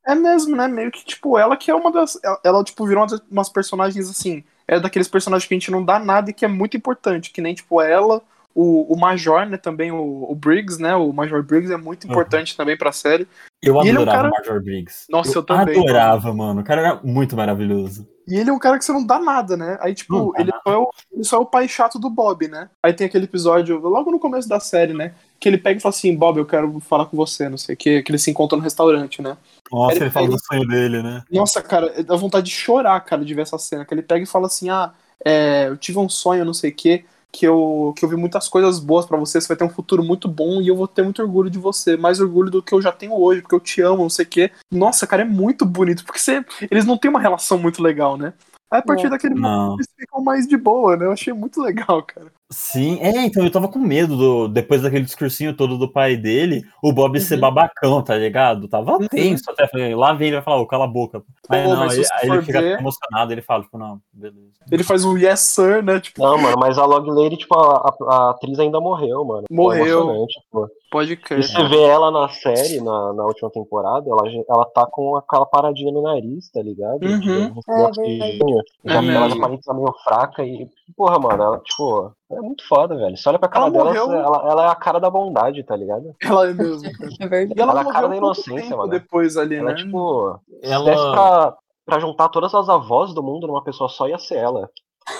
É 0.05 0.16
mesmo, 0.16 0.55
né? 0.55 0.68
Meio 0.68 0.91
que, 0.91 1.03
tipo, 1.05 1.38
ela 1.38 1.55
que 1.57 1.72
é 1.72 1.76
uma 1.76 1.91
das. 1.91 2.20
Ela, 2.24 2.39
ela, 2.43 2.64
tipo, 2.64 2.86
virou 2.86 3.05
umas 3.30 3.49
personagens 3.49 4.09
assim. 4.09 4.43
É 4.68 4.80
daqueles 4.80 5.07
personagens 5.07 5.47
que 5.47 5.53
a 5.53 5.57
gente 5.57 5.72
não 5.72 5.84
dá 5.84 5.99
nada 5.99 6.30
e 6.30 6.34
que 6.34 6.45
é 6.45 6.47
muito 6.47 6.78
importante. 6.78 7.32
Que 7.32 7.41
nem, 7.41 7.53
tipo, 7.53 7.82
ela, 7.82 8.22
o, 8.55 8.93
o 8.93 8.99
Major, 8.99 9.45
né? 9.45 9.57
Também 9.57 9.91
o, 9.91 10.26
o 10.30 10.36
Briggs, 10.36 10.82
né? 10.82 10.95
O 10.95 11.12
Major 11.12 11.43
Briggs 11.43 11.74
é 11.74 11.78
muito 11.78 12.05
Uhum. 12.05 12.12
importante 12.12 12.55
também 12.55 12.78
pra 12.78 12.91
série. 12.91 13.28
Eu 13.64 13.76
E 13.84 13.89
ele 13.89 13.97
é 13.97 13.99
um 13.99 14.01
adorava 14.03 14.24
cara- 14.24 14.28
o 14.30 14.32
Major 14.32 14.64
Briggs. 14.64 15.05
Nossa, 15.09 15.38
eu 15.38 15.43
também, 15.43 15.78
Adorava, 15.80 16.34
mano. 16.34 16.62
O 16.62 16.64
cara 16.64 16.82
era 16.82 16.99
muito 17.03 17.36
maravilhoso. 17.36 18.07
E 18.28 18.36
ele 18.36 18.49
é 18.49 18.53
um 18.53 18.57
cara 18.57 18.80
que 18.80 18.86
você 18.86 18.91
não 18.91 19.05
dá 19.05 19.20
nada, 19.20 19.55
né? 19.55 19.78
Aí, 19.82 19.93
tipo, 19.93 20.34
ele 20.39 20.51
só, 20.64 20.74
é 20.74 20.78
o, 20.78 20.89
ele 21.12 21.24
só 21.24 21.38
é 21.38 21.39
o 21.39 21.45
pai 21.45 21.68
chato 21.68 21.99
do 21.99 22.09
Bob, 22.09 22.47
né? 22.47 22.70
Aí 22.82 22.91
tem 22.93 23.05
aquele 23.05 23.26
episódio, 23.26 23.78
logo 23.80 24.09
no 24.09 24.20
começo 24.20 24.47
da 24.49 24.59
série, 24.59 24.93
né? 24.93 25.14
Que 25.39 25.47
ele 25.49 25.57
pega 25.59 25.78
e 25.78 25.82
fala 25.82 25.93
assim, 25.93 26.16
Bob, 26.16 26.38
eu 26.38 26.45
quero 26.45 26.80
falar 26.80 27.05
com 27.05 27.18
você, 27.18 27.49
não 27.49 27.57
sei 27.57 27.76
o 27.76 27.78
que, 27.78 28.01
que 28.01 28.12
eles 28.12 28.24
se 28.24 28.32
encontram 28.32 28.57
no 28.57 28.64
restaurante, 28.64 29.22
né? 29.22 29.38
Nossa, 29.72 29.95
Ele 29.95 30.05
ele 30.05 30.12
fala 30.12 30.28
do 30.28 30.39
sonho 30.43 30.68
dele, 30.68 31.03
né? 31.03 31.24
Nossa, 31.32 31.62
cara, 31.62 32.01
dá 32.03 32.16
vontade 32.16 32.45
de 32.47 32.51
chorar, 32.51 32.99
cara, 33.01 33.24
de 33.24 33.34
ver 33.34 33.41
essa 33.43 33.57
cena. 33.59 33.86
Que 33.86 33.93
ele 33.93 34.01
pega 34.01 34.24
e 34.24 34.28
fala 34.28 34.47
assim, 34.47 34.70
ah, 34.70 34.91
é, 35.24 35.68
eu 35.68 35.78
tive 35.78 35.99
um 35.99 36.09
sonho, 36.09 36.45
não 36.45 36.53
sei 36.53 36.72
o 36.72 36.76
que, 36.76 37.03
que 37.32 37.47
eu, 37.47 37.93
que 37.95 38.03
eu 38.03 38.09
vi 38.09 38.15
muitas 38.15 38.47
coisas 38.47 38.79
boas 38.79 39.05
pra 39.05 39.17
você, 39.17 39.39
você 39.39 39.47
vai 39.47 39.57
ter 39.57 39.63
um 39.63 39.69
futuro 39.69 40.03
muito 40.03 40.27
bom 40.27 40.61
e 40.61 40.67
eu 40.67 40.75
vou 40.75 40.88
ter 40.88 41.03
muito 41.03 41.21
orgulho 41.21 41.49
de 41.49 41.57
você, 41.57 41.95
mais 41.95 42.19
orgulho 42.19 42.51
do 42.51 42.61
que 42.61 42.73
eu 42.73 42.82
já 42.82 42.91
tenho 42.91 43.13
hoje, 43.13 43.41
porque 43.41 43.55
eu 43.55 43.59
te 43.59 43.82
amo, 43.82 44.03
não 44.03 44.09
sei 44.09 44.25
o 44.25 44.27
que. 44.27 44.51
Nossa, 44.71 45.07
cara, 45.07 45.21
é 45.21 45.25
muito 45.25 45.65
bonito, 45.65 46.03
porque 46.03 46.19
você, 46.19 46.43
eles 46.69 46.86
não 46.86 46.97
têm 46.97 47.09
uma 47.09 47.21
relação 47.21 47.57
muito 47.57 47.82
legal, 47.82 48.17
né? 48.17 48.34
Aí 48.69 48.79
a 48.79 48.82
partir 48.82 49.03
Não. 49.03 49.09
daquele 49.11 49.36
momento 49.36 49.67
Não. 49.67 49.75
eles 49.75 49.88
ficam 49.97 50.23
mais 50.23 50.47
de 50.47 50.57
boa, 50.57 50.95
né? 50.95 51.05
Eu 51.05 51.11
achei 51.11 51.34
muito 51.34 51.61
legal, 51.61 52.03
cara. 52.03 52.32
Sim, 52.52 52.99
é, 53.02 53.26
então 53.26 53.43
eu 53.45 53.52
tava 53.52 53.68
com 53.70 53.80
medo 53.80 54.18
do, 54.18 54.47
depois 54.49 54.82
daquele 54.82 55.06
discursinho 55.06 55.56
todo 55.56 55.78
do 55.78 55.89
pai 55.91 56.18
dele, 56.18 56.64
o 56.84 56.91
Bob 56.91 57.18
ser 57.20 57.36
Uhum. 57.36 57.41
babacão, 57.41 58.02
tá 58.04 58.16
ligado? 58.18 58.68
Tava 58.68 58.97
Uhum. 58.97 59.08
tenso 59.08 59.49
até. 59.49 59.68
Falei, 59.68 59.95
lá 59.95 60.12
vem 60.14 60.28
ele 60.28 60.36
vai 60.38 60.43
falar, 60.43 60.58
ô, 60.62 60.68
cala 60.68 60.84
a 60.84 60.88
boca. 60.88 61.24
Mas 61.49 61.64
Pô, 61.64 61.76
não, 61.76 61.84
aí, 61.84 61.97
aí 62.22 62.30
ele 62.30 62.41
fica 62.41 62.62
ver- 62.62 62.80
emocionado, 62.80 63.32
ele 63.32 63.41
fala, 63.41 63.64
tipo, 63.64 63.78
não, 63.78 63.99
beleza. 64.12 64.52
Ele 64.70 64.84
faz 64.84 65.06
um 65.06 65.18
yes 65.18 65.39
sir, 65.39 65.82
né? 65.82 65.99
Tipo, 65.99 66.22
Não, 66.22 66.38
mano, 66.38 66.58
mas 66.60 66.78
a 66.78 66.86
Log 66.86 67.10
Lady, 67.10 67.38
tipo, 67.38 67.58
a, 67.58 67.78
a- 67.88 68.14
a 68.16 68.30
atriz 68.32 68.60
ainda 68.60 68.80
morreu, 68.82 69.24
mano. 69.24 69.45
Morreu. 69.49 70.28
pô. 70.52 70.68
pode 70.91 71.14
E 71.14 71.18
crer. 71.18 71.43
você 71.43 71.64
vê 71.70 71.82
ela 71.84 72.12
na 72.12 72.28
série, 72.28 72.82
na, 72.82 73.14
na 73.14 73.24
última 73.26 73.49
temporada, 73.49 74.10
ela, 74.10 74.24
ela 74.49 74.66
tá 74.66 74.86
com 74.86 75.16
aquela 75.16 75.45
paradinha 75.45 75.89
no 75.91 76.02
nariz, 76.02 76.49
tá 76.52 76.62
ligado? 76.62 76.99
Uhum. 77.06 77.54
De 77.54 77.72
É 77.72 77.84
oxigênio. 77.86 78.58
É 78.84 78.89
Então 78.89 79.10
ela 79.10 79.30
já 79.30 79.39
parece 79.39 79.74
meio 79.74 79.93
fraca 80.04 80.43
e, 80.43 80.68
porra, 80.96 81.20
mano, 81.20 81.44
ela, 81.44 81.60
tipo, 81.60 82.14
é 82.32 82.36
muito 82.42 82.68
foda, 82.68 82.96
velho. 82.96 83.16
Você 83.18 83.28
olha 83.30 83.39
pra 83.39 83.48
cara 83.50 83.66
Ela 83.66 83.72
dela, 83.74 83.86
morreu. 83.86 84.06
você- 84.08 84.16
ela, 84.18 84.52
ela 84.52 84.66
é 84.66 84.68
a 84.70 84.76
cara 84.76 85.00
da 85.00 85.10
bondade, 85.10 85.64
tá 85.64 85.76
ligado? 85.76 86.16
Ela 86.22 86.50
é 86.50 86.54
mesmo, 86.54 86.92
cara. 86.92 87.10
É 87.20 87.28
verdade. 87.28 87.60
E 87.60 87.62
ela, 87.62 87.72
Ela 87.72 87.82
é 87.82 87.89
a 87.89 87.94
cara 87.94 88.08
da 88.08 88.18
inocência, 88.18 88.76
mano. 88.78 88.89
depois 88.89 89.38
ali, 89.38 89.56
Ela 89.56 89.66
né? 89.68 89.72
é, 89.74 89.76
tipo, 89.84 90.39
se 90.64 90.72
Ela- 90.72 90.86
desse 90.86 91.12
pra, 91.12 91.58
pra 91.86 92.00
juntar 92.00 92.30
todas 92.30 92.54
as 92.54 92.70
avós 92.70 93.14
do 93.14 93.22
mundo 93.24 93.48
numa 93.48 93.64
pessoa 93.64 93.89
só, 93.89 94.08
ia 94.08 94.18
ser 94.20 94.36
ela. 94.38 94.70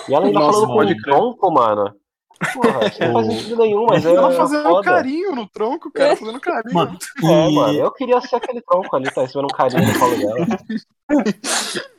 E 0.08 0.14
ela 0.14 0.26
ainda 0.26 0.38
Nossa, 0.40 0.60
falando 0.66 0.86
com 0.86 0.92
o 0.92 1.02
tronco, 1.02 1.50
mano. 1.50 1.94
Porra, 2.54 2.86
isso 2.86 3.00
não 3.04 3.12
faz 3.12 3.26
sentido 3.28 3.56
nenhum, 3.56 3.86
mas 3.86 4.04
é 4.04 4.14
ela 4.14 4.30
fazendo 4.32 4.62
foda. 4.68 4.82
carinho 4.82 5.32
no 5.34 5.48
tronco, 5.48 5.92
cara. 5.92 6.16
Fazendo 6.16 6.40
carinho. 6.40 6.74
Mano, 6.74 6.98
É, 7.22 7.50
e- 7.50 7.54
mano, 7.54 7.72
eu 7.78 7.90
queria 7.92 8.20
ser 8.20 8.34
aquele 8.36 8.60
tronco 8.62 8.96
ali, 8.96 9.08
tá 9.12 9.20
recebendo 9.20 9.44
um 9.44 9.56
carinho 9.56 9.86
no 9.86 9.98
colo 9.98 10.16
dela. 10.16 10.46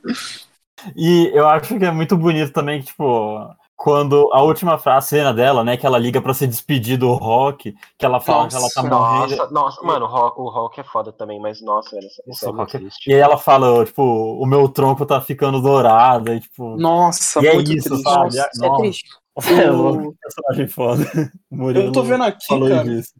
E 0.96 1.32
eu 1.34 1.48
acho 1.48 1.78
que 1.78 1.86
é 1.86 1.92
muito 1.92 2.18
bonito 2.18 2.52
também 2.52 2.82
que, 2.82 2.88
tipo, 2.88 3.40
quando 3.76 4.30
a 4.34 4.42
última 4.42 4.78
frase, 4.78 5.08
cena 5.10 5.34
dela, 5.34 5.64
né, 5.64 5.76
que 5.76 5.86
ela 5.86 5.98
liga 6.00 6.22
pra 6.22 6.34
se 6.34 6.48
despedir 6.48 6.98
do 6.98 7.12
Rock, 7.14 7.74
que 7.98 8.06
ela 8.06 8.20
fala 8.22 8.48
que 8.48 8.56
ela 8.56 8.68
tá 8.70 8.84
Nossa, 8.84 8.96
morrendo. 8.96 9.36
Nossa, 9.38 9.52
nossa, 9.52 9.84
mano, 9.84 10.06
o 10.06 10.10
Hulk, 10.10 10.40
o 10.42 10.50
Hulk 10.50 10.80
é 10.80 10.84
foda 10.84 11.12
também, 11.12 11.40
mas 11.40 11.62
nossa, 11.62 11.96
velho, 11.96 12.08
isso, 12.08 12.22
Nossa, 12.26 12.46
é 12.46 12.50
Hulk 12.50 12.76
é- 12.76 12.80
triste. 12.80 13.10
E 13.10 13.14
aí 13.14 13.20
ela 13.20 13.38
fala, 13.38 13.84
tipo, 13.86 14.02
o 14.04 14.46
meu 14.46 14.70
tronco 14.70 15.06
tá 15.06 15.20
ficando 15.20 15.62
dourado, 15.62 16.34
e 16.34 16.40
tipo. 16.40 16.78
Nossa, 16.78 17.42
E 17.42 17.48
é 17.48 17.54
muito 17.56 17.74
isso, 17.74 17.90
triste. 17.90 18.04
sabe? 18.04 18.24
Nossa, 18.38 18.50
é 18.62 18.68
Nossa. 18.68 18.82
triste. 18.82 19.10
É 19.66 19.72
O- 19.72 19.76
louco, 19.76 20.12
que 20.14 20.18
personagem 20.22 20.68
foda. 20.68 21.32
Murilo 21.52 21.86
Eu 21.88 21.92
tô 21.92 22.04
vendo 22.04 22.24
aqui, 22.24 22.48
cara. 22.48 22.84
disso. 22.84 23.14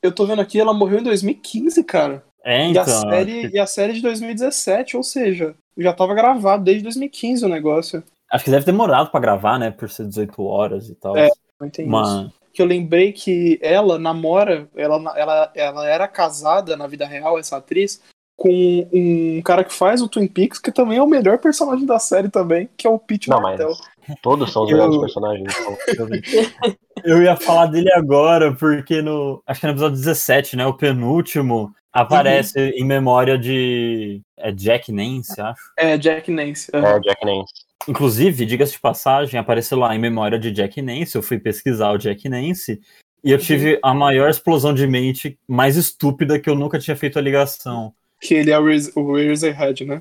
Eu 0.00 0.12
tô 0.12 0.24
vendo 0.24 0.40
aqui, 0.40 0.60
ela 0.60 0.72
morreu 0.72 1.00
em 1.00 1.02
2015, 1.02 1.82
cara. 1.82 2.24
É, 2.44 2.64
E, 2.66 2.70
então. 2.70 2.82
a 2.84 2.86
série, 2.86 3.48
e 3.52 3.58
a 3.58 3.66
série 3.66 3.92
de 3.94 4.00
2017, 4.00 4.96
ou 4.96 5.02
seja, 5.02 5.56
já 5.76 5.92
tava 5.92 6.14
gravado 6.14 6.62
desde 6.62 6.84
2015 6.84 7.44
o 7.44 7.48
negócio. 7.48 8.00
Acho 8.32 8.44
que 8.44 8.50
deve 8.50 8.64
ter 8.64 8.72
demorado 8.72 9.10
pra 9.10 9.20
gravar, 9.20 9.58
né? 9.58 9.70
Por 9.70 9.88
ser 9.88 10.06
18 10.06 10.42
horas 10.44 10.88
e 10.88 10.94
tal. 10.94 11.16
É, 11.16 11.28
Não 11.60 11.66
entendi 11.68 11.88
isso. 11.88 11.90
Mano, 11.90 12.32
Que 12.52 12.60
eu 12.62 12.66
lembrei 12.66 13.12
que 13.12 13.58
ela 13.62 13.98
namora, 13.98 14.68
ela, 14.76 14.96
ela, 15.16 15.52
ela 15.54 15.88
era 15.88 16.08
casada 16.08 16.76
na 16.76 16.86
vida 16.86 17.06
real, 17.06 17.38
essa 17.38 17.56
atriz, 17.58 18.00
com 18.36 18.86
um 18.92 19.40
cara 19.42 19.62
que 19.64 19.72
faz 19.72 20.02
o 20.02 20.08
Twin 20.08 20.26
Peaks, 20.26 20.58
que 20.58 20.70
também 20.72 20.98
é 20.98 21.02
o 21.02 21.06
melhor 21.06 21.38
personagem 21.38 21.86
da 21.86 21.98
série 21.98 22.28
também, 22.28 22.68
que 22.76 22.86
é 22.86 22.90
o 22.90 22.98
Pete 22.98 23.30
Não, 23.30 23.40
mas 23.40 23.58
Martell. 23.58 23.76
todos 24.22 24.52
são 24.52 24.64
os 24.64 24.70
Eu- 24.70 24.76
melhores 24.76 24.98
personagens. 25.00 25.54
Então. 25.88 26.06
eu 27.04 27.22
ia 27.22 27.36
falar 27.36 27.66
dele 27.66 27.90
agora, 27.92 28.52
porque 28.54 29.00
no. 29.02 29.42
Acho 29.46 29.60
que 29.60 29.66
no 29.66 29.72
episódio 29.72 29.96
17, 29.96 30.56
né? 30.56 30.66
O 30.66 30.74
penúltimo, 30.74 31.72
aparece 31.92 32.58
Uhum. 32.58 32.70
em 32.74 32.84
memória 32.84 33.38
de. 33.38 34.20
É 34.38 34.52
Jack 34.52 34.92
Nance, 34.92 35.40
acho. 35.40 35.60
É, 35.78 35.96
Jack 35.96 36.30
Nance. 36.30 36.70
é. 36.74 36.78
É, 36.78 37.00
Jack 37.00 37.24
Nance. 37.24 37.52
Inclusive, 37.88 38.44
diga-se 38.46 38.72
de 38.72 38.80
passagem, 38.80 39.38
apareceu 39.38 39.78
lá 39.78 39.94
em 39.94 39.98
memória 39.98 40.38
de 40.38 40.50
Jack 40.50 40.80
Nance. 40.82 41.14
Eu 41.14 41.22
fui 41.22 41.38
pesquisar 41.38 41.90
o 41.92 41.98
Jack 41.98 42.28
Nance. 42.28 42.80
E 43.22 43.30
eu 43.30 43.38
tive 43.38 43.78
a 43.82 43.92
maior 43.94 44.28
explosão 44.30 44.72
de 44.72 44.86
mente 44.86 45.38
mais 45.48 45.76
estúpida 45.76 46.38
que 46.38 46.48
eu 46.48 46.54
nunca 46.54 46.78
tinha 46.78 46.96
feito 46.96 47.18
a 47.18 47.22
ligação. 47.22 47.92
Que 48.20 48.34
ele 48.34 48.50
é 48.50 48.58
o 48.58 48.64
Raz- 48.64 48.92
o 48.96 49.12
Razorhead, 49.16 49.84
né? 49.84 49.98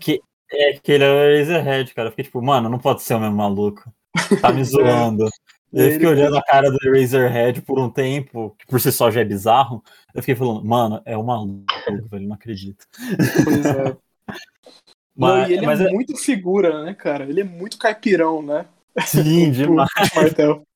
É 0.51 0.73
que 0.73 0.91
ele 0.91 1.03
é 1.03 1.09
o 1.09 1.13
Eraserhead, 1.15 1.93
cara. 1.93 2.07
Eu 2.07 2.11
fiquei 2.11 2.25
tipo, 2.25 2.41
mano, 2.41 2.69
não 2.69 2.77
pode 2.77 3.01
ser 3.01 3.15
o 3.15 3.19
mesmo 3.19 3.35
maluco. 3.35 3.91
Tá 4.41 4.51
me 4.51 4.63
zoando. 4.65 5.27
Eu 5.73 5.91
fiquei 5.91 6.07
Ele- 6.07 6.21
olhando 6.21 6.37
a 6.37 6.43
cara 6.43 6.69
do 6.71 6.77
Eraserhead 6.87 7.61
por 7.63 7.79
um 7.79 7.89
tempo, 7.89 8.55
que 8.59 8.65
por 8.67 8.79
si 8.79 8.91
só 8.91 9.09
já 9.11 9.21
é 9.21 9.25
bizarro. 9.25 9.83
Eu 10.13 10.21
fiquei 10.21 10.35
falando, 10.35 10.63
mano, 10.63 11.01
é 11.05 11.17
um 11.17 11.23
maluco, 11.23 11.65
velho, 12.09 12.27
não 12.27 12.35
acredito. 12.35 12.85
Pois 13.43 13.65
é. 13.65 13.97
Não, 15.15 15.27
Mas, 15.29 15.49
e 15.49 15.53
ele 15.53 15.65
mas 15.65 15.81
é 15.81 15.87
é, 15.87 15.91
muito 15.91 16.15
figura, 16.17 16.83
né, 16.83 16.93
cara? 16.93 17.23
Ele 17.25 17.41
é 17.41 17.43
muito 17.43 17.77
caipirão, 17.77 18.41
né? 18.41 18.65
sim, 19.05 19.51
demais. 19.51 19.89
O 19.89 19.93
Pete 19.95 20.15
Martell. 20.15 20.67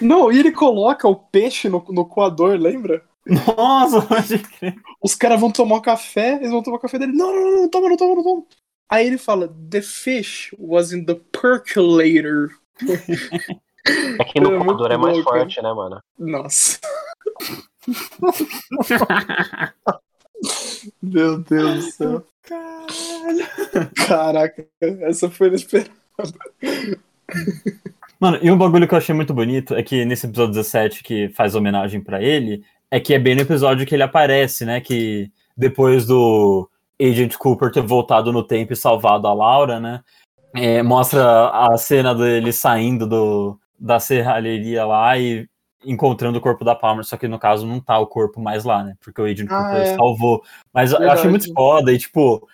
Não, 0.00 0.32
e 0.32 0.38
ele 0.38 0.50
coloca 0.52 1.06
o 1.06 1.14
peixe 1.14 1.68
no, 1.68 1.84
no 1.90 2.04
coador, 2.04 2.58
lembra? 2.58 3.02
Nossa, 3.26 4.02
pode 4.02 4.38
crer. 4.38 4.74
Os 5.02 5.14
caras 5.14 5.40
vão 5.40 5.52
tomar 5.52 5.76
um 5.76 5.82
café, 5.82 6.36
eles 6.36 6.50
vão 6.50 6.62
tomar 6.62 6.78
café 6.78 6.98
dele. 6.98 7.12
Não, 7.12 7.32
não, 7.32 7.44
não, 7.50 7.56
não, 7.62 7.68
toma, 7.68 7.88
não 7.88 7.96
toma, 7.96 8.14
não 8.14 8.22
toma. 8.22 8.46
Aí 8.90 9.06
ele 9.06 9.18
fala: 9.18 9.54
The 9.70 9.82
fish 9.82 10.54
was 10.58 10.92
in 10.92 11.04
the 11.04 11.14
percolator. 11.30 12.50
É 14.18 14.24
que 14.24 14.40
no 14.40 14.54
É 14.54 14.64
coador 14.64 14.90
é 14.92 14.96
mais 14.96 15.18
louco. 15.18 15.30
forte, 15.30 15.60
né, 15.62 15.72
mano? 15.72 16.00
Nossa. 16.18 16.78
Meu 21.02 21.38
Deus 21.38 21.84
do 21.84 21.90
céu. 21.90 22.26
Caraca, 24.06 24.66
essa 24.80 25.30
foi 25.30 25.48
inesperada. 25.48 25.90
Mano, 28.20 28.38
e 28.42 28.50
um 28.50 28.58
bagulho 28.58 28.88
que 28.88 28.94
eu 28.94 28.98
achei 28.98 29.14
muito 29.14 29.34
bonito 29.34 29.74
é 29.74 29.82
que 29.82 30.04
nesse 30.04 30.26
episódio 30.26 30.54
17, 30.54 31.02
que 31.02 31.28
faz 31.30 31.54
homenagem 31.54 32.00
pra 32.00 32.22
ele, 32.22 32.64
é 32.90 32.98
que 32.98 33.14
é 33.14 33.18
bem 33.18 33.34
no 33.34 33.42
episódio 33.42 33.86
que 33.86 33.94
ele 33.94 34.02
aparece, 34.02 34.64
né? 34.64 34.80
Que 34.80 35.30
depois 35.56 36.06
do 36.06 36.68
Agent 37.00 37.36
Cooper 37.36 37.70
ter 37.70 37.82
voltado 37.82 38.32
no 38.32 38.42
tempo 38.42 38.72
e 38.72 38.76
salvado 38.76 39.26
a 39.26 39.34
Laura, 39.34 39.78
né? 39.78 40.00
é, 40.54 40.82
mostra 40.82 41.50
a 41.50 41.76
cena 41.76 42.14
dele 42.14 42.52
saindo 42.52 43.06
do, 43.06 43.58
da 43.78 44.00
serralheria 44.00 44.84
lá 44.84 45.18
e 45.18 45.48
encontrando 45.84 46.38
o 46.38 46.40
corpo 46.40 46.64
da 46.64 46.74
Palmer, 46.74 47.04
só 47.04 47.16
que 47.16 47.28
no 47.28 47.38
caso 47.38 47.66
não 47.66 47.80
tá 47.80 47.98
o 47.98 48.06
corpo 48.06 48.40
mais 48.40 48.64
lá, 48.64 48.82
né? 48.84 48.94
Porque 49.00 49.20
o 49.20 49.24
Agent 49.24 49.48
Ah, 49.50 49.62
Cooper 49.64 49.82
é. 49.82 49.96
salvou. 49.96 50.42
Mas 50.72 50.92
eu 50.92 50.98
Verdade. 50.98 51.18
achei 51.20 51.30
muito 51.30 51.52
foda 51.52 51.92
e, 51.92 51.98
tipo, 51.98 52.48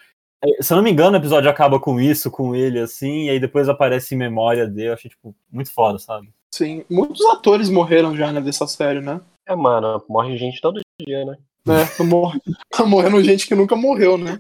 é, 0.45 0.62
se 0.62 0.72
eu 0.72 0.77
não 0.77 0.85
me 0.85 0.91
engano, 0.91 1.16
o 1.16 1.20
episódio 1.20 1.49
acaba 1.51 1.81
com 1.81 1.99
isso, 2.01 2.31
com 2.31 2.55
ele, 2.55 2.79
assim, 2.79 3.25
e 3.25 3.31
aí 3.31 3.41
depois 3.41 3.68
aparece 3.68 4.14
em 4.14 4.18
memória 4.18 4.66
dele. 4.66 4.89
Eu 4.91 4.95
achei, 4.95 5.11
tipo, 5.11 5.35
muito 5.51 5.72
foda, 5.72 5.99
sabe? 5.99 6.29
Sim, 6.55 6.85
muitos 6.91 7.25
atores 7.27 7.68
morreram 7.70 8.14
já 8.16 8.31
né, 8.31 8.41
dessa 8.41 8.66
série, 8.66 9.01
né? 9.01 9.20
É, 9.47 9.57
mano, 9.57 10.03
morre 10.09 10.37
gente 10.37 10.61
todo 10.61 10.81
dia, 11.01 11.25
né? 11.25 11.37
É, 11.66 11.85
tá 11.97 12.05
mor- 12.05 12.39
tá 12.70 12.85
morrendo 12.85 13.22
gente 13.25 13.47
que 13.47 13.55
nunca 13.55 13.75
morreu, 13.75 14.16
né? 14.18 14.39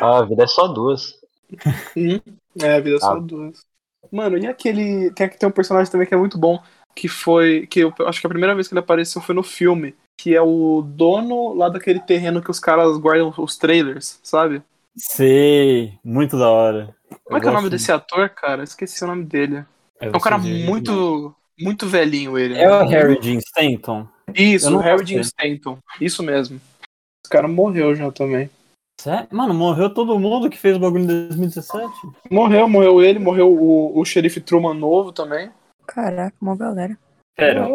Ah, 0.00 0.18
a 0.18 0.22
vida 0.24 0.44
é 0.44 0.46
só 0.46 0.66
duas. 0.68 1.14
É, 2.60 2.74
a 2.76 2.80
vida 2.80 2.96
é 2.96 3.00
só 3.00 3.12
Ah. 3.16 3.20
duas. 3.20 3.60
Mano, 4.10 4.38
e 4.38 4.46
aquele. 4.46 5.10
Tem, 5.12 5.28
tem 5.28 5.48
um 5.48 5.52
personagem 5.52 5.90
também 5.90 6.06
que 6.06 6.14
é 6.14 6.18
muito 6.18 6.38
bom, 6.38 6.60
que 6.94 7.08
foi. 7.08 7.66
Que 7.66 7.80
eu 7.80 7.94
acho 8.06 8.20
que 8.20 8.26
a 8.26 8.30
primeira 8.30 8.54
vez 8.54 8.68
que 8.68 8.74
ele 8.74 8.80
apareceu 8.80 9.20
foi 9.22 9.34
no 9.34 9.42
filme. 9.42 9.94
Que 10.18 10.34
é 10.34 10.42
o 10.42 10.82
dono 10.82 11.54
lá 11.54 11.68
daquele 11.68 12.00
terreno 12.00 12.42
que 12.42 12.50
os 12.50 12.60
caras 12.60 12.98
guardam 12.98 13.32
os 13.38 13.56
trailers, 13.56 14.20
sabe? 14.22 14.62
Sei, 14.96 15.94
muito 16.04 16.38
da 16.38 16.50
hora. 16.50 16.94
Como 17.24 17.38
é 17.38 17.40
que 17.40 17.46
é 17.46 17.50
o 17.50 17.54
nome 17.54 17.70
desse 17.70 17.90
ator, 17.90 18.28
cara? 18.28 18.62
Esqueci 18.62 19.02
o 19.02 19.06
nome 19.06 19.24
dele. 19.24 19.64
É 19.98 20.08
um 20.08 20.20
cara 20.20 20.38
muito. 20.38 21.34
Muito 21.58 21.86
velhinho 21.86 22.38
ele. 22.38 22.58
É 22.58 22.70
o 22.70 22.84
né? 22.84 22.88
Harry 22.88 23.20
Dean 23.20 23.38
Stanton? 23.38 24.08
Isso, 24.34 24.68
Eu 24.68 24.76
o 24.76 24.80
Harry. 24.80 25.04
Dean 25.04 25.20
Stanton. 25.20 25.78
Isso 26.00 26.22
mesmo. 26.22 26.58
Esse 27.22 27.30
cara 27.30 27.46
morreu 27.46 27.94
já 27.94 28.10
também. 28.10 28.48
Sério? 29.00 29.28
Mano, 29.32 29.54
morreu 29.54 29.88
todo 29.88 30.18
mundo 30.18 30.50
que 30.50 30.58
fez 30.58 30.76
o 30.76 30.78
bagulho 30.78 31.04
em 31.04 31.06
2017? 31.06 31.90
Morreu, 32.30 32.68
morreu 32.68 33.00
ele, 33.02 33.18
morreu 33.18 33.50
o, 33.50 33.98
o 33.98 34.04
xerife 34.04 34.42
Truman 34.42 34.74
novo 34.74 35.10
também. 35.10 35.50
Caraca, 35.86 36.36
uma 36.38 36.54
galera. 36.54 36.98
Pera, 37.34 37.66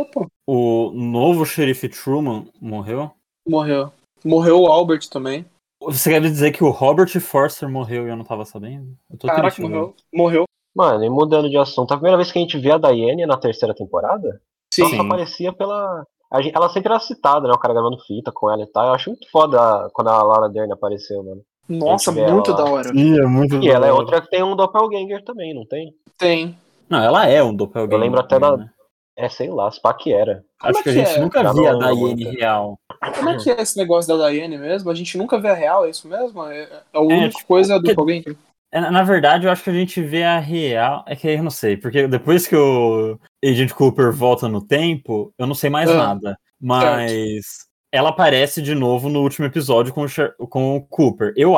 o 0.45 0.91
novo 0.91 1.43
xerife 1.43 1.89
Truman 1.89 2.45
morreu? 2.61 3.09
Morreu. 3.47 3.91
Morreu 4.23 4.61
o 4.61 4.67
Albert 4.67 5.09
também. 5.09 5.43
Você 5.81 6.11
quer 6.11 6.21
dizer 6.21 6.51
que 6.51 6.63
o 6.63 6.69
Robert 6.69 7.19
Forster 7.19 7.67
morreu 7.67 8.05
e 8.05 8.11
eu 8.11 8.15
não 8.15 8.23
tava 8.23 8.45
sabendo? 8.45 8.95
Eu 9.09 9.17
tô 9.17 9.25
Caraca, 9.25 9.47
triste, 9.47 9.61
velho. 9.63 9.73
morreu. 9.73 9.95
Morreu. 10.13 10.43
Mano, 10.75 11.03
e 11.03 11.09
mudando 11.09 11.49
de 11.49 11.57
assunto, 11.57 11.91
a 11.91 11.97
primeira 11.97 12.17
vez 12.17 12.31
que 12.31 12.37
a 12.37 12.41
gente 12.41 12.59
vê 12.59 12.71
a 12.71 12.77
Diane 12.77 13.25
na 13.25 13.37
terceira 13.37 13.73
temporada, 13.73 14.39
ela 14.77 14.89
Sim. 14.89 14.95
só 14.95 15.01
aparecia 15.01 15.51
pela. 15.51 16.05
A 16.35 16.41
gente- 16.41 16.55
Ela 16.55 16.69
sempre 16.69 16.91
era 16.91 16.99
citada, 16.99 17.47
né? 17.47 17.53
O 17.53 17.59
cara 17.59 17.73
gravando 17.73 17.97
fita 18.05 18.31
com 18.31 18.49
ela 18.51 18.61
e 18.63 18.67
tal. 18.67 18.87
Eu 18.87 18.93
acho 18.93 19.09
muito 19.09 19.29
foda 19.31 19.89
quando 19.93 20.09
a 20.09 20.21
Laura 20.23 20.49
Dern 20.49 20.71
apareceu, 20.71 21.23
mano. 21.23 21.41
Nossa, 21.67 22.11
muito 22.11 22.51
ela 22.51 22.57
da 22.63 22.71
hora. 22.71 22.91
Ih, 22.93 23.19
é 23.19 23.25
muito 23.25 23.55
E 23.63 23.69
ela 23.69 23.87
é 23.87 23.91
outra 23.91 24.21
que 24.21 24.29
tem 24.29 24.43
um 24.43 24.55
doppelganger 24.55 25.23
também, 25.23 25.53
não 25.53 25.65
tem? 25.65 25.93
Tem. 26.17 26.55
Não, 26.89 27.01
ela 27.03 27.25
é 27.27 27.41
um 27.41 27.55
doppelganger. 27.55 27.93
Eu 27.95 27.99
lembro 27.99 28.19
até 28.19 28.39
da- 28.39 28.55
né? 28.57 28.69
É, 29.17 29.29
sei 29.29 29.49
lá, 29.49 29.71
se 29.71 29.81
pá 29.81 29.93
que 29.93 30.11
era. 30.13 30.43
Como 30.59 30.71
Acho 30.71 30.79
é 30.79 30.83
que 30.83 30.89
a 30.89 30.93
gente 30.93 31.09
é? 31.17 31.21
nunca 31.21 31.53
via 31.53 31.71
a 31.71 31.95
muito. 31.95 32.29
real. 32.29 32.77
Como 33.17 33.29
é 33.29 33.37
que 33.37 33.49
é 33.49 33.61
esse 33.61 33.77
negócio 33.77 34.15
da 34.17 34.29
Diane 34.29 34.57
mesmo? 34.57 34.91
A 34.91 34.93
gente 34.93 35.17
nunca 35.17 35.39
vê 35.39 35.47
a 35.49 35.53
real, 35.53 35.85
é 35.85 35.89
isso 35.89 36.07
mesmo? 36.07 36.43
É, 36.45 36.63
é 36.63 36.81
a 36.93 36.99
única 36.99 37.29
tipo, 37.29 37.47
coisa 37.47 37.79
do 37.79 37.83
que- 37.85 37.97
alguém? 37.99 38.23
É, 38.71 38.79
Na 38.79 39.03
verdade, 39.03 39.45
eu 39.45 39.51
acho 39.51 39.63
que 39.63 39.69
a 39.69 39.73
gente 39.73 40.01
vê 40.01 40.23
a 40.23 40.39
real. 40.39 41.03
É 41.07 41.15
que 41.15 41.27
eu 41.27 41.43
não 41.43 41.51
sei, 41.51 41.77
porque 41.77 42.07
depois 42.07 42.47
que 42.47 42.55
o 42.55 43.17
Agent 43.43 43.71
Cooper 43.71 44.11
volta 44.11 44.47
no 44.47 44.61
tempo, 44.65 45.33
eu 45.37 45.47
não 45.47 45.55
sei 45.55 45.69
mais 45.69 45.89
Ah, 45.89 45.97
nada. 45.97 46.37
Mas 46.59 47.45
ela 47.91 48.09
aparece 48.09 48.61
de 48.61 48.75
novo 48.75 49.09
no 49.09 49.21
último 49.21 49.45
episódio 49.45 49.93
com 49.93 50.01
o, 50.01 50.07
Sher- 50.09 50.35
com 50.49 50.75
o 50.75 50.81
Cooper. 50.81 51.33
Eu 51.37 51.55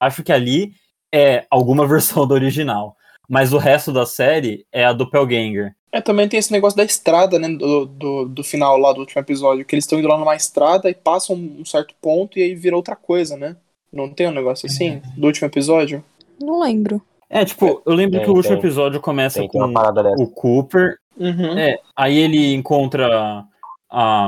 acho 0.00 0.22
que 0.22 0.32
ali 0.32 0.72
é 1.12 1.46
alguma 1.50 1.86
versão 1.88 2.26
do 2.26 2.34
original. 2.34 2.96
Mas 3.28 3.54
o 3.54 3.58
resto 3.58 3.90
da 3.90 4.04
série 4.04 4.66
é 4.70 4.84
a 4.84 4.92
Doppelganger. 4.92 5.74
É, 5.90 6.00
também 6.00 6.28
tem 6.28 6.38
esse 6.38 6.52
negócio 6.52 6.76
da 6.76 6.84
estrada, 6.84 7.38
né? 7.38 7.48
Do, 7.48 7.86
do, 7.86 8.28
do 8.28 8.44
final 8.44 8.76
lá 8.76 8.92
do 8.92 9.00
último 9.00 9.20
episódio, 9.22 9.64
que 9.64 9.74
eles 9.74 9.84
estão 9.84 9.98
indo 9.98 10.08
lá 10.08 10.18
numa 10.18 10.34
estrada 10.36 10.90
e 10.90 10.94
passam 10.94 11.36
um 11.36 11.64
certo 11.64 11.94
ponto 12.02 12.38
e 12.38 12.42
aí 12.42 12.54
vira 12.54 12.76
outra 12.76 12.94
coisa, 12.96 13.36
né? 13.36 13.56
Não 13.92 14.10
tem 14.10 14.26
um 14.26 14.32
negócio 14.32 14.66
assim? 14.66 15.00
Do 15.16 15.28
último 15.28 15.46
episódio? 15.46 16.04
Não 16.40 16.60
lembro. 16.60 17.00
É, 17.28 17.44
tipo, 17.44 17.82
eu 17.84 17.94
lembro 17.94 18.18
Tem, 18.18 18.24
que 18.24 18.30
o 18.30 18.34
último 18.34 18.54
tem. 18.54 18.58
episódio 18.58 19.00
começa 19.00 19.40
Tem, 19.40 19.48
com 19.48 19.64
o 19.64 20.28
Cooper 20.28 20.98
Uhum. 21.16 21.58
É, 21.58 21.78
aí 21.96 22.18
ele 22.18 22.54
encontra 22.54 23.44
a 23.90 24.26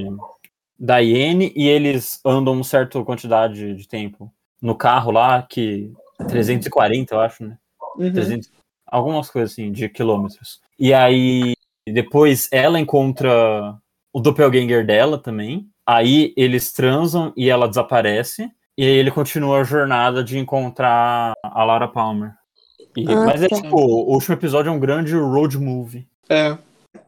Diane 0.79 1.53
e 1.57 1.69
eles 1.69 2.21
andam 2.25 2.55
uma 2.55 2.65
certa 2.65 3.03
quantidade 3.03 3.75
de 3.75 3.89
tempo 3.89 4.33
no 4.61 4.75
carro 4.75 5.11
lá, 5.11 5.43
que 5.43 5.93
é 6.21 6.25
340, 6.25 7.15
eu 7.15 7.21
acho, 7.21 7.45
né? 7.45 7.59
Uhum. 7.97 8.13
300, 8.13 8.51
algumas 8.87 9.31
coisas 9.31 9.53
assim, 9.53 9.73
de 9.73 9.89
quilômetros. 9.89 10.61
E 10.79 10.95
aí 10.95 11.55
depois 11.87 12.49
ela 12.53 12.81
encontra 12.81 13.77
o 14.13 14.21
doppelganger 14.21 14.87
dela 14.87 15.19
também. 15.19 15.69
Aí 15.85 16.33
eles 16.37 16.73
transam 16.73 17.33
e 17.37 17.49
ela 17.49 17.69
desaparece. 17.69 18.51
E 18.79 18.85
aí 18.85 18.93
ele 18.97 19.11
continua 19.11 19.61
a 19.61 19.65
jornada 19.65 20.23
de 20.23 20.39
encontrar 20.39 21.33
a 21.43 21.65
Laura 21.65 21.89
Palmer. 21.89 22.35
E- 22.97 23.05
Ah, 23.11 23.25
mas 23.27 23.43
é 23.43 23.49
tá. 23.49 23.57
tipo, 23.57 23.77
o 23.77 24.13
último 24.15 24.35
episódio 24.35 24.69
é 24.71 24.73
um 24.73 24.79
grande 24.81 25.15
road 25.17 25.59
movie. 25.59 26.07
É. 26.29 26.57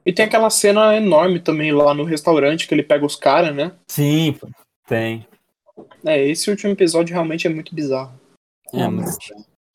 E 0.04 0.12
tem 0.12 0.24
aquela 0.24 0.48
cena 0.50 0.96
enorme 0.96 1.40
também 1.40 1.72
lá 1.72 1.92
no 1.94 2.04
restaurante 2.04 2.66
que 2.66 2.74
ele 2.74 2.82
pega 2.82 3.04
os 3.04 3.16
caras, 3.16 3.54
né? 3.54 3.72
Sim, 3.90 4.34
tem. 4.86 5.26
É, 6.04 6.22
esse 6.26 6.50
último 6.50 6.72
episódio 6.72 7.12
realmente 7.14 7.46
é 7.46 7.50
muito 7.50 7.74
bizarro. 7.74 8.12
É, 8.72 8.86
mas-. 8.88 9.16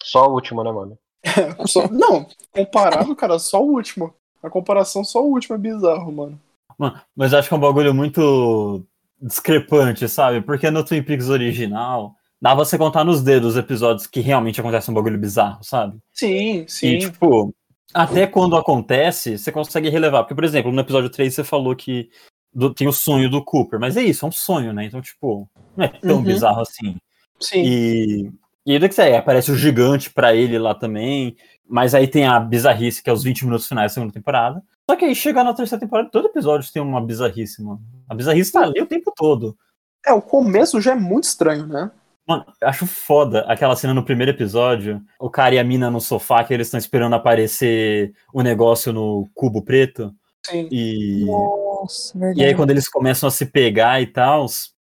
Só 0.03 0.27
o 0.27 0.33
último, 0.33 0.63
né, 0.63 0.71
mano? 0.71 0.97
Só- 1.67 1.87
não, 1.87 2.27
comparado, 2.51 3.15
cara, 3.15 3.39
só 3.39 3.63
o 3.63 3.71
último. 3.73 4.13
A 4.41 4.49
comparação 4.49 5.03
só 5.05 5.23
o 5.23 5.31
último 5.31 5.55
é 5.55 5.59
bizarro, 5.59 6.11
mano. 6.11 6.39
Mano, 6.77 6.99
mas 7.15 7.33
acho 7.33 7.47
que 7.47 7.53
é 7.53 7.57
um 7.57 7.61
bagulho 7.61 7.93
muito 7.93 8.83
discrepante, 9.27 10.07
sabe? 10.07 10.41
Porque 10.41 10.69
no 10.69 10.83
Twin 10.83 11.01
Peaks 11.03 11.29
original, 11.29 12.15
dava 12.41 12.57
pra 12.57 12.65
você 12.65 12.77
contar 12.77 13.03
nos 13.03 13.23
dedos 13.23 13.51
os 13.51 13.57
episódios 13.57 14.05
que 14.07 14.19
realmente 14.19 14.59
acontece 14.59 14.91
um 14.91 14.93
bagulho 14.93 15.17
bizarro, 15.17 15.63
sabe? 15.63 15.97
Sim, 16.11 16.65
sim. 16.67 16.87
E, 16.87 16.97
tipo, 16.99 17.53
até 17.93 18.27
quando 18.27 18.55
acontece, 18.55 19.37
você 19.37 19.51
consegue 19.51 19.89
relevar. 19.89 20.23
Porque, 20.23 20.35
por 20.35 20.43
exemplo, 20.43 20.71
no 20.71 20.81
episódio 20.81 21.09
3 21.09 21.33
você 21.33 21.43
falou 21.43 21.75
que 21.75 22.09
do- 22.53 22.73
tem 22.73 22.87
o 22.87 22.93
sonho 22.93 23.29
do 23.29 23.43
Cooper, 23.43 23.79
mas 23.79 23.97
é 23.97 24.03
isso, 24.03 24.25
é 24.25 24.27
um 24.29 24.31
sonho, 24.31 24.73
né? 24.73 24.85
Então, 24.85 25.01
tipo, 25.01 25.49
não 25.75 25.85
é 25.85 25.87
tão 25.87 26.17
Uhum. 26.17 26.23
bizarro 26.23 26.61
assim. 26.61 26.95
sim. 27.39 27.63
E, 27.65 28.31
e 28.65 28.79
do 28.79 28.87
que 28.87 28.95
você 28.95 29.01
aparece 29.13 29.51
o 29.51 29.55
gigante 29.55 30.09
pra 30.09 30.33
ele 30.35 30.57
lá 30.59 30.73
também. 30.75 31.35
Mas 31.67 31.95
aí 31.95 32.07
tem 32.07 32.25
a 32.25 32.39
bizarrice, 32.39 33.01
que 33.01 33.09
é 33.09 33.13
os 33.13 33.23
20 33.23 33.43
minutos 33.45 33.67
finais 33.67 33.91
da 33.91 33.95
segunda 33.95 34.13
temporada. 34.13 34.61
Só 34.93 34.97
que 34.97 35.05
aí 35.05 35.15
chega 35.15 35.43
na 35.43 35.55
terceira 35.55 35.79
temporada, 35.79 36.07
todo 36.11 36.27
episódio 36.27 36.71
tem 36.71 36.79
uma 36.79 37.01
bizarrice, 37.03 37.63
mano. 37.63 37.81
A 38.07 38.13
bizarrice 38.13 38.51
tá 38.51 38.59
ali 38.59 38.79
o 38.79 38.85
tempo 38.85 39.11
todo. 39.15 39.57
É, 40.05 40.13
o 40.13 40.21
começo 40.21 40.79
já 40.79 40.91
é 40.91 40.95
muito 40.95 41.23
estranho, 41.23 41.65
né? 41.65 41.89
Mano, 42.27 42.45
eu 42.61 42.67
acho 42.67 42.85
foda 42.85 43.39
aquela 43.47 43.75
cena 43.75 43.91
no 43.91 44.05
primeiro 44.05 44.31
episódio, 44.31 45.01
o 45.19 45.31
cara 45.31 45.55
e 45.55 45.57
a 45.59 45.63
mina 45.63 45.89
no 45.89 45.99
sofá, 45.99 46.43
que 46.43 46.53
eles 46.53 46.67
estão 46.67 46.77
esperando 46.77 47.15
aparecer 47.15 48.13
o 48.31 48.43
negócio 48.43 48.93
no 48.93 49.27
cubo 49.33 49.63
preto. 49.63 50.13
Sim. 50.45 50.69
E, 50.71 51.25
Nossa, 51.25 52.15
verdade. 52.19 52.41
e 52.41 52.45
aí, 52.45 52.53
quando 52.53 52.69
eles 52.69 52.87
começam 52.87 53.27
a 53.27 53.31
se 53.31 53.47
pegar 53.47 53.99
e 53.99 54.05
tal, 54.05 54.45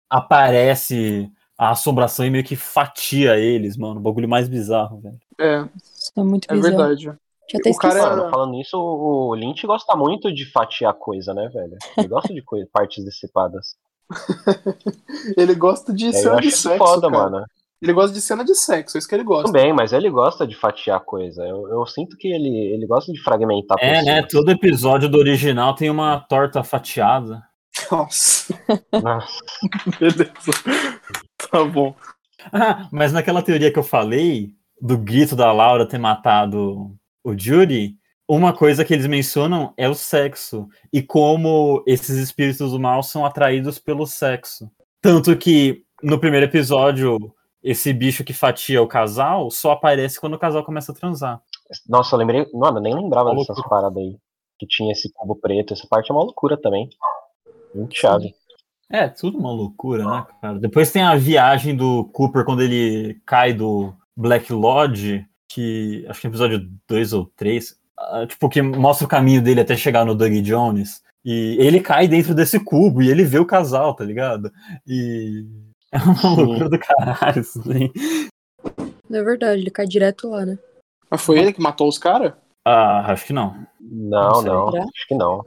aparece 0.09 1.29
a 1.59 1.71
assombração 1.71 2.25
e 2.25 2.31
meio 2.31 2.45
que 2.45 2.55
fatia 2.55 3.37
eles, 3.37 3.77
mano. 3.77 3.99
O 3.99 4.03
bagulho 4.03 4.29
mais 4.29 4.49
bizarro, 4.49 5.01
velho. 5.01 5.19
É, 5.41 5.69
Isso 5.77 6.13
é 6.17 6.23
muito 6.23 6.47
é 6.49 6.55
bizarro. 6.55 6.77
verdade. 6.77 7.19
Tinha 7.49 7.61
até 7.61 7.71
O 7.71 7.77
cara-. 7.77 8.17
Mano, 8.17 8.31
falando 8.31 8.51
nisso, 8.53 8.79
o 8.79 9.35
Lynch 9.35 9.67
gosta 9.67 9.97
muito 9.97 10.33
de 10.33 10.45
fatiar 10.51 10.95
coisa, 10.95 11.33
né, 11.33 11.49
velho? 11.49 11.77
Ele 11.97 12.09
gosta 12.09 12.33
de 12.33 12.43
coisa, 12.43 12.69
partes 12.73 13.05
dissipadas. 13.05 13.77
Ele 15.37 15.55
gosta 15.55 15.93
de 15.93 16.07
eu 16.07 16.13
cena 16.13 16.41
de 16.41 16.51
sexo, 16.53 16.79
foda, 16.79 17.11
cara. 17.11 17.31
mano. 17.31 17.47
Ele 17.83 17.93
gosta 17.93 18.15
de 18.15 18.21
cena 18.21 18.45
de 18.45 18.55
sexo, 18.55 18.97
é 18.97 18.99
isso 18.99 19.09
que 19.09 19.15
ele 19.15 19.25
gosta. 19.25 19.53
Também, 19.53 19.73
mas 19.73 19.93
ele 19.93 20.09
gosta 20.09 20.47
de 20.47 20.55
fatiar 20.55 21.01
coisa. 21.01 21.45
Eu, 21.45 21.69
eu 21.69 21.87
sinto 21.87 22.17
que 22.17 22.29
ele, 22.29 22.49
ele 22.49 22.87
gosta 22.87 23.13
de 23.13 23.21
fragmentar 23.23 23.77
É, 23.81 24.03
né? 24.03 24.23
Todo 24.23 24.51
episódio 24.51 25.11
do 25.11 25.19
original 25.19 25.75
tem 25.75 25.91
uma 25.91 26.19
torta 26.19 26.65
fatiada. 26.65 27.43
Nossa, 27.91 28.55
Nossa, 29.03 29.41
beleza. 30.01 30.53
Tá 31.51 31.63
bom. 31.65 31.95
Ah, 32.51 32.89
mas 32.91 33.13
naquela 33.13 33.43
teoria 33.43 33.71
que 33.71 33.79
eu 33.79 33.83
falei, 33.83 34.55
do 34.81 34.97
grito 34.97 35.37
da 35.37 35.53
Laura 35.53 35.87
ter 35.87 35.99
matado 35.99 36.97
o 37.27 37.37
Judy, 37.37 37.97
uma 38.29 38.53
coisa 38.53 38.85
que 38.85 38.95
eles 38.95 39.07
mencionam 39.07 39.75
é 39.77 39.89
o 39.89 39.95
sexo. 39.95 40.69
E 40.93 41.03
como 41.03 41.83
esses 41.87 42.17
espíritos 42.17 42.71
do 42.71 42.79
mal 42.79 43.03
são 43.03 43.27
atraídos 43.27 43.81
pelo 43.81 44.07
sexo. 44.07 44.71
Tanto 45.03 45.37
que 45.37 45.83
no 46.01 46.21
primeiro 46.21 46.47
episódio, 46.47 47.19
esse 47.63 47.93
bicho 47.93 48.23
que 48.23 48.33
fatia 48.33 48.81
o 48.81 48.87
casal 48.87 49.51
só 49.51 49.73
aparece 49.73 50.21
quando 50.21 50.35
o 50.35 50.39
casal 50.39 50.65
começa 50.65 50.93
a 50.93 50.95
transar. 50.95 51.43
Nossa, 51.89 52.15
eu 52.15 52.19
lembrei. 52.21 52.47
Mano, 52.55 52.79
eu 52.79 52.83
nem 52.83 52.95
lembrava 52.95 53.31
Uma 53.31 53.41
dessas 53.41 53.57
loucura. 53.57 53.69
paradas 53.69 53.99
aí. 53.99 54.17
Que 54.59 54.67
tinha 54.67 54.93
esse 54.93 55.13
cubo 55.13 55.35
preto. 55.35 55.75
Essa 55.75 55.87
parte 55.89 56.11
é 56.11 56.15
uma 56.15 56.23
loucura 56.23 56.57
também. 56.57 56.89
Muito 57.75 57.97
chave. 57.97 58.35
É, 58.89 59.09
tudo 59.09 59.37
uma 59.37 59.51
loucura, 59.51 60.05
né, 60.05 60.27
cara? 60.41 60.59
Depois 60.61 60.93
tem 60.93 61.03
a 61.03 61.17
viagem 61.17 61.75
do 61.75 62.05
Cooper 62.13 62.45
quando 62.45 62.63
ele 62.63 63.21
cai 63.27 63.53
do 63.53 63.93
Black 64.17 64.53
Lodge, 64.53 65.27
que 65.57 66.05
acho 66.07 66.21
que 66.21 66.27
é 66.27 66.29
episódio 66.29 66.69
2 66.87 67.13
ou 67.15 67.33
3, 67.35 67.75
tipo, 68.29 68.47
que 68.51 68.61
mostra 68.61 69.07
o 69.07 69.09
caminho 69.09 69.41
dele 69.41 69.63
até 69.63 69.75
chegar 69.75 70.05
no 70.05 70.15
Doug 70.15 70.33
Jones. 70.43 71.03
E 71.25 71.57
ele 71.59 71.81
cai 71.81 72.07
dentro 72.07 72.35
desse 72.35 72.61
cubo 72.61 73.03
e 73.03 73.11
ele 73.11 73.25
vê 73.25 73.39
o 73.39 73.47
casal, 73.47 73.95
tá 73.95 74.05
ligado? 74.05 74.53
E 74.87 75.47
é 75.91 75.97
uma 75.97 76.35
loucura 76.37 76.69
do 76.69 76.79
caralho 76.79 77.41
isso 77.41 77.63
daí. 77.67 77.91
É 79.11 79.23
verdade, 79.23 79.63
ele 79.63 79.71
cai 79.71 79.87
direto 79.87 80.29
lá, 80.29 80.45
né? 80.45 80.59
Mas 81.11 81.23
foi 81.23 81.39
ele 81.39 81.55
que 81.55 81.63
matou 81.63 81.89
os 81.89 81.99
caras? 81.99 82.35
Ah, 82.63 83.13
acho 83.13 83.25
que 83.25 83.33
não. 83.33 83.57
Não, 83.81 84.43
Não 84.43 84.43
não. 84.43 84.69
Acho 84.69 85.09
que 85.09 85.15
não. 85.15 85.47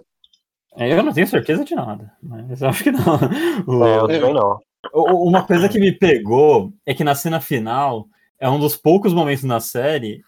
É, 0.76 0.92
Eu 0.92 1.04
não 1.04 1.14
tenho 1.14 1.28
certeza 1.28 1.64
de 1.64 1.76
nada, 1.76 2.12
mas 2.22 2.62
eu 2.62 2.70
acho 2.70 2.84
que 2.84 2.92
não. 2.92 3.86
É, 3.86 3.98
eu 4.00 4.08
também 4.08 4.34
não. 4.34 4.60
Uma 4.92 5.46
coisa 5.46 5.70
que 5.70 5.80
me 5.80 5.92
pegou 5.92 6.74
é 6.86 6.96
que 6.96 7.04
na 7.04 7.14
cena 7.14 7.40
final 7.40 8.08
é 8.40 8.50
um 8.50 8.60
dos 8.60 8.76
poucos 8.76 9.14
momentos 9.14 9.44
na 9.44 9.60
série, 9.60 10.22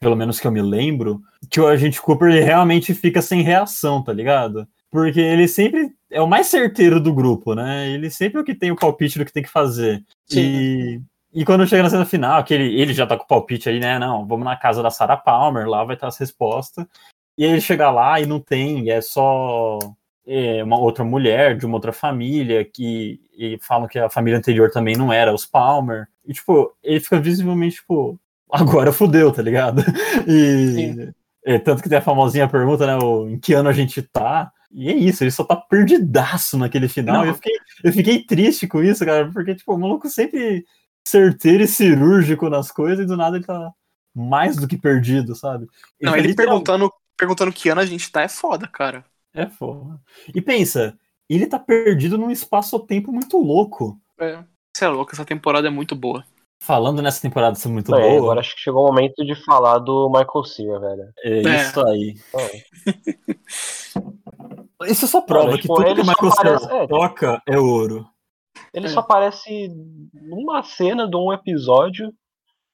pelo 0.00 0.16
menos 0.16 0.40
que 0.40 0.46
eu 0.46 0.50
me 0.50 0.62
lembro, 0.62 1.20
que 1.50 1.60
o 1.60 1.66
agente 1.66 2.00
Cooper 2.00 2.30
realmente 2.44 2.94
fica 2.94 3.20
sem 3.20 3.42
reação, 3.42 4.02
tá 4.02 4.12
ligado? 4.12 4.66
Porque 4.90 5.20
ele 5.20 5.46
sempre 5.46 5.90
é 6.10 6.20
o 6.20 6.26
mais 6.26 6.46
certeiro 6.46 6.98
do 6.98 7.12
grupo, 7.12 7.54
né? 7.54 7.90
Ele 7.90 8.10
sempre 8.10 8.38
é 8.38 8.40
o 8.40 8.44
que 8.44 8.54
tem 8.54 8.70
o 8.70 8.76
palpite 8.76 9.18
do 9.18 9.24
que 9.24 9.32
tem 9.32 9.42
que 9.42 9.50
fazer. 9.50 10.02
E, 10.32 11.00
e 11.32 11.44
quando 11.44 11.66
chega 11.66 11.82
na 11.82 11.90
cena 11.90 12.06
final, 12.06 12.42
que 12.42 12.54
ele, 12.54 12.80
ele 12.80 12.94
já 12.94 13.06
tá 13.06 13.16
com 13.16 13.24
o 13.24 13.28
palpite 13.28 13.68
aí, 13.68 13.78
né? 13.78 13.98
Não, 13.98 14.26
vamos 14.26 14.46
na 14.46 14.56
casa 14.56 14.82
da 14.82 14.90
Sarah 14.90 15.18
Palmer, 15.18 15.68
lá 15.68 15.84
vai 15.84 15.94
estar 15.94 16.08
as 16.08 16.16
respostas. 16.16 16.86
E 17.36 17.44
ele 17.44 17.60
chega 17.60 17.90
lá 17.90 18.18
e 18.18 18.26
não 18.26 18.40
tem, 18.40 18.90
é 18.90 19.00
só 19.00 19.78
é, 20.28 20.62
uma 20.62 20.78
outra 20.78 21.02
mulher 21.02 21.56
de 21.56 21.64
uma 21.64 21.76
outra 21.76 21.90
família 21.90 22.62
que 22.62 23.18
e 23.32 23.58
falam 23.62 23.88
que 23.88 23.98
a 23.98 24.10
família 24.10 24.38
anterior 24.38 24.70
também 24.70 24.94
não 24.94 25.10
era 25.10 25.32
os 25.32 25.46
Palmer. 25.46 26.06
E, 26.26 26.34
tipo, 26.34 26.70
ele 26.82 27.00
fica 27.00 27.18
visivelmente, 27.18 27.76
tipo, 27.76 28.20
agora 28.52 28.92
fudeu, 28.92 29.32
tá 29.32 29.40
ligado? 29.40 29.82
E 30.26 31.12
é, 31.44 31.58
tanto 31.58 31.82
que 31.82 31.88
tem 31.88 31.96
a 31.96 32.02
famosinha 32.02 32.46
pergunta, 32.46 32.86
né? 32.86 32.96
O, 32.96 33.26
em 33.26 33.38
que 33.38 33.54
ano 33.54 33.70
a 33.70 33.72
gente 33.72 34.02
tá? 34.02 34.52
E 34.70 34.90
é 34.90 34.94
isso, 34.94 35.24
ele 35.24 35.30
só 35.30 35.44
tá 35.44 35.56
perdidaço 35.56 36.58
naquele 36.58 36.88
final. 36.88 37.22
Não. 37.22 37.26
Eu 37.26 37.34
fiquei, 37.34 37.56
eu 37.84 37.92
fiquei 37.92 38.22
triste 38.22 38.66
com 38.66 38.82
isso, 38.82 39.06
cara, 39.06 39.30
porque, 39.32 39.54
tipo, 39.54 39.72
o 39.72 39.78
maluco 39.78 40.10
sempre 40.10 40.66
certeiro 41.06 41.62
e 41.62 41.66
cirúrgico 41.66 42.50
nas 42.50 42.70
coisas 42.70 43.06
e 43.06 43.08
do 43.08 43.16
nada 43.16 43.38
ele 43.38 43.46
tá 43.46 43.72
mais 44.14 44.56
do 44.56 44.68
que 44.68 44.76
perdido, 44.76 45.34
sabe? 45.34 45.66
Não, 45.98 46.12
tá 46.12 46.18
ele 46.18 46.34
perguntando, 46.34 46.92
perguntando 47.16 47.52
que 47.52 47.70
ano 47.70 47.80
a 47.80 47.86
gente 47.86 48.12
tá 48.12 48.20
é 48.20 48.28
foda, 48.28 48.66
cara. 48.66 49.02
É 49.42 49.46
foda. 49.48 50.00
E 50.34 50.40
pensa, 50.42 50.98
ele 51.28 51.46
tá 51.46 51.58
perdido 51.58 52.16
num 52.18 52.30
espaço-tempo 52.30 53.12
muito 53.12 53.38
louco. 53.38 53.98
É. 54.20 54.42
Você 54.76 54.84
é 54.84 54.88
louco, 54.88 55.12
essa 55.12 55.24
temporada 55.24 55.66
é 55.68 55.70
muito 55.70 55.94
boa. 55.96 56.24
Falando 56.60 57.00
nessa 57.00 57.20
temporada 57.22 57.54
ser 57.54 57.68
muito 57.68 57.94
É, 57.94 58.00
boa, 58.00 58.18
agora 58.18 58.40
acho 58.40 58.54
que 58.56 58.60
chegou 58.60 58.82
o 58.84 58.86
momento 58.88 59.24
de 59.24 59.34
falar 59.44 59.78
do 59.78 60.08
Michael 60.10 60.44
Cera, 60.44 60.80
velho. 60.80 61.12
é 61.24 61.38
É. 61.38 61.62
isso 61.62 61.86
aí. 61.86 62.16
Então, 62.28 62.40
Isso 64.86 65.06
só 65.06 65.20
prova 65.20 65.52
que 65.56 65.62
tipo, 65.62 65.74
tudo 65.74 65.84
que 65.84 65.90
ele 65.90 66.00
o 66.02 66.04
só 66.04 66.10
Michael 66.12 66.32
Cera 66.32 66.60
parece- 66.60 66.72
é. 66.76 66.86
toca 66.86 67.42
é 67.46 67.58
ouro. 67.58 68.08
ele 68.74 68.86
É. 68.86 68.88
só 68.88 69.00
aparece 69.00 69.68
numa 70.12 70.62
cena 70.62 71.08
de 71.08 71.16
um 71.16 71.32
episódio 71.32 72.12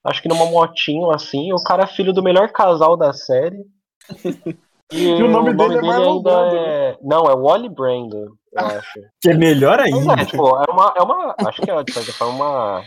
acho 0.05 0.21
que 0.23 0.29
numa 0.29 0.45
motinho 0.47 1.11
assim. 1.11 1.53
O 1.53 1.63
cara 1.63 1.85
é 1.85 1.87
filho 1.87 2.13
do 2.13 2.23
melhor 2.23 2.51
casal 2.53 2.97
da 2.97 3.13
série. 3.13 3.65
E, 4.93 5.09
E 5.09 5.23
o 5.23 5.29
nome 5.29 5.55
dele 5.55 5.79
é 5.79 5.81
Marlon 5.83 6.17
ainda 6.19 6.31
Brando, 6.31 6.57
é. 6.57 6.99
Não, 7.03 7.25
é 7.31 7.35
Wally 7.35 7.69
Brando, 7.69 8.37
eu 8.53 8.67
acho. 8.67 9.01
Que 9.21 9.31
é 9.31 9.35
melhor 9.35 9.79
Mas 9.79 9.93
ainda. 9.95 10.23
é, 10.23 10.25
tipo, 10.27 10.47
é 10.47 10.71
uma, 10.71 10.95
é 10.97 11.03
uma. 11.03 11.35
Acho 11.47 11.63
que 11.63 11.71
é, 11.71 11.83
de 11.83 11.93
certa 11.93 12.13
forma, 12.13 12.35
uma 12.45 12.85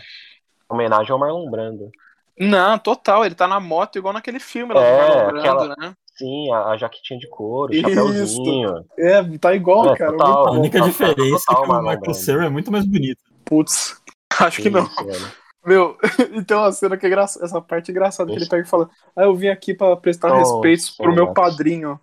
homenagem 0.70 1.10
ao 1.12 1.18
Marlon 1.18 1.50
Brando. 1.50 1.90
Não, 2.38 2.78
total, 2.78 3.24
ele 3.26 3.34
tá 3.34 3.48
na 3.48 3.58
moto 3.58 3.98
igual 3.98 4.14
naquele 4.14 4.38
filme 4.38 4.72
lá 4.72 4.80
É, 4.82 4.92
do 4.92 4.98
Marlon 5.06 5.30
Brando, 5.32 5.38
aquela- 5.38 5.76
né? 5.76 5.94
Sim, 6.16 6.50
a, 6.52 6.70
a 6.70 6.76
jaquetinha 6.76 7.18
de 7.20 7.28
couro, 7.28 7.72
o 7.72 7.76
Isso. 7.76 7.82
chapéuzinho. 7.88 8.84
É, 8.98 9.22
tá 9.38 9.54
igual, 9.54 9.92
É, 9.92 9.96
cara. 9.96 10.10
total. 10.12 10.48
A 10.48 10.50
única 10.52 10.78
Total, 10.78 10.90
diferença 10.90 11.44
total 11.46 11.62
é 11.62 11.66
que 11.66 11.72
o 11.72 11.78
Michael 11.78 12.00
Brando. 12.00 12.14
Cera 12.18 12.46
é 12.46 12.48
muito 12.48 12.72
mais 12.72 12.84
bonito. 12.84 13.22
Putz, 13.44 14.00
acho 14.40 14.60
que 14.62 14.68
não. 14.68 14.82
Mano. 14.82 15.32
Meu, 15.68 15.96
então 16.32 16.64
a 16.64 16.72
cena 16.72 16.96
que 16.96 17.04
é 17.06 17.08
engraçada, 17.08 17.44
essa 17.44 17.60
parte 17.60 17.90
é 17.90 17.92
engraçada, 17.92 18.30
que 18.30 18.36
ele 18.38 18.48
pega 18.48 18.62
e 18.66 18.68
fala, 18.68 18.88
ah, 19.14 19.24
eu 19.24 19.34
vim 19.34 19.48
aqui 19.48 19.74
pra 19.74 19.94
prestar 19.96 20.32
Oh, 20.32 20.38
respeitos 20.38 20.90
pro 20.90 21.14
meu 21.14 21.32
padrinho. 21.34 22.00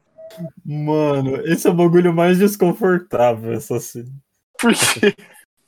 Mano, 0.66 1.38
esse 1.48 1.68
é 1.68 1.72
o 1.72 1.74
bagulho 1.74 2.14
mais 2.14 2.38
desconfortável, 2.38 3.54
essa 3.54 3.80
cena. 3.80 4.12
Porque 4.60 5.16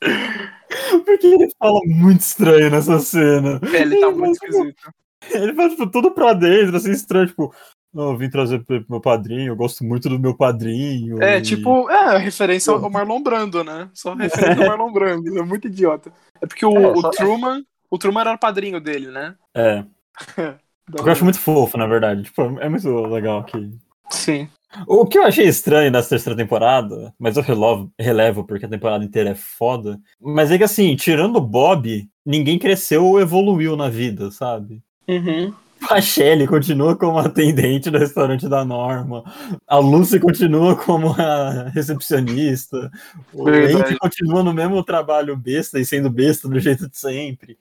Porque 1.06 1.28
ele 1.28 1.49
fala 1.57 1.80
muito 1.86 2.22
estranho 2.22 2.69
nessa 2.69 2.99
cena. 2.99 3.60
é, 3.74 3.82
ele 3.82 3.99
tá 3.99 4.07
Ele 4.07 4.15
muito 4.15 4.38
fala, 4.40 4.52
esquisito. 4.52 4.91
Ele 5.32 5.53
fala, 5.53 5.69
tipo, 5.69 5.88
tudo 5.90 6.11
pra 6.11 6.34
dentro, 6.34 6.76
assim, 6.78 6.91
estranho, 6.91 7.28
tipo, 7.28 7.53
não, 7.94 8.11
eu 8.11 8.18
vim 8.18 8.30
trazer 8.30 8.64
pro 8.64 8.84
meu 8.90 8.99
padrinho, 9.02 9.48
eu 9.52 9.56
gosto 9.56 9.84
muito 9.84 10.07
do 10.10 10.19
meu 10.19 10.36
padrinho. 10.36 11.22
É, 11.24 11.38
e- 11.38 11.41
tipo, 11.41 11.90
é, 11.90 12.15
a 12.15 12.18
referência 12.18 12.72
ao 12.74 12.90
Marlon 12.90 13.22
Brando, 13.24 13.64
né? 13.64 13.90
Só 13.94 14.14
referência 14.14 14.61
ao 14.64 14.68
Marlon 14.78 14.91
Brando, 14.91 15.38
é 15.40 15.41
muito 15.41 15.68
idiota. 15.68 16.11
É 16.41 16.45
porque 16.45 16.65
o, 16.65 16.76
É, 16.78 16.88
o 16.91 17.02
só- 17.02 17.10
Truman, 17.11 17.64
o 17.89 17.97
Truman 17.97 18.22
era 18.22 18.34
o 18.34 18.39
padrinho 18.39 18.80
dele, 18.80 19.07
né? 19.11 19.35
É. 19.55 19.84
Eu 20.93 21.11
acho 21.11 21.23
muito 21.23 21.39
fofo, 21.39 21.77
na 21.77 21.85
verdade. 21.85 22.23
Tipo, 22.23 22.59
é 22.59 22.69
muito 22.69 22.89
legal 23.07 23.43
que. 23.43 23.72
Sim. 24.09 24.47
O 24.88 25.05
que 25.05 25.18
eu 25.18 25.23
achei 25.23 25.45
estranho 25.45 25.91
nessa 25.91 26.09
terceira 26.09 26.35
temporada, 26.35 27.14
mas 27.19 27.35
eu 27.35 27.43
relevo, 27.43 27.91
relevo 27.99 28.43
porque 28.43 28.65
a 28.65 28.69
temporada 28.69 29.03
inteira 29.03 29.31
é 29.31 29.35
foda. 29.35 29.99
Mas 30.19 30.51
é 30.51 30.57
que 30.57 30.64
assim, 30.64 30.95
tirando 30.95 31.38
o 31.38 31.41
Bob, 31.41 32.07
ninguém 32.26 32.59
cresceu 32.59 33.05
ou 33.05 33.19
evoluiu 33.19 33.76
na 33.76 33.89
vida, 33.89 34.30
sabe? 34.31 34.81
Uhum. 35.07 35.53
A 35.89 36.01
Shelly 36.01 36.47
continua 36.47 36.95
como 36.95 37.18
atendente 37.18 37.89
do 37.89 37.97
restaurante 37.97 38.47
da 38.47 38.65
Norma. 38.65 39.23
A 39.68 39.77
Lucy 39.77 40.19
continua 40.19 40.76
como 40.76 41.09
a 41.14 41.69
recepcionista. 41.69 42.91
O 43.34 43.45
Verdade. 43.45 43.97
Continua 43.97 44.43
no 44.43 44.53
mesmo 44.53 44.84
trabalho 44.84 45.35
besta 45.35 45.80
e 45.80 45.85
sendo 45.85 46.09
besta 46.09 46.47
do 46.47 46.59
jeito 46.59 46.89
de 46.89 46.97
sempre. 46.97 47.57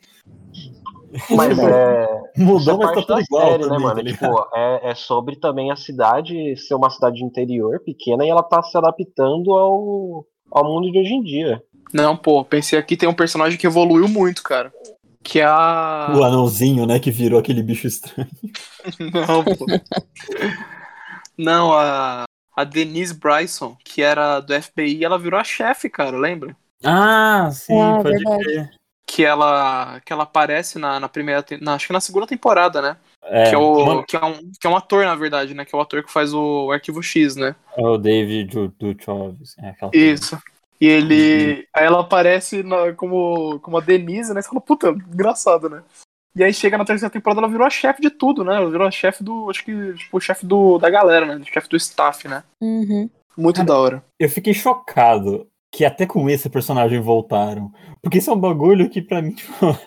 Mas 1.30 1.58
é. 1.58 2.04
Isso 2.36 2.44
Mudou, 2.44 2.82
é 2.82 2.86
mas 2.86 2.94
tá 2.94 3.02
tudo 3.02 3.20
igual 3.20 3.50
série, 3.52 3.62
também, 3.62 3.78
né, 3.78 3.84
tá 3.84 3.88
mano? 3.88 4.00
ligado? 4.00 4.34
tipo, 4.34 4.56
é, 4.56 4.90
é 4.90 4.94
sobre 4.94 5.36
também 5.36 5.70
a 5.70 5.76
cidade 5.76 6.56
ser 6.56 6.74
uma 6.74 6.90
cidade 6.90 7.16
de 7.16 7.24
interior 7.24 7.80
pequena 7.80 8.24
e 8.24 8.28
ela 8.28 8.42
tá 8.42 8.62
se 8.62 8.76
adaptando 8.76 9.52
ao, 9.52 10.26
ao 10.50 10.64
mundo 10.64 10.90
de 10.90 10.98
hoje 10.98 11.14
em 11.14 11.22
dia. 11.22 11.62
Não, 11.92 12.16
pô, 12.16 12.44
pensei 12.44 12.78
aqui 12.78 12.96
tem 12.96 13.08
um 13.08 13.14
personagem 13.14 13.58
que 13.58 13.66
evoluiu 13.66 14.08
muito, 14.08 14.42
cara. 14.42 14.72
Que 15.28 15.40
é 15.40 15.44
a. 15.44 16.14
O 16.16 16.22
anãozinho, 16.22 16.86
né, 16.86 17.00
que 17.00 17.10
virou 17.10 17.40
aquele 17.40 17.60
bicho 17.60 17.88
estranho. 17.88 18.30
Não, 19.12 19.44
pô. 19.44 19.66
Não, 21.36 21.72
a. 21.72 22.24
A 22.56 22.64
Denise 22.64 23.12
Bryson, 23.12 23.76
que 23.84 24.00
era 24.00 24.40
do 24.40 24.54
FBI, 24.54 25.04
ela 25.04 25.18
virou 25.18 25.38
a 25.38 25.44
chefe, 25.44 25.90
cara, 25.90 26.16
lembra? 26.16 26.56
Ah, 26.82 27.50
sim, 27.52 27.78
Ah, 27.78 27.98
pode 28.02 28.16
verdade. 28.16 28.44
crer. 28.44 28.70
Que 29.06 29.24
ela, 29.26 30.00
que 30.00 30.10
ela 30.10 30.22
aparece 30.22 30.78
na, 30.78 30.98
na 30.98 31.06
primeira. 31.06 31.42
te- 31.42 31.62
Na, 31.62 31.74
acho 31.74 31.86
que 31.88 31.92
na 31.92 32.00
segunda 32.00 32.26
temporada, 32.26 32.80
né? 32.80 32.96
É, 33.24 33.50
que, 33.50 33.54
é 33.54 33.58
o, 33.58 33.84
mano, 33.84 34.04
que, 34.06 34.16
é 34.16 34.24
um, 34.24 34.50
que 34.58 34.66
é 34.66 34.70
um 34.70 34.76
ator, 34.76 35.04
na 35.04 35.14
verdade, 35.14 35.52
né? 35.52 35.66
Que 35.66 35.74
é 35.74 35.78
o 35.78 35.82
ator 35.82 36.02
que 36.02 36.10
faz 36.10 36.32
o, 36.32 36.70
Arquivo 36.72 37.02
X, 37.02 37.36
né? 37.36 37.54
é 37.76 37.82
o 37.86 37.98
David 37.98 38.54
Duchovny. 38.78 39.36
É 39.58 39.74
Isso. 39.92 40.38
E 40.80 40.86
ele. 40.86 41.66
Aí 41.74 41.84
ela 41.86 42.00
aparece 42.00 42.62
na- 42.62 42.92
como, 42.94 43.58
como 43.60 43.78
a 43.78 43.80
Denise, 43.80 44.32
né? 44.34 44.42
Você 44.42 44.48
fala, 44.48 44.60
puta, 44.60 44.88
engraçado, 44.88 45.68
né? 45.68 45.82
E 46.36 46.44
aí 46.44 46.52
chega 46.52 46.76
na 46.76 46.84
terceira 46.84 47.10
temporada, 47.10 47.40
ela 47.40 47.48
virou 47.48 47.66
a 47.66 47.70
chefe 47.70 48.02
de 48.02 48.10
tudo, 48.10 48.44
né? 48.44 48.56
Ela 48.56 48.70
virou 48.70 48.86
a 48.86 48.90
chefe 48.90 49.24
do. 49.24 49.48
Acho 49.48 49.64
que, 49.64 49.94
tipo, 49.94 50.16
o 50.18 50.20
chefe 50.20 50.44
do, 50.44 50.76
da 50.78 50.90
galera, 50.90 51.24
né? 51.26 51.42
Chefe 51.50 51.68
do 51.68 51.76
staff, 51.76 52.28
né? 52.28 52.42
Uhum. 52.62 53.08
Muito 53.36 53.56
Cara, 53.56 53.66
da 53.68 53.78
hora. 53.78 54.04
Eu 54.20 54.28
fiquei 54.28 54.52
chocado 54.54 55.46
que 55.74 55.84
até 55.84 56.06
com 56.06 56.28
esse 56.28 56.48
personagem 56.50 57.00
voltaram. 57.00 57.72
Porque 58.02 58.18
isso 58.18 58.30
é 58.30 58.34
um 58.34 58.38
bagulho 58.38 58.88
que 58.90 59.00
pra 59.00 59.22
mim, 59.22 59.32
tipo. 59.34 59.78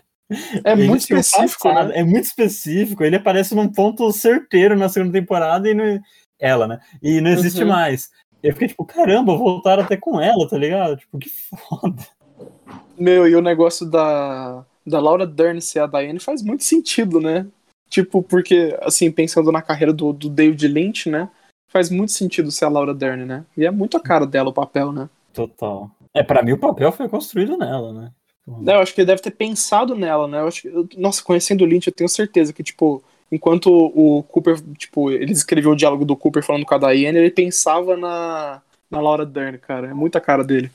É 0.64 0.76
muito 0.76 1.02
específico, 1.02 1.64
passado- 1.64 1.90
né? 1.90 2.00
É 2.00 2.04
muito 2.04 2.26
específico. 2.26 3.04
Ele 3.04 3.16
aparece 3.16 3.54
num 3.56 3.68
ponto 3.72 4.12
certeiro 4.12 4.76
na 4.78 4.90
segunda 4.90 5.14
temporada 5.14 5.70
e 5.70 5.74
não. 5.74 6.00
Ela, 6.40 6.68
né? 6.68 6.80
E 7.02 7.20
não 7.22 7.32
existe 7.32 7.62
Uhum. 7.64 7.70
mais. 7.70 8.10
Eu 8.42 8.54
fiquei 8.54 8.70
tipo, 8.70 8.86
caramba, 8.86 9.36
voltaram 9.36 9.84
até 9.84 9.98
com 9.98 10.20
ela, 10.20 10.48
tá 10.48 10.58
ligado? 10.58 10.98
Tipo, 10.98 11.20
que 11.20 11.30
foda. 11.30 12.08
Meu, 12.98 13.28
e 13.28 13.36
o 13.36 13.42
negócio 13.42 13.86
da, 13.86 14.66
da 14.86 15.00
Laura 15.00 15.26
Dern 15.26 15.62
ser 15.62 15.80
a 15.80 15.88
Diane 15.88 16.20
faz 16.20 16.42
muito 16.42 16.64
sentido, 16.64 17.20
né? 17.20 17.46
Tipo, 17.90 18.22
porque, 18.22 18.78
assim, 18.82 19.12
pensando 19.12 19.52
na 19.52 19.62
carreira 19.62 19.92
do, 19.92 20.14
do 20.14 20.30
David 20.30 20.68
Lynch, 20.68 21.10
né? 21.10 21.30
Faz 21.68 21.90
muito 21.90 22.12
sentido 22.12 22.52
ser 22.52 22.66
a 22.66 22.70
Laura 22.70 22.94
Dern, 22.94 23.26
né? 23.26 23.46
E 23.58 23.66
é 23.66 23.72
muito 23.72 23.98
a 23.98 24.00
cara 24.00 24.26
dela 24.26 24.50
o 24.50 24.54
papel, 24.54 24.92
né? 24.92 25.10
Total. 25.34 25.90
É, 26.14 26.24
pra 26.24 26.42
mim 26.42 26.54
o 26.54 26.58
papel 26.58 26.92
foi 26.92 27.08
construído 27.08 27.58
nela, 27.58 27.94
né? 27.94 28.12
É, 28.68 28.76
eu 28.76 28.80
acho 28.80 28.94
que 28.94 29.02
ele 29.02 29.08
deve 29.08 29.22
ter 29.22 29.32
pensado 29.32 29.96
nela, 29.96 30.28
né? 30.28 30.40
Eu 30.40 30.48
acho 30.48 30.62
que, 30.62 31.00
nossa, 31.00 31.24
conhecendo 31.24 31.64
o 31.64 31.68
Lynch, 31.68 31.88
eu 31.88 31.94
tenho 31.94 32.10
certeza 32.10 32.52
que, 32.52 32.64
tipo, 32.64 33.04
enquanto 33.32 33.68
o 33.72 34.24
Cooper, 34.24 34.62
tipo, 34.78 35.12
ele 35.12 35.32
escreveu 35.32 35.72
o 35.72 35.76
diálogo 35.76 36.06
do 36.06 36.16
Cooper 36.16 36.44
falando 36.44 36.66
com 36.66 36.76
a 36.76 36.78
Diane, 36.78 37.18
ele 37.18 37.32
pensava 37.32 37.96
na, 37.96 38.62
na 38.90 39.00
Laura 39.00 39.26
Dern, 39.26 39.58
cara. 39.58 39.88
É 39.88 39.94
muita 39.94 40.20
cara 40.20 40.44
dele. 40.44 40.72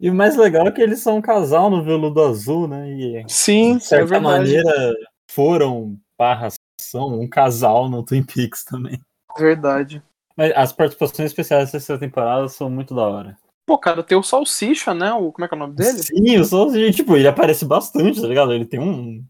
E 0.00 0.10
o 0.10 0.14
mais 0.14 0.36
legal 0.36 0.66
é 0.66 0.72
que 0.72 0.82
eles 0.82 1.00
são 1.00 1.16
um 1.16 1.22
casal 1.22 1.70
no 1.70 1.82
veludo 1.82 2.20
azul, 2.20 2.66
né? 2.66 2.90
E 2.90 3.24
Sim, 3.28 3.78
de 3.78 3.84
certa 3.84 4.16
é 4.16 4.20
maneira 4.20 4.94
foram 5.30 5.96
barra 6.18 6.48
são 6.80 7.20
um 7.20 7.28
casal 7.28 7.88
no 7.88 8.04
Twin 8.04 8.22
Peaks 8.22 8.64
também. 8.64 9.00
Verdade. 9.38 10.02
Mas 10.36 10.52
as 10.54 10.72
participações 10.72 11.30
especiais 11.30 11.72
dessa 11.72 11.98
temporada 11.98 12.48
são 12.48 12.68
muito 12.68 12.94
da 12.94 13.02
hora. 13.02 13.38
Pô, 13.66 13.78
cara, 13.78 14.02
tem 14.02 14.16
o 14.16 14.22
Salsicha, 14.22 14.92
né? 14.92 15.12
O, 15.14 15.32
como 15.32 15.44
é 15.44 15.48
que 15.48 15.54
é 15.54 15.56
o 15.56 15.60
nome 15.60 15.74
dele? 15.74 15.98
Sim, 15.98 16.38
o 16.38 16.44
Soulja, 16.44 16.90
tipo, 16.92 17.16
ele 17.16 17.26
aparece 17.26 17.64
bastante, 17.64 18.20
tá 18.20 18.26
ligado? 18.28 18.52
Ele 18.52 18.66
tem 18.66 18.78
um. 18.78 19.24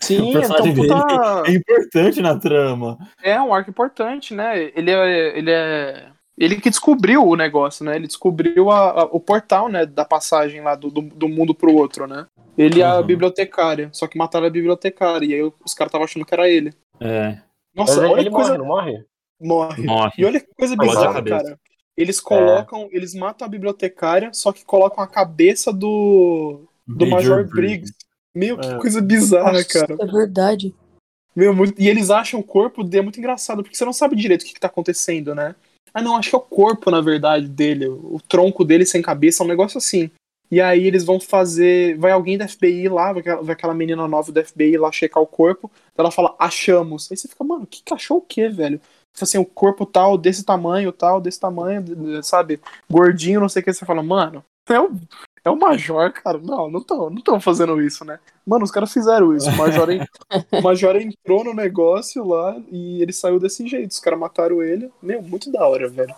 Sim, 0.00 0.28
o 0.28 0.32
personagem 0.32 0.72
então, 0.72 1.00
puta... 1.00 1.50
É 1.50 1.52
importante 1.54 2.20
na 2.20 2.38
trama. 2.38 2.98
É 3.22 3.40
um 3.40 3.54
arco 3.54 3.70
importante, 3.70 4.34
né? 4.34 4.70
Ele 4.74 4.90
é, 4.90 5.38
ele 5.38 5.50
é. 5.50 6.08
Ele 6.36 6.60
que 6.60 6.68
descobriu 6.68 7.26
o 7.26 7.34
negócio, 7.34 7.84
né? 7.84 7.96
Ele 7.96 8.06
descobriu 8.06 8.70
a- 8.70 8.90
a- 8.90 9.04
o 9.04 9.18
portal, 9.18 9.68
né? 9.68 9.86
Da 9.86 10.04
passagem 10.04 10.60
lá 10.60 10.74
do, 10.74 10.90
do, 10.90 11.00
do 11.00 11.28
mundo 11.28 11.54
pro 11.54 11.74
outro, 11.74 12.06
né? 12.06 12.26
Ele 12.56 12.82
é 12.82 12.84
a 12.84 12.98
Uhum. 12.98 13.06
bibliotecária. 13.06 13.88
Só 13.92 14.06
que 14.06 14.18
mataram 14.18 14.46
a 14.46 14.50
bibliotecária. 14.50 15.24
E 15.26 15.34
aí 15.34 15.42
os 15.42 15.72
caras 15.74 15.88
estavam 15.88 16.04
achando 16.04 16.26
que 16.26 16.34
era 16.34 16.48
ele. 16.48 16.72
É, 17.00 17.38
Nossa, 17.74 17.94
Mas 17.94 18.04
ele, 18.04 18.06
olha 18.12 18.20
ele 18.20 18.28
que 18.30 18.34
coisa. 18.36 18.50
morre, 18.50 18.58
não 18.58 18.66
morre? 18.66 19.04
Morre. 19.40 19.82
morre. 19.86 20.12
E 20.18 20.24
olha 20.26 20.40
que 20.40 20.46
coisa 20.54 20.76
bizarra, 20.76 21.22
cara. 21.24 21.58
Eles 21.98 22.20
colocam. 22.20 22.88
Eles 22.92 23.12
matam 23.14 23.44
a 23.44 23.48
bibliotecária, 23.50 24.30
só 24.32 24.52
que 24.52 24.64
colocam 24.64 25.02
a 25.02 25.06
cabeça 25.06 25.72
do. 25.72 26.60
do 26.86 27.06
Major 27.06 27.44
Briggs. 27.46 27.92
Meu, 28.34 28.56
que 28.56 28.66
É. 28.68 28.78
coisa 28.78 29.00
bizarra, 29.02 29.52
Nossa, 29.52 29.64
cara. 29.68 29.96
É 30.00 30.06
verdade. 30.06 30.74
Meu, 31.34 31.52
muito- 31.54 31.80
E 31.80 31.88
eles 31.88 32.08
acham 32.10 32.38
o 32.40 32.42
corpo 32.44 32.82
dele 32.84 33.00
é 33.00 33.02
muito 33.02 33.18
engraçado, 33.18 33.62
porque 33.62 33.76
você 33.76 33.84
não 33.84 33.92
sabe 33.92 34.16
direito 34.16 34.42
o 34.42 34.44
que, 34.44 34.54
que 34.54 34.60
tá 34.60 34.68
acontecendo, 34.68 35.34
né? 35.34 35.54
Ah, 35.92 36.00
não, 36.02 36.16
acho 36.16 36.30
que 36.30 36.36
é 36.36 36.38
o 36.38 36.42
corpo, 36.42 36.90
na 36.90 37.00
verdade, 37.00 37.48
dele. 37.48 37.88
O 37.88 38.20
tronco 38.28 38.64
dele 38.64 38.86
sem 38.86 39.02
cabeça, 39.02 39.42
é 39.42 39.44
um 39.44 39.48
negócio 39.48 39.78
assim. 39.78 40.10
E 40.50 40.60
aí 40.60 40.86
eles 40.86 41.04
vão 41.04 41.18
fazer. 41.20 41.96
Vai 41.98 42.12
alguém 42.12 42.38
da 42.38 42.46
FBI 42.48 42.88
lá, 42.88 43.12
vai 43.12 43.20
aquela, 43.20 43.42
vai 43.42 43.52
aquela 43.54 43.74
menina 43.74 44.06
nova 44.08 44.30
do 44.32 44.40
FBI 44.44 44.76
lá 44.78 44.90
checar 44.92 45.22
o 45.22 45.26
corpo. 45.26 45.70
Ela 45.96 46.10
fala, 46.10 46.34
achamos. 46.38 47.10
Aí 47.10 47.16
você 47.16 47.28
fica, 47.28 47.44
mano, 47.44 47.66
que 47.66 47.82
que 47.82 47.92
achou 47.92 48.18
o 48.18 48.22
quê, 48.22 48.48
velho? 48.48 48.80
Tipo 49.18 49.24
Assim, 49.24 49.38
o 49.38 49.44
corpo 49.44 49.84
tal, 49.84 50.16
desse 50.16 50.44
tamanho, 50.44 50.92
tal, 50.92 51.20
desse 51.20 51.40
tamanho, 51.40 51.84
sabe? 52.22 52.60
Gordinho, 52.88 53.40
não 53.40 53.48
sei 53.48 53.62
o 53.62 53.64
que. 53.64 53.72
Você 53.72 53.84
fala, 53.84 54.00
mano, 54.00 54.44
é 54.68 54.80
o, 54.80 54.92
é 55.44 55.50
o 55.50 55.58
Major, 55.58 56.12
cara. 56.12 56.38
Não, 56.38 56.70
não 56.70 56.78
estão 56.78 57.10
não 57.10 57.20
tão 57.20 57.40
fazendo 57.40 57.82
isso, 57.82 58.04
né? 58.04 58.20
Mano, 58.46 58.64
os 58.64 58.70
caras 58.70 58.92
fizeram 58.92 59.34
isso. 59.34 59.50
O 59.50 59.56
Major, 59.56 59.88
o 60.52 60.62
Major 60.62 60.96
entrou 60.96 61.42
no 61.42 61.52
negócio 61.52 62.24
lá 62.24 62.56
e 62.70 63.02
ele 63.02 63.12
saiu 63.12 63.40
desse 63.40 63.66
jeito. 63.66 63.90
Os 63.90 63.98
caras 63.98 64.20
mataram 64.20 64.62
ele. 64.62 64.88
Meu, 65.02 65.20
muito 65.20 65.50
da 65.50 65.66
hora, 65.66 65.88
velho. 65.88 66.14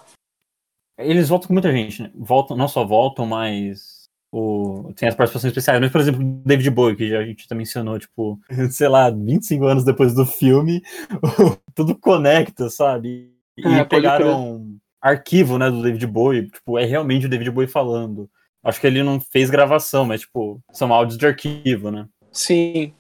Eles 0.99 1.31
voltam 1.31 1.49
com 1.49 1.55
muita 1.55 1.73
gente, 1.73 2.03
né? 2.03 2.11
Voltam, 2.15 2.55
não 2.55 2.69
só 2.69 2.85
voltam, 2.85 3.25
mas 3.25 3.90
o... 4.33 4.93
tem 4.95 5.09
as 5.09 5.15
participações 5.15 5.51
especiais. 5.51 5.81
Mas, 5.81 5.91
por 5.91 6.01
exemplo, 6.01 6.23
David 6.45 6.71
Bowie, 6.71 6.97
que 6.97 7.09
já 7.09 7.19
a 7.19 7.25
gente 7.25 7.47
já 7.49 7.57
mencionou, 7.57 7.99
tipo, 7.99 8.39
sei 8.71 8.89
lá, 8.89 9.11
25 9.11 9.65
anos 9.65 9.85
depois 9.85 10.15
do 10.15 10.25
filme, 10.25 10.83
tudo 11.75 11.97
conecta, 11.97 12.69
sabe? 12.71 13.33
E 13.57 13.67
É, 13.67 13.85
pegaram 13.85 14.77
arquivo, 15.01 15.59
né, 15.59 15.71
do 15.71 15.83
David 15.83 16.07
Bowie, 16.07 16.51
tipo, 16.51 16.79
é 16.79 16.85
realmente 16.85 17.27
o 17.27 17.29
David 17.29 17.51
Bowie 17.51 17.69
falando. 17.69 18.29
Acho 18.63 18.81
que 18.81 18.87
ele 18.87 19.03
não 19.03 19.19
fez 19.19 19.49
gravação, 19.49 20.05
mas, 20.05 20.21
tipo, 20.21 20.63
são 20.71 20.93
áudios 20.93 21.19
de 21.19 21.27
arquivo, 21.27 21.91
né? 21.91 22.07
Sim. 22.31 22.93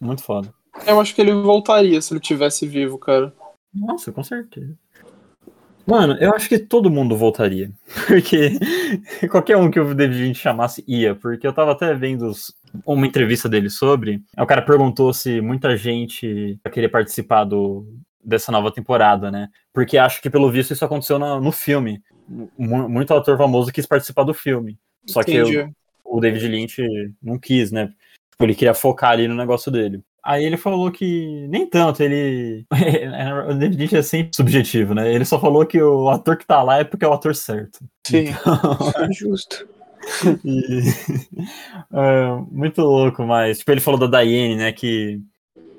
Muito 0.00 0.22
foda. 0.22 0.54
Eu 0.86 1.00
acho 1.00 1.12
que 1.14 1.20
ele 1.20 1.32
voltaria 1.32 2.00
se 2.00 2.12
ele 2.12 2.20
tivesse 2.20 2.66
vivo, 2.66 2.98
cara. 2.98 3.34
Nossa, 3.74 4.12
com 4.12 4.22
certeza. 4.22 4.76
Mano, 5.88 6.18
eu 6.20 6.34
acho 6.34 6.50
que 6.50 6.58
todo 6.58 6.90
mundo 6.90 7.16
voltaria. 7.16 7.70
Porque 8.06 8.58
qualquer 9.30 9.56
um 9.56 9.70
que 9.70 9.80
o 9.80 9.94
David 9.94 10.22
Lynch 10.22 10.38
chamasse 10.38 10.84
ia. 10.86 11.14
Porque 11.14 11.46
eu 11.46 11.52
tava 11.52 11.72
até 11.72 11.94
vendo 11.94 12.30
uma 12.84 13.06
entrevista 13.06 13.48
dele 13.48 13.70
sobre. 13.70 14.22
O 14.36 14.44
cara 14.44 14.60
perguntou 14.60 15.14
se 15.14 15.40
muita 15.40 15.74
gente 15.78 16.60
queria 16.70 16.90
participar 16.90 17.44
do, 17.44 17.86
dessa 18.22 18.52
nova 18.52 18.70
temporada, 18.70 19.30
né? 19.30 19.48
Porque 19.72 19.96
acho 19.96 20.20
que, 20.20 20.28
pelo 20.28 20.50
visto, 20.50 20.74
isso 20.74 20.84
aconteceu 20.84 21.18
no, 21.18 21.40
no 21.40 21.50
filme. 21.50 22.02
Mu- 22.28 22.86
muito 22.86 23.14
ator 23.14 23.38
famoso 23.38 23.72
quis 23.72 23.86
participar 23.86 24.24
do 24.24 24.34
filme. 24.34 24.78
Só 25.06 25.22
que 25.22 25.32
Entendi. 25.32 25.56
eu- 25.56 25.70
o 26.04 26.20
David 26.20 26.48
Lynch 26.48 26.82
não 27.22 27.38
quis, 27.38 27.72
né? 27.72 27.86
Tipo, 28.30 28.44
Ele 28.44 28.54
queria 28.54 28.74
focar 28.74 29.12
ali 29.12 29.26
no 29.26 29.34
negócio 29.34 29.72
dele. 29.72 30.02
Aí 30.24 30.44
ele 30.44 30.56
falou 30.56 30.90
que 30.90 31.46
nem 31.48 31.66
tanto, 31.68 32.02
ele. 32.02 32.66
o 33.48 33.54
David 33.54 33.78
Lynch 33.78 33.96
é 33.96 34.02
sempre 34.02 34.34
subjetivo, 34.34 34.94
né? 34.94 35.12
Ele 35.12 35.24
só 35.24 35.40
falou 35.40 35.64
que 35.64 35.80
o 35.80 36.08
ator 36.08 36.36
que 36.36 36.46
tá 36.46 36.62
lá 36.62 36.78
é 36.78 36.84
porque 36.84 37.04
é 37.04 37.08
o 37.08 37.12
ator 37.12 37.34
certo. 37.34 37.78
Sim. 38.06 38.26
Justo. 39.12 39.66
E- 40.42 40.80
é, 41.92 42.42
muito 42.50 42.80
louco, 42.80 43.24
mas. 43.24 43.58
Tipo, 43.58 43.72
ele 43.72 43.80
falou 43.80 44.00
da 44.08 44.22
Diane, 44.22 44.56
né? 44.56 44.72
Que 44.72 45.20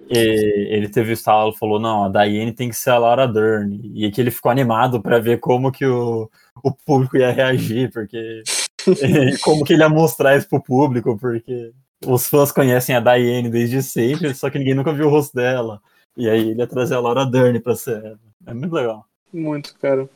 ele 0.09 0.89
teve 0.89 1.11
o 1.11 1.13
estalo 1.13 1.53
falou: 1.53 1.79
não, 1.79 2.05
a 2.05 2.09
Diane 2.09 2.51
tem 2.51 2.69
que 2.69 2.75
ser 2.75 2.91
a 2.91 2.97
Laura 2.97 3.27
Dern. 3.27 3.79
E 3.93 4.11
que 4.11 4.19
ele 4.19 4.31
ficou 4.31 4.51
animado 4.51 5.01
pra 5.01 5.19
ver 5.19 5.39
como 5.39 5.71
que 5.71 5.85
o, 5.85 6.29
o 6.63 6.71
público 6.71 7.17
ia 7.17 7.31
reagir, 7.31 7.91
porque. 7.91 8.43
como 9.43 9.63
que 9.63 9.73
ele 9.73 9.83
ia 9.83 9.89
mostrar 9.89 10.35
isso 10.35 10.47
pro 10.47 10.61
público, 10.61 11.17
porque 11.17 11.71
os 12.05 12.27
fãs 12.27 12.51
conhecem 12.51 12.95
a 12.95 12.99
Diane 12.99 13.49
desde 13.49 13.81
sempre, 13.83 14.33
só 14.33 14.49
que 14.49 14.57
ninguém 14.57 14.73
nunca 14.73 14.93
viu 14.93 15.07
o 15.07 15.09
rosto 15.09 15.35
dela. 15.35 15.81
E 16.17 16.29
aí 16.29 16.49
ele 16.49 16.59
ia 16.59 16.67
trazer 16.67 16.95
a 16.95 16.99
Laura 16.99 17.25
Dern 17.25 17.59
pra 17.59 17.75
ser 17.75 18.03
ela. 18.03 18.19
É 18.47 18.53
muito 18.53 18.73
legal. 18.73 19.05
Muito, 19.33 19.77
cara. 19.79 20.09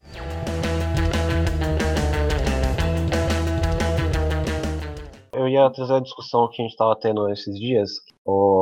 Eu 5.32 5.48
ia 5.48 5.70
trazer 5.72 5.94
a 5.96 6.00
discussão 6.00 6.48
que 6.48 6.62
a 6.62 6.66
gente 6.66 6.78
tava 6.78 6.96
tendo 6.96 7.28
esses 7.30 7.60
dias. 7.60 7.92
O- 8.26 8.62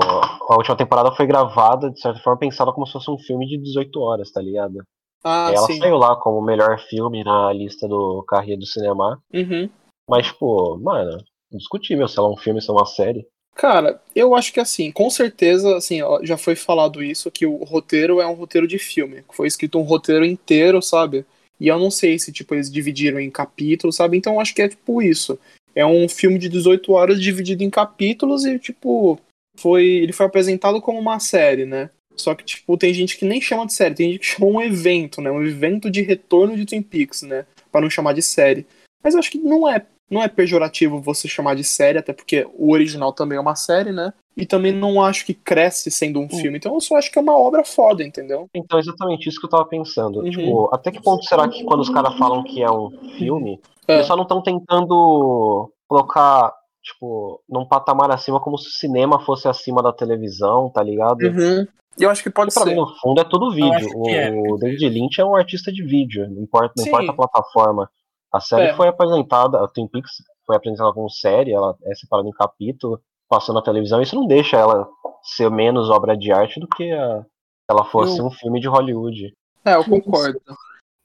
a 0.50 0.56
última 0.56 0.76
temporada 0.76 1.12
foi 1.12 1.28
gravada, 1.28 1.90
de 1.92 2.00
certa 2.00 2.20
forma, 2.22 2.40
pensada 2.40 2.72
como 2.72 2.86
se 2.88 2.94
fosse 2.94 3.12
um 3.12 3.18
filme 3.20 3.46
de 3.46 3.58
18 3.58 4.00
horas, 4.00 4.32
tá 4.32 4.42
ligado? 4.42 4.82
Ah, 5.24 5.52
ela 5.54 5.68
sim. 5.68 5.78
saiu 5.78 5.98
lá 5.98 6.16
como 6.16 6.40
o 6.40 6.44
melhor 6.44 6.80
filme 6.90 7.24
na 7.24 7.54
lista 7.54 7.88
do 7.88 8.24
Carreira 8.28 8.60
do 8.60 8.66
Cinema. 8.66 9.22
Uhum. 9.34 9.70
Mas, 10.10 10.28
tipo, 10.28 10.80
mano, 10.80 11.18
indiscutível 11.52 12.08
se 12.08 12.18
ela 12.18 12.28
é 12.28 12.32
um 12.32 12.38
filme, 12.38 12.62
se 12.62 12.70
é 12.70 12.74
uma 12.74 12.86
série. 12.86 13.26
Cara, 13.56 14.02
eu 14.16 14.34
acho 14.34 14.54
que 14.54 14.60
assim, 14.60 14.92
com 14.92 15.10
certeza, 15.10 15.76
assim, 15.76 16.02
ó, 16.02 16.24
já 16.24 16.38
foi 16.38 16.56
falado 16.56 17.04
isso, 17.04 17.30
que 17.30 17.46
o 17.46 17.64
roteiro 17.64 18.22
é 18.22 18.28
um 18.28 18.34
roteiro 18.34 18.68
de 18.68 18.80
filme. 18.80 19.24
Foi 19.32 19.48
escrito 19.48 19.78
um 19.78 19.84
roteiro 19.84 20.26
inteiro, 20.26 20.82
sabe? 20.82 21.26
E 21.60 21.68
eu 21.68 21.78
não 21.78 21.92
sei 21.92 22.18
se, 22.18 22.32
tipo, 22.32 22.56
eles 22.56 22.72
dividiram 22.72 23.20
em 23.20 23.30
capítulos, 23.30 23.96
sabe? 23.96 24.18
Então 24.18 24.40
acho 24.40 24.56
que 24.56 24.62
é 24.62 24.70
tipo 24.70 25.02
isso. 25.02 25.38
É 25.76 25.86
um 25.86 26.08
filme 26.10 26.40
de 26.40 26.50
18 26.50 26.92
horas 26.92 27.22
dividido 27.22 27.64
em 27.64 27.70
capítulos 27.70 28.46
e, 28.46 28.58
tipo, 28.58 29.20
foi. 29.58 29.86
Ele 29.86 30.14
foi 30.14 30.26
apresentado 30.26 30.82
como 30.82 31.00
uma 31.00 31.20
série, 31.20 31.66
né? 31.66 31.90
Só 32.16 32.36
que, 32.36 32.44
tipo, 32.44 32.78
tem 32.78 32.94
gente 32.94 33.18
que 33.18 33.26
nem 33.26 33.40
chama 33.40 33.66
de 33.66 33.74
série, 33.74 33.96
tem 33.96 34.12
gente 34.12 34.20
que 34.20 34.26
chama 34.26 34.48
um 34.48 34.62
evento, 34.62 35.22
né? 35.22 35.32
Um 35.32 35.44
evento 35.44 35.90
de 35.90 36.02
retorno 36.02 36.56
de 36.56 36.66
Twin 36.66 36.82
Peaks, 36.82 37.22
né? 37.22 37.46
Pra 37.72 37.82
não 37.82 37.90
chamar 37.90 38.14
de 38.14 38.22
série. 38.22 38.66
Mas 39.04 39.14
eu 39.14 39.20
acho 39.20 39.32
que 39.32 39.38
não 39.38 39.70
é, 39.70 39.86
não 40.12 40.22
é 40.22 40.28
pejorativo 40.28 41.02
você 41.02 41.28
chamar 41.28 41.56
de 41.56 41.64
série, 41.64 41.98
até 41.98 42.12
porque 42.14 42.46
o 42.58 42.72
original 42.74 43.14
também 43.14 43.38
é 43.38 43.42
uma 43.42 43.56
série, 43.56 43.92
né? 43.92 44.14
E 44.38 44.46
também 44.46 44.72
não 44.72 45.02
acho 45.04 45.26
que 45.26 45.34
cresce 45.34 45.90
sendo 45.92 46.20
um 46.20 46.30
filme. 46.30 46.58
Então 46.58 46.74
eu 46.74 46.80
só 46.82 46.96
acho 46.98 47.12
que 47.12 47.18
é 47.18 47.22
uma 47.22 47.38
obra 47.38 47.64
foda, 47.66 48.04
entendeu? 48.04 48.48
Então, 48.54 48.80
exatamente 48.80 49.28
isso 49.28 49.40
que 49.40 49.46
eu 49.46 49.50
tava 49.50 49.66
pensando. 49.66 50.20
Uhum. 50.20 50.30
Tipo, 50.30 50.70
até 50.74 50.92
que 50.92 51.02
ponto 51.02 51.24
será 51.26 51.48
que 51.50 51.64
quando 51.64 51.82
os 51.82 51.90
caras 51.90 52.18
falam 52.18 52.44
que 52.44 52.62
é 52.64 52.70
um 52.72 52.90
filme, 53.18 53.60
É. 53.88 53.96
eles 53.96 54.08
só 54.08 54.16
não 54.16 54.24
estão 54.24 54.42
tentando 54.42 55.70
colocar, 55.88 56.54
tipo, 56.82 57.42
num 57.50 57.66
patamar 57.66 58.10
acima 58.12 58.40
como 58.40 58.58
se 58.58 58.68
o 58.68 58.72
cinema 58.72 59.20
fosse 59.26 59.48
acima 59.48 59.82
da 59.84 59.92
televisão, 59.94 60.70
tá 60.70 60.82
ligado? 60.82 61.22
Uhum. 61.24 61.68
E 62.00 62.04
eu 62.04 62.10
acho 62.10 62.24
que 62.24 62.30
pode 62.30 62.54
Pra 62.54 62.64
mim, 62.64 62.72
ser. 62.72 62.78
no 62.78 62.88
fundo, 63.02 63.20
é 63.20 63.24
tudo 63.26 63.52
vídeo. 63.52 63.90
é. 64.08 64.32
O 64.32 64.56
David 64.58 64.88
Lynch 64.90 65.20
é 65.20 65.26
um 65.26 65.36
artista 65.36 65.72
de 65.74 65.84
vídeo, 65.84 66.28
não 66.30 66.42
importa, 66.42 66.74
não 66.78 66.86
importa 66.88 67.12
a 67.12 67.16
plataforma. 67.16 67.90
A 68.32 68.40
série 68.40 68.68
É. 68.70 68.74
foi 68.74 68.88
apresentada, 68.88 69.64
a 69.64 69.68
Twin 69.68 69.88
Peaks 69.88 70.12
foi 70.46 70.56
apresentada 70.56 70.94
como 70.94 71.10
série, 71.10 71.52
ela 71.54 71.76
é 71.84 71.94
separada 71.96 72.28
em 72.28 72.32
capítulo, 72.32 73.02
passou 73.30 73.54
na 73.54 73.62
televisão, 73.62 74.02
isso 74.02 74.16
não 74.16 74.26
deixa 74.28 74.58
ela 74.58 74.88
ser 75.24 75.50
menos 75.52 75.90
obra 75.90 76.16
de 76.18 76.32
arte 76.32 76.60
do 76.60 76.68
que 76.68 76.92
a- 76.92 77.26
ela 77.70 77.86
fosse 77.86 78.18
Eu- 78.20 78.26
um 78.26 78.32
filme 78.32 78.60
de 78.60 78.68
Hollywood. 78.68 79.34
É, 79.66 79.76
eu 79.76 79.86
concordo. 79.86 80.40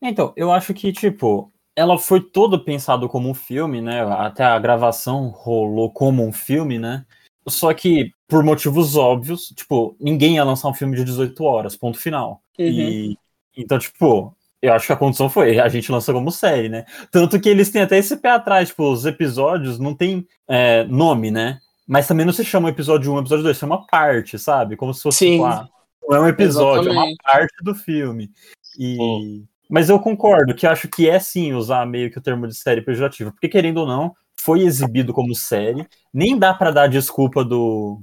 Então, 0.03 0.33
eu 0.37 0.51
acho 0.53 0.73
que, 0.75 0.93
tipo, 0.93 1.53
ela 1.75 1.99
foi 1.99 2.21
todo 2.21 2.65
pensado 2.65 3.09
como 3.09 3.29
um 3.29 3.35
filme, 3.35 3.81
né? 3.81 4.03
Até 4.03 4.45
a 4.45 4.59
gravação 4.59 5.29
rolou 5.29 5.91
como 5.93 6.25
um 6.25 6.33
filme, 6.33 6.79
né? 6.79 7.05
Só 7.49 7.73
que, 7.73 8.11
por 8.29 8.43
motivos 8.43 8.97
óbvios, 8.97 9.49
tipo, 9.49 9.95
ninguém 10.01 10.37
ia 10.37 10.45
lançar 10.45 10.69
um 10.69 10.75
filme 10.75 10.97
de 10.97 11.05
18 11.05 11.45
horas, 11.45 11.77
ponto 11.77 11.99
final. 11.99 12.41
Uhum. 12.59 12.67
E 12.67 13.19
então, 13.57 13.79
tipo, 13.79 14.36
eu 14.63 14.73
acho 14.73 14.87
que 14.87 14.93
a 14.93 14.97
condição 14.97 15.29
foi, 15.29 15.59
a 15.59 15.69
gente 15.69 15.93
lança 15.93 16.13
como 16.13 16.31
série, 16.31 16.69
né? 16.69 16.85
Tanto 17.11 17.39
que 17.39 17.49
eles 17.49 17.71
têm 17.71 17.83
até 17.83 17.99
esse 17.99 18.17
pé 18.17 18.31
atrás, 18.31 18.69
tipo, 18.69 18.91
os 18.91 19.05
episódios 19.05 19.79
não 19.79 19.95
tem 19.95 20.27
é, 20.49 20.85
nome, 20.85 21.31
né? 21.31 21.59
Mas 21.87 22.09
também 22.09 22.27
não 22.27 22.33
se 22.33 22.45
chama 22.45 22.69
episódio 22.69 23.13
1, 23.13 23.19
episódio 23.21 23.45
2, 23.45 23.57
chama 23.57 23.87
parte, 23.87 24.39
sabe? 24.39 24.77
Como 24.77 24.93
se 24.93 25.03
fosse, 25.03 25.19
Sim. 25.19 25.33
tipo, 25.33 25.45
ah, 25.45 25.69
não 26.09 26.17
é 26.17 26.21
um 26.21 26.29
episódio, 26.29 26.89
é 26.89 26.93
uma 26.93 27.07
Exatamente. 27.07 27.23
parte 27.23 27.65
do 27.65 27.75
filme. 27.75 28.31
E... 28.79 28.97
Sim. 28.97 29.49
Mas 29.69 29.89
eu 29.89 29.99
concordo 29.99 30.55
que 30.55 30.67
acho 30.67 30.89
que 30.89 31.09
é 31.09 31.19
sim 31.19 31.53
usar 31.53 31.85
meio 31.87 32.11
que 32.11 32.19
o 32.19 32.23
termo 32.23 32.47
de 32.47 32.55
série 32.55 32.81
pejorativo, 32.81 33.33
porque 33.33 33.49
querendo 33.49 33.79
ou 33.79 33.87
não, 33.87 34.15
foi 34.37 34.61
exibido 34.61 35.13
como 35.13 35.35
série, 35.35 35.87
nem 36.15 36.39
dá 36.39 36.55
pra 36.55 36.71
dar 36.71 36.89
desculpa 36.89 37.45
do 37.45 38.01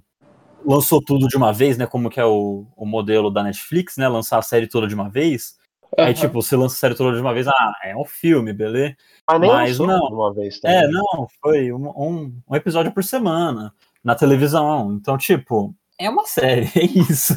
lançou 0.65 1.01
tudo 1.01 1.27
de 1.27 1.35
uma 1.35 1.51
vez, 1.51 1.77
né, 1.77 1.85
como 1.85 2.09
que 2.09 2.19
é 2.19 2.25
o, 2.25 2.65
o 2.75 2.85
modelo 2.85 3.29
da 3.29 3.43
Netflix, 3.43 3.97
né, 3.97 4.07
lançar 4.07 4.39
a 4.39 4.41
série 4.41 4.67
toda 4.67 4.87
de 4.87 4.95
uma 4.95 5.09
vez. 5.09 5.55
Aí 5.97 6.05
Aham. 6.05 6.13
tipo, 6.13 6.41
você 6.41 6.55
lança 6.55 6.75
a 6.75 6.77
série 6.79 6.95
toda 6.95 7.15
de 7.15 7.21
uma 7.21 7.33
vez, 7.33 7.47
ah, 7.47 7.73
é 7.83 7.95
um 7.95 8.05
filme, 8.05 8.51
beleza? 8.53 8.95
Mas 9.29 9.39
nem 9.39 9.49
Mas 9.51 9.79
não. 9.79 10.07
de 10.07 10.13
uma 10.13 10.33
vez 10.33 10.59
também. 10.59 10.77
É, 10.77 10.87
não, 10.87 11.27
foi 11.41 11.71
um, 11.71 11.87
um, 11.89 12.33
um 12.49 12.55
episódio 12.55 12.91
por 12.91 13.03
semana 13.03 13.73
na 14.03 14.15
televisão. 14.15 14.93
Então, 14.93 15.17
tipo, 15.17 15.73
é 15.99 16.09
uma 16.09 16.25
série, 16.25 16.63
é 16.75 16.83
isso. 16.83 17.33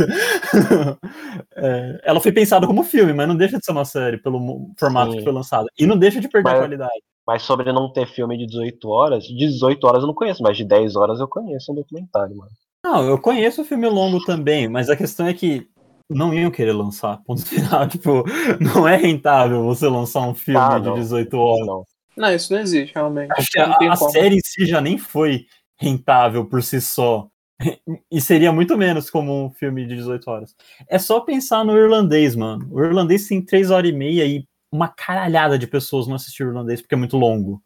É, 1.55 2.01
ela 2.05 2.21
foi 2.21 2.33
pensada 2.33 2.67
como 2.67 2.83
filme, 2.83 3.13
mas 3.13 3.29
não 3.29 3.37
deixa 3.37 3.59
de 3.59 3.65
ser 3.65 3.73
uma 3.73 3.85
série 3.85 4.19
pelo 4.19 4.71
formato 4.79 5.13
Sim. 5.13 5.19
que 5.19 5.25
foi 5.25 5.33
lançado. 5.33 5.67
E 5.79 5.87
não 5.87 5.97
deixa 5.97 6.21
de 6.21 6.29
perder 6.29 6.49
a 6.49 6.53
Mas- 6.53 6.61
qualidade. 6.63 7.03
Mas 7.27 7.43
sobre 7.43 7.73
não 7.73 7.93
ter 7.93 8.07
filme 8.07 8.39
de 8.39 8.47
18 8.47 8.89
horas, 8.89 9.25
de 9.25 9.37
18 9.37 9.85
horas 9.85 10.01
eu 10.03 10.07
não 10.07 10.15
conheço, 10.15 10.43
mas 10.45 10.57
de 10.57 10.65
10 10.65 10.95
horas 10.95 11.19
eu 11.19 11.27
conheço 11.27 11.73
um 11.73 11.75
documentário, 11.75 12.37
mano. 12.37 12.53
Não, 12.85 13.03
eu 13.05 13.19
conheço 13.21 13.63
o 13.63 13.65
filme 13.65 13.89
longo 13.89 14.25
também, 14.25 14.69
mas 14.69 14.89
a 14.89 14.95
questão 14.97 15.27
é 15.27 15.35
que 15.35 15.67
não 16.09 16.33
iam 16.33 16.51
querer 16.51 16.73
lançar, 16.73 17.19
ponto 17.25 17.45
final. 17.45 17.87
Tipo, 17.89 18.25
não 18.61 18.87
é 18.87 18.97
rentável 18.97 19.63
você 19.63 19.87
lançar 19.89 20.23
um 20.23 20.35
filme 20.35 20.61
Ah, 20.61 20.79
de 20.79 20.87
não. 20.87 20.95
18 20.95 21.37
horas. 21.37 21.67
Não. 21.67 21.85
Não, 22.17 22.35
isso 22.35 22.53
não 22.53 22.61
existe, 22.61 22.95
realmente. 22.95 23.31
Acho 23.33 23.51
que 23.51 23.59
não 23.59 23.73
a, 23.73 23.79
tem 23.79 23.89
a 23.89 23.97
série 23.97 24.37
em 24.37 24.41
si 24.43 24.65
já 24.65 24.81
nem 24.81 24.97
foi 24.97 25.47
rentável 25.79 26.45
por 26.47 26.63
si 26.63 26.81
só. 26.81 27.29
E 28.11 28.21
seria 28.21 28.53
muito 28.53 28.77
menos 28.77 29.11
como 29.11 29.47
um 29.47 29.51
filme 29.51 29.87
de 29.87 29.97
18 29.97 30.31
horas. 30.31 30.55
É 30.89 30.99
só 30.99 31.21
pensar 31.21 31.65
no 31.65 31.77
irlandês, 31.77 32.37
mano. 32.37 32.67
O 32.71 32.83
irlandês 32.83 33.27
tem 33.27 33.43
3 33.43 33.71
horas 33.71 33.91
e 33.91 33.93
meia 33.93 34.25
e 34.25 34.45
uma 34.71 34.89
caralhada 34.89 35.59
de 35.59 35.67
pessoas 35.67 36.07
não 36.07 36.15
assistiram 36.15 36.51
o 36.51 36.53
irlandês 36.53 36.81
porque 36.81 36.95
é 36.95 36.99
muito 36.99 37.17
longo. 37.17 37.63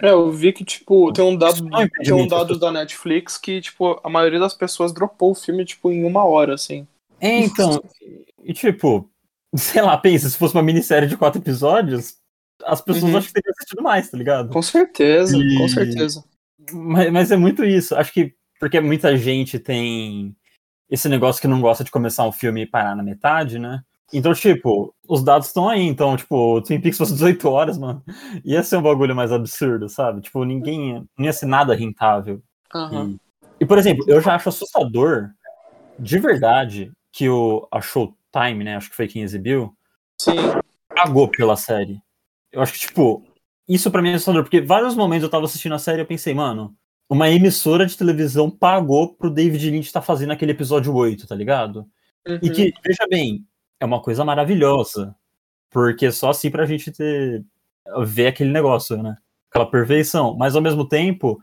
É, 0.00 0.10
eu 0.10 0.30
vi 0.32 0.52
que, 0.52 0.64
tipo, 0.64 1.12
tem 1.12 1.24
um 1.24 1.36
dado, 1.36 1.58
é 1.72 1.84
um 1.84 1.88
tem 1.88 2.12
um 2.12 2.26
dados 2.26 2.58
da 2.58 2.72
Netflix 2.72 3.38
que, 3.38 3.60
tipo, 3.60 4.00
a 4.02 4.08
maioria 4.08 4.40
das 4.40 4.54
pessoas 4.54 4.92
dropou 4.92 5.30
o 5.30 5.34
filme, 5.34 5.64
tipo, 5.64 5.92
em 5.92 6.04
uma 6.04 6.24
hora, 6.24 6.54
assim. 6.54 6.86
É, 7.22 7.38
então. 7.44 7.80
E 8.42 8.52
tipo, 8.52 9.08
sei 9.54 9.80
lá, 9.80 9.96
pensa, 9.96 10.28
se 10.28 10.36
fosse 10.36 10.54
uma 10.54 10.62
minissérie 10.62 11.08
de 11.08 11.16
quatro 11.16 11.40
episódios, 11.40 12.16
as 12.64 12.80
pessoas 12.80 13.10
Uhum. 13.12 13.18
acho 13.18 13.28
que 13.28 13.34
teriam 13.34 13.52
assistido 13.56 13.82
mais, 13.82 14.10
tá 14.10 14.18
ligado? 14.18 14.52
Com 14.52 14.62
certeza, 14.62 15.36
E- 15.36 15.56
com 15.58 15.68
certeza. 15.68 16.24
Mas, 16.72 17.12
mas 17.12 17.30
é 17.30 17.36
muito 17.36 17.64
isso. 17.64 17.94
Acho 17.96 18.12
que 18.12 18.34
porque 18.60 18.80
muita 18.80 19.16
gente 19.16 19.58
tem 19.58 20.36
esse 20.88 21.08
negócio 21.08 21.40
que 21.40 21.48
não 21.48 21.60
gosta 21.60 21.82
de 21.82 21.90
começar 21.90 22.24
um 22.26 22.30
filme 22.32 22.62
e 22.62 22.66
parar 22.66 22.94
na 22.94 23.02
metade, 23.02 23.58
né? 23.58 23.82
Então, 24.12 24.32
tipo, 24.34 24.94
os 25.08 25.24
dados 25.24 25.48
estão 25.48 25.68
aí. 25.68 25.82
Então, 25.82 26.16
tipo, 26.16 26.36
o 26.56 26.60
Twin 26.62 26.80
Peaks 26.80 26.98
fosse 26.98 27.14
18 27.14 27.48
horas, 27.48 27.76
mano, 27.78 28.02
ia 28.44 28.62
ser 28.62 28.76
um 28.76 28.82
bagulho 28.82 29.16
mais 29.16 29.32
absurdo, 29.32 29.88
sabe? 29.88 30.20
Tipo, 30.20 30.44
ninguém 30.44 30.90
ia, 30.90 31.04
não 31.18 31.24
ia 31.24 31.32
ser 31.32 31.46
nada 31.46 31.74
rentável. 31.74 32.40
Aham. 32.72 33.16
E, 33.60 33.64
e, 33.64 33.66
por 33.66 33.78
exemplo, 33.78 34.04
eu 34.06 34.20
já 34.20 34.34
acho 34.36 34.48
assustador, 34.50 35.30
de 35.98 36.18
verdade, 36.18 36.92
que 37.12 37.28
o, 37.28 37.68
a 37.70 37.80
Showtime, 37.80 38.64
né? 38.64 38.76
Acho 38.76 38.90
que 38.90 38.96
foi 38.96 39.06
quem 39.06 39.22
exibiu, 39.22 39.76
Sim. 40.18 40.36
pagou 40.88 41.28
pela 41.28 41.56
série. 41.56 42.00
Eu 42.50 42.62
acho 42.62 42.72
que, 42.72 42.80
tipo, 42.80 43.24
isso 43.68 43.90
pra 43.90 44.02
mim 44.02 44.10
é 44.10 44.14
assustador, 44.14 44.42
porque 44.42 44.60
vários 44.60 44.94
momentos 44.94 45.24
eu 45.24 45.30
tava 45.30 45.44
assistindo 45.44 45.74
a 45.74 45.78
série 45.78 45.98
e 45.98 46.02
eu 46.02 46.06
pensei, 46.06 46.34
mano, 46.34 46.74
uma 47.08 47.28
emissora 47.30 47.86
de 47.86 47.96
televisão 47.96 48.50
pagou 48.50 49.14
pro 49.14 49.30
David 49.30 49.70
Lynch 49.70 49.86
estar 49.86 50.00
tá 50.00 50.06
fazendo 50.06 50.32
aquele 50.32 50.52
episódio 50.52 50.94
8, 50.94 51.26
tá 51.26 51.34
ligado? 51.34 51.86
Uhum. 52.26 52.38
E 52.42 52.50
que, 52.50 52.72
veja 52.82 53.06
bem, 53.08 53.46
é 53.78 53.84
uma 53.84 54.00
coisa 54.00 54.24
maravilhosa. 54.24 55.14
Porque 55.70 56.10
só 56.10 56.30
assim 56.30 56.50
pra 56.50 56.66
gente 56.66 56.90
ter, 56.90 57.44
ver 58.04 58.28
aquele 58.28 58.50
negócio, 58.50 59.02
né? 59.02 59.16
Aquela 59.50 59.70
perfeição. 59.70 60.36
Mas 60.36 60.54
ao 60.54 60.62
mesmo 60.62 60.88
tempo, 60.88 61.40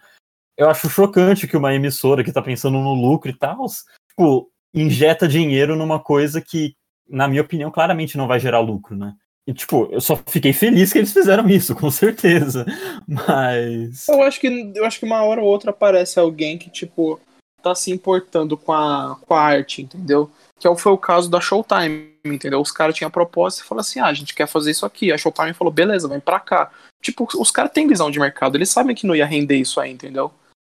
eu 0.57 0.69
acho 0.69 0.89
chocante 0.89 1.47
que 1.47 1.57
uma 1.57 1.73
emissora 1.73 2.23
que 2.23 2.31
tá 2.31 2.41
pensando 2.41 2.79
no 2.79 2.93
lucro 2.93 3.29
e 3.29 3.33
tal, 3.33 3.65
tipo, 4.07 4.51
injeta 4.73 5.27
dinheiro 5.27 5.75
numa 5.75 5.99
coisa 5.99 6.41
que, 6.41 6.75
na 7.07 7.27
minha 7.27 7.41
opinião, 7.41 7.71
claramente 7.71 8.17
não 8.17 8.27
vai 8.27 8.39
gerar 8.39 8.59
lucro, 8.59 8.95
né? 8.95 9.13
E, 9.47 9.53
tipo, 9.53 9.87
eu 9.91 9.99
só 9.99 10.15
fiquei 10.27 10.53
feliz 10.53 10.93
que 10.93 10.99
eles 10.99 11.11
fizeram 11.11 11.49
isso, 11.49 11.73
com 11.75 11.89
certeza. 11.89 12.65
Mas. 13.07 14.07
Eu 14.07 14.21
acho 14.21 14.39
que, 14.39 14.71
eu 14.75 14.85
acho 14.85 14.99
que 14.99 15.05
uma 15.05 15.23
hora 15.23 15.41
ou 15.41 15.47
outra 15.47 15.71
aparece 15.71 16.19
alguém 16.19 16.57
que, 16.57 16.69
tipo, 16.69 17.19
tá 17.63 17.73
se 17.73 17.91
importando 17.91 18.55
com 18.55 18.71
a, 18.71 19.17
com 19.21 19.33
a 19.33 19.41
arte, 19.41 19.81
entendeu? 19.81 20.29
Que 20.59 20.67
é 20.67 20.75
foi 20.75 20.91
o 20.91 20.97
caso 20.97 21.29
da 21.29 21.41
Showtime, 21.41 22.13
entendeu? 22.25 22.61
Os 22.61 22.71
caras 22.71 22.95
tinham 22.95 23.07
a 23.07 23.11
proposta 23.11 23.61
e 23.61 23.65
falaram 23.65 23.81
assim: 23.81 23.99
ah, 23.99 24.07
a 24.07 24.13
gente 24.13 24.35
quer 24.35 24.47
fazer 24.47 24.71
isso 24.71 24.85
aqui. 24.85 25.11
A 25.11 25.17
Showtime 25.17 25.53
falou: 25.53 25.73
beleza, 25.73 26.07
vem 26.07 26.19
pra 26.19 26.39
cá. 26.39 26.71
Tipo, 27.01 27.27
os 27.39 27.49
caras 27.49 27.71
têm 27.71 27.87
visão 27.87 28.11
de 28.11 28.19
mercado, 28.19 28.55
eles 28.55 28.69
sabem 28.69 28.95
que 28.95 29.07
não 29.07 29.15
ia 29.15 29.25
render 29.25 29.55
isso 29.55 29.79
aí, 29.79 29.91
entendeu? 29.91 30.31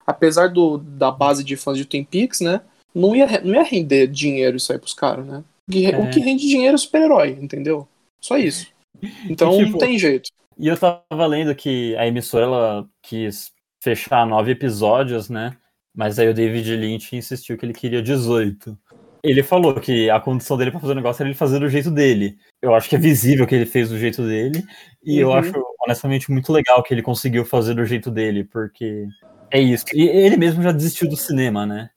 Apesar 0.07 0.49
do, 0.49 0.79
da 0.79 1.11
base 1.11 1.43
de 1.43 1.57
fãs 1.57 1.79
de 1.79 1.87
Twin 1.87 2.05
Peaks, 2.05 2.41
né? 2.41 2.61
Não 2.95 3.15
ia, 3.15 3.27
não 3.43 3.55
ia 3.55 3.63
render 3.63 4.07
dinheiro 4.07 4.57
isso 4.57 4.73
aí 4.73 4.79
pros 4.79 4.95
caras, 4.95 5.27
né? 5.27 5.45
O 5.69 5.73
que, 5.73 5.87
é. 5.87 6.23
rende 6.23 6.47
dinheiro 6.47 6.75
é 6.75 6.79
super-herói, 6.79 7.39
entendeu? 7.41 7.87
Só 8.21 8.37
isso. 8.37 8.67
Então 9.31 9.55
e, 9.55 9.59
tipo, 9.65 9.71
não 9.71 9.79
tem 9.79 9.99
jeito. 9.99 10.31
E 10.59 10.69
eu 10.69 10.77
tava 10.77 11.27
lendo 11.27 11.55
que 11.55 11.97
a 11.97 12.07
emissora 12.07 12.45
ela 12.45 12.89
quis 13.01 13.51
fechar 13.83 14.27
nove 14.27 14.51
episódios, 14.51 15.31
né? 15.31 15.57
Mas 15.95 16.19
aí 16.19 16.29
o 16.29 16.35
David 16.35 16.77
Lynch 16.77 17.17
insistiu 17.17 17.57
que 17.57 17.65
ele 17.65 17.73
queria 17.73 18.03
18. 18.03 18.77
Ele 19.23 19.43
falou 19.43 19.75
que 19.81 20.11
a 20.11 20.21
condição 20.21 20.59
dele 20.59 20.71
para 20.71 20.81
fazer 20.81 20.93
o 20.93 20.97
negócio 20.97 21.23
era 21.23 21.31
ele 21.31 21.39
fazer 21.39 21.61
do 21.61 21.69
jeito 21.69 21.91
dele. 21.91 22.37
Eu 22.61 22.75
acho 22.75 22.91
que 22.91 22.97
é 22.97 22.99
visível 22.99 23.47
que 23.47 23.55
ele 23.55 23.65
fez 23.65 23.89
do 23.89 23.99
jeito 23.99 24.23
dele. 24.23 24.63
E 25.03 25.23
uhum. 25.25 25.31
eu 25.31 25.33
acho, 25.33 25.53
honestamente, 25.83 26.31
muito 26.31 26.53
legal 26.53 26.83
que 26.83 26.93
ele 26.93 27.03
conseguiu 27.03 27.45
fazer 27.45 27.75
do 27.75 27.85
jeito 27.87 28.11
dele, 28.11 28.45
porque 28.45 29.07
é 29.51 29.61
isso. 29.61 29.85
E 29.95 30.03
ele 30.03 30.37
mesmo 30.37 30.63
já 30.63 30.73
desistiu 30.73 31.09
do 31.09 31.17
cinema, 31.17 31.67
né? 31.67 31.91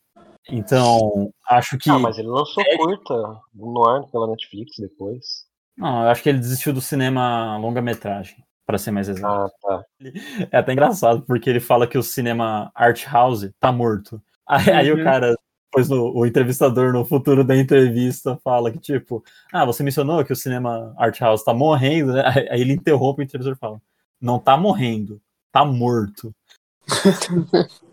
Então, 0.49 1.31
acho 1.47 1.77
que. 1.77 1.89
Ah, 1.89 1.99
mas 1.99 2.17
ele 2.17 2.27
lançou 2.27 2.63
é... 2.63 2.77
curta 2.77 3.39
no 3.53 3.87
ar 3.87 4.03
pela 4.07 4.27
Netflix 4.27 4.75
depois. 4.77 5.45
Não, 5.77 6.03
eu 6.03 6.09
acho 6.09 6.21
que 6.21 6.29
ele 6.29 6.39
desistiu 6.39 6.73
do 6.73 6.81
cinema 6.81 7.57
longa-metragem, 7.57 8.43
para 8.65 8.77
ser 8.77 8.91
mais 8.91 9.09
exato. 9.09 9.25
Ah, 9.25 9.49
tá. 9.61 9.83
É 10.51 10.57
até 10.57 10.73
engraçado, 10.73 11.23
porque 11.23 11.49
ele 11.49 11.59
fala 11.59 11.87
que 11.87 11.97
o 11.97 12.03
cinema 12.03 12.71
art 12.75 13.05
house 13.07 13.49
tá 13.59 13.71
morto. 13.71 14.21
Aí, 14.47 14.69
uhum. 14.69 14.75
aí 14.75 14.91
o 14.91 14.97
uhum. 14.97 15.03
cara, 15.03 15.35
depois 15.71 15.89
no, 15.89 16.13
o 16.13 16.25
entrevistador 16.25 16.93
no 16.93 17.05
futuro 17.05 17.43
da 17.43 17.55
entrevista 17.55 18.37
fala 18.43 18.71
que, 18.71 18.79
tipo, 18.79 19.23
ah, 19.51 19.65
você 19.65 19.81
mencionou 19.81 20.23
que 20.23 20.33
o 20.33 20.35
cinema 20.35 20.93
art 20.97 21.19
house 21.19 21.43
tá 21.43 21.53
morrendo, 21.53 22.13
né? 22.13 22.23
Aí 22.51 22.61
ele 22.61 22.73
interrompe 22.73 23.21
o 23.21 23.23
entrevistador 23.23 23.57
e 23.57 23.59
fala: 23.59 23.81
Não 24.21 24.37
tá 24.37 24.55
morrendo, 24.55 25.21
tá 25.51 25.65
morto. 25.65 26.35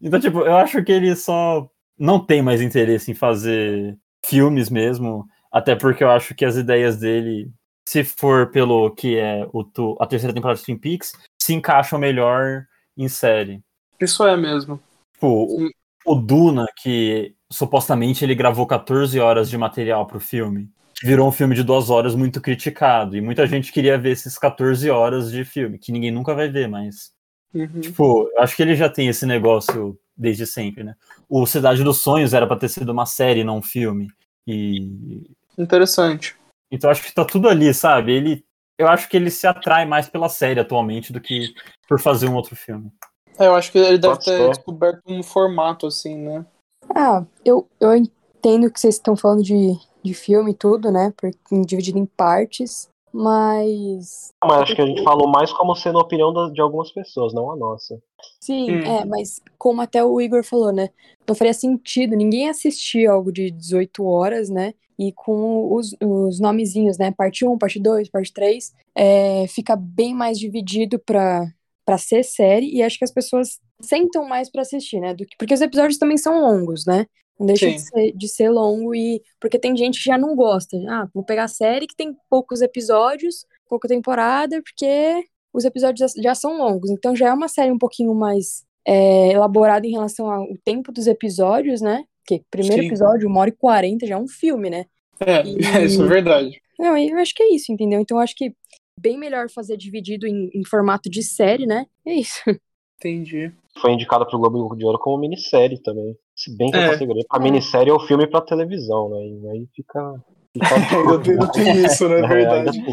então, 0.00 0.20
tipo, 0.20 0.40
eu 0.40 0.56
acho 0.56 0.82
que 0.82 0.92
ele 0.92 1.14
só 1.14 1.68
não 1.98 2.24
tem 2.24 2.42
mais 2.42 2.60
interesse 2.60 3.10
em 3.10 3.14
fazer 3.14 3.96
filmes 4.24 4.70
mesmo. 4.70 5.26
Até 5.52 5.76
porque 5.76 6.02
eu 6.02 6.10
acho 6.10 6.34
que 6.34 6.44
as 6.44 6.56
ideias 6.56 6.98
dele, 6.98 7.50
se 7.88 8.02
for 8.02 8.50
pelo 8.50 8.90
que 8.90 9.16
é 9.16 9.46
o, 9.52 9.64
a 10.00 10.06
terceira 10.06 10.34
temporada 10.34 10.58
de 10.58 10.64
Twin 10.64 10.76
Peaks, 10.76 11.12
se 11.40 11.54
encaixam 11.54 11.98
melhor 11.98 12.66
em 12.96 13.08
série. 13.08 13.62
Isso 14.00 14.26
é 14.26 14.36
mesmo. 14.36 14.80
Tipo, 15.14 15.70
o 16.04 16.14
Duna, 16.14 16.66
que 16.82 17.34
supostamente 17.50 18.24
ele 18.24 18.34
gravou 18.34 18.66
14 18.66 19.18
horas 19.20 19.48
de 19.48 19.56
material 19.56 20.06
pro 20.06 20.18
filme, 20.20 20.68
virou 21.02 21.28
um 21.28 21.32
filme 21.32 21.54
de 21.54 21.62
duas 21.62 21.88
horas 21.88 22.14
muito 22.14 22.40
criticado. 22.40 23.16
E 23.16 23.20
muita 23.20 23.46
gente 23.46 23.72
queria 23.72 23.96
ver 23.96 24.10
esses 24.10 24.36
14 24.36 24.90
horas 24.90 25.30
de 25.30 25.44
filme, 25.44 25.78
que 25.78 25.92
ninguém 25.92 26.10
nunca 26.10 26.34
vai 26.34 26.48
ver, 26.48 26.68
mas. 26.68 27.13
Uhum. 27.54 27.80
Tipo, 27.80 28.28
eu 28.34 28.42
acho 28.42 28.56
que 28.56 28.62
ele 28.62 28.74
já 28.74 28.88
tem 28.88 29.08
esse 29.08 29.24
negócio 29.24 29.98
desde 30.16 30.46
sempre, 30.46 30.82
né? 30.82 30.94
O 31.28 31.46
Cidade 31.46 31.84
dos 31.84 32.02
Sonhos 32.02 32.34
era 32.34 32.46
pra 32.46 32.56
ter 32.56 32.68
sido 32.68 32.90
uma 32.90 33.06
série, 33.06 33.44
não 33.44 33.58
um 33.58 33.62
filme. 33.62 34.08
E 34.46 35.22
Interessante. 35.56 36.36
Então 36.70 36.90
acho 36.90 37.02
que 37.02 37.14
tá 37.14 37.24
tudo 37.24 37.48
ali, 37.48 37.72
sabe? 37.72 38.12
Ele, 38.12 38.44
eu 38.78 38.88
acho 38.88 39.08
que 39.08 39.16
ele 39.16 39.30
se 39.30 39.46
atrai 39.46 39.86
mais 39.86 40.08
pela 40.08 40.28
série 40.28 40.60
atualmente 40.60 41.12
do 41.12 41.20
que 41.20 41.54
por 41.88 42.00
fazer 42.00 42.28
um 42.28 42.34
outro 42.34 42.56
filme. 42.56 42.90
É, 43.38 43.46
eu 43.46 43.54
acho 43.54 43.70
que 43.70 43.78
ele 43.78 43.98
deve 43.98 44.18
ter 44.18 44.48
descoberto 44.48 45.02
um 45.06 45.22
formato 45.22 45.86
assim, 45.86 46.16
né? 46.16 46.46
Ah, 46.94 47.24
eu, 47.44 47.68
eu 47.80 47.94
entendo 47.96 48.70
que 48.70 48.78
vocês 48.78 48.94
estão 48.94 49.16
falando 49.16 49.42
de, 49.42 49.78
de 50.02 50.14
filme 50.14 50.52
e 50.52 50.54
tudo, 50.54 50.90
né? 50.90 51.12
Porque 51.16 51.36
dividido 51.64 51.98
em 51.98 52.06
partes. 52.06 52.88
Mas. 53.14 54.32
Mas 54.42 54.62
acho 54.62 54.74
que 54.74 54.82
a 54.82 54.86
gente 54.86 55.04
falou 55.04 55.28
mais 55.28 55.52
como 55.52 55.72
sendo 55.76 56.00
a 56.00 56.02
opinião 56.02 56.32
de 56.52 56.60
algumas 56.60 56.90
pessoas, 56.90 57.32
não 57.32 57.48
a 57.48 57.56
nossa. 57.56 58.02
Sim, 58.40 58.72
hum. 58.72 58.80
é, 58.80 59.04
mas 59.04 59.40
como 59.56 59.80
até 59.80 60.02
o 60.02 60.20
Igor 60.20 60.42
falou, 60.42 60.72
né? 60.72 60.90
Não 61.26 61.32
faria 61.32 61.54
sentido 61.54 62.16
ninguém 62.16 62.48
assistir 62.48 63.06
algo 63.06 63.30
de 63.30 63.52
18 63.52 64.04
horas, 64.04 64.50
né? 64.50 64.74
E 64.98 65.12
com 65.12 65.72
os, 65.72 65.94
os 66.02 66.40
nomezinhos, 66.40 66.98
né? 66.98 67.12
Parte 67.12 67.46
1, 67.46 67.56
parte 67.56 67.78
2, 67.78 68.08
parte 68.08 68.32
3, 68.32 68.74
é, 68.96 69.46
fica 69.46 69.76
bem 69.76 70.12
mais 70.12 70.36
dividido 70.36 70.98
pra, 70.98 71.46
pra 71.86 71.96
ser 71.96 72.24
série, 72.24 72.74
e 72.74 72.82
acho 72.82 72.98
que 72.98 73.04
as 73.04 73.12
pessoas 73.12 73.60
sentam 73.80 74.26
mais 74.26 74.50
para 74.50 74.62
assistir, 74.62 74.98
né? 74.98 75.14
Do 75.14 75.24
que, 75.24 75.36
porque 75.38 75.54
os 75.54 75.60
episódios 75.60 75.98
também 75.98 76.16
são 76.16 76.40
longos, 76.40 76.84
né? 76.84 77.06
Não 77.38 77.46
deixa 77.46 77.68
de 77.68 77.78
ser, 77.80 78.12
de 78.12 78.28
ser, 78.28 78.48
longo 78.48 78.94
e. 78.94 79.22
Porque 79.40 79.58
tem 79.58 79.76
gente 79.76 79.98
que 79.98 80.04
já 80.04 80.16
não 80.16 80.36
gosta. 80.36 80.76
Ah, 80.88 81.08
vou 81.12 81.24
pegar 81.24 81.44
a 81.44 81.48
série 81.48 81.86
que 81.86 81.96
tem 81.96 82.16
poucos 82.30 82.62
episódios, 82.62 83.44
pouca 83.68 83.88
temporada, 83.88 84.62
porque 84.62 85.24
os 85.52 85.64
episódios 85.64 86.12
já, 86.12 86.22
já 86.22 86.34
são 86.34 86.58
longos. 86.58 86.90
Então 86.90 87.14
já 87.14 87.28
é 87.28 87.32
uma 87.32 87.48
série 87.48 87.72
um 87.72 87.78
pouquinho 87.78 88.14
mais 88.14 88.64
é, 88.86 89.32
elaborada 89.32 89.86
em 89.86 89.92
relação 89.92 90.30
ao 90.30 90.46
tempo 90.64 90.92
dos 90.92 91.06
episódios, 91.06 91.80
né? 91.80 92.04
Porque 92.24 92.44
primeiro 92.50 92.82
Sim. 92.82 92.88
episódio, 92.88 93.28
uma 93.28 93.40
hora 93.40 93.50
e 93.50 93.52
quarenta, 93.52 94.06
já 94.06 94.14
é 94.14 94.18
um 94.18 94.28
filme, 94.28 94.70
né? 94.70 94.86
É, 95.20 95.42
e... 95.46 95.84
isso 95.84 96.02
é 96.02 96.06
verdade. 96.06 96.60
Não, 96.78 96.96
eu 96.96 97.18
acho 97.18 97.34
que 97.34 97.42
é 97.42 97.54
isso, 97.54 97.72
entendeu? 97.72 98.00
Então 98.00 98.16
eu 98.16 98.22
acho 98.22 98.34
que 98.34 98.54
bem 98.98 99.18
melhor 99.18 99.48
fazer 99.50 99.76
dividido 99.76 100.26
em, 100.26 100.50
em 100.54 100.64
formato 100.64 101.10
de 101.10 101.22
série, 101.22 101.66
né? 101.66 101.86
É 102.06 102.14
isso. 102.14 102.40
Entendi. 102.98 103.52
Foi 103.80 103.92
indicada 103.92 104.26
pro 104.26 104.38
Globo 104.38 104.74
de 104.76 104.84
Ouro 104.84 104.98
como 104.98 105.18
minissérie 105.18 105.82
também. 105.82 106.16
Se 106.34 106.54
bem 106.56 106.70
que 106.70 106.76
é. 106.76 106.86
eu 106.86 106.90
consigo 106.92 107.14
a 107.30 107.38
minissérie 107.38 107.90
é 107.90 107.92
o 107.92 108.00
filme 108.00 108.26
pra 108.26 108.40
televisão, 108.40 109.08
né? 109.08 109.26
E 109.26 109.48
aí 109.48 109.68
fica. 109.74 110.20
ainda 110.58 111.52
tem 111.52 111.84
isso, 111.84 112.08
né? 112.08 112.20
É 112.20 112.26
verdade. 112.26 112.84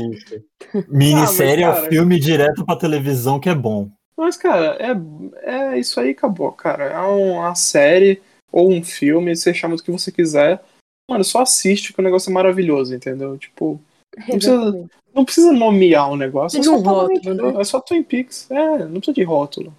Minissérie 0.88 1.64
ah, 1.64 1.68
é 1.68 1.72
o 1.72 1.90
filme 1.90 2.20
direto 2.20 2.66
pra 2.66 2.76
televisão 2.76 3.40
que 3.40 3.50
é 3.50 3.56
bom. 3.56 3.90
Mas, 4.16 4.38
cara, 4.38 4.78
é, 4.80 5.74
é 5.74 5.80
isso 5.80 6.00
aí 6.00 6.12
acabou, 6.12 6.52
cara. 6.52 6.86
É 6.86 7.00
uma 7.00 7.56
série 7.56 8.22
ou 8.52 8.70
um 8.72 8.84
filme, 8.84 9.36
você 9.36 9.54
chama 9.54 9.76
do 9.76 9.84
que 9.84 9.92
você 9.92 10.12
quiser. 10.12 10.62
Mano, 11.10 11.24
só 11.24 11.42
assiste 11.42 11.94
que 11.94 12.00
o 12.00 12.04
negócio 12.04 12.30
é 12.30 12.34
maravilhoso, 12.34 12.94
entendeu? 12.94 13.38
Tipo, 13.38 13.82
não 14.16 14.38
precisa, 14.38 14.90
não 15.14 15.26
precisa 15.26 15.52
nomear 15.52 16.12
o 16.12 16.16
negócio. 16.18 16.60
É, 16.60 16.64
só 16.64 16.76
um 16.76 16.82
rótulo, 16.82 17.34
né? 17.34 17.62
é 17.62 17.64
só 17.64 17.80
Twin 17.80 18.04
Peaks. 18.04 18.50
É, 18.52 18.86
não 18.86 19.00
precisa 19.00 19.14
de 19.14 19.24
rótulo. 19.24 19.76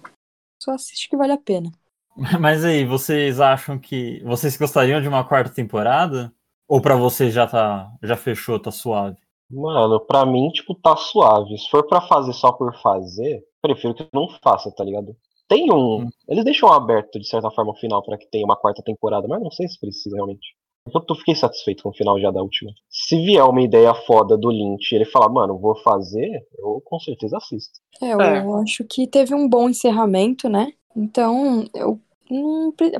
Só 0.61 0.71
assiste 0.71 1.09
que 1.09 1.17
vale 1.17 1.33
a 1.33 1.37
pena. 1.37 1.71
Mas 2.39 2.63
aí, 2.63 2.85
vocês 2.85 3.39
acham 3.39 3.77
que. 3.79 4.21
Vocês 4.23 4.57
gostariam 4.57 5.01
de 5.01 5.07
uma 5.07 5.23
quarta 5.23 5.53
temporada? 5.53 6.33
Ou 6.67 6.81
para 6.81 6.95
você 6.95 7.29
já 7.29 7.47
tá. 7.47 7.91
Já 8.01 8.15
fechou, 8.15 8.59
tá 8.59 8.71
suave? 8.71 9.17
Mano, 9.49 9.99
pra 9.99 10.25
mim, 10.25 10.49
tipo, 10.49 10.73
tá 10.75 10.95
suave. 10.95 11.57
Se 11.57 11.69
for 11.69 11.85
para 11.85 12.01
fazer 12.01 12.33
só 12.33 12.51
por 12.51 12.75
fazer, 12.81 13.43
prefiro 13.61 13.93
que 13.93 14.07
não 14.13 14.27
faça, 14.43 14.71
tá 14.71 14.83
ligado? 14.83 15.15
Tem 15.47 15.71
um. 15.71 16.03
Hum. 16.03 16.09
Eles 16.27 16.43
deixam 16.43 16.71
aberto, 16.71 17.19
de 17.19 17.27
certa 17.27 17.51
forma, 17.51 17.71
o 17.71 17.75
final 17.75 18.01
para 18.03 18.17
que 18.17 18.29
tenha 18.29 18.45
uma 18.45 18.55
quarta 18.55 18.81
temporada, 18.81 19.27
mas 19.27 19.41
não 19.41 19.51
sei 19.51 19.67
se 19.67 19.79
precisa 19.79 20.15
realmente. 20.15 20.55
Eu 20.85 21.15
fiquei 21.15 21.35
satisfeito 21.35 21.83
com 21.83 21.89
o 21.89 21.93
final 21.93 22.19
já 22.19 22.29
da 22.29 22.41
última. 22.41 22.71
Se 22.89 23.15
vier 23.15 23.43
uma 23.45 23.61
ideia 23.61 23.93
foda 23.93 24.37
do 24.37 24.49
Lynch 24.49 24.91
e 24.91 24.95
ele 24.95 25.05
falar, 25.05 25.29
mano, 25.29 25.57
vou 25.57 25.75
fazer, 25.77 26.45
eu 26.57 26.81
com 26.83 26.99
certeza 26.99 27.37
assisto. 27.37 27.79
É, 28.01 28.13
eu 28.13 28.19
é. 28.19 28.61
acho 28.61 28.83
que 28.83 29.07
teve 29.07 29.33
um 29.33 29.47
bom 29.47 29.69
encerramento, 29.69 30.49
né? 30.49 30.73
Então, 30.95 31.67
eu 31.73 31.99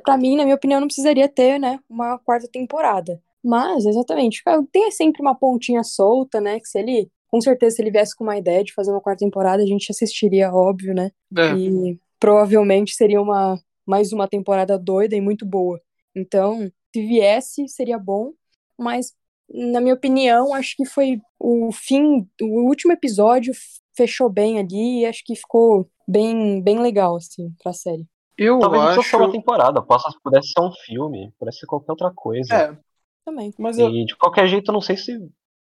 para 0.03 0.17
mim, 0.17 0.35
na 0.35 0.43
minha 0.43 0.55
opinião, 0.55 0.79
não 0.79 0.87
precisaria 0.87 1.27
ter, 1.27 1.59
né, 1.59 1.79
uma 1.89 2.17
quarta 2.19 2.47
temporada. 2.47 3.21
Mas, 3.43 3.85
exatamente, 3.85 4.41
tem 4.71 4.91
sempre 4.91 5.21
uma 5.21 5.35
pontinha 5.35 5.83
solta, 5.83 6.39
né, 6.39 6.59
que 6.59 6.67
se 6.67 6.79
ele, 6.79 7.09
com 7.27 7.41
certeza, 7.41 7.75
se 7.75 7.81
ele 7.81 7.91
viesse 7.91 8.15
com 8.15 8.23
uma 8.23 8.37
ideia 8.37 8.63
de 8.63 8.73
fazer 8.73 8.91
uma 8.91 9.01
quarta 9.01 9.25
temporada, 9.25 9.63
a 9.63 9.65
gente 9.65 9.89
assistiria, 9.89 10.53
óbvio, 10.53 10.93
né, 10.93 11.11
é. 11.37 11.55
e 11.55 11.99
provavelmente 12.19 12.95
seria 12.95 13.21
uma, 13.21 13.59
mais 13.85 14.13
uma 14.13 14.27
temporada 14.27 14.77
doida 14.77 15.15
e 15.15 15.21
muito 15.21 15.45
boa. 15.45 15.79
Então, 16.15 16.71
se 16.93 17.05
viesse, 17.05 17.67
seria 17.67 17.97
bom, 17.97 18.31
mas, 18.77 19.13
na 19.49 19.81
minha 19.81 19.95
opinião, 19.95 20.53
acho 20.53 20.75
que 20.77 20.85
foi 20.85 21.19
o 21.39 21.71
fim, 21.71 22.27
o 22.41 22.67
último 22.67 22.93
episódio 22.93 23.53
fechou 23.95 24.29
bem 24.29 24.59
ali 24.59 25.01
e 25.01 25.05
acho 25.05 25.23
que 25.25 25.35
ficou 25.35 25.89
bem, 26.07 26.61
bem 26.61 26.79
legal, 26.79 27.15
assim, 27.15 27.53
pra 27.61 27.73
série. 27.73 28.05
Eu 28.37 28.59
Talvez 28.59 28.81
não 28.81 28.89
acho. 28.89 29.03
fosse 29.03 29.15
uma 29.15 29.31
temporada, 29.31 29.81
possa, 29.81 30.09
pudesse 30.23 30.49
ser 30.49 30.61
um 30.61 30.71
filme, 30.85 31.31
pudesse 31.39 31.59
ser 31.59 31.67
qualquer 31.67 31.91
outra 31.91 32.11
coisa. 32.15 32.53
É, 32.53 32.77
Também. 33.23 33.53
mas 33.59 33.77
eu, 33.77 33.89
E 33.89 34.05
de 34.05 34.15
qualquer 34.15 34.47
jeito, 34.47 34.69
eu 34.69 34.73
não 34.73 34.81
sei 34.81 34.97
se 34.97 35.17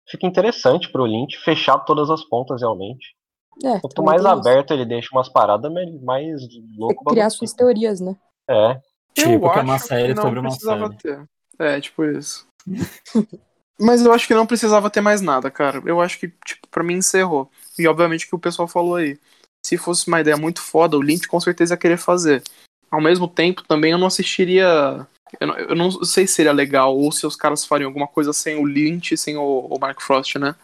fica 0.08 0.26
interessante 0.26 0.90
pro 0.92 1.06
Lynch 1.06 1.38
fechar 1.38 1.78
todas 1.80 2.10
as 2.10 2.22
pontas 2.24 2.60
realmente. 2.60 3.16
É, 3.64 3.80
Quanto 3.80 4.02
mais 4.04 4.24
aberto 4.24 4.72
ele 4.72 4.84
deixa 4.84 5.08
umas 5.12 5.28
paradas, 5.28 5.72
mais 6.02 6.40
louco 6.76 7.02
bagulho 7.02 7.14
Criar 7.16 7.30
suas 7.30 7.52
teorias, 7.52 8.00
né? 8.00 8.14
É. 8.48 8.72
eu 8.72 8.80
Tipo, 9.14 9.50
que 9.50 9.58
é 9.58 9.62
uma 9.62 9.78
série 9.78 10.14
não 10.14 10.22
sobre 10.22 10.38
uma 10.38 10.50
série. 10.50 10.96
ter. 10.98 11.28
É, 11.58 11.80
tipo 11.80 12.04
isso. 12.04 12.46
Mas 13.80 14.04
eu 14.04 14.12
acho 14.12 14.26
que 14.26 14.34
não 14.34 14.46
precisava 14.46 14.90
ter 14.90 15.00
mais 15.00 15.20
nada, 15.20 15.50
cara. 15.50 15.80
Eu 15.86 16.00
acho 16.00 16.18
que, 16.18 16.28
tipo, 16.44 16.66
pra 16.68 16.82
mim 16.82 16.94
encerrou. 16.94 17.48
E 17.78 17.86
obviamente 17.86 18.26
o 18.26 18.28
que 18.28 18.34
o 18.34 18.38
pessoal 18.38 18.68
falou 18.68 18.96
aí. 18.96 19.18
Se 19.64 19.76
fosse 19.76 20.08
uma 20.08 20.20
ideia 20.20 20.36
muito 20.36 20.60
foda, 20.60 20.96
o 20.96 21.02
Lynch 21.02 21.26
com 21.26 21.40
certeza 21.40 21.74
ia 21.74 21.78
querer 21.78 21.98
fazer. 21.98 22.42
Ao 22.90 23.00
mesmo 23.00 23.28
tempo, 23.28 23.62
também 23.64 23.92
eu 23.92 23.98
não 23.98 24.06
assistiria. 24.06 25.06
Eu 25.40 25.46
não, 25.46 25.58
eu 25.58 25.76
não 25.76 25.90
sei 26.04 26.26
se 26.26 26.34
seria 26.34 26.52
legal 26.52 26.96
ou 26.96 27.12
se 27.12 27.26
os 27.26 27.36
caras 27.36 27.64
fariam 27.64 27.88
alguma 27.88 28.08
coisa 28.08 28.32
sem 28.32 28.56
o 28.56 28.64
Lynch, 28.64 29.16
sem 29.16 29.36
o, 29.36 29.42
o 29.42 29.78
Mark 29.78 30.00
Frost, 30.00 30.36
né? 30.36 30.54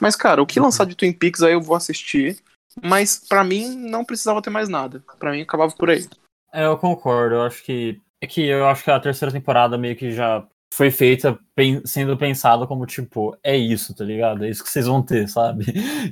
Mas, 0.00 0.14
cara, 0.14 0.42
o 0.42 0.46
que 0.46 0.60
lançar 0.60 0.86
de 0.86 0.94
Twin 0.94 1.12
Peaks 1.12 1.42
aí 1.42 1.52
eu 1.52 1.60
vou 1.60 1.74
assistir. 1.74 2.38
Mas 2.82 3.26
pra 3.28 3.42
mim 3.42 3.74
não 3.74 4.04
precisava 4.04 4.42
ter 4.42 4.50
mais 4.50 4.68
nada. 4.68 5.02
Pra 5.18 5.32
mim 5.32 5.42
acabava 5.42 5.72
por 5.72 5.90
aí. 5.90 6.06
É, 6.52 6.66
eu 6.66 6.76
concordo. 6.76 7.36
Eu 7.36 7.42
acho 7.42 7.62
que. 7.62 8.00
É 8.22 8.26
que 8.26 8.46
eu 8.46 8.66
acho 8.66 8.84
que 8.84 8.90
a 8.90 9.00
terceira 9.00 9.32
temporada 9.32 9.78
meio 9.78 9.96
que 9.96 10.12
já 10.12 10.46
foi 10.72 10.90
feita 10.90 11.38
sendo 11.84 12.16
pensado 12.16 12.66
como, 12.66 12.86
tipo, 12.86 13.36
é 13.42 13.56
isso, 13.56 13.94
tá 13.94 14.04
ligado? 14.04 14.44
É 14.44 14.50
isso 14.50 14.62
que 14.62 14.70
vocês 14.70 14.86
vão 14.86 15.02
ter, 15.02 15.28
sabe? 15.28 15.64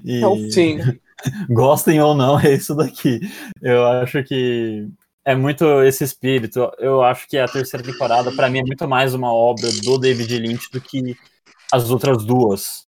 E 0.04 0.50
Sim. 0.50 0.78
gostem 1.48 2.00
ou 2.00 2.14
não, 2.14 2.38
é 2.38 2.54
isso 2.54 2.74
daqui. 2.74 3.20
Eu 3.62 3.86
acho 3.86 4.22
que 4.24 4.88
é 5.24 5.34
muito 5.34 5.64
esse 5.82 6.04
espírito. 6.04 6.70
Eu 6.78 7.02
acho 7.02 7.28
que 7.28 7.38
a 7.38 7.46
terceira 7.46 7.84
temporada, 7.84 8.32
pra 8.32 8.48
mim, 8.50 8.58
é 8.60 8.64
muito 8.64 8.86
mais 8.88 9.14
uma 9.14 9.32
obra 9.32 9.68
do 9.84 9.98
David 9.98 10.38
Lynch 10.38 10.70
do 10.72 10.80
que 10.80 11.16
as 11.72 11.90
outras 11.90 12.24
duas. 12.24 12.86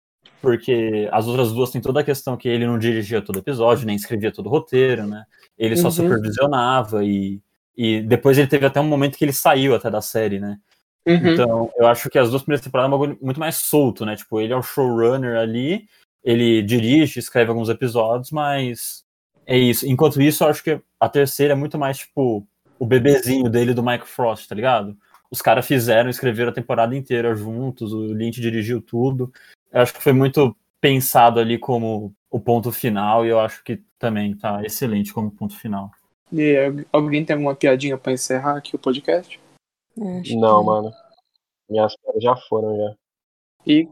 Porque 0.40 1.09
as 1.12 1.26
outras 1.28 1.52
duas 1.52 1.70
têm 1.70 1.80
toda 1.80 2.01
a 2.01 2.05
questão 2.05 2.36
que 2.36 2.48
ele 2.48 2.66
não 2.66 2.76
dirigia 2.78 3.22
todo 3.22 3.39
episódio, 3.39 3.86
nem 3.86 3.94
escrevia 3.94 4.32
todo 4.32 4.47
o 4.47 4.51
roteiro, 4.51 5.06
né? 5.06 5.24
Ele 5.56 5.76
só 5.76 5.86
Uhum. 5.86 5.93
supervisionava 5.93 7.05
e, 7.05 7.40
e 7.76 8.01
depois 8.02 8.36
ele 8.36 8.48
teve 8.48 8.66
até 8.66 8.80
um 8.80 8.89
momento 8.89 9.16
que 9.16 9.24
ele 9.24 9.32
saiu 9.32 9.74
até 9.74 9.89
da 9.89 10.01
série, 10.01 10.40
né? 10.40 10.59
Uhum. 11.06 11.32
Então, 11.32 11.70
eu 11.76 11.86
acho 11.86 12.08
que 12.08 12.18
as 12.18 12.30
duas 12.30 12.42
primeiras 12.42 12.64
temporadas 12.64 12.92
é 12.92 12.94
um 12.94 12.98
bagulho 12.98 13.18
muito 13.20 13.40
mais 13.40 13.56
solto, 13.56 14.06
né? 14.06 14.16
Tipo, 14.16 14.40
ele 14.40 14.52
é 14.52 14.56
o 14.56 14.62
showrunner 14.62 15.36
ali, 15.36 15.88
ele 16.22 16.62
dirige, 16.62 17.18
escreve 17.18 17.50
alguns 17.50 17.68
episódios, 17.68 18.30
mas 18.30 19.04
é 19.46 19.58
isso. 19.58 19.86
Enquanto 19.86 20.22
isso, 20.22 20.44
eu 20.44 20.48
acho 20.48 20.62
que 20.62 20.80
a 21.00 21.08
terceira 21.08 21.52
é 21.52 21.56
muito 21.56 21.78
mais, 21.78 21.98
tipo, 21.98 22.46
o 22.78 22.86
bebezinho 22.86 23.50
dele 23.50 23.74
do 23.74 23.82
Mike 23.82 24.06
Frost, 24.06 24.48
tá 24.48 24.54
ligado? 24.54 24.96
Os 25.30 25.42
caras 25.42 25.66
fizeram, 25.66 26.10
escreveram 26.10 26.50
a 26.50 26.54
temporada 26.54 26.96
inteira 26.96 27.34
juntos, 27.34 27.92
o 27.92 28.12
Lynch 28.12 28.40
dirigiu 28.40 28.80
tudo. 28.80 29.32
Eu 29.72 29.80
acho 29.80 29.94
que 29.94 30.02
foi 30.02 30.12
muito 30.12 30.54
pensado 30.80 31.40
ali 31.40 31.58
como 31.58 32.14
o 32.30 32.38
ponto 32.38 32.70
final, 32.70 33.26
e 33.26 33.30
eu 33.30 33.40
acho 33.40 33.62
que 33.64 33.80
também 33.98 34.36
tá 34.36 34.64
excelente 34.64 35.12
como 35.12 35.30
ponto 35.30 35.56
final. 35.56 35.90
E 36.30 36.56
aí, 36.56 36.86
alguém 36.92 37.24
tem 37.24 37.34
alguma 37.34 37.54
piadinha 37.54 37.96
pra 37.96 38.12
encerrar 38.12 38.56
aqui 38.56 38.74
o 38.74 38.78
podcast? 38.78 39.38
É, 39.98 40.20
acho 40.20 40.39
Não, 40.39 40.60
que- 40.60 40.66
mano. 40.66 40.93
Minhas 41.69 41.94
férias 42.05 42.23
já 42.23 42.36
foram 42.48 42.77
já. 42.77 42.97
E 43.66 43.89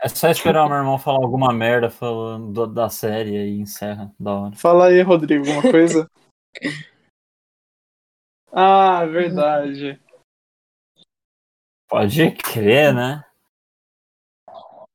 É 0.00 0.08
só 0.08 0.28
esperar 0.30 0.64
o 0.64 0.68
meu 0.68 0.78
irmão 0.78 0.98
falar 0.98 1.18
alguma 1.24 1.52
merda 1.52 1.90
falando 1.90 2.52
do- 2.52 2.66
da 2.72 2.88
série 2.88 3.36
e 3.36 3.60
encerra 3.60 4.14
da 4.18 4.32
hora. 4.32 4.56
fala 4.56 4.86
aí, 4.86 5.02
Rodrigo, 5.02 5.44
alguma 5.48 5.70
coisa? 5.70 6.08
ah, 8.52 9.04
verdade. 9.06 10.00
Pode 11.88 12.30
crer, 12.32 12.94
né? 12.94 13.24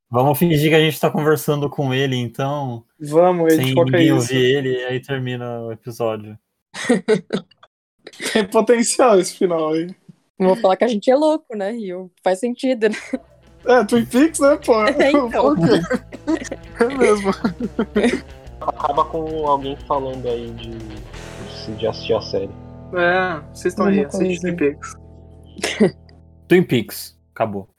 Vamos 0.09 0.37
fingir 0.37 0.69
que 0.69 0.75
a 0.75 0.79
gente 0.79 0.99
tá 0.99 1.09
conversando 1.11 1.67
com 1.69 1.91
ele, 1.93 2.15
então, 2.15 2.85
Vamos, 2.99 3.55
sem 3.55 3.69
Ed, 3.69 3.73
foca 3.73 3.85
ninguém 3.91 4.05
isso. 4.05 4.15
ouvir 4.15 4.55
ele, 4.57 4.69
e 4.79 4.85
aí 4.85 5.01
termina 5.01 5.61
o 5.61 5.71
episódio. 5.71 6.37
Tem 8.31 8.47
potencial 8.47 9.19
esse 9.19 9.35
final 9.35 9.73
aí. 9.73 9.87
Eu 10.43 10.53
Vou 10.53 10.55
falar 10.57 10.75
que 10.77 10.83
a 10.83 10.87
gente 10.87 11.09
é 11.09 11.15
louco, 11.15 11.55
né? 11.55 11.75
E 11.75 11.89
eu- 11.89 12.11
faz 12.23 12.39
sentido, 12.39 12.89
né? 12.89 12.95
É, 13.65 13.83
Twin 13.85 14.05
Peaks, 14.05 14.39
né, 14.39 14.57
pô? 14.65 14.73
É, 14.85 15.11
então. 15.11 15.55
Por 15.55 15.57
quê? 15.57 16.43
É 16.83 16.97
mesmo. 16.97 17.31
Acaba 18.61 19.05
com 19.05 19.47
alguém 19.47 19.77
falando 19.87 20.27
aí 20.27 20.49
de, 20.51 20.71
de 21.77 21.87
assistir 21.87 22.13
a 22.13 22.21
série. 22.21 22.49
É, 22.93 23.41
vocês 23.53 23.73
estão 23.73 23.85
aí, 23.85 24.05
coisa. 24.05 24.41
Twin 24.41 24.55
Peaks. 24.55 24.93
Twin 26.47 26.63
Peaks, 26.63 27.17
acabou. 27.33 27.67